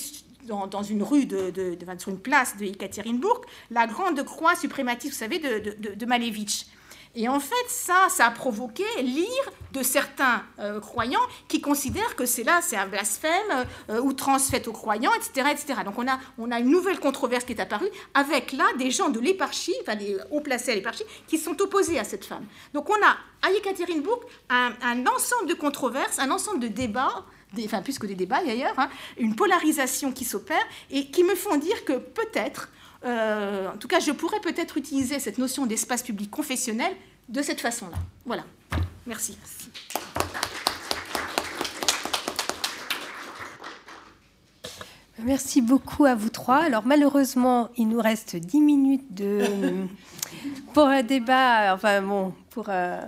dans, 0.46 0.82
une 0.82 1.02
rue, 1.02 1.26
de, 1.26 1.52
sur 1.98 2.10
une 2.10 2.20
place 2.20 2.56
de 2.56 2.66
Ekaterinbourg, 2.66 3.40
la 3.70 3.88
grande 3.88 4.22
croix 4.24 4.54
suprématiste, 4.54 5.12
vous 5.12 5.18
savez, 5.18 5.40
de, 5.40 5.94
de 5.94 6.06
Malevitch. 6.06 6.66
Et 7.16 7.28
en 7.28 7.40
fait, 7.40 7.68
ça, 7.68 8.08
ça 8.08 8.26
a 8.26 8.30
provoqué 8.30 8.84
l'ire 9.02 9.52
de 9.72 9.82
certains 9.82 10.42
euh, 10.58 10.80
croyants 10.80 11.20
qui 11.48 11.60
considèrent 11.60 12.16
que 12.16 12.26
c'est 12.26 12.42
là, 12.44 12.60
c'est 12.62 12.76
un 12.76 12.86
blasphème, 12.86 13.66
euh, 13.90 14.00
outrance 14.00 14.50
aux 14.66 14.72
croyants, 14.72 15.12
etc., 15.14 15.48
etc. 15.50 15.80
Donc 15.84 15.98
on 15.98 16.08
a, 16.08 16.18
on 16.38 16.50
a 16.50 16.60
une 16.60 16.70
nouvelle 16.70 16.98
controverse 16.98 17.44
qui 17.44 17.52
est 17.52 17.60
apparue 17.60 17.88
avec 18.14 18.52
là 18.52 18.64
des 18.78 18.90
gens 18.90 19.10
de 19.10 19.20
l'éparchie, 19.20 19.74
enfin 19.82 19.96
des 19.96 20.16
hauts 20.30 20.40
placés 20.40 20.72
à 20.72 20.74
l'éparchie, 20.74 21.04
qui 21.26 21.38
sont 21.38 21.60
opposés 21.60 21.98
à 21.98 22.04
cette 22.04 22.24
femme. 22.24 22.46
Donc 22.72 22.88
on 22.90 22.94
a 22.94 23.16
à 23.42 23.50
Yekaterinbourg 23.52 24.20
un, 24.48 24.72
un 24.82 25.06
ensemble 25.06 25.48
de 25.48 25.54
controverses, 25.54 26.18
un 26.18 26.30
ensemble 26.30 26.60
de 26.60 26.68
débats 26.68 27.24
enfin 27.64 27.82
plus 27.82 27.98
que 27.98 28.06
des 28.06 28.14
débats 28.14 28.42
d'ailleurs, 28.44 28.74
hein, 28.78 28.88
une 29.16 29.36
polarisation 29.36 30.12
qui 30.12 30.24
s'opère 30.24 30.64
et 30.90 31.06
qui 31.10 31.22
me 31.22 31.34
font 31.34 31.56
dire 31.56 31.84
que 31.84 31.92
peut-être 31.92 32.68
euh, 33.04 33.68
en 33.68 33.76
tout 33.76 33.88
cas, 33.88 34.00
je 34.00 34.12
pourrais 34.12 34.40
peut-être 34.40 34.76
utiliser 34.76 35.18
cette 35.18 35.38
notion 35.38 35.66
d'espace 35.66 36.02
public 36.02 36.30
confessionnel 36.30 36.92
de 37.28 37.42
cette 37.42 37.60
façon-là. 37.60 37.96
Voilà. 38.24 38.44
Merci. 39.06 39.36
Merci 45.22 45.62
beaucoup 45.62 46.04
à 46.04 46.14
vous 46.14 46.28
trois. 46.28 46.58
Alors 46.58 46.84
malheureusement, 46.84 47.70
il 47.76 47.88
nous 47.88 48.00
reste 48.00 48.36
dix 48.36 48.60
minutes 48.60 49.14
de, 49.14 49.42
pour 50.74 50.84
un 50.84 51.02
débat, 51.02 51.74
enfin 51.74 52.02
bon, 52.02 52.34
pour, 52.50 52.66
euh, 52.68 53.00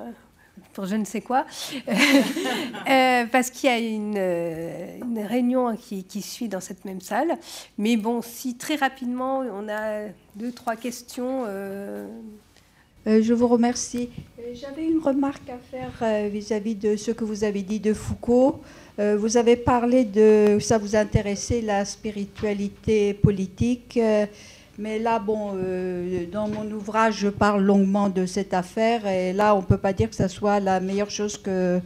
pour 0.77 0.85
je 0.85 0.95
ne 0.95 1.07
sais 1.07 1.23
quoi, 1.23 1.47
euh, 1.89 3.25
parce 3.33 3.49
qu'il 3.49 3.71
y 3.71 3.73
a 3.73 3.79
une, 3.79 4.15
euh, 4.19 4.99
réunion 5.27 5.75
qui, 5.75 6.21
suit 6.21 6.49
dans 6.49 6.61
cette 6.61 6.85
même 6.85 7.01
salle. 7.01 7.39
Mais 7.79 7.97
bon, 7.97 8.21
si 8.21 8.57
très 8.59 8.77
rapidement 8.77 9.39
on 9.39 9.69
a 9.71 10.09
deux, 10.37 10.53
trois 10.53 10.77
questions. 10.77 11.45
Euh, 11.47 12.07
je 13.07 13.33
vous 13.33 13.49
remercie. 13.49 14.11
J'avais 14.53 14.85
une 14.85 14.99
remarque 14.99 15.49
à 15.49 15.59
faire 15.71 16.29
vis-à-vis 16.29 16.75
-vis 16.75 16.91
de 16.91 16.97
ce 16.97 17.11
que 17.13 17.25
vous 17.25 17.43
avez 17.45 17.63
dit 17.63 17.81
de 17.81 17.95
Foucault. 17.95 18.61
vous 18.99 19.37
avez 19.37 19.57
parlé 19.57 20.05
de, 20.05 20.59
ça 20.61 20.77
vous 20.77 20.95
intéressait, 20.95 21.63
la 21.63 21.85
spiritualité 21.85 23.15
politique. 23.15 23.99
Mais 24.79 24.99
là, 24.99 25.19
bon, 25.19 25.53
euh, 25.55 26.27
dans 26.31 26.49
mon 26.49 26.71
ouvrage, 26.71 27.19
je 27.19 27.29
parle 27.29 27.63
longuement 27.65 28.11
de 28.11 28.27
cette 28.27 28.53
affaire. 28.53 29.07
Et 29.07 29.33
là, 29.33 29.55
on 29.55 29.61
ne 29.61 29.67
peut 29.67 29.79
pas 29.79 29.93
dire 29.93 30.11
que 30.11 30.17
ce 30.17 30.29
soit 30.29 30.61
la 30.61 30.81
meilleure 30.81 31.11
chose 31.11 31.39
que 31.39 31.81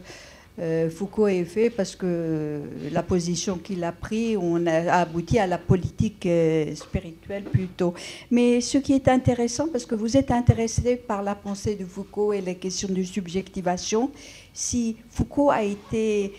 euh, 0.59 0.89
Foucault 0.89 1.27
ait 1.27 1.45
fait, 1.45 1.69
parce 1.69 1.95
que 1.95 2.59
la 2.91 3.01
position 3.01 3.57
qu'il 3.57 3.83
a 3.85 3.93
prise, 3.93 4.37
on 4.37 4.67
a 4.67 4.91
abouti 4.93 5.39
à 5.39 5.47
la 5.47 5.57
politique 5.57 6.25
euh, 6.25 6.75
spirituelle 6.75 7.43
plutôt. 7.43 7.93
Mais 8.29 8.59
ce 8.59 8.77
qui 8.77 8.93
est 8.93 9.07
intéressant, 9.07 9.69
parce 9.69 9.85
que 9.85 9.95
vous 9.95 10.17
êtes 10.17 10.29
intéressé 10.29 10.97
par 10.97 11.23
la 11.23 11.35
pensée 11.35 11.75
de 11.75 11.85
Foucault 11.85 12.33
et 12.33 12.41
les 12.41 12.55
questions 12.55 12.89
de 12.89 13.01
subjectivation, 13.03 14.11
si 14.53 14.97
Foucault 15.09 15.49
a 15.49 15.63
été 15.63 16.33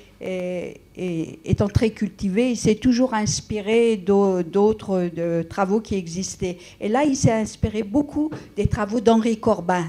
étant 1.45 1.69
très 1.69 1.91
cultivé, 1.91 2.51
il 2.51 2.57
s'est 2.57 2.77
toujours 2.77 3.15
inspiré 3.15 3.97
d'autres 3.97 5.11
travaux 5.49 5.81
qui 5.81 5.95
existaient. 5.97 6.59
Et 6.81 6.89
là, 6.89 7.05
il 7.05 7.17
s'est 7.17 7.33
inspiré 7.33 7.83
beaucoup 7.83 8.31
des 8.57 8.67
travaux 8.67 9.01
d'Henri 9.01 9.39
Corbin. 9.39 9.87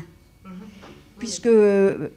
Puisque, 1.20 1.48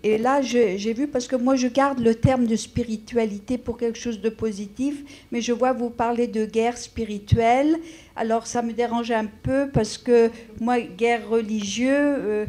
et 0.03 0.19
là, 0.19 0.43
j'ai 0.43 0.93
vu, 0.93 1.07
parce 1.07 1.29
que 1.29 1.37
moi, 1.37 1.55
je 1.55 1.69
garde 1.69 2.01
le 2.01 2.17
terme 2.17 2.47
de 2.47 2.57
spiritualité 2.57 3.57
pour 3.57 3.79
quelque 3.79 4.01
chose 4.01 4.21
de 4.21 4.29
positif, 4.29 5.05
mais 5.31 5.41
je 5.41 5.53
vois 5.53 5.73
vous 5.73 5.91
parler 5.91 6.27
de 6.27 6.45
guerre 6.45 6.77
spirituelle. 6.77 7.79
Alors, 8.17 8.49
ça 8.49 8.63
me 8.63 8.73
dérange 8.73 9.13
un 9.13 9.27
peu 9.27 9.69
parce 9.73 9.97
que 9.97 10.31
moi, 10.61 10.81
guerre 10.81 11.29
religieuse, 11.29 12.19
euh, 12.19 12.47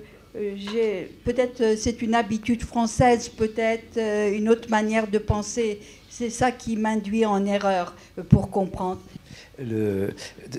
peut-être 1.24 1.62
euh, 1.62 1.76
c'est 1.78 2.02
une 2.02 2.16
habitude 2.16 2.64
française, 2.64 3.30
peut-être 3.30 3.98
euh, 3.98 4.32
une 4.32 4.50
autre 4.50 4.70
manière 4.70 5.08
de 5.08 5.18
penser. 5.18 5.80
C'est 6.10 6.30
ça 6.30 6.52
qui 6.52 6.78
m'induit 6.78 7.26
en 7.26 7.46
erreur 7.46 7.96
pour 8.30 8.50
comprendre. 8.50 9.02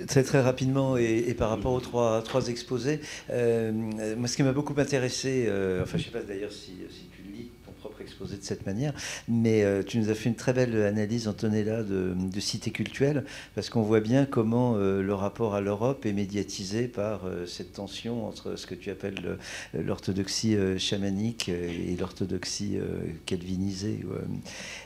Très 0.06 0.22
très 0.22 0.40
rapidement 0.40 0.96
et, 0.96 1.34
par 1.34 1.50
rapport 1.50 1.72
aux 1.72 1.80
trois, 1.80 2.48
exposés, 2.48 3.00
moi 3.28 4.28
ce 4.28 4.36
qui 4.36 4.44
m'a 4.44 4.52
beaucoup 4.52 4.74
intéressé, 4.78 5.48
enfin 5.82 5.98
je 5.98 6.02
ne 6.02 6.02
sais 6.04 6.10
pas 6.10 6.22
d'ailleurs 6.22 6.52
si 6.52 6.74
exposé 8.08 8.36
de 8.36 8.42
cette 8.42 8.66
manière. 8.66 8.92
Mais 9.28 9.62
euh, 9.62 9.82
tu 9.82 9.98
nous 9.98 10.10
as 10.10 10.14
fait 10.14 10.28
une 10.28 10.34
très 10.34 10.52
belle 10.52 10.82
analyse, 10.82 11.28
Antonella, 11.28 11.82
de, 11.82 12.14
de 12.16 12.40
cité 12.40 12.70
culturelle, 12.70 13.24
parce 13.54 13.70
qu'on 13.70 13.82
voit 13.82 14.00
bien 14.00 14.26
comment 14.26 14.74
euh, 14.76 15.02
le 15.02 15.14
rapport 15.14 15.54
à 15.54 15.60
l'Europe 15.60 16.06
est 16.06 16.12
médiatisé 16.12 16.88
par 16.88 17.26
euh, 17.26 17.46
cette 17.46 17.74
tension 17.74 18.26
entre 18.26 18.56
ce 18.56 18.66
que 18.66 18.74
tu 18.74 18.90
appelles 18.90 19.38
l'orthodoxie 19.74 20.56
chamanique 20.78 21.48
et 21.48 21.96
l'orthodoxie 21.98 22.78
calvinisée. 23.26 24.00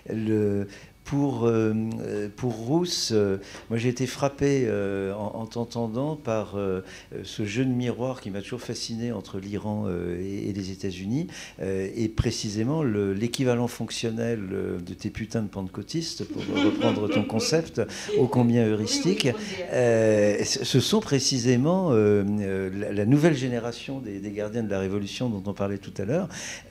Le, 0.09 0.67
pour, 1.05 1.47
euh, 1.47 2.29
pour 2.37 2.55
Rousse, 2.55 3.11
euh, 3.13 3.39
moi 3.71 3.79
j'ai 3.79 3.89
été 3.89 4.07
frappé 4.07 4.65
euh, 4.67 5.13
en, 5.15 5.47
t'entendant 5.47 6.17
par 6.17 6.57
ce 7.25 7.45
jeu 7.45 7.65
de 7.65 7.71
miroir 7.71 8.21
qui 8.21 8.31
m'a 8.31 8.41
toujours 8.41 8.61
fasciné 8.61 9.13
entre 9.13 9.39
l'Iran 9.39 9.89
et, 9.91 10.53
les 10.53 10.71
États-Unis, 10.71 11.27
et 11.61 12.09
précisément 12.09 12.83
l'équivalent 12.83 13.67
fonctionnel 13.67 14.41
de 14.49 14.95
tes 14.95 15.11
putains 15.11 15.43
de 15.43 15.49
pentecôtistes, 15.49 16.25
pour 16.25 16.43
reprendre 16.65 17.09
ton 17.09 17.25
concept, 17.25 17.83
ô 18.19 18.27
combien 18.27 18.67
heuristique, 18.67 19.29
ce 19.73 20.81
sont 20.81 21.01
précisément 21.01 21.91
la, 21.93 23.05
nouvelle 23.05 23.35
génération 23.35 23.99
des, 24.01 24.21
gardiens 24.31 24.63
de 24.63 24.71
la 24.71 24.79
Révolution 24.79 25.29
dont 25.29 25.43
on 25.51 25.55
parlait 25.55 25.79
tout 25.79 25.95
à 25.99 26.05
l'heure, 26.05 26.29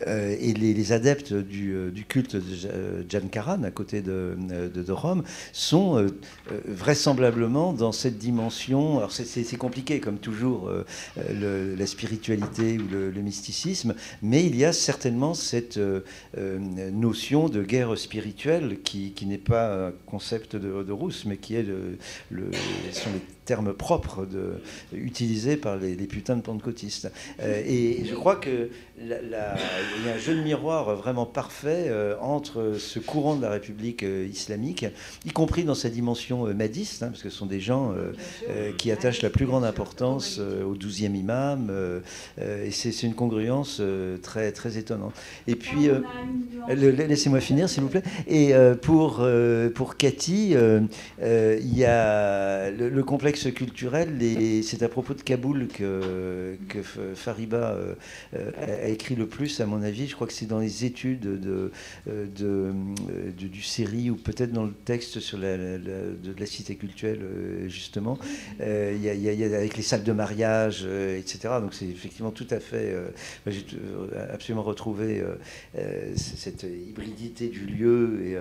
et 0.07 0.53
les, 0.53 0.91
adeptes 0.91 1.33
du, 1.33 1.91
du, 1.91 2.05
culte 2.05 2.35
de 2.35 3.05
Jan 3.09 3.27
Karan 3.29 3.63
à 3.63 3.71
côté 3.71 4.01
de 4.01 4.20
de, 4.37 4.81
de, 4.81 4.91
Rome, 4.91 5.23
sont 5.53 6.05
vraisemblablement 6.65 7.73
dans 7.73 7.91
cette 7.91 8.17
dimension. 8.17 8.97
Alors 8.97 9.11
c'est 9.11 9.57
compliqué, 9.57 9.99
comme 9.99 10.17
toujours, 10.17 10.69
la 11.17 11.87
spiritualité 11.87 12.77
ou 12.77 12.87
le, 12.89 13.21
mysticisme, 13.21 13.93
mais 14.21 14.43
il 14.45 14.55
y 14.55 14.65
a 14.65 14.73
certainement 14.73 15.33
cette 15.33 15.79
notion 16.35 17.49
de 17.49 17.63
guerre 17.63 17.97
spirituelle 17.97 18.79
qui, 18.83 19.11
qui 19.11 19.25
n'est 19.25 19.37
pas 19.37 19.87
un 19.87 19.91
concept 20.05 20.55
de, 20.55 20.91
Rousse, 20.91 21.25
mais 21.25 21.37
qui 21.37 21.55
est 21.55 21.63
le, 21.63 22.51
termes 23.51 23.73
propres 23.73 24.25
de, 24.25 24.61
utilisés 24.93 25.57
par 25.57 25.75
les, 25.75 25.95
putains 26.07 26.37
de 26.37 26.41
pentecôtistes. 26.41 27.11
Euh, 27.41 27.61
et 27.67 28.05
je 28.05 28.15
crois 28.15 28.37
qu'il 28.37 28.69
y 29.09 29.13
a 29.13 30.13
un 30.15 30.17
jeu 30.17 30.37
de 30.37 30.41
miroir 30.41 30.95
vraiment 30.95 31.25
parfait 31.25 31.87
euh, 31.89 32.15
entre 32.21 32.75
ce 32.79 32.99
courant 32.99 33.35
de 33.35 33.41
la 33.41 33.49
République 33.49 34.03
euh, 34.03 34.25
islamique, 34.31 34.85
y 35.25 35.31
compris 35.31 35.65
dans 35.65 35.75
sa 35.75 35.89
dimension 35.89 36.45
madiste, 36.53 37.03
hein, 37.03 37.07
parce 37.07 37.23
que 37.23 37.29
ce 37.29 37.37
sont 37.37 37.45
des 37.45 37.59
gens 37.59 37.93
qui 38.77 38.89
attachent 38.89 39.21
la 39.21 39.29
plus 39.29 39.45
grande 39.45 39.65
importance 39.65 40.39
au 40.39 40.75
douzième 40.75 41.15
imam, 41.15 41.71
et 42.39 42.71
c'est 42.71 43.03
une 43.03 43.15
congruence 43.15 43.81
très, 44.21 44.51
très 44.51 44.77
étonnante. 44.77 45.13
Et 45.47 45.55
puis, 45.55 45.89
laissez-moi 46.69 47.41
finir, 47.41 47.67
s'il 47.67 47.83
vous 47.83 47.89
plaît. 47.89 48.03
Et 48.27 48.53
pour, 48.81 49.25
pour 49.75 49.97
Cathy, 49.97 50.55
il 51.21 51.77
y 51.77 51.85
a 51.85 52.71
le 52.71 53.03
complexe 53.03 53.40
culturel, 53.49 54.21
et 54.21 54.61
c'est 54.61 54.83
à 54.83 54.89
propos 54.89 55.13
de 55.13 55.21
Kaboul 55.21 55.67
que, 55.67 56.57
Fariba 57.15 57.77
euh, 58.33 58.51
a 58.57 58.87
écrit 58.87 59.15
le 59.15 59.27
plus, 59.27 59.59
à 59.59 59.65
mon 59.65 59.81
avis. 59.81 60.07
Je 60.07 60.15
crois 60.15 60.27
que 60.27 60.33
c'est 60.33 60.45
dans 60.45 60.59
les 60.59 60.85
études 60.85 61.21
de, 61.21 61.71
de, 62.07 62.73
du 63.33 63.61
série 63.61 64.09
ou 64.09 64.15
peut-être 64.15 64.51
dans 64.51 64.65
le 64.65 64.73
texte 64.73 65.19
sur 65.19 65.37
la, 65.37 65.57
de 65.57 66.35
la 66.37 66.45
cité 66.45 66.75
culturelle, 66.75 67.21
euh, 67.21 67.69
justement. 67.69 68.17
Euh, 68.61 68.93
il 68.95 69.03
y, 69.03 69.43
a, 69.43 69.57
avec 69.57 69.77
les 69.77 69.83
salles 69.83 70.03
de 70.03 70.11
mariage, 70.11 70.85
etc. 70.85 71.55
Donc 71.61 71.73
c'est 71.73 71.87
effectivement 71.87 72.31
tout 72.31 72.47
à 72.49 72.59
fait. 72.59 72.95
J'ai 73.47 73.65
absolument 74.31 74.63
retrouvé 74.63 75.23
cette 76.15 76.63
hybridité 76.63 77.47
du 77.47 77.65
lieu, 77.65 78.37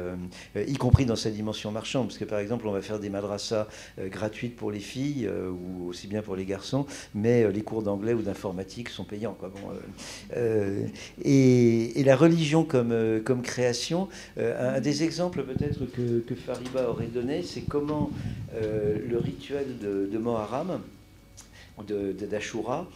y 0.57 0.75
compris 0.75 1.07
dans 1.07 1.17
sa 1.17 1.31
dimension 1.31 1.71
marchande. 1.71 2.09
Parce 2.09 2.19
que 2.19 2.25
par 2.25 2.39
exemple, 2.39 2.67
on 2.67 2.73
va 2.73 2.83
faire 2.83 2.99
des 2.99 3.11
madrasas 3.11 3.69
gratuites 3.99 4.57
pour 4.57 4.71
les 4.71 4.80
filles, 4.81 5.27
euh, 5.27 5.51
ou 5.51 5.89
aussi 5.89 6.07
bien 6.07 6.23
pour 6.23 6.37
les 6.37 6.45
garçons, 6.45 6.87
mais 7.15 7.45
euh, 7.45 7.51
les 7.51 7.63
cours 7.63 7.83
d'anglais 7.83 8.15
ou 8.15 8.23
d'informatique 8.23 8.89
sont 8.89 9.05
payants. 9.05 9.37
Euh, 10.37 10.87
et, 11.23 12.03
la 12.05 12.17
religion 12.17 12.65
comme, 12.65 13.43
création, 13.43 14.09
un, 14.37 14.81
des 14.81 15.05
exemples 15.05 15.45
peut-être 15.45 15.85
que, 15.87 16.35
Fariba 16.35 16.89
aurait 16.89 17.07
donné, 17.07 17.43
c'est 17.43 17.61
comment 17.61 18.11
le 18.53 19.19
rituel 19.19 19.79
de, 19.79 20.09
de 20.11 20.19
Moharam, 20.19 20.81
d'Ashura, 21.79 22.89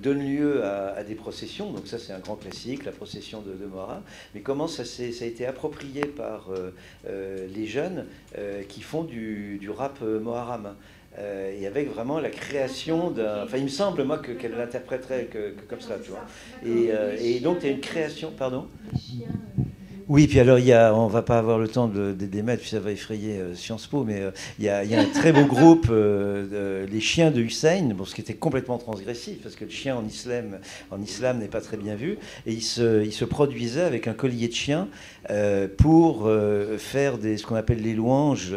donne 0.00 0.20
lieu 0.20 0.64
à, 0.64 1.02
des 1.02 1.16
processions. 1.16 1.72
Donc 1.72 1.88
ça, 1.88 1.98
c'est 1.98 2.12
un 2.12 2.20
grand 2.20 2.36
classique, 2.36 2.84
la 2.84 2.92
procession 2.92 3.40
de, 3.40 3.52
de 3.52 3.68
Mais 4.34 4.40
comment 4.40 4.68
ça, 4.68 4.84
ça, 4.84 5.02
a 5.02 5.26
été 5.26 5.46
approprié 5.46 6.02
par 6.02 6.50
les 7.08 7.66
jeunes 7.66 8.06
qui 8.68 8.82
font 8.82 9.02
du, 9.02 9.58
du 9.58 9.70
rap 9.70 10.00
Moharam? 10.00 10.74
Euh, 11.18 11.52
et 11.58 11.66
avec 11.66 11.88
vraiment 11.92 12.18
la 12.18 12.30
création 12.30 13.10
d'un. 13.10 13.44
Enfin, 13.44 13.58
il 13.58 13.64
me 13.64 13.68
semble, 13.68 14.04
moi, 14.04 14.18
qu'elle 14.18 14.56
l'interpréterait 14.56 15.26
que, 15.26 15.54
comme 15.68 15.80
ça, 15.80 15.98
tu 16.02 16.10
vois. 16.10 16.24
Et, 16.62 16.90
euh, 16.90 17.16
et 17.20 17.40
donc, 17.40 17.60
tu 17.60 17.66
as 17.66 17.70
une 17.70 17.80
création. 17.80 18.32
Pardon? 18.36 18.68
Oui, 20.06 20.26
puis 20.26 20.38
alors, 20.38 20.58
il 20.58 20.66
y 20.66 20.72
a, 20.72 20.94
on 20.94 21.06
va 21.06 21.22
pas 21.22 21.38
avoir 21.38 21.58
le 21.58 21.66
temps 21.66 21.88
de, 21.88 22.12
de 22.12 22.26
démettre, 22.26 22.60
puis 22.60 22.70
ça 22.70 22.80
va 22.80 22.90
effrayer 22.90 23.38
euh, 23.38 23.54
Sciences 23.54 23.86
Po, 23.86 24.04
mais 24.04 24.20
euh, 24.20 24.30
il, 24.58 24.66
y 24.66 24.68
a, 24.68 24.80
un 24.80 25.06
très 25.06 25.32
beau 25.32 25.46
groupe, 25.46 25.86
euh, 25.88 26.86
les 26.86 27.00
chiens 27.00 27.30
de 27.30 27.40
Hussein, 27.40 27.94
bon, 27.94 28.04
ce 28.04 28.14
qui 28.14 28.20
était 28.20 28.34
complètement 28.34 28.76
transgressif, 28.76 29.42
parce 29.42 29.56
que 29.56 29.64
le 29.64 29.70
chien 29.70 29.96
en 29.96 30.06
islam, 30.06 31.38
n'est 31.38 31.48
pas 31.48 31.62
très 31.62 31.78
bien 31.78 31.94
vu, 31.94 32.18
et 32.46 32.52
il 32.52 32.62
se, 32.62 33.02
il 33.02 33.26
produisait 33.26 33.80
avec 33.80 34.06
un 34.06 34.12
collier 34.12 34.48
de 34.48 34.52
chien 34.52 34.88
pour 35.78 36.30
faire 36.76 37.14
ce 37.22 37.42
qu'on 37.46 37.54
appelle 37.54 37.80
les 37.80 37.94
louanges 37.94 38.54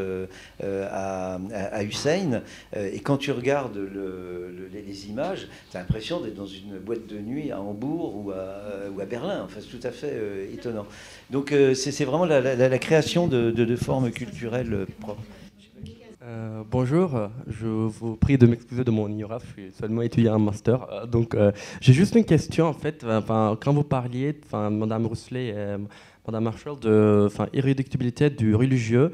à, 0.62 1.40
Hussein. 1.84 2.42
et 2.76 3.00
quand 3.00 3.16
tu 3.16 3.32
regardes 3.32 3.78
le, 3.78 4.54
les, 4.74 5.08
images, 5.08 5.48
tu 5.72 5.78
as 5.78 5.80
l'impression 5.80 6.20
d'être 6.20 6.36
dans 6.36 6.46
une 6.46 6.78
boîte 6.80 7.08
de 7.08 7.20
nuit 7.20 7.52
à 7.52 7.62
Hambourg 7.62 8.26
ou 8.26 8.32
à, 8.32 9.06
Berlin. 9.06 9.44
Enfin, 9.46 9.62
c'est 9.62 9.78
tout 9.78 9.88
à 9.88 9.92
fait 9.92 10.50
étonnant. 10.54 10.86
Euh, 11.52 11.74
c'est 11.74 12.06
vraiment 12.06 12.26
la, 12.26 12.80
création 12.80 13.28
de, 13.28 13.76
formes 13.76 14.12
culturelles 14.12 14.86
propres. 15.00 15.22
Euh, 16.24 16.64
bonjour, 16.70 17.30
je 17.48 17.68
vous 17.68 18.18
prie 18.18 18.38
de 18.38 18.46
m'excuser 18.46 18.84
de 18.84 18.92
mon 18.92 19.08
ignorance, 19.08 19.44
je 19.48 19.62
suis 19.62 19.72
seulement 19.72 20.02
étudiant 20.02 20.36
en 20.36 20.40
master. 20.40 20.86
Euh, 20.92 21.06
donc 21.06 21.36
j'ai 21.80 21.94
juste 21.94 22.16
une 22.16 22.26
question 22.26 22.66
en 22.68 22.74
fait. 22.74 23.06
quand 23.62 23.74
vous 23.74 23.84
parliez, 23.84 24.36
Madame 24.54 25.06
Rousselet 25.06 25.48
et 25.48 25.76
Madame 26.28 26.44
Marshall, 26.44 26.80
de 26.82 27.30
irréductibilité 27.54 28.30
du 28.30 28.56
religieux, 28.56 29.12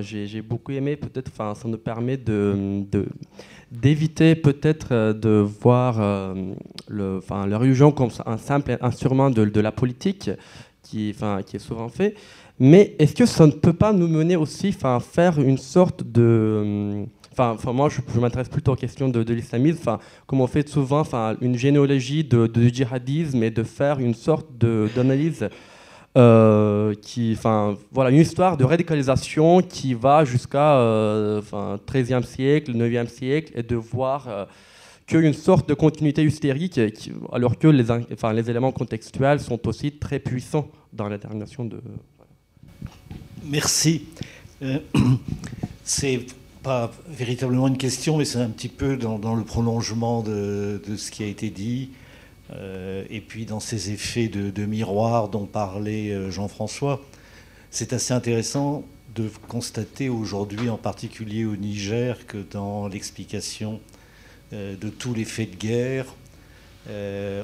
j'ai 0.00 0.40
beaucoup 0.40 0.72
aimé. 0.72 0.96
Peut-être, 0.96 1.30
ça 1.34 1.54
nous 1.66 1.76
permet 1.76 2.18
d'éviter 3.70 4.34
peut-être 4.34 5.12
de 5.12 5.46
voir 5.60 6.34
le, 6.88 7.20
la 7.28 7.58
religion 7.58 7.92
comme 7.92 8.08
un 8.24 8.38
simple 8.38 8.78
instrument 8.80 9.28
de 9.28 9.60
la 9.60 9.72
politique 9.72 10.30
qui, 10.94 11.56
est 11.56 11.58
souvent 11.58 11.88
fait. 11.88 12.14
Mais 12.58 12.94
est-ce 12.98 13.14
que 13.14 13.26
ça 13.26 13.46
ne 13.46 13.52
peut 13.52 13.72
pas 13.72 13.92
nous 13.92 14.08
mener 14.08 14.36
aussi 14.36 14.74
à 14.82 15.00
faire 15.00 15.40
une 15.40 15.58
sorte 15.58 16.02
de... 16.04 17.04
Enfin, 17.32 17.52
enfin 17.54 17.72
moi, 17.72 17.88
je, 17.88 18.20
m'intéresse 18.20 18.48
plutôt 18.48 18.72
aux 18.72 18.76
questions 18.76 19.08
de, 19.08 19.32
l'islamisme, 19.32 19.78
enfin, 19.80 19.98
comme 20.26 20.40
on 20.40 20.46
fait 20.46 20.68
souvent 20.68 21.00
enfin, 21.00 21.34
une 21.40 21.56
généalogie 21.56 22.22
de, 22.22 22.46
de 22.46 22.68
djihadisme 22.68 23.42
et 23.42 23.50
de 23.50 23.64
faire 23.64 23.98
une 23.98 24.14
sorte 24.14 24.46
d'analyse 24.56 25.48
euh, 26.16 26.94
enfin, 27.32 27.76
voilà, 27.90 28.10
une 28.10 28.20
histoire 28.20 28.56
de 28.56 28.64
radicalisation 28.64 29.60
qui 29.62 29.94
va 29.94 30.24
jusqu'à 30.24 30.76
euh, 30.76 31.40
enfin, 31.40 31.78
13e 31.86 32.22
siècle, 32.22 32.72
9e 32.72 33.08
siècle, 33.08 33.52
et 33.56 33.64
de 33.64 33.74
voir 33.74 34.28
euh, 34.28 34.44
qu'une 35.06 35.32
sorte 35.32 35.68
de 35.68 35.74
continuité 35.74 36.22
hystérique, 36.22 36.80
alors 37.32 37.58
que 37.58 37.66
les, 37.66 37.84
les 38.32 38.50
éléments 38.50 38.72
contextuels 38.72 39.40
sont 39.40 39.66
aussi 39.66 39.92
très 39.98 40.20
puissants 40.20 40.68
dans 40.94 41.08
la 41.08 41.16
détermination 41.16 41.64
de. 41.64 41.80
Merci. 43.44 44.06
Euh, 44.62 44.78
c'est 45.84 46.26
pas 46.64 46.90
véritablement 47.06 47.68
une 47.68 47.76
question, 47.76 48.16
mais 48.16 48.24
c'est 48.24 48.38
un 48.38 48.48
petit 48.48 48.70
peu 48.70 48.96
dans, 48.96 49.34
le 49.34 49.44
prolongement 49.44 50.22
de, 50.22 50.80
ce 50.96 51.10
qui 51.10 51.22
a 51.22 51.26
été 51.26 51.50
dit, 51.50 51.90
euh, 52.54 53.04
et 53.10 53.20
puis 53.20 53.44
dans 53.44 53.60
ces 53.60 53.90
effets 53.90 54.28
de, 54.28 54.64
miroir 54.64 55.28
dont 55.28 55.44
parlait 55.44 56.10
euh, 56.10 56.30
Jean-François. 56.30 57.02
C'est 57.70 57.92
assez 57.92 58.14
intéressant 58.14 58.82
de 59.14 59.30
constater 59.46 60.08
aujourd'hui, 60.08 60.70
en 60.70 60.78
particulier 60.78 61.44
au 61.44 61.54
Niger, 61.54 62.26
que 62.26 62.38
dans 62.38 62.88
l'explication 62.88 63.80
euh, 64.54 64.74
de 64.76 64.88
tous 64.88 65.12
les 65.12 65.24
faits 65.26 65.50
de 65.52 65.56
guerre. 65.56 66.06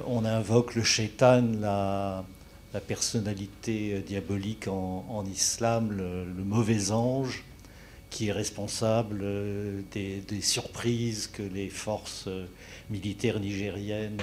On 0.06 0.24
invoque 0.24 0.74
le 0.74 0.82
shaitan, 0.82 1.42
la, 1.60 2.24
personnalité 2.78 3.94
euh, 3.94 4.00
diabolique 4.00 4.68
en, 4.68 5.24
islam, 5.26 5.90
le, 5.90 6.44
mauvais 6.44 6.92
ange, 6.92 7.42
qui 8.10 8.28
est 8.28 8.32
responsable 8.32 9.24
des, 9.92 10.22
surprises 10.40 11.26
que 11.26 11.42
les 11.42 11.68
forces 11.68 12.28
militaires 12.90 13.38
nigériennes 13.38 14.20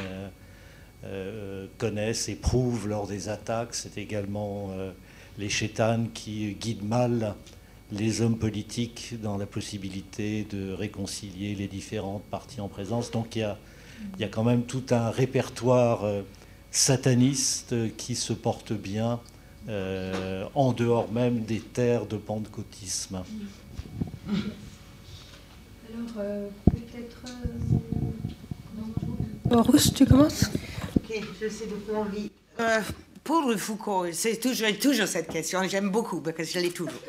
connaissent, 1.78 2.28
éprouvent 2.28 2.90
lors 2.90 3.08
des 3.08 3.30
attaques. 3.30 3.74
C'est 3.74 3.98
également 3.98 4.76
les 5.38 5.48
chétanes 5.48 6.10
qui 6.14 6.54
guident 6.60 6.84
mal 6.84 7.36
les 7.92 8.22
hommes 8.22 8.38
politiques 8.38 9.16
dans 9.22 9.38
la 9.38 9.46
possibilité 9.46 10.46
de 10.50 10.74
réconcilier 10.74 11.56
les 11.56 11.68
différentes 11.68 12.24
parties 12.24 12.62
en 12.62 12.68
présence. 12.68 13.12
Donc 13.12 13.36
il 13.36 13.40
y 13.40 13.44
a, 13.44 13.58
il 14.16 14.22
y 14.22 14.24
a 14.26 14.28
quand 14.28 14.44
même 14.44 14.64
tout 14.64 14.84
un 14.92 15.10
répertoire 15.10 16.04
euh, 16.04 16.22
sataniste 16.72 17.96
qui 17.98 18.16
se 18.16 18.34
porte 18.34 18.74
bien 18.74 19.20
euh, 19.70 20.46
en 20.56 20.72
dehors 20.72 21.12
même 21.12 21.42
des 21.42 21.60
terres 21.60 22.06
de 22.06 22.16
pentecôtisme. 22.18 23.24
Alors, 25.90 26.12
euh, 26.20 26.48
peut-être. 26.66 27.24
Euh, 29.50 29.80
tu 29.96 30.06
commences? 30.06 30.46
Ok, 30.96 31.22
je 31.42 31.50
sais 31.50 31.68
de 31.68 31.76
quoi 31.88 32.00
on 32.00 32.06
vit. 32.06 32.32
Pour 33.28 33.54
Foucault, 33.58 34.06
c'est 34.14 34.40
toujours, 34.40 34.70
toujours 34.80 35.06
cette 35.06 35.28
question, 35.28 35.62
j'aime 35.68 35.90
beaucoup 35.90 36.22
parce 36.22 36.38
que 36.38 36.44
je 36.46 36.60
l'ai 36.60 36.72
toujours. 36.72 37.02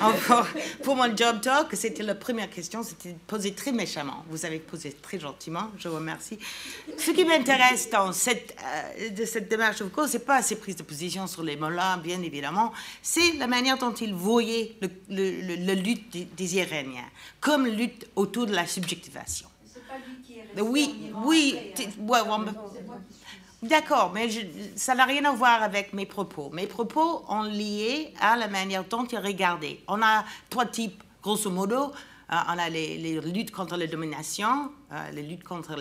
encore 0.00 0.46
pour 0.84 0.94
mon 0.94 1.14
job 1.16 1.40
talk, 1.40 1.74
c'était 1.74 2.04
la 2.04 2.14
première 2.14 2.48
question, 2.48 2.84
c'était 2.84 3.16
posée 3.26 3.52
très 3.52 3.72
méchamment. 3.72 4.24
Vous 4.30 4.46
avez 4.46 4.60
posé 4.60 4.92
très 4.92 5.18
gentiment, 5.18 5.72
je 5.76 5.88
vous 5.88 5.96
remercie. 5.96 6.38
Ce 6.96 7.10
qui 7.10 7.24
m'intéresse 7.24 7.90
dans 7.90 8.12
cette, 8.12 8.56
euh, 8.62 9.10
de 9.10 9.24
cette 9.24 9.48
démarche 9.48 9.78
de 9.80 9.84
Foucault, 9.84 10.06
c'est 10.06 10.24
pas 10.24 10.40
ses 10.40 10.54
prises 10.54 10.76
de 10.76 10.84
position 10.84 11.26
sur 11.26 11.42
les 11.42 11.56
mots-là, 11.56 11.96
bien 11.96 12.22
évidemment, 12.22 12.72
c'est 13.02 13.32
la 13.32 13.48
manière 13.48 13.76
dont 13.76 13.92
il 13.92 14.14
voyait 14.14 14.76
le, 14.80 14.88
le, 15.10 15.56
le, 15.66 15.74
lutte 15.74 16.12
des, 16.12 16.26
des, 16.26 16.56
Iréniens 16.58 17.10
comme 17.40 17.66
lutte 17.66 18.06
autour 18.14 18.46
de 18.46 18.54
la 18.54 18.68
subjectivation. 18.68 19.48
Pas 19.88 19.94
lui 19.98 20.22
qui 20.24 20.34
est 20.34 20.60
oui, 20.60 21.12
oui, 21.24 21.58
ouais, 21.98 22.20
D'accord, 23.66 24.12
mais 24.14 24.28
ça 24.76 24.94
n'a 24.94 25.04
rien 25.04 25.24
à 25.24 25.32
voir 25.32 25.62
avec 25.62 25.92
mes 25.92 26.06
propos. 26.06 26.50
Mes 26.52 26.66
propos 26.66 27.24
ont 27.28 27.42
lié 27.42 28.12
à 28.20 28.36
la 28.36 28.46
manière 28.46 28.84
dont 28.84 29.04
il 29.04 29.18
regardait. 29.18 29.80
On 29.88 30.02
a 30.02 30.24
trois 30.48 30.66
types, 30.66 31.02
grosso 31.20 31.50
modo. 31.50 31.92
Euh, 32.32 32.34
on 32.48 32.58
a 32.58 32.68
les, 32.68 33.20
luttes 33.20 33.50
contre 33.50 33.76
la 33.76 33.86
domination, 33.86 34.70
euh, 34.92 35.10
les 35.12 35.22
luttes 35.22 35.44
contre 35.44 35.76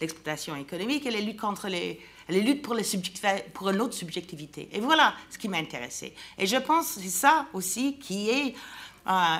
l'exploitation 0.00 0.56
économique 0.56 1.06
et 1.06 1.10
les 1.10 1.20
luttes 1.20 1.40
contre 1.40 1.68
les, 1.68 2.00
luttes 2.28 2.62
pour, 2.62 2.74
les 2.74 2.84
pour 3.52 3.70
une 3.70 3.80
autre 3.80 3.94
subjectivité. 3.94 4.68
Et 4.72 4.80
voilà 4.80 5.14
ce 5.30 5.38
qui 5.38 5.48
m'a 5.48 5.58
intéressé. 5.58 6.14
Et 6.38 6.46
je 6.46 6.56
pense 6.56 6.94
que 6.94 7.00
c'est 7.00 7.08
ça 7.08 7.46
aussi 7.52 7.98
qui 7.98 8.30
est, 8.30 8.54
euh, 9.08 9.36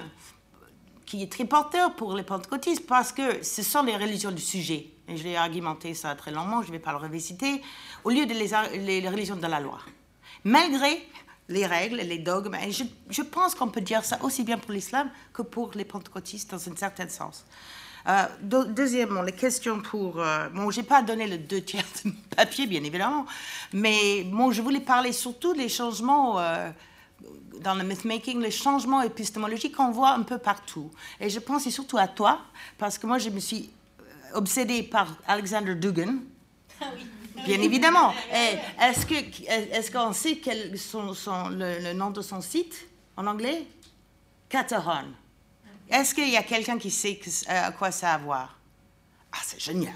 qui 1.07 1.23
est 1.23 1.31
très 1.31 1.44
porteur 1.44 1.94
pour 1.94 2.15
les 2.15 2.25
pentecôtistes 2.25 2.86
parce 2.86 3.12
que 3.12 3.44
ce 3.44 3.62
sont 3.62 3.83
les 3.83 3.97
religions 3.97 4.33
du 4.33 4.43
sujet 4.43 4.86
et 5.10 5.16
je 5.16 5.24
l'ai 5.24 5.36
argumenté 5.36 5.94
ça 5.94 6.14
très 6.14 6.30
longuement, 6.30 6.62
je 6.62 6.68
ne 6.68 6.72
vais 6.72 6.78
pas 6.78 6.92
le 6.92 6.98
revisiter, 6.98 7.60
au 8.05 8.10
lieu 8.10 8.26
de 8.26 8.32
les, 8.32 9.08
religions 9.08 9.36
de 9.36 9.47
la 9.47 9.60
loi. 9.60 9.78
Malgré 10.44 11.06
les 11.48 11.66
règles, 11.66 11.97
les 11.97 12.18
dogmes, 12.18 12.55
et 12.55 12.70
je, 12.70 12.84
je 13.08 13.22
pense 13.22 13.55
qu'on 13.55 13.68
peut 13.68 13.80
dire 13.80 14.05
ça 14.05 14.18
aussi 14.22 14.44
bien 14.44 14.56
pour 14.56 14.72
l'islam 14.72 15.10
que 15.32 15.42
pour 15.42 15.72
les 15.74 15.84
pentecôtistes 15.84 16.50
dans 16.50 16.68
un 16.68 16.76
certain 16.76 17.08
sens. 17.08 17.44
Euh, 18.08 18.24
deuxièmement, 18.40 19.22
les 19.22 19.32
questions 19.32 19.80
pour... 19.80 20.20
Euh, 20.20 20.48
bon, 20.50 20.70
je 20.70 20.80
n'ai 20.80 20.86
pas 20.86 21.02
donné 21.02 21.26
le 21.26 21.39
deux 21.39 21.60
tiers 21.60 21.84
de 22.05 22.10
papier, 22.34 22.66
bien 22.66 22.82
évidemment, 22.82 23.26
mais 23.72 24.22
bon, 24.24 24.52
je 24.52 24.62
voulais 24.62 24.80
parler 24.80 25.12
surtout 25.12 25.55
des 25.55 25.68
changements... 25.68 26.39
Euh, 26.39 26.70
dans 27.60 27.74
le 27.74 27.84
myth-making, 27.84 28.40
les 28.40 28.50
changements 28.50 29.02
épistémologiques 29.02 29.76
qu'on 29.76 29.90
voit 29.90 30.12
un 30.12 30.22
peu 30.22 30.39
partout. 30.39 30.90
Et 31.20 31.28
je 31.28 31.39
pense 31.39 31.68
surtout 31.68 31.98
à 31.98 32.08
toi, 32.08 32.40
parce 32.78 32.97
que 32.97 33.06
moi, 33.06 33.18
je 33.18 33.28
me 33.28 33.39
suis 33.39 33.68
obsédé 34.34 34.83
par 34.83 35.17
Alexander 35.26 35.75
Dugan. 35.75 36.18
Ah 36.81 36.86
Bien 37.44 37.60
évidemment. 37.60 38.12
Est-ce 38.33 39.07
qu'on 39.07 39.15
est 39.15 39.92
qu'on 39.92 40.12
sait 40.12 40.36
quel 40.36 40.78
son, 40.78 41.15
son, 41.15 41.49
le, 41.49 41.92
nom 41.92 42.10
de 42.10 42.23
son 42.23 42.41
site 42.41 42.86
en 43.17 43.26
anglais? 43.26 43.67
Cateron. 44.49 45.07
Est-ce 45.89 46.15
qu'il 46.15 46.28
y 46.28 46.36
a 46.36 46.42
quelqu'un 46.42 46.78
qui 46.78 46.91
sait 46.91 47.18
euh, 47.49 47.68
à 47.68 47.73
quoi 47.73 47.91
ça 47.91 48.12
a 48.12 48.15
à 48.15 48.18
voir? 48.18 48.59
Ah, 49.33 49.39
c'est 49.44 49.60
génial. 49.60 49.94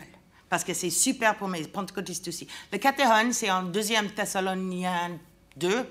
Parce 0.48 0.64
que 0.64 0.74
c'est 0.74 0.90
super 0.90 1.36
pour 1.36 1.48
mes 1.48 1.66
pentecôtistes 1.66 2.28
aussi. 2.28 2.46
Le 2.72 2.78
Cateron, 2.78 3.32
c'est 3.32 3.50
en 3.50 3.64
deuxième 3.64 4.10
Thessalonien 4.10 5.18
2, 5.56 5.78
où 5.78 5.84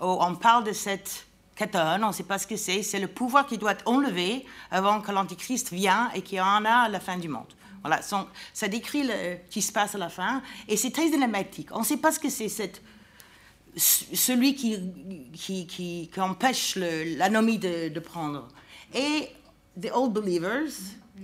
on 0.00 0.34
parle 0.34 0.64
de 0.64 0.72
cette 0.72 1.26
Cateron, 1.54 2.02
on 2.04 2.08
ne 2.08 2.12
sait 2.12 2.24
pas 2.24 2.38
ce 2.38 2.46
que 2.46 2.56
c'est. 2.56 2.82
C'est 2.82 2.98
le 2.98 3.08
pouvoir 3.08 3.46
qui 3.46 3.58
doit 3.58 3.72
être 3.72 3.86
enlevé 3.86 4.46
avant 4.70 5.02
que 5.02 5.12
l'Antichrist 5.12 5.72
vienne 5.72 6.08
et 6.14 6.22
qu'il 6.22 6.38
y 6.38 6.40
en 6.40 6.64
a 6.64 6.84
à 6.84 6.88
la 6.88 7.00
fin 7.00 7.18
du 7.18 7.28
monde. 7.28 7.52
Voilà, 7.82 8.00
ça 8.02 8.68
décrit 8.68 9.04
ce 9.04 9.36
qui 9.48 9.62
se 9.62 9.72
passe 9.72 9.94
à 9.94 9.98
la 9.98 10.08
fin, 10.08 10.42
et 10.68 10.76
c'est 10.76 10.90
très 10.90 11.08
dramatique. 11.10 11.68
On 11.72 11.80
ne 11.80 11.84
sait 11.84 11.96
pas 11.96 12.12
ce 12.12 12.20
que 12.20 12.28
c'est 12.28 12.48
celui 13.76 14.54
qui, 14.54 14.78
qui, 15.32 15.66
qui, 15.66 16.20
empêche 16.20 16.76
l'anomie 16.76 17.58
de, 17.58 17.88
de, 17.88 18.00
prendre. 18.00 18.48
Et 18.92 19.28
The 19.80 19.90
Old 19.94 20.12
Believers, 20.12 20.72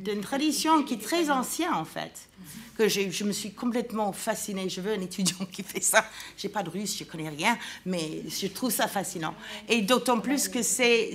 d'une 0.04 0.20
tradition 0.20 0.82
qui 0.82 0.94
est 0.94 1.02
très 1.02 1.30
ancienne 1.30 1.72
en 1.72 1.84
fait, 1.84 2.28
que 2.76 2.88
je 2.88 3.24
me 3.24 3.32
suis 3.32 3.52
complètement 3.52 4.12
fascinée. 4.12 4.68
Je 4.68 4.80
veux 4.80 4.92
un 4.92 5.00
étudiant 5.00 5.44
qui 5.52 5.62
fait 5.62 5.80
ça. 5.80 6.04
Je 6.36 6.46
n'ai 6.46 6.52
pas 6.52 6.62
de 6.62 6.70
russe, 6.70 6.96
je 6.98 7.04
ne 7.04 7.08
connais 7.08 7.28
rien, 7.28 7.58
mais 7.84 8.22
je 8.28 8.46
trouve 8.48 8.70
ça 8.70 8.88
fascinant. 8.88 9.34
Et 9.68 9.82
d'autant 9.82 10.20
plus 10.20 10.48
que 10.48 10.62
c'est 10.62 11.14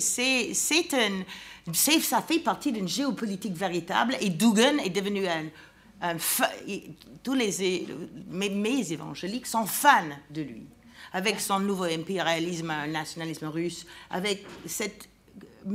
un 0.93 1.23
ça 1.73 2.21
fait 2.21 2.39
partie 2.39 2.71
d'une 2.71 2.87
géopolitique 2.87 3.53
véritable 3.53 4.17
et 4.19 4.29
Dugan 4.29 4.77
est 4.83 4.89
devenu 4.89 5.27
un, 5.27 6.15
tous 7.23 7.33
les 7.33 7.85
mes, 8.29 8.91
évangéliques 8.91 9.45
sont 9.45 9.65
fans 9.65 10.09
de 10.31 10.41
lui, 10.41 10.65
avec 11.13 11.39
son 11.39 11.59
nouveau 11.59 11.83
impérialisme, 11.83 12.73
nationalisme 12.89 13.45
russe, 13.45 13.85
avec 14.09 14.45
cette 14.65 15.07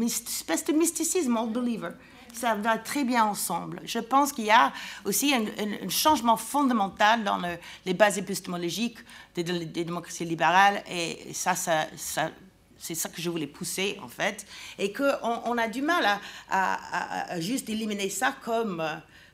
espèce 0.03 0.65
de 0.65 0.73
mysticisme 0.73 1.37
all 1.37 1.51
believer. 1.51 1.91
Ça 2.37 2.55
va 2.55 2.77
très 2.77 3.05
bien 3.05 3.25
ensemble. 3.25 3.81
Je 3.87 3.99
pense 3.99 4.31
qu'il 4.31 4.45
y 4.45 4.51
a 4.51 4.71
aussi 5.07 5.35
un, 5.35 5.89
changement 5.89 6.37
fondamental 6.37 7.25
dans 7.25 7.41
les 7.87 7.95
bases 7.95 8.19
épistémologiques 8.19 8.99
des, 9.35 9.43
démocraties 9.43 10.27
libérales 10.27 10.83
et 10.91 11.33
ça, 11.33 11.55
c'est 11.57 12.95
ça 12.95 13.09
que 13.09 13.23
je 13.23 13.31
voulais 13.31 13.47
pousser, 13.47 13.99
en 14.03 14.09
fait. 14.09 14.47
Et 14.79 14.93
qu'on 14.93 15.41
on 15.47 15.57
a 15.57 15.67
du 15.67 15.81
mal 15.81 16.05
à, 16.51 17.41
juste 17.41 17.71
éliminer 17.71 18.11
ça 18.11 18.35
comme. 18.45 18.85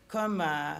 comme 0.06 0.40
euh, 0.40 0.74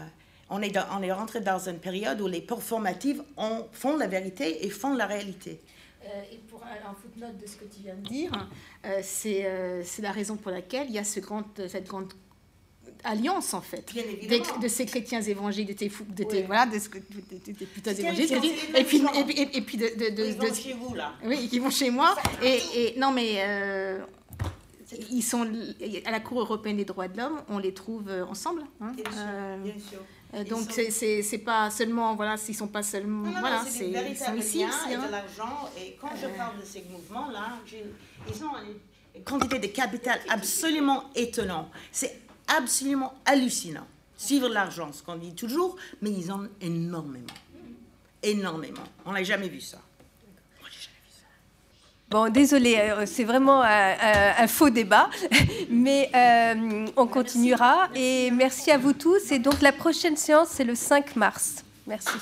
on, 0.48 0.62
est 0.62 0.78
on 0.96 1.02
est 1.02 1.12
rentré 1.12 1.40
dans 1.40 1.68
une 1.68 1.78
période 1.80 2.20
où 2.20 2.28
les 2.28 2.40
performatives 2.40 3.24
font 3.72 3.96
la 3.96 4.06
vérité 4.06 4.64
et 4.64 4.70
font 4.70 4.94
la 4.94 5.06
réalité. 5.06 5.60
Euh, 6.04 6.22
et 6.32 6.38
pour 6.48 6.62
un 6.62 6.94
footnote 6.94 7.38
de 7.38 7.46
ce 7.46 7.56
que 7.56 7.64
tu 7.64 7.82
viens 7.82 7.94
de 7.94 8.08
dire, 8.08 8.48
euh, 8.84 9.00
c'est 9.02 10.02
la 10.02 10.12
raison 10.12 10.36
pour 10.36 10.50
laquelle 10.50 10.86
il 10.88 10.94
y 10.94 10.98
a 10.98 11.04
ce 11.04 11.20
grand, 11.20 11.44
cette 11.68 11.86
grande 11.86 12.12
alliance 13.04 13.54
en 13.54 13.60
fait 13.60 13.92
de 14.60 14.68
ces 14.68 14.86
chrétiens 14.86 15.20
évangéliques 15.20 15.68
de 15.68 15.74
tes 15.74 15.92
de 16.08 16.24
tes, 16.24 16.42
voilà 16.44 16.66
de, 16.66 16.72
de, 16.72 17.52
de, 17.52 17.64
putains 17.64 17.94
évangéliques 17.94 18.32
et 18.76 18.84
puis 18.84 19.02
et, 19.52 19.60
puis 19.60 19.76
de, 19.76 20.14
de, 20.14 20.24
ils 20.24 20.36
vont 20.36 20.54
chez 20.54 20.72
vous 20.74 20.94
là. 20.94 21.12
Oui 21.24 21.48
ils 21.52 21.60
vont 21.60 21.70
chez 21.70 21.90
moi. 21.90 22.14
Et, 22.42 22.60
et 22.74 22.98
non 22.98 23.10
mais 23.12 23.36
euh, 23.38 24.00
ils 25.10 25.22
sont 25.22 25.48
à 26.04 26.10
la 26.10 26.20
Cour 26.20 26.40
européenne 26.40 26.76
des 26.76 26.84
droits 26.84 27.08
de 27.08 27.16
l'homme 27.16 27.40
on 27.48 27.58
les 27.58 27.74
trouve 27.74 28.08
euh, 28.08 28.24
ensemble 28.24 28.62
hein, 28.80 28.92
bien 28.94 29.04
sûr, 29.04 29.22
euh, 29.26 29.56
bien 29.62 29.74
sûr. 29.74 29.98
Euh, 30.34 30.44
donc 30.44 30.72
c'est 30.72 30.90
c'est 31.22 31.38
pas 31.38 31.70
seulement 31.70 32.14
voilà 32.14 32.38
s'ils 32.38 32.56
sont 32.56 32.68
pas 32.68 32.82
seulement 32.82 33.24
non, 33.24 33.32
non, 33.32 33.40
voilà 33.40 33.64
c'est 33.66 33.92
sont 34.14 34.34
ici 34.34 34.64
aussi, 34.64 34.90
et 34.90 34.94
hein. 34.94 35.06
de 35.06 35.10
l'argent 35.10 35.68
et 35.78 35.94
quand 36.00 36.08
je 36.16 36.26
parle 36.38 36.58
de 36.58 36.64
ces 36.64 36.82
mouvements 36.90 37.28
là 37.30 37.58
ils 38.26 38.42
ont 38.42 38.52
une 39.14 39.22
quantité 39.24 39.58
de 39.58 39.66
capital 39.66 40.18
absolument 40.30 41.04
étonnant 41.14 41.68
c'est 41.90 42.22
absolument 42.48 43.14
hallucinant. 43.24 43.86
Suivre 44.16 44.48
l'argent, 44.48 44.92
ce 44.92 45.02
qu'on 45.02 45.16
dit 45.16 45.34
toujours, 45.34 45.76
mais 46.00 46.10
ils 46.10 46.30
en 46.30 46.44
ont 46.44 46.50
énormément. 46.60 47.26
Énormément. 48.22 48.84
On 49.04 49.12
n'a 49.12 49.24
jamais 49.24 49.48
vu 49.48 49.60
ça. 49.60 49.78
Bon, 52.12 52.30
désolé, 52.30 52.76
euh, 52.76 53.04
c'est 53.06 53.24
vraiment 53.24 53.62
un, 53.62 54.46
faux 54.46 54.68
débat, 54.68 55.08
mais 55.70 56.10
euh, 56.14 56.84
on 56.94 57.06
continuera. 57.06 57.88
Et 57.94 58.30
merci 58.30 58.70
à 58.70 58.76
vous 58.76 58.92
tous. 58.92 59.32
Et 59.32 59.38
donc 59.38 59.62
la 59.62 59.72
prochaine 59.72 60.18
séance, 60.18 60.48
c'est 60.50 60.64
le 60.64 60.74
5 60.74 61.16
mars. 61.16 61.64
Merci. 61.86 62.18